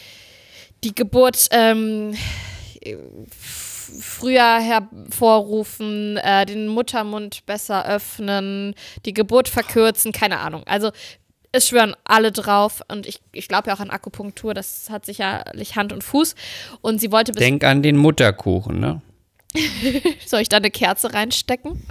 die 0.83 0.95
Geburt 0.95 1.47
ähm, 1.51 2.15
früher 3.99 4.59
hervorrufen, 4.59 6.17
äh, 6.17 6.45
den 6.45 6.67
Muttermund 6.67 7.45
besser 7.45 7.85
öffnen, 7.87 8.75
die 9.05 9.13
Geburt 9.13 9.47
verkürzen, 9.47 10.11
keine 10.11 10.39
Ahnung. 10.39 10.63
Also 10.65 10.91
es 11.51 11.67
schwören 11.67 11.95
alle 12.03 12.31
drauf 12.31 12.81
und 12.87 13.07
ich, 13.07 13.21
ich 13.31 13.47
glaube 13.47 13.69
ja 13.69 13.75
auch 13.75 13.79
an 13.79 13.89
Akupunktur, 13.89 14.53
das 14.53 14.89
hat 14.89 15.05
sicherlich 15.05 15.75
Hand 15.75 15.93
und 15.93 16.03
Fuß. 16.03 16.35
Und 16.81 17.01
sie 17.01 17.11
wollte 17.11 17.31
bis 17.31 17.39
Denk 17.39 17.63
an 17.63 17.81
den 17.81 17.97
Mutterkuchen, 17.97 18.79
ne? 18.79 19.01
Soll 20.25 20.41
ich 20.41 20.49
da 20.49 20.57
eine 20.57 20.71
Kerze 20.71 21.13
reinstecken? 21.13 21.83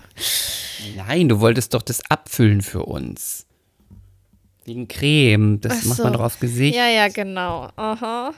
Nein, 0.95 1.29
du 1.29 1.41
wolltest 1.41 1.75
doch 1.75 1.83
das 1.83 2.01
abfüllen 2.11 2.63
für 2.63 2.85
uns. 2.85 3.47
Wegen 4.65 4.89
Creme, 4.89 5.61
das 5.61 5.81
Ach 5.81 5.85
macht 5.87 5.97
so. 5.97 6.03
man 6.05 6.13
doch 6.13 6.21
aufs 6.21 6.41
Gesicht. 6.41 6.77
Ja, 6.77 6.89
ja, 6.89 7.09
genau. 7.09 7.71
Aha. 7.77 8.33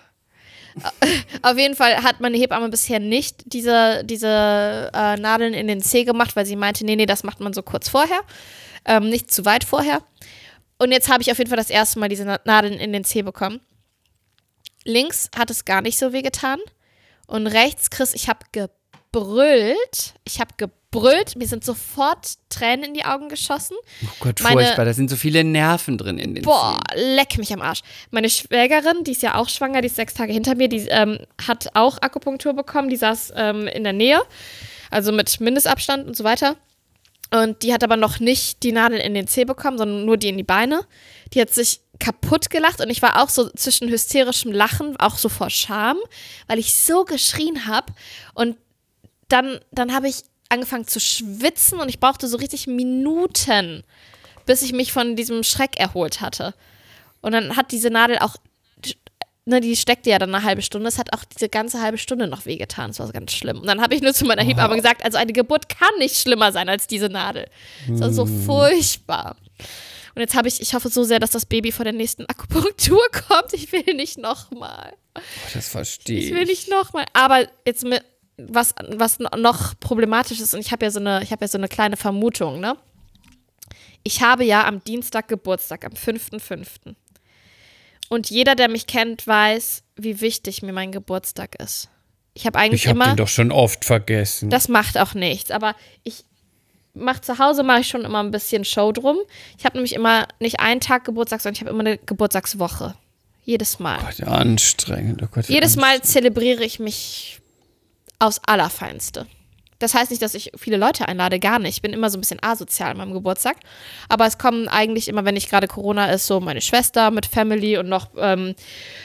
Auf 1.42 1.56
jeden 1.58 1.74
Fall 1.76 2.02
hat 2.02 2.20
meine 2.20 2.36
Hebamme 2.36 2.68
bisher 2.68 2.98
nicht 3.00 3.42
diese, 3.52 4.02
diese 4.04 4.90
äh, 4.94 5.16
Nadeln 5.16 5.54
in 5.54 5.66
den 5.68 5.80
Zeh 5.80 6.04
gemacht, 6.04 6.36
weil 6.36 6.46
sie 6.46 6.56
meinte, 6.56 6.84
nee, 6.84 6.96
nee, 6.96 7.06
das 7.06 7.24
macht 7.24 7.40
man 7.40 7.52
so 7.52 7.62
kurz 7.62 7.88
vorher. 7.88 8.20
Ähm, 8.84 9.08
nicht 9.08 9.32
zu 9.32 9.44
weit 9.44 9.64
vorher. 9.64 10.02
Und 10.78 10.92
jetzt 10.92 11.08
habe 11.10 11.22
ich 11.22 11.30
auf 11.30 11.38
jeden 11.38 11.50
Fall 11.50 11.58
das 11.58 11.70
erste 11.70 11.98
Mal 11.98 12.08
diese 12.08 12.24
Na- 12.24 12.40
Nadeln 12.44 12.74
in 12.74 12.92
den 12.92 13.04
Zeh 13.04 13.22
bekommen. 13.22 13.60
Links 14.84 15.30
hat 15.36 15.50
es 15.50 15.64
gar 15.64 15.82
nicht 15.82 15.98
so 15.98 16.12
weh 16.12 16.22
getan. 16.22 16.58
Und 17.26 17.46
rechts, 17.46 17.90
Chris, 17.90 18.14
ich 18.14 18.28
habe 18.28 18.40
gebrüllt. 18.52 20.14
Ich 20.24 20.40
habe 20.40 20.50
gebrüllt. 20.56 20.77
Mir 21.36 21.46
sind 21.46 21.64
sofort 21.64 22.34
Tränen 22.48 22.84
in 22.86 22.94
die 22.94 23.04
Augen 23.04 23.28
geschossen. 23.28 23.76
Oh 24.04 24.08
Gott, 24.20 24.40
Meine- 24.42 24.62
furchtbar, 24.62 24.84
da 24.84 24.92
sind 24.94 25.10
so 25.10 25.16
viele 25.16 25.44
Nerven 25.44 25.98
drin 25.98 26.18
in 26.18 26.34
den 26.34 26.44
Boah, 26.44 26.78
Zähnen. 26.92 27.14
leck 27.16 27.38
mich 27.38 27.52
am 27.52 27.62
Arsch. 27.62 27.80
Meine 28.10 28.28
Schwägerin, 28.30 29.04
die 29.04 29.12
ist 29.12 29.22
ja 29.22 29.34
auch 29.36 29.48
schwanger, 29.48 29.80
die 29.80 29.86
ist 29.86 29.96
sechs 29.96 30.14
Tage 30.14 30.32
hinter 30.32 30.54
mir, 30.54 30.68
die 30.68 30.86
ähm, 30.88 31.18
hat 31.46 31.68
auch 31.74 31.98
Akupunktur 32.02 32.54
bekommen. 32.54 32.88
Die 32.88 32.96
saß 32.96 33.32
ähm, 33.36 33.66
in 33.66 33.84
der 33.84 33.92
Nähe, 33.92 34.20
also 34.90 35.12
mit 35.12 35.40
Mindestabstand 35.40 36.06
und 36.06 36.16
so 36.16 36.24
weiter. 36.24 36.56
Und 37.30 37.62
die 37.62 37.74
hat 37.74 37.84
aber 37.84 37.96
noch 37.96 38.20
nicht 38.20 38.62
die 38.62 38.72
Nadel 38.72 38.98
in 39.00 39.12
den 39.12 39.26
Zeh 39.26 39.44
bekommen, 39.44 39.76
sondern 39.76 40.06
nur 40.06 40.16
die 40.16 40.28
in 40.30 40.38
die 40.38 40.44
Beine. 40.44 40.80
Die 41.34 41.40
hat 41.42 41.50
sich 41.50 41.80
kaputt 42.00 42.48
gelacht 42.48 42.80
und 42.80 42.88
ich 42.88 43.02
war 43.02 43.22
auch 43.22 43.28
so 43.28 43.50
zwischen 43.50 43.88
hysterischem 43.90 44.50
Lachen, 44.50 44.96
auch 44.96 45.18
so 45.18 45.28
vor 45.28 45.50
Scham, 45.50 45.98
weil 46.46 46.58
ich 46.58 46.72
so 46.72 47.04
geschrien 47.04 47.66
habe. 47.66 47.92
Und 48.32 48.56
dann, 49.28 49.60
dann 49.72 49.92
habe 49.92 50.08
ich 50.08 50.22
angefangen 50.48 50.86
zu 50.86 51.00
schwitzen 51.00 51.80
und 51.80 51.88
ich 51.88 52.00
brauchte 52.00 52.28
so 52.28 52.36
richtig 52.36 52.66
Minuten, 52.66 53.84
bis 54.46 54.62
ich 54.62 54.72
mich 54.72 54.92
von 54.92 55.16
diesem 55.16 55.42
Schreck 55.42 55.78
erholt 55.78 56.20
hatte. 56.20 56.54
Und 57.20 57.32
dann 57.32 57.56
hat 57.56 57.72
diese 57.72 57.90
Nadel 57.90 58.18
auch, 58.18 58.36
ne, 59.44 59.60
die 59.60 59.76
steckte 59.76 60.10
ja 60.10 60.18
dann 60.18 60.34
eine 60.34 60.44
halbe 60.44 60.62
Stunde. 60.62 60.88
Es 60.88 60.98
hat 60.98 61.12
auch 61.12 61.24
diese 61.24 61.48
ganze 61.48 61.80
halbe 61.82 61.98
Stunde 61.98 62.28
noch 62.28 62.46
wehgetan. 62.46 62.88
Das 62.90 63.00
war 63.00 63.10
ganz 63.12 63.32
schlimm. 63.32 63.60
Und 63.60 63.66
dann 63.66 63.82
habe 63.82 63.94
ich 63.94 64.00
nur 64.00 64.14
zu 64.14 64.24
meiner 64.24 64.42
Hebamme 64.42 64.76
gesagt, 64.76 65.04
also 65.04 65.18
eine 65.18 65.32
Geburt 65.32 65.68
kann 65.68 65.90
nicht 65.98 66.16
schlimmer 66.16 66.52
sein 66.52 66.68
als 66.68 66.86
diese 66.86 67.08
Nadel. 67.08 67.48
Das 67.88 68.00
war 68.00 68.12
so 68.12 68.26
furchtbar. 68.26 69.36
Und 70.14 70.22
jetzt 70.22 70.34
habe 70.34 70.48
ich, 70.48 70.60
ich 70.60 70.74
hoffe 70.74 70.88
so 70.88 71.04
sehr, 71.04 71.20
dass 71.20 71.30
das 71.30 71.46
Baby 71.46 71.70
vor 71.70 71.84
der 71.84 71.92
nächsten 71.92 72.24
Akupunktur 72.26 73.00
kommt. 73.28 73.52
Ich 73.52 73.70
will 73.70 73.94
nicht 73.94 74.18
nochmal. 74.18 74.94
Oh, 75.16 75.20
das 75.54 75.68
verstehe 75.68 76.18
Ich 76.18 76.34
will 76.34 76.44
nicht 76.44 76.68
nochmal. 76.68 77.04
Aber 77.12 77.46
jetzt 77.64 77.84
mit, 77.84 78.02
was, 78.38 78.74
was 78.92 79.18
noch 79.18 79.78
problematisch 79.80 80.40
ist, 80.40 80.54
und 80.54 80.60
ich 80.60 80.72
habe 80.72 80.86
ja 80.86 80.90
so 80.90 81.00
eine, 81.00 81.22
ich 81.22 81.32
habe 81.32 81.44
ja 81.44 81.48
so 81.48 81.58
eine 81.58 81.68
kleine 81.68 81.96
Vermutung, 81.96 82.60
ne? 82.60 82.76
Ich 84.04 84.22
habe 84.22 84.44
ja 84.44 84.66
am 84.66 84.82
Dienstag 84.84 85.28
Geburtstag, 85.28 85.84
am 85.84 85.92
5.5. 85.92 86.94
Und 88.08 88.30
jeder, 88.30 88.54
der 88.54 88.68
mich 88.68 88.86
kennt, 88.86 89.26
weiß, 89.26 89.82
wie 89.96 90.20
wichtig 90.20 90.62
mir 90.62 90.72
mein 90.72 90.92
Geburtstag 90.92 91.60
ist. 91.60 91.88
Ich 92.32 92.46
habe 92.46 92.58
eigentlich 92.58 92.82
Ich 92.84 92.88
habe 92.88 92.96
immer. 92.96 93.08
den 93.08 93.16
doch 93.16 93.28
schon 93.28 93.50
oft 93.52 93.84
vergessen. 93.84 94.48
Das 94.48 94.68
macht 94.68 94.96
auch 94.96 95.14
nichts, 95.14 95.50
aber 95.50 95.74
ich 96.04 96.24
mache 96.94 97.20
zu 97.20 97.38
Hause 97.38 97.64
mache 97.64 97.80
ich 97.80 97.88
schon 97.88 98.04
immer 98.04 98.22
ein 98.22 98.30
bisschen 98.30 98.64
Show 98.64 98.92
drum. 98.92 99.18
Ich 99.58 99.64
habe 99.64 99.76
nämlich 99.76 99.94
immer 99.94 100.26
nicht 100.40 100.60
einen 100.60 100.80
Tag 100.80 101.04
Geburtstag, 101.04 101.40
sondern 101.40 101.54
ich 101.54 101.60
habe 101.60 101.70
immer 101.70 101.80
eine 101.80 101.98
Geburtstagswoche. 101.98 102.94
Jedes 103.44 103.78
Mal. 103.78 103.98
Gott, 103.98 104.22
anstrengend. 104.26 105.22
Oh 105.22 105.28
Gott, 105.30 105.48
Jedes 105.48 105.76
Mal 105.76 105.96
anstrengend. 105.96 106.06
zelebriere 106.06 106.64
ich 106.64 106.78
mich 106.78 107.37
aufs 108.18 108.40
Allerfeinste. 108.46 109.26
Das 109.80 109.94
heißt 109.94 110.10
nicht, 110.10 110.22
dass 110.22 110.34
ich 110.34 110.50
viele 110.56 110.76
Leute 110.76 111.06
einlade, 111.06 111.38
gar 111.38 111.60
nicht. 111.60 111.76
Ich 111.76 111.82
bin 111.82 111.92
immer 111.92 112.10
so 112.10 112.18
ein 112.18 112.20
bisschen 112.20 112.42
asozial 112.42 112.90
an 112.90 112.96
meinem 112.96 113.12
Geburtstag. 113.12 113.56
Aber 114.08 114.26
es 114.26 114.36
kommen 114.36 114.66
eigentlich 114.66 115.06
immer, 115.06 115.24
wenn 115.24 115.34
nicht 115.34 115.48
gerade 115.48 115.68
Corona 115.68 116.06
ist, 116.10 116.26
so 116.26 116.40
meine 116.40 116.60
Schwester 116.60 117.12
mit 117.12 117.26
Family 117.26 117.78
und 117.78 117.88
noch 117.88 118.08
ähm, 118.18 118.56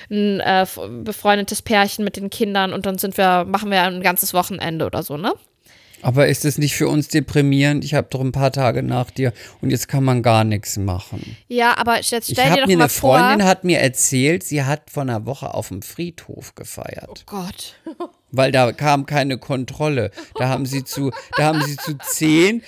ein 0.09 0.39
äh, 0.39 0.66
befreundetes 1.03 1.61
Pärchen 1.61 2.03
mit 2.03 2.18
den 2.18 2.32
Kindern 2.32 2.74
und 2.74 2.88
dann 2.88 2.97
sind 2.97 3.18
wir, 3.18 3.45
machen 3.45 3.70
wir 3.70 3.84
ein 3.84 4.01
ganzes 4.01 4.34
Wochenende 4.34 4.86
oder 4.88 5.03
so, 5.03 5.16
ne? 5.16 5.34
Aber 6.01 6.28
ist 6.28 6.43
es 6.43 6.57
nicht 6.57 6.76
für 6.76 6.89
uns 6.89 7.07
deprimierend? 7.07 7.86
Ich 7.86 7.93
habe 7.93 8.07
doch 8.09 8.20
ein 8.20 8.34
paar 8.34 8.51
Tage 8.51 8.84
nach 8.84 9.09
dir 9.09 9.32
und 9.61 9.70
jetzt 9.70 9.88
kann 9.88 10.03
man 10.03 10.22
gar 10.22 10.43
nichts 10.43 10.76
machen. 10.78 11.38
Ja, 11.47 11.78
aber 11.78 11.97
jetzt 11.97 12.11
Ich 12.11 12.36
stell 12.36 12.45
dir 12.45 12.51
habe 12.51 12.61
doch 12.61 12.68
mir 12.68 12.78
mal 12.78 12.84
eine 12.86 12.89
Freundin 12.89 13.39
vor. 13.41 13.47
hat 13.47 13.64
mir 13.64 13.80
erzählt, 13.80 14.43
sie 14.43 14.64
hat 14.64 14.89
vor 14.89 15.03
einer 15.03 15.26
Woche 15.26 15.53
auf 15.53 15.70
dem 15.70 15.82
Friedhof 15.82 16.55
gefeiert, 16.55 17.24
Gott. 17.26 17.76
weil 18.34 18.51
da 18.51 18.73
kam 18.73 19.05
keine 19.05 19.38
Kontrolle. 19.38 20.11
Da 20.36 20.49
haben 20.49 20.65
sie 20.65 20.84
zu, 20.84 21.11
da 21.38 21.45
haben 21.45 21.61
sie 21.61 21.77
zu 21.77 21.97
zehn. 21.97 22.61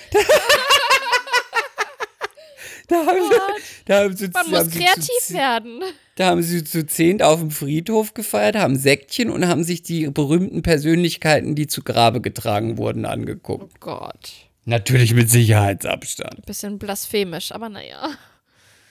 Da 2.87 2.97
haben, 2.97 3.17
sie, 3.17 3.37
da 3.85 4.03
haben 4.03 4.15
sie, 4.15 4.25
Oh 4.27 4.29
Man 4.33 4.51
da 4.51 4.63
muss 4.63 4.73
kreativ 4.73 5.23
zu, 5.23 5.33
werden. 5.33 5.81
Da 6.17 6.27
haben 6.27 6.43
sie 6.43 6.63
zu 6.63 6.85
zehn 6.85 7.19
auf 7.23 7.39
dem 7.39 7.49
Friedhof 7.49 8.13
gefeiert, 8.13 8.55
haben 8.55 8.75
Säckchen 8.75 9.31
und 9.31 9.47
haben 9.47 9.63
sich 9.63 9.81
die 9.81 10.07
berühmten 10.11 10.61
Persönlichkeiten, 10.61 11.55
die 11.55 11.65
zu 11.65 11.81
Grabe 11.81 12.21
getragen 12.21 12.77
wurden, 12.77 13.05
angeguckt. 13.05 13.71
Oh 13.73 13.77
Gott. 13.79 14.31
Natürlich 14.65 15.15
mit 15.15 15.31
Sicherheitsabstand. 15.31 16.45
Bisschen 16.45 16.77
blasphemisch, 16.77 17.51
aber 17.51 17.69
naja. 17.69 18.09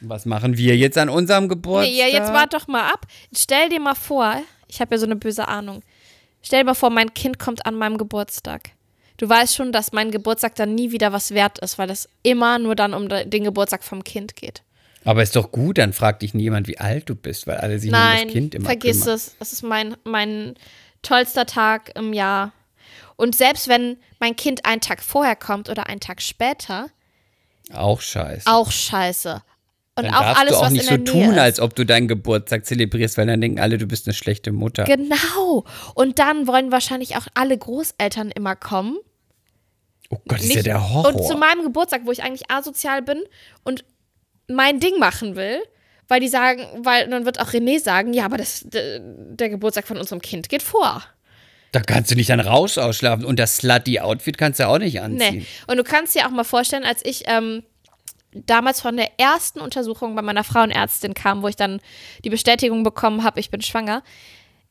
Was 0.01 0.27
machen 0.27 0.57
wir 0.57 0.77
jetzt 0.77 0.99
an 0.99 1.09
unserem 1.09 1.49
Geburtstag? 1.49 1.93
Nee, 1.93 1.99
ja, 2.01 2.07
jetzt 2.07 2.33
wart 2.33 2.53
doch 2.53 2.66
mal 2.66 2.91
ab. 2.93 3.07
Stell 3.33 3.68
dir 3.68 3.81
mal 3.81 3.95
vor, 3.95 4.43
ich 4.66 4.81
habe 4.81 4.97
ja 4.97 4.99
so 4.99 5.07
eine 5.07 5.16
böse 5.16 5.47
Ahnung. 5.47 5.83
Stell 6.45 6.61
dir 6.61 6.66
mal 6.66 6.74
vor, 6.74 6.90
mein 6.90 7.14
Kind 7.14 7.38
kommt 7.38 7.64
an 7.66 7.74
meinem 7.74 7.99
Geburtstag. 7.99 8.70
Du 9.16 9.28
weißt 9.28 9.55
schon, 9.55 9.72
dass 9.72 9.92
mein 9.92 10.11
Geburtstag 10.11 10.55
dann 10.57 10.74
nie 10.74 10.90
wieder 10.90 11.12
was 11.12 11.30
wert 11.32 11.59
ist, 11.61 11.78
weil 11.78 11.90
es 11.90 12.09
immer 12.22 12.59
nur 12.59 12.74
dann 12.74 12.92
um 12.95 13.09
den 13.09 13.45
Geburtstag 13.45 13.82
vom 13.84 14.05
Kind 14.05 14.36
geht. 14.36 14.62
Aber 15.05 15.22
ist 15.22 15.36
doch 15.36 15.53
gut, 15.53 15.78
dann 15.78 15.92
fragt 15.92 16.22
dich 16.22 16.34
niemand, 16.34 16.66
wie 16.66 16.78
alt 16.78 17.09
du 17.09 17.14
bist, 17.14 17.47
weil 17.47 17.59
alle 17.59 17.78
sich 17.78 17.90
nur 17.90 18.01
um 18.01 18.07
Nein, 18.07 18.24
das 18.28 18.32
Kind 18.32 18.55
immer 18.55 18.64
vergiss 18.66 19.01
kümmern. 19.03 19.16
es. 19.16 19.36
Es 19.38 19.53
ist 19.53 19.62
mein, 19.62 19.97
mein 20.05 20.55
tollster 21.03 21.47
Tag 21.47 21.92
im 21.97 22.12
Jahr. 22.12 22.53
Und 23.16 23.36
selbst 23.36 23.68
wenn 23.68 23.97
mein 24.18 24.34
Kind 24.34 24.64
einen 24.64 24.80
Tag 24.80 25.03
vorher 25.03 25.36
kommt 25.36 25.68
oder 25.68 25.86
einen 25.88 26.01
Tag 26.01 26.20
später, 26.20 26.88
Auch 27.72 28.01
scheiße. 28.01 28.51
auch 28.51 28.70
scheiße. 28.70 29.42
Und 29.97 30.07
dann 30.07 30.14
auch 30.14 30.20
darfst 30.20 30.40
alles, 30.40 30.53
du 30.53 30.59
auch 30.59 30.62
was 30.62 30.72
nicht 30.72 30.86
so 30.86 30.97
tun, 30.97 31.32
ist. 31.32 31.38
als 31.38 31.61
ob 31.61 31.74
du 31.76 31.84
deinen 31.84 32.09
Geburtstag 32.09 32.66
zelebrierst, 32.66 33.16
weil 33.16 33.26
dann 33.26 33.40
denken 33.40 33.61
alle, 33.61 33.78
du 33.78 33.86
bist 33.86 34.09
eine 34.09 34.14
schlechte 34.14 34.51
Mutter. 34.51 34.84
Genau. 34.84 35.64
Und 35.95 36.18
dann 36.18 36.49
wollen 36.49 36.72
wahrscheinlich 36.72 37.16
auch 37.16 37.26
alle 37.34 37.57
Großeltern 37.57 38.32
immer 38.32 38.57
kommen. 38.57 38.99
oh 40.11 40.18
Gott, 40.26 40.40
ist 40.40 40.53
ja 40.53 40.62
der 40.62 40.90
Horror. 40.90 41.14
Und 41.14 41.24
zu 41.24 41.36
meinem 41.36 41.62
Geburtstag, 41.62 42.03
wo 42.07 42.11
ich 42.11 42.24
eigentlich 42.24 42.51
asozial 42.51 43.03
bin 43.03 43.22
und 43.62 43.84
mein 44.49 44.80
Ding 44.80 44.99
machen 44.99 45.36
will, 45.36 45.61
weil 46.09 46.20
die 46.20 46.28
sagen, 46.28 46.62
weil 46.82 47.09
dann 47.09 47.24
wird 47.24 47.40
auch 47.40 47.51
René 47.51 47.80
sagen, 47.80 48.12
ja, 48.12 48.24
aber 48.24 48.36
das, 48.36 48.62
der, 48.64 48.99
der 49.01 49.49
Geburtstag 49.49 49.86
von 49.86 49.97
unserem 49.97 50.20
Kind 50.20 50.49
geht 50.49 50.62
vor. 50.62 51.03
da 51.70 51.80
kannst 51.80 52.11
du 52.11 52.16
nicht 52.16 52.30
dann 52.30 52.40
raus 52.40 52.78
ausschlafen 52.78 53.24
und 53.24 53.38
das 53.38 53.59
slutty 53.59 54.01
Outfit 54.01 54.38
kannst 54.38 54.59
du 54.59 54.68
auch 54.68 54.78
nicht 54.78 55.01
anziehen. 55.01 55.38
Nee. 55.38 55.47
Und 55.68 55.76
du 55.76 55.84
kannst 55.84 56.14
dir 56.14 56.26
auch 56.26 56.30
mal 56.30 56.45
vorstellen, 56.45 56.84
als 56.84 57.05
ich 57.05 57.22
ähm, 57.26 57.62
damals 58.35 58.80
von 58.80 58.97
der 58.97 59.18
ersten 59.18 59.61
Untersuchung 59.61 60.14
bei 60.14 60.22
meiner 60.22 60.45
Frauenärztin 60.45 61.14
kam, 61.14 61.43
wo 61.43 61.49
ich 61.49 61.57
dann 61.57 61.80
die 62.24 62.30
Bestätigung 62.30 62.82
bekommen 62.82 63.24
habe, 63.24 63.41
ich 63.41 63.51
bin 63.51 63.62
schwanger, 63.62 64.03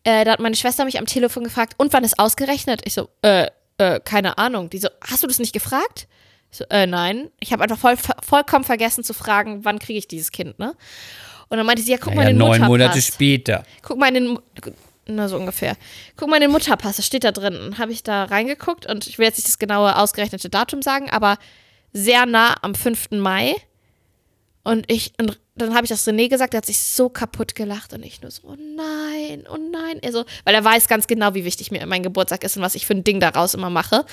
äh, 0.03 0.26
da 0.26 0.32
hat 0.32 0.39
meine 0.39 0.55
Schwester 0.55 0.86
mich 0.86 0.99
am 0.99 1.05
Telefon 1.05 1.43
gefragt, 1.43 1.76
und 1.78 1.93
wann 1.93 2.03
ist 2.03 2.20
ausgerechnet? 2.20 2.82
Ich 2.84 2.93
so, 2.93 3.09
äh, 3.22 3.47
äh, 3.78 3.99
keine 4.01 4.38
Ahnung. 4.38 4.70
Die 4.70 4.78
so, 4.78 4.89
hast 5.01 5.24
du 5.24 5.28
das 5.28 5.39
nicht 5.39 5.53
gefragt? 5.53 6.07
Ich 6.51 6.57
so, 6.57 6.66
äh, 6.70 6.86
nein. 6.86 7.30
Ich 7.39 7.53
habe 7.53 7.64
einfach 7.64 7.78
voll, 7.78 7.95
vollkommen 8.22 8.66
vergessen 8.66 9.03
zu 9.03 9.14
fragen, 9.14 9.64
wann 9.66 9.80
kriege 9.80 9.97
ich 9.99 10.07
dieses 10.07 10.32
Kind, 10.32 10.59
ne? 10.59 10.76
Und 11.49 11.57
dann 11.57 11.66
meinte 11.66 11.82
sie, 11.84 11.91
ja, 11.91 11.97
guck 11.97 12.16
mal 12.16 12.24
Ja, 12.24 12.30
in 12.30 12.36
den 12.36 12.39
neun 12.39 12.49
Mutterpass. 12.49 12.70
Monate 12.70 13.01
später. 13.01 13.64
Guck 13.82 13.97
mal 13.97 14.07
in 14.07 14.14
den, 14.14 14.39
na 15.05 15.28
so 15.28 15.38
ungefähr. 15.38 15.76
Guck 16.18 16.30
mal 16.30 16.38
in 16.38 16.41
den 16.41 16.51
Mutterpass, 16.51 16.95
das 16.97 17.05
steht 17.05 17.24
da 17.24 17.32
drin. 17.32 17.76
Habe 17.78 17.91
ich 17.91 18.03
da 18.03 18.26
reingeguckt 18.26 18.86
und 18.86 19.07
ich 19.07 19.18
will 19.18 19.26
jetzt 19.26 19.38
nicht 19.38 19.47
das 19.47 19.59
genaue 19.59 19.95
ausgerechnete 19.97 20.49
Datum 20.49 20.82
sagen, 20.82 21.09
aber 21.09 21.38
sehr 21.94 22.26
nah 22.26 22.56
am 22.62 22.76
5. 22.76 23.12
Mai. 23.12 23.56
Und 24.64 24.89
ich, 24.91 25.14
und 25.20 25.39
dann 25.56 25.76
habe 25.76 25.86
ich 25.86 25.89
das 25.89 26.08
René 26.08 26.30
gesagt, 26.30 26.54
der 26.54 26.60
hat 26.60 26.66
sich 26.66 26.80
so 26.80 27.10
kaputt 27.10 27.54
gelacht 27.54 27.94
und 27.94 28.04
ich 28.04 28.22
nur 28.22 28.32
so, 28.32 28.41
oh 28.48 28.56
nein, 28.56 29.44
oh 29.52 29.58
nein. 29.72 30.00
Er 30.02 30.12
so, 30.12 30.26
weil 30.46 30.56
er 30.56 30.64
weiß 30.64 30.88
ganz 30.88 31.06
genau, 31.08 31.34
wie 31.36 31.46
wichtig 31.46 31.70
mir 31.70 31.86
mein 31.86 32.02
Geburtstag 32.04 32.44
ist 32.44 32.58
und 32.58 32.64
was 32.64 32.76
ich 32.76 32.86
für 32.86 32.94
ein 32.94 33.04
Ding 33.04 33.20
daraus 33.20 33.54
immer 33.54 33.70
mache. 33.70 34.06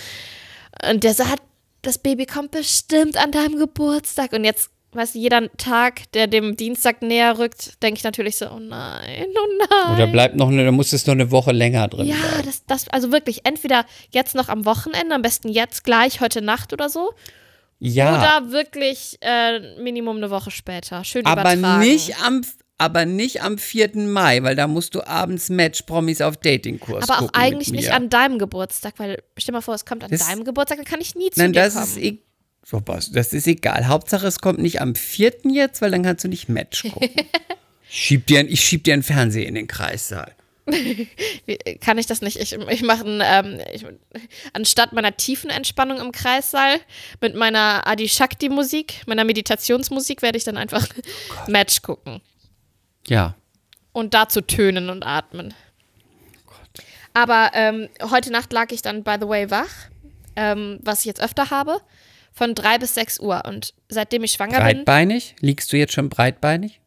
Und 0.90 1.02
der 1.04 1.14
sagt, 1.14 1.42
das 1.82 1.98
Baby 1.98 2.26
kommt 2.26 2.50
bestimmt 2.50 3.16
an 3.16 3.30
deinem 3.32 3.58
Geburtstag. 3.58 4.32
Und 4.32 4.44
jetzt, 4.44 4.70
weißt 4.92 5.14
du, 5.14 5.18
jeder 5.18 5.50
Tag, 5.56 6.12
der 6.12 6.26
dem 6.26 6.56
Dienstag 6.56 7.00
näher 7.00 7.38
rückt, 7.38 7.82
denke 7.82 7.98
ich 7.98 8.04
natürlich 8.04 8.36
so, 8.36 8.50
oh 8.50 8.58
nein, 8.58 9.26
oh 9.34 9.66
nein. 9.70 9.94
Oder 9.94 10.06
bleibt 10.08 10.36
noch 10.36 10.48
eine, 10.48 10.64
da 10.64 10.72
muss 10.72 10.92
es 10.92 11.06
noch 11.06 11.12
eine 11.14 11.30
Woche 11.30 11.52
länger 11.52 11.88
drin 11.88 12.06
Ja, 12.06 12.16
bleiben. 12.16 12.42
das, 12.44 12.66
das, 12.66 12.88
also 12.88 13.12
wirklich, 13.12 13.46
entweder 13.46 13.86
jetzt 14.10 14.34
noch 14.34 14.48
am 14.48 14.64
Wochenende, 14.66 15.14
am 15.14 15.22
besten 15.22 15.48
jetzt 15.48 15.84
gleich, 15.84 16.20
heute 16.20 16.42
Nacht 16.42 16.72
oder 16.74 16.90
so, 16.90 17.14
Ja, 17.80 18.18
oder 18.40 18.52
wirklich 18.52 19.16
äh, 19.22 19.80
Minimum 19.80 20.18
eine 20.18 20.30
Woche 20.30 20.50
später. 20.50 21.02
Schön 21.04 21.24
aber 21.26 21.40
übertragen. 21.54 21.80
nicht 21.80 22.14
am 22.22 22.42
aber 22.76 23.04
nicht 23.04 23.42
am 23.42 23.58
4. 23.58 23.90
Mai, 23.96 24.42
weil 24.42 24.56
da 24.56 24.66
musst 24.66 24.94
du 24.94 25.06
abends 25.06 25.50
Match-Promis 25.50 26.22
auf 26.22 26.38
Datingkurs 26.38 27.10
Aber 27.10 27.22
auch 27.22 27.30
eigentlich 27.34 27.72
nicht 27.72 27.92
an 27.92 28.08
deinem 28.08 28.38
Geburtstag, 28.38 28.94
weil 28.96 29.22
stell 29.36 29.52
mal 29.52 29.60
vor, 29.60 29.74
es 29.74 29.84
kommt 29.84 30.02
an 30.02 30.10
Das- 30.10 30.26
deinem 30.28 30.44
Geburtstag, 30.44 30.78
dann 30.78 30.86
kann 30.86 31.00
ich 31.02 31.14
nie 31.14 31.28
zu 31.30 31.40
Nein, 31.40 31.52
dir 31.52 31.60
das 31.64 31.74
kommen. 31.74 31.84
ist, 31.86 31.96
e 31.98 32.22
das 33.12 33.32
ist 33.34 33.46
egal. 33.46 33.86
Hauptsache, 33.88 34.26
es 34.26 34.40
kommt 34.40 34.60
nicht 34.60 34.80
am 34.80 34.94
4. 34.94 35.32
jetzt, 35.52 35.82
weil 35.82 35.90
dann 35.90 36.02
kannst 36.02 36.24
du 36.24 36.28
nicht 36.28 36.48
Match 36.48 36.84
gucken. 36.90 37.10
schieb 37.90 38.26
dir, 38.26 38.48
ich 38.48 38.60
schieb 38.62 38.84
dir 38.84 38.94
einen 38.94 39.02
Fernseher 39.02 39.46
in 39.46 39.56
den 39.56 39.66
Kreissaal. 39.66 40.34
Wie- 40.66 41.56
Kann 41.80 41.98
ich 41.98 42.06
das 42.06 42.20
nicht? 42.22 42.36
Ich, 42.38 42.52
ich 42.52 42.82
mache 42.82 43.04
ähm, 43.06 43.60
ich, 43.72 43.84
anstatt 44.52 44.92
meiner 44.92 45.16
tiefen 45.16 45.50
Entspannung 45.50 45.98
im 45.98 46.12
Kreissaal 46.12 46.78
mit 47.20 47.34
meiner 47.34 47.86
Adi 47.86 48.08
Shakti 48.08 48.48
Musik, 48.48 49.02
meiner 49.06 49.24
Meditationsmusik, 49.24 50.22
werde 50.22 50.38
ich 50.38 50.44
dann 50.44 50.56
einfach 50.56 50.86
Oh 51.46 51.50
Match 51.50 51.82
gucken. 51.82 52.20
Ja. 53.08 53.34
und 53.92 54.14
dazu 54.14 54.40
tönen 54.42 54.90
und 54.90 55.04
atmen. 55.04 55.54
Aber 57.14 57.50
ähm, 57.54 57.88
heute 58.10 58.30
Nacht 58.30 58.52
lag 58.52 58.70
ich 58.70 58.82
dann, 58.82 59.02
by 59.02 59.16
the 59.20 59.26
way, 59.26 59.50
wach, 59.50 59.88
ähm, 60.36 60.78
was 60.82 61.00
ich 61.00 61.06
jetzt 61.06 61.20
öfter 61.20 61.50
habe, 61.50 61.80
von 62.32 62.54
drei 62.54 62.78
bis 62.78 62.94
sechs 62.94 63.18
Uhr. 63.18 63.42
Und 63.46 63.74
seitdem 63.88 64.22
ich 64.22 64.32
schwanger 64.32 64.58
Breitbeinig? 64.60 65.34
Liegst 65.40 65.72
du 65.72 65.76
jetzt 65.76 65.92
schon 65.92 66.08
breitbeinig? 66.08 66.80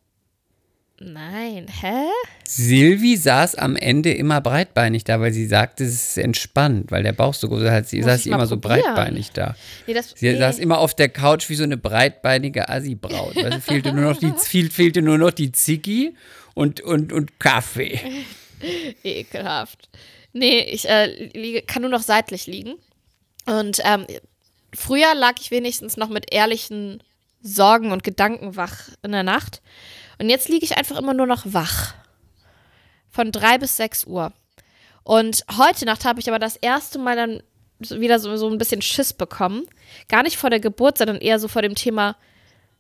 Nein, 1.00 1.68
hä? 1.68 2.06
Silvi 2.48 3.18
saß 3.18 3.56
am 3.56 3.76
Ende 3.76 4.14
immer 4.14 4.42
breitbeinig 4.42 5.04
da, 5.04 5.20
weil 5.20 5.34
sie 5.34 5.48
sagte, 5.48 5.84
es 5.84 5.94
ist 5.94 6.18
entspannt, 6.18 6.92
weil 6.92 7.04
der 7.04 7.14
Bauch 7.14 7.34
so 7.34 7.50
groß 7.50 7.64
ist. 7.64 7.90
Sie 7.90 7.98
Muss 7.98 8.06
saß 8.06 8.26
immer 8.28 8.46
so 8.46 8.58
breitbeinig 8.58 9.32
da. 9.32 9.56
Nee, 9.88 9.96
das, 9.96 10.14
Sie 10.16 10.32
nee. 10.32 10.38
saß 10.38 10.60
immer 10.60 10.78
auf 10.78 10.94
der 10.94 11.10
Couch 11.10 11.50
wie 11.50 11.56
so 11.56 11.64
eine 11.64 11.78
breitbeinige 11.78 12.70
Assi-Braut. 12.70 13.38
Also 13.38 13.60
fehlte 13.60 13.92
nur 13.92 14.12
noch 14.12 14.20
die, 14.20 14.32
viel, 14.38 14.70
fehlte 14.70 15.02
nur 15.02 15.18
noch 15.18 15.32
die 15.32 15.52
Ziggy 15.52 16.16
und, 16.54 16.82
und, 16.82 17.12
und 17.12 17.40
Kaffee. 17.40 18.00
Ekelhaft. 19.04 19.90
Nee, 20.32 20.62
ich 20.62 20.88
äh, 20.88 21.08
liege, 21.34 21.64
kann 21.64 21.82
nur 21.82 21.92
noch 21.92 22.02
seitlich 22.02 22.46
liegen. 22.46 22.76
Und 23.46 23.80
ähm, 23.84 24.06
früher 24.74 25.16
lag 25.16 25.34
ich 25.40 25.52
wenigstens 25.52 25.98
noch 25.98 26.10
mit 26.10 26.32
ehrlichen 26.32 27.02
Sorgen 27.42 27.92
und 27.92 28.04
Gedanken 28.04 28.56
wach 28.56 28.90
in 29.02 29.12
der 29.12 29.24
Nacht. 29.24 29.62
Und 30.20 30.30
jetzt 30.30 30.50
liege 30.50 30.66
ich 30.66 30.78
einfach 30.78 30.98
immer 30.98 31.14
nur 31.14 31.28
noch 31.28 31.44
wach. 31.46 31.94
Von 33.10 33.32
drei 33.32 33.58
bis 33.58 33.78
sechs 33.78 34.06
Uhr. 34.06 34.34
Und 35.04 35.44
heute 35.58 35.86
Nacht 35.86 36.06
habe 36.06 36.20
ich 36.20 36.30
aber 36.30 36.40
das 36.40 36.56
erste 36.56 36.98
Mal 37.00 37.16
dann 37.16 37.44
wieder 37.80 38.20
so, 38.20 38.36
so 38.38 38.50
ein 38.50 38.58
bisschen 38.58 38.82
Schiss 38.82 39.14
bekommen. 39.14 39.68
Gar 40.08 40.24
nicht 40.24 40.38
vor 40.38 40.50
der 40.50 40.60
Geburt, 40.60 40.98
sondern 40.98 41.18
eher 41.18 41.40
so 41.40 41.48
vor 41.48 41.62
dem 41.62 41.76
Thema, 41.76 42.16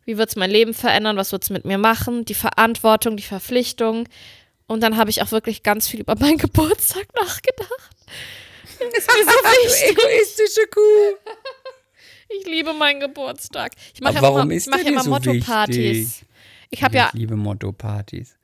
wie 0.05 0.17
wird 0.17 0.29
es 0.29 0.35
mein 0.35 0.49
Leben 0.51 0.73
verändern, 0.73 1.17
was 1.17 1.31
wird 1.31 1.43
es 1.43 1.49
mit 1.49 1.65
mir 1.65 1.77
machen, 1.77 2.25
die 2.25 2.33
Verantwortung, 2.33 3.17
die 3.17 3.23
Verpflichtung. 3.23 4.07
Und 4.67 4.81
dann 4.81 4.97
habe 4.97 5.09
ich 5.09 5.21
auch 5.21 5.31
wirklich 5.31 5.63
ganz 5.63 5.87
viel 5.87 6.01
über 6.01 6.15
meinen 6.15 6.37
Geburtstag 6.39 7.05
nachgedacht. 7.15 7.89
Ist 8.79 9.07
mir 9.07 9.23
so 9.23 9.29
wichtig. 9.29 9.97
egoistische 9.97 10.67
Kuh. 10.67 11.31
Ich 12.29 12.45
liebe 12.47 12.73
meinen 12.73 12.99
Geburtstag. 12.99 13.73
Ich 13.93 14.01
mache 14.01 14.15
ja 14.15 14.19
immer, 14.19 14.45
der 14.45 14.81
ja 14.81 14.89
immer 14.89 15.03
so 15.03 15.09
Motto-Partys. 15.09 16.21
Ich 16.73 16.83
habe 16.83 16.95
ja, 16.95 17.07
Ich 17.13 17.19
liebe 17.19 17.35
Motto-Partys. 17.35 18.35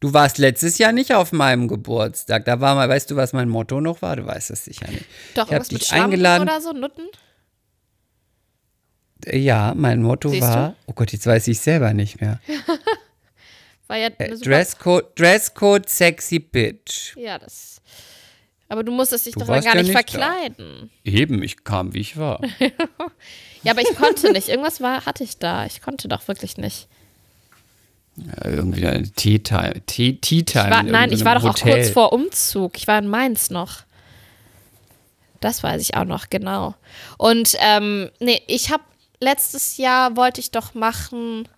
Du 0.00 0.12
warst 0.12 0.38
letztes 0.38 0.78
Jahr 0.78 0.92
nicht 0.92 1.12
auf 1.14 1.32
meinem 1.32 1.66
Geburtstag. 1.68 2.44
Da 2.44 2.60
war 2.60 2.74
mal, 2.74 2.88
weißt 2.88 3.10
du, 3.10 3.16
was 3.16 3.32
mein 3.32 3.48
Motto 3.48 3.80
noch 3.80 4.02
war? 4.02 4.16
Du 4.16 4.26
weißt 4.26 4.50
es 4.50 4.64
sicher 4.64 4.88
nicht. 4.90 5.04
doch 5.34 5.46
ich 5.46 5.52
irgendwas 5.52 5.70
mit 5.72 5.80
dich 5.80 5.88
Schlampen 5.88 6.04
eingeladen. 6.12 6.42
oder 6.48 6.60
so, 6.60 6.72
Nutten. 6.72 7.02
Ja, 9.26 9.74
mein 9.76 10.02
Motto 10.02 10.28
Siehst 10.28 10.42
war, 10.42 10.76
oh 10.86 10.92
Gott, 10.92 11.12
jetzt 11.12 11.26
weiß 11.26 11.48
ich 11.48 11.58
selber 11.60 11.92
nicht 11.92 12.20
mehr. 12.20 12.40
War 13.88 13.96
ja 13.96 14.08
Äh, 14.18 14.24
eine 14.24 14.36
super, 14.36 14.50
Dresscode, 14.50 15.18
Dresscode 15.18 15.88
sexy 15.88 16.38
bitch. 16.38 17.16
Ja, 17.16 17.38
das. 17.38 17.80
Aber 18.68 18.84
du 18.84 18.92
musstest 18.92 19.26
dich 19.26 19.32
Du 19.34 19.40
doch 19.40 19.46
gar 19.48 19.62
ja 19.62 19.74
nicht 19.74 19.86
nicht 19.86 19.94
da. 19.94 19.98
verkleiden. 20.02 20.90
Eben, 21.04 21.42
ich 21.42 21.64
kam, 21.64 21.94
wie 21.94 22.00
ich 22.00 22.16
war. 22.16 22.40
Ja, 23.64 23.72
aber 23.72 23.80
ich 23.82 23.96
konnte 23.96 24.30
nicht. 24.30 24.48
Irgendwas 24.48 24.80
war, 24.80 25.04
hatte 25.04 25.24
ich 25.24 25.38
da. 25.38 25.66
Ich 25.66 25.82
konnte 25.82 26.06
doch 26.06 26.28
wirklich 26.28 26.58
nicht. 26.58 26.86
Irgendwie 28.44 28.86
eine 28.86 29.10
Tea-Time. 29.10 29.82
Tea- 29.86 30.14
Tea-Time. 30.20 30.64
Ich 30.66 30.70
war, 30.70 30.80
in 30.80 30.86
nein, 30.90 31.12
ich 31.12 31.24
war 31.24 31.34
doch 31.36 31.44
irgendeinem 31.44 31.68
auch 31.72 31.74
kurz 31.76 31.80
Hotel. 31.88 31.92
vor 31.92 32.12
Umzug. 32.12 32.76
Ich 32.76 32.86
war 32.86 32.98
in 32.98 33.08
Mainz 33.08 33.50
noch. 33.50 33.82
Das 35.40 35.62
weiß 35.62 35.80
ich 35.82 35.96
auch 35.96 36.04
noch, 36.04 36.30
genau. 36.30 36.74
Und 37.16 37.54
ähm, 37.60 38.10
nee, 38.18 38.42
ich 38.48 38.70
habe 38.72 38.82
letztes 39.20 39.76
Jahr 39.76 40.16
wollte 40.16 40.40
ich 40.40 40.50
doch 40.50 40.74
machen 40.74 41.48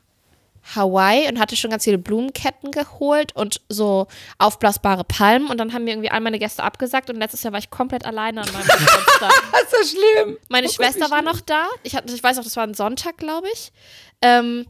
Hawaii 0.75 1.27
und 1.29 1.39
hatte 1.41 1.57
schon 1.57 1.71
ganz 1.71 1.85
viele 1.85 1.97
Blumenketten 1.99 2.71
geholt 2.71 3.35
und 3.35 3.61
so 3.71 4.07
aufblasbare 4.39 5.05
Palmen. 5.05 5.49
Und 5.49 5.57
dann 5.59 5.73
haben 5.73 5.85
mir 5.85 5.93
irgendwie 5.93 6.11
all 6.11 6.21
meine 6.21 6.39
Gäste 6.39 6.63
abgesagt 6.63 7.09
und 7.09 7.17
letztes 7.17 7.43
Jahr 7.43 7.53
war 7.53 7.59
ich 7.59 7.71
komplett 7.71 8.05
alleine 8.05 8.43
an 8.43 8.53
meinem 8.53 8.63
Geburtstag. 8.67 9.33
Das 9.53 9.63
ist 9.83 9.93
so 9.93 9.97
schlimm. 9.99 10.37
Meine 10.49 10.67
Gott, 10.67 10.77
Schwester 10.77 11.11
war 11.11 11.23
noch 11.23 11.41
da. 11.41 11.67
Ich, 11.83 11.95
hatte, 11.97 12.13
ich 12.15 12.23
weiß 12.23 12.39
auch, 12.39 12.45
das 12.45 12.57
war 12.57 12.65
ein 12.65 12.75
Sonntag, 12.75 13.17
glaube 13.17 13.47
ich. 13.55 13.73
Ähm, 14.21 14.67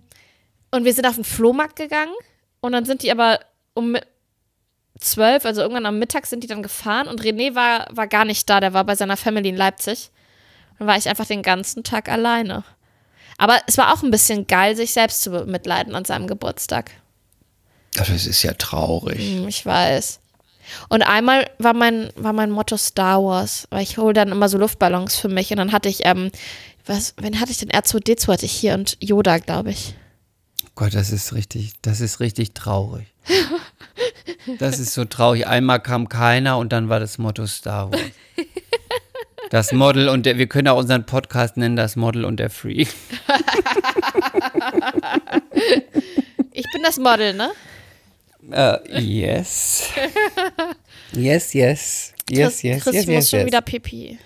und 0.70 0.84
wir 0.84 0.94
sind 0.94 1.06
auf 1.06 1.14
den 1.16 1.24
Flohmarkt 1.24 1.76
gegangen. 1.76 2.12
Und 2.60 2.72
dann 2.72 2.84
sind 2.84 3.02
die 3.02 3.10
aber 3.10 3.40
um 3.74 3.96
zwölf, 4.98 5.44
also 5.44 5.62
irgendwann 5.62 5.86
am 5.86 5.98
Mittag, 5.98 6.26
sind 6.26 6.42
die 6.44 6.48
dann 6.48 6.62
gefahren. 6.62 7.08
Und 7.08 7.22
René 7.22 7.54
war, 7.54 7.88
war 7.90 8.06
gar 8.06 8.24
nicht 8.24 8.48
da. 8.50 8.60
Der 8.60 8.74
war 8.74 8.84
bei 8.84 8.94
seiner 8.94 9.16
Family 9.16 9.48
in 9.48 9.56
Leipzig. 9.56 10.10
Dann 10.78 10.86
war 10.86 10.96
ich 10.96 11.08
einfach 11.08 11.26
den 11.26 11.42
ganzen 11.42 11.84
Tag 11.84 12.08
alleine. 12.08 12.64
Aber 13.38 13.58
es 13.66 13.78
war 13.78 13.94
auch 13.94 14.02
ein 14.02 14.10
bisschen 14.10 14.46
geil, 14.46 14.76
sich 14.76 14.92
selbst 14.92 15.22
zu 15.22 15.30
mitleiden 15.46 15.94
an 15.94 16.04
seinem 16.04 16.26
Geburtstag. 16.26 16.90
Das 17.94 18.10
ist 18.10 18.42
ja 18.42 18.52
traurig. 18.52 19.18
Hm, 19.18 19.48
Ich 19.48 19.64
weiß. 19.64 20.20
Und 20.88 21.02
einmal 21.02 21.50
war 21.58 21.72
mein, 21.74 22.12
war 22.16 22.32
mein 22.32 22.50
Motto 22.50 22.76
Star 22.76 23.22
Wars, 23.24 23.66
weil 23.70 23.82
ich 23.82 23.98
hole 23.98 24.12
dann 24.12 24.30
immer 24.30 24.48
so 24.48 24.58
Luftballons 24.58 25.16
für 25.16 25.28
mich 25.28 25.50
und 25.50 25.56
dann 25.56 25.72
hatte 25.72 25.88
ich, 25.88 26.04
ähm, 26.06 26.30
was, 26.86 27.14
wen 27.16 27.40
hatte 27.40 27.50
ich 27.50 27.58
denn? 27.58 27.70
R2D2 27.70 28.32
hatte 28.32 28.46
ich 28.46 28.52
hier 28.52 28.74
und 28.74 28.96
Yoda, 29.00 29.38
glaube 29.38 29.70
ich. 29.70 29.94
Gott, 30.80 30.94
das 30.94 31.10
ist 31.10 31.34
richtig, 31.34 31.74
das 31.82 32.00
ist 32.00 32.20
richtig 32.20 32.54
traurig. 32.54 33.06
Das 34.58 34.78
ist 34.78 34.94
so 34.94 35.04
traurig. 35.04 35.46
Einmal 35.46 35.78
kam 35.78 36.08
keiner 36.08 36.56
und 36.56 36.72
dann 36.72 36.88
war 36.88 36.98
das 36.98 37.18
Motto 37.18 37.46
Star 37.46 37.92
Wars. 37.92 38.00
Das 39.50 39.72
Model 39.72 40.08
und 40.08 40.24
der, 40.24 40.38
wir 40.38 40.46
können 40.46 40.68
auch 40.68 40.78
unseren 40.78 41.04
Podcast 41.04 41.58
nennen, 41.58 41.76
das 41.76 41.96
Model 41.96 42.24
und 42.24 42.38
der 42.38 42.48
Freak. 42.48 42.88
Ich 46.52 46.64
bin 46.72 46.82
das 46.82 46.98
Model, 46.98 47.34
ne? 47.34 47.50
Äh, 48.50 49.02
yes. 49.02 49.90
Yes, 51.12 51.52
yes. 51.52 52.14
Yes, 52.30 52.52
Chris, 52.52 52.62
yes, 52.62 52.82
Chris 52.84 52.94
yes, 52.94 53.06
muss 53.06 53.14
yes, 53.14 53.30
schon 53.30 53.38
yes. 53.40 53.46
wieder 53.46 53.60
Pipi. 53.60 54.18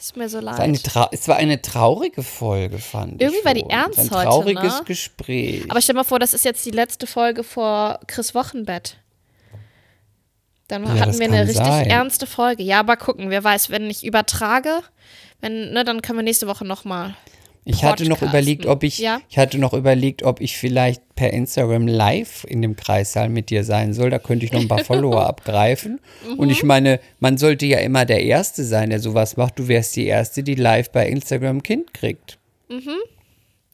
Ist 0.00 0.16
mir 0.16 0.28
so 0.30 0.38
Es 0.38 0.44
war, 0.46 0.58
eine 0.58 0.78
leid. 0.78 1.08
es 1.12 1.28
war 1.28 1.36
eine 1.36 1.60
traurige 1.60 2.22
Folge, 2.22 2.78
fand 2.78 3.20
Irgendwie 3.20 3.38
ich. 3.40 3.44
war 3.44 3.52
die 3.54 3.64
ernst 3.68 3.98
heute, 3.98 4.16
Ein 4.16 4.24
trauriges 4.24 4.78
ne? 4.78 4.84
Gespräch. 4.86 5.64
Aber 5.70 5.80
stell 5.82 5.94
mal 5.94 6.04
vor, 6.04 6.18
das 6.18 6.32
ist 6.32 6.44
jetzt 6.46 6.64
die 6.64 6.70
letzte 6.70 7.06
Folge 7.06 7.44
vor 7.44 8.00
Chris 8.06 8.34
Wochenbett. 8.34 8.96
Dann 10.68 10.84
Ja, 10.84 11.00
hatten 11.00 11.18
wir 11.18 11.26
eine 11.26 11.42
richtig 11.42 11.56
sein. 11.66 11.86
ernste 11.90 12.26
Folge. 12.26 12.62
Ja, 12.62 12.80
aber 12.80 12.96
gucken, 12.96 13.28
wer 13.28 13.44
weiß, 13.44 13.68
wenn 13.70 13.90
ich 13.90 14.04
übertrage, 14.06 14.80
wenn, 15.40 15.72
ne, 15.72 15.84
dann 15.84 16.00
können 16.00 16.18
wir 16.18 16.22
nächste 16.22 16.46
Woche 16.46 16.64
nochmal. 16.64 17.14
Ich 17.64 17.84
hatte 17.84 18.08
noch 18.08 18.22
überlegt, 18.22 18.66
ob 18.66 18.82
ich, 18.82 18.98
Ja? 18.98 19.20
ich 19.28 19.38
hatte 19.38 19.58
noch 19.58 19.74
überlegt, 19.74 20.22
ob 20.22 20.40
ich 20.40 20.56
vielleicht 20.56 21.02
per 21.14 21.32
Instagram 21.32 21.86
live 21.86 22.44
in 22.48 22.62
dem 22.62 22.74
Kreissaal 22.74 23.28
mit 23.28 23.50
dir 23.50 23.64
sein 23.64 23.92
soll. 23.92 24.10
Da 24.10 24.18
könnte 24.18 24.44
ich 24.46 24.52
noch 24.52 24.60
ein 24.60 24.68
paar 24.68 24.78
Follower 24.84 25.26
abgreifen. 25.26 26.00
Und 26.36 26.46
Mhm. 26.46 26.50
ich 26.52 26.62
meine, 26.62 27.00
man 27.20 27.36
sollte 27.38 27.66
ja 27.66 27.78
immer 27.78 28.06
der 28.06 28.22
Erste 28.24 28.64
sein, 28.64 28.90
der 28.90 28.98
sowas 28.98 29.36
macht. 29.36 29.58
Du 29.58 29.68
wärst 29.68 29.94
die 29.96 30.06
Erste, 30.06 30.42
die 30.42 30.54
live 30.54 30.90
bei 30.90 31.06
Instagram 31.08 31.62
Kind 31.62 31.92
kriegt. 31.94 32.38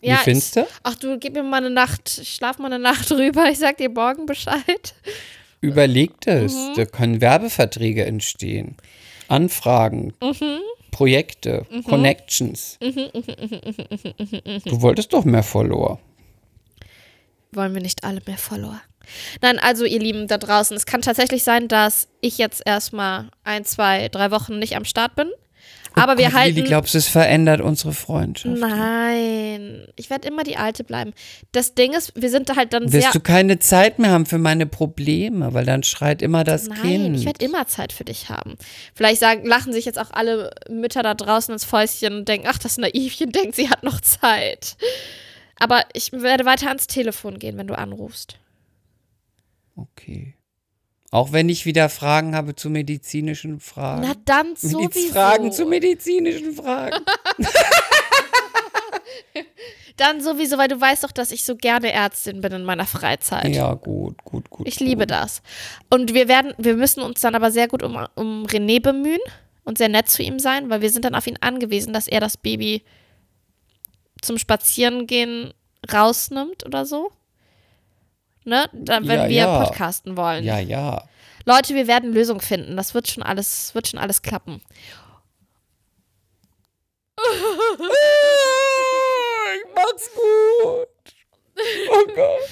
Ja, 0.02 0.16
findest 0.18 0.56
du? 0.56 0.66
Ach, 0.82 0.94
du 0.96 1.18
gib 1.18 1.34
mir 1.34 1.42
mal 1.42 1.58
eine 1.58 1.70
Nacht, 1.70 2.18
ich 2.20 2.34
schlaf 2.34 2.58
mal 2.58 2.66
eine 2.72 2.78
Nacht 2.78 3.10
drüber, 3.10 3.48
ich 3.50 3.58
sag 3.58 3.78
dir 3.78 3.88
morgen 3.88 4.26
Bescheid. 4.26 4.94
Überleg 5.60 6.20
das. 6.22 6.52
Mhm. 6.54 6.72
Da 6.76 6.84
können 6.84 7.20
Werbeverträge 7.20 8.04
entstehen. 8.04 8.76
Anfragen. 9.28 10.12
Mhm. 10.22 10.60
Projekte. 10.96 11.66
Connections. 11.84 12.78
Du 12.80 14.80
wolltest 14.80 15.12
doch 15.12 15.26
mehr 15.26 15.42
Follower. 15.42 16.00
Wollen 17.52 17.74
wir 17.74 17.82
nicht 17.82 18.02
alle 18.02 18.22
mehr 18.26 18.38
Follower? 18.38 18.80
Nein, 19.42 19.58
also 19.58 19.84
ihr 19.84 20.00
Lieben 20.00 20.26
da 20.26 20.38
draußen, 20.38 20.74
es 20.74 20.86
kann 20.86 21.02
tatsächlich 21.02 21.44
sein, 21.44 21.68
dass 21.68 22.08
ich 22.22 22.38
jetzt 22.38 22.62
erstmal 22.64 23.28
ein, 23.44 23.66
zwei, 23.66 24.08
drei 24.08 24.30
Wochen 24.30 24.58
nicht 24.58 24.74
am 24.74 24.86
Start 24.86 25.16
bin. 25.16 25.30
Aber 25.98 26.18
wir 26.18 26.26
Gott, 26.26 26.34
halten. 26.34 26.56
Lili, 26.56 26.68
glaubst 26.68 26.92
du, 26.92 26.98
es 26.98 27.08
verändert 27.08 27.62
unsere 27.62 27.94
Freundschaft? 27.94 28.58
Nein, 28.58 29.86
ich 29.96 30.10
werde 30.10 30.28
immer 30.28 30.44
die 30.44 30.58
Alte 30.58 30.84
bleiben. 30.84 31.14
Das 31.52 31.74
Ding 31.74 31.94
ist, 31.94 32.12
wir 32.14 32.28
sind 32.28 32.54
halt 32.54 32.74
dann 32.74 32.92
Wirst 32.92 33.02
sehr. 33.04 33.12
du 33.12 33.20
keine 33.20 33.58
Zeit 33.58 33.98
mehr 33.98 34.10
haben 34.10 34.26
für 34.26 34.36
meine 34.36 34.66
Probleme, 34.66 35.54
weil 35.54 35.64
dann 35.64 35.82
schreit 35.82 36.20
immer 36.20 36.44
das 36.44 36.68
Nein, 36.68 36.80
Kind. 36.82 37.16
ich 37.16 37.24
werde 37.24 37.42
immer 37.44 37.66
Zeit 37.66 37.92
für 37.92 38.04
dich 38.04 38.28
haben. 38.28 38.56
Vielleicht 38.94 39.20
sagen, 39.20 39.46
lachen 39.46 39.72
sich 39.72 39.86
jetzt 39.86 39.98
auch 39.98 40.10
alle 40.10 40.50
Mütter 40.68 41.02
da 41.02 41.14
draußen 41.14 41.52
ins 41.52 41.64
Fäustchen 41.64 42.14
und 42.14 42.28
denken, 42.28 42.46
ach, 42.50 42.58
das 42.58 42.76
Naivchen 42.76 43.32
denkt, 43.32 43.56
sie 43.56 43.70
hat 43.70 43.82
noch 43.82 44.02
Zeit. 44.02 44.76
Aber 45.58 45.82
ich 45.94 46.12
werde 46.12 46.44
weiter 46.44 46.68
ans 46.68 46.86
Telefon 46.86 47.38
gehen, 47.38 47.56
wenn 47.56 47.66
du 47.68 47.78
anrufst. 47.78 48.38
Okay. 49.76 50.34
Auch 51.10 51.32
wenn 51.32 51.48
ich 51.48 51.66
wieder 51.66 51.88
Fragen 51.88 52.34
habe 52.34 52.54
zu 52.56 52.68
medizinischen 52.68 53.60
Fragen. 53.60 54.02
Na 54.06 54.14
dann 54.24 54.54
Mediz- 54.54 54.70
sowieso. 54.70 55.12
Fragen 55.12 55.52
zu 55.52 55.64
medizinischen 55.66 56.52
Fragen. 56.52 56.96
Dann 59.96 60.20
sowieso, 60.20 60.58
weil 60.58 60.68
du 60.68 60.78
weißt 60.78 61.04
doch, 61.04 61.12
dass 61.12 61.30
ich 61.30 61.44
so 61.44 61.56
gerne 61.56 61.90
Ärztin 61.90 62.42
bin 62.42 62.52
in 62.52 62.64
meiner 62.64 62.84
Freizeit. 62.86 63.48
ja, 63.54 63.72
gut, 63.72 64.22
gut, 64.24 64.50
gut. 64.50 64.68
Ich 64.68 64.78
liebe 64.78 65.02
gut. 65.04 65.10
das. 65.10 65.40
Und 65.88 66.12
wir 66.12 66.28
werden, 66.28 66.52
wir 66.58 66.76
müssen 66.76 67.00
uns 67.00 67.22
dann 67.22 67.34
aber 67.34 67.50
sehr 67.50 67.66
gut 67.66 67.82
um, 67.82 67.96
um 68.14 68.44
René 68.46 68.80
bemühen 68.82 69.20
und 69.64 69.78
sehr 69.78 69.88
nett 69.88 70.10
zu 70.10 70.22
ihm 70.22 70.38
sein, 70.38 70.68
weil 70.68 70.82
wir 70.82 70.90
sind 70.90 71.06
dann 71.06 71.14
auf 71.14 71.26
ihn 71.26 71.38
angewiesen, 71.40 71.94
dass 71.94 72.08
er 72.08 72.20
das 72.20 72.36
Baby 72.36 72.82
zum 74.20 74.36
Spazierengehen 74.36 75.54
rausnimmt 75.90 76.66
oder 76.66 76.84
so. 76.84 77.10
Ne? 78.46 78.68
Dann, 78.72 79.06
wenn 79.08 79.20
Ja, 79.22 79.28
wir 79.28 79.36
ja. 79.36 79.64
podcasten 79.64 80.16
wollen. 80.16 80.44
Ja, 80.44 80.58
ja. 80.58 81.02
Leute, 81.44 81.74
wir 81.74 81.86
werden 81.86 82.12
Lösungen 82.12 82.40
finden. 82.40 82.76
Das 82.76 82.94
wird 82.94 83.08
schon 83.08 83.22
alles, 83.22 83.74
wird 83.74 83.88
schon 83.88 84.00
alles 84.00 84.22
klappen. 84.22 84.62
Ich 89.56 89.74
mach's 89.74 90.10
gut. 90.12 90.88
Oh 91.90 92.06
Gott. 92.14 92.50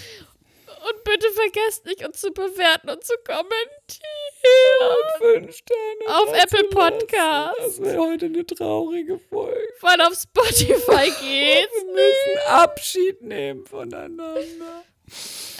Und 0.87 1.05
bitte 1.05 1.27
vergesst 1.33 1.87
nicht, 1.87 2.05
uns 2.07 2.21
zu 2.21 2.31
bewerten 2.31 2.91
und 2.91 3.03
zu 3.05 3.15
kommentieren. 3.27 3.59
Fünf 5.19 5.57
Sterne. 5.57 6.19
Auf 6.19 6.33
Apple. 6.33 6.65
Podcasts. 6.69 7.57
Das 7.79 7.81
wäre 7.81 7.99
heute 7.99 8.27
eine 8.27 8.45
traurige 8.47 9.19
Folge. 9.19 9.59
Weil 9.81 10.01
auf 10.03 10.15
Spotify 10.15 11.11
geht's. 11.21 11.73
Wir 11.85 11.93
müssen 11.95 12.49
Abschied 12.49 13.23
nehmen 13.23 13.65
voneinander. 13.67 14.35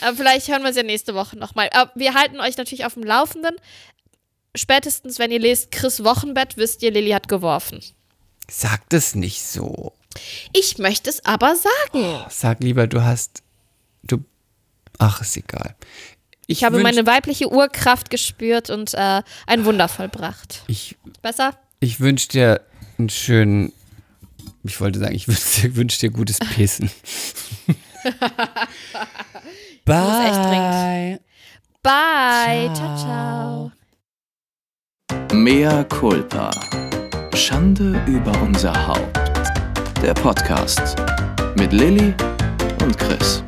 Aber 0.01 0.15
vielleicht 0.17 0.47
hören 0.47 0.63
wir 0.63 0.69
es 0.69 0.75
ja 0.75 0.83
nächste 0.83 1.15
Woche 1.15 1.37
nochmal. 1.37 1.69
Aber 1.73 1.91
wir 1.95 2.13
halten 2.13 2.39
euch 2.39 2.57
natürlich 2.57 2.85
auf 2.85 2.93
dem 2.95 3.03
Laufenden. 3.03 3.55
Spätestens, 4.55 5.19
wenn 5.19 5.31
ihr 5.31 5.39
lest 5.39 5.71
Chris 5.71 6.03
Wochenbett, 6.03 6.57
wisst 6.57 6.81
ihr, 6.83 6.91
Lilly 6.91 7.11
hat 7.11 7.27
geworfen. 7.27 7.81
Sagt 8.49 8.93
es 8.93 9.15
nicht 9.15 9.41
so. 9.43 9.93
Ich 10.53 10.77
möchte 10.77 11.09
es 11.09 11.25
aber 11.25 11.55
sagen. 11.55 12.25
Sag 12.29 12.61
lieber, 12.63 12.87
du 12.87 13.03
hast. 13.03 13.41
Du. 14.03 14.23
Ach, 14.97 15.19
ist 15.21 15.35
egal. 15.35 15.75
Ich, 16.47 16.63
habe 16.63 16.77
wünsch- 16.77 16.83
meine 16.83 17.05
weibliche 17.05 17.51
Urkraft 17.51 18.09
gespürt 18.09 18.69
und 18.69 18.93
äh, 18.93 19.23
ein 19.47 19.65
Wunder 19.65 19.87
vollbracht. 19.89 20.63
Ich, 20.67 20.95
Besser? 21.21 21.57
ich 21.79 21.99
wünsche 21.99 22.27
dir 22.29 22.61
einen 22.97 23.09
schönen. 23.09 23.73
Ich 24.63 24.79
wollte 24.79 24.99
sagen, 24.99 25.15
ich 25.15 25.27
wünsche 25.27 25.75
wünsch 25.75 25.97
dir 25.97 26.11
gutes 26.11 26.39
Pissen. 26.39 26.89
Bye. 29.85 30.25
echt 30.25 30.43
dringend. 30.49 31.19
Bye. 31.83 32.73
Ciao, 32.73 32.97
ciao. 32.97 33.71
Mea 35.31 35.83
culpa. 35.83 36.49
Schande 37.35 38.01
über 38.07 38.31
unser 38.41 38.73
Haupt. 38.87 39.19
Der 40.01 40.15
Podcast 40.15 40.95
mit 41.55 41.71
Lilly 41.71 42.13
und 42.81 42.97
Chris. 42.97 43.44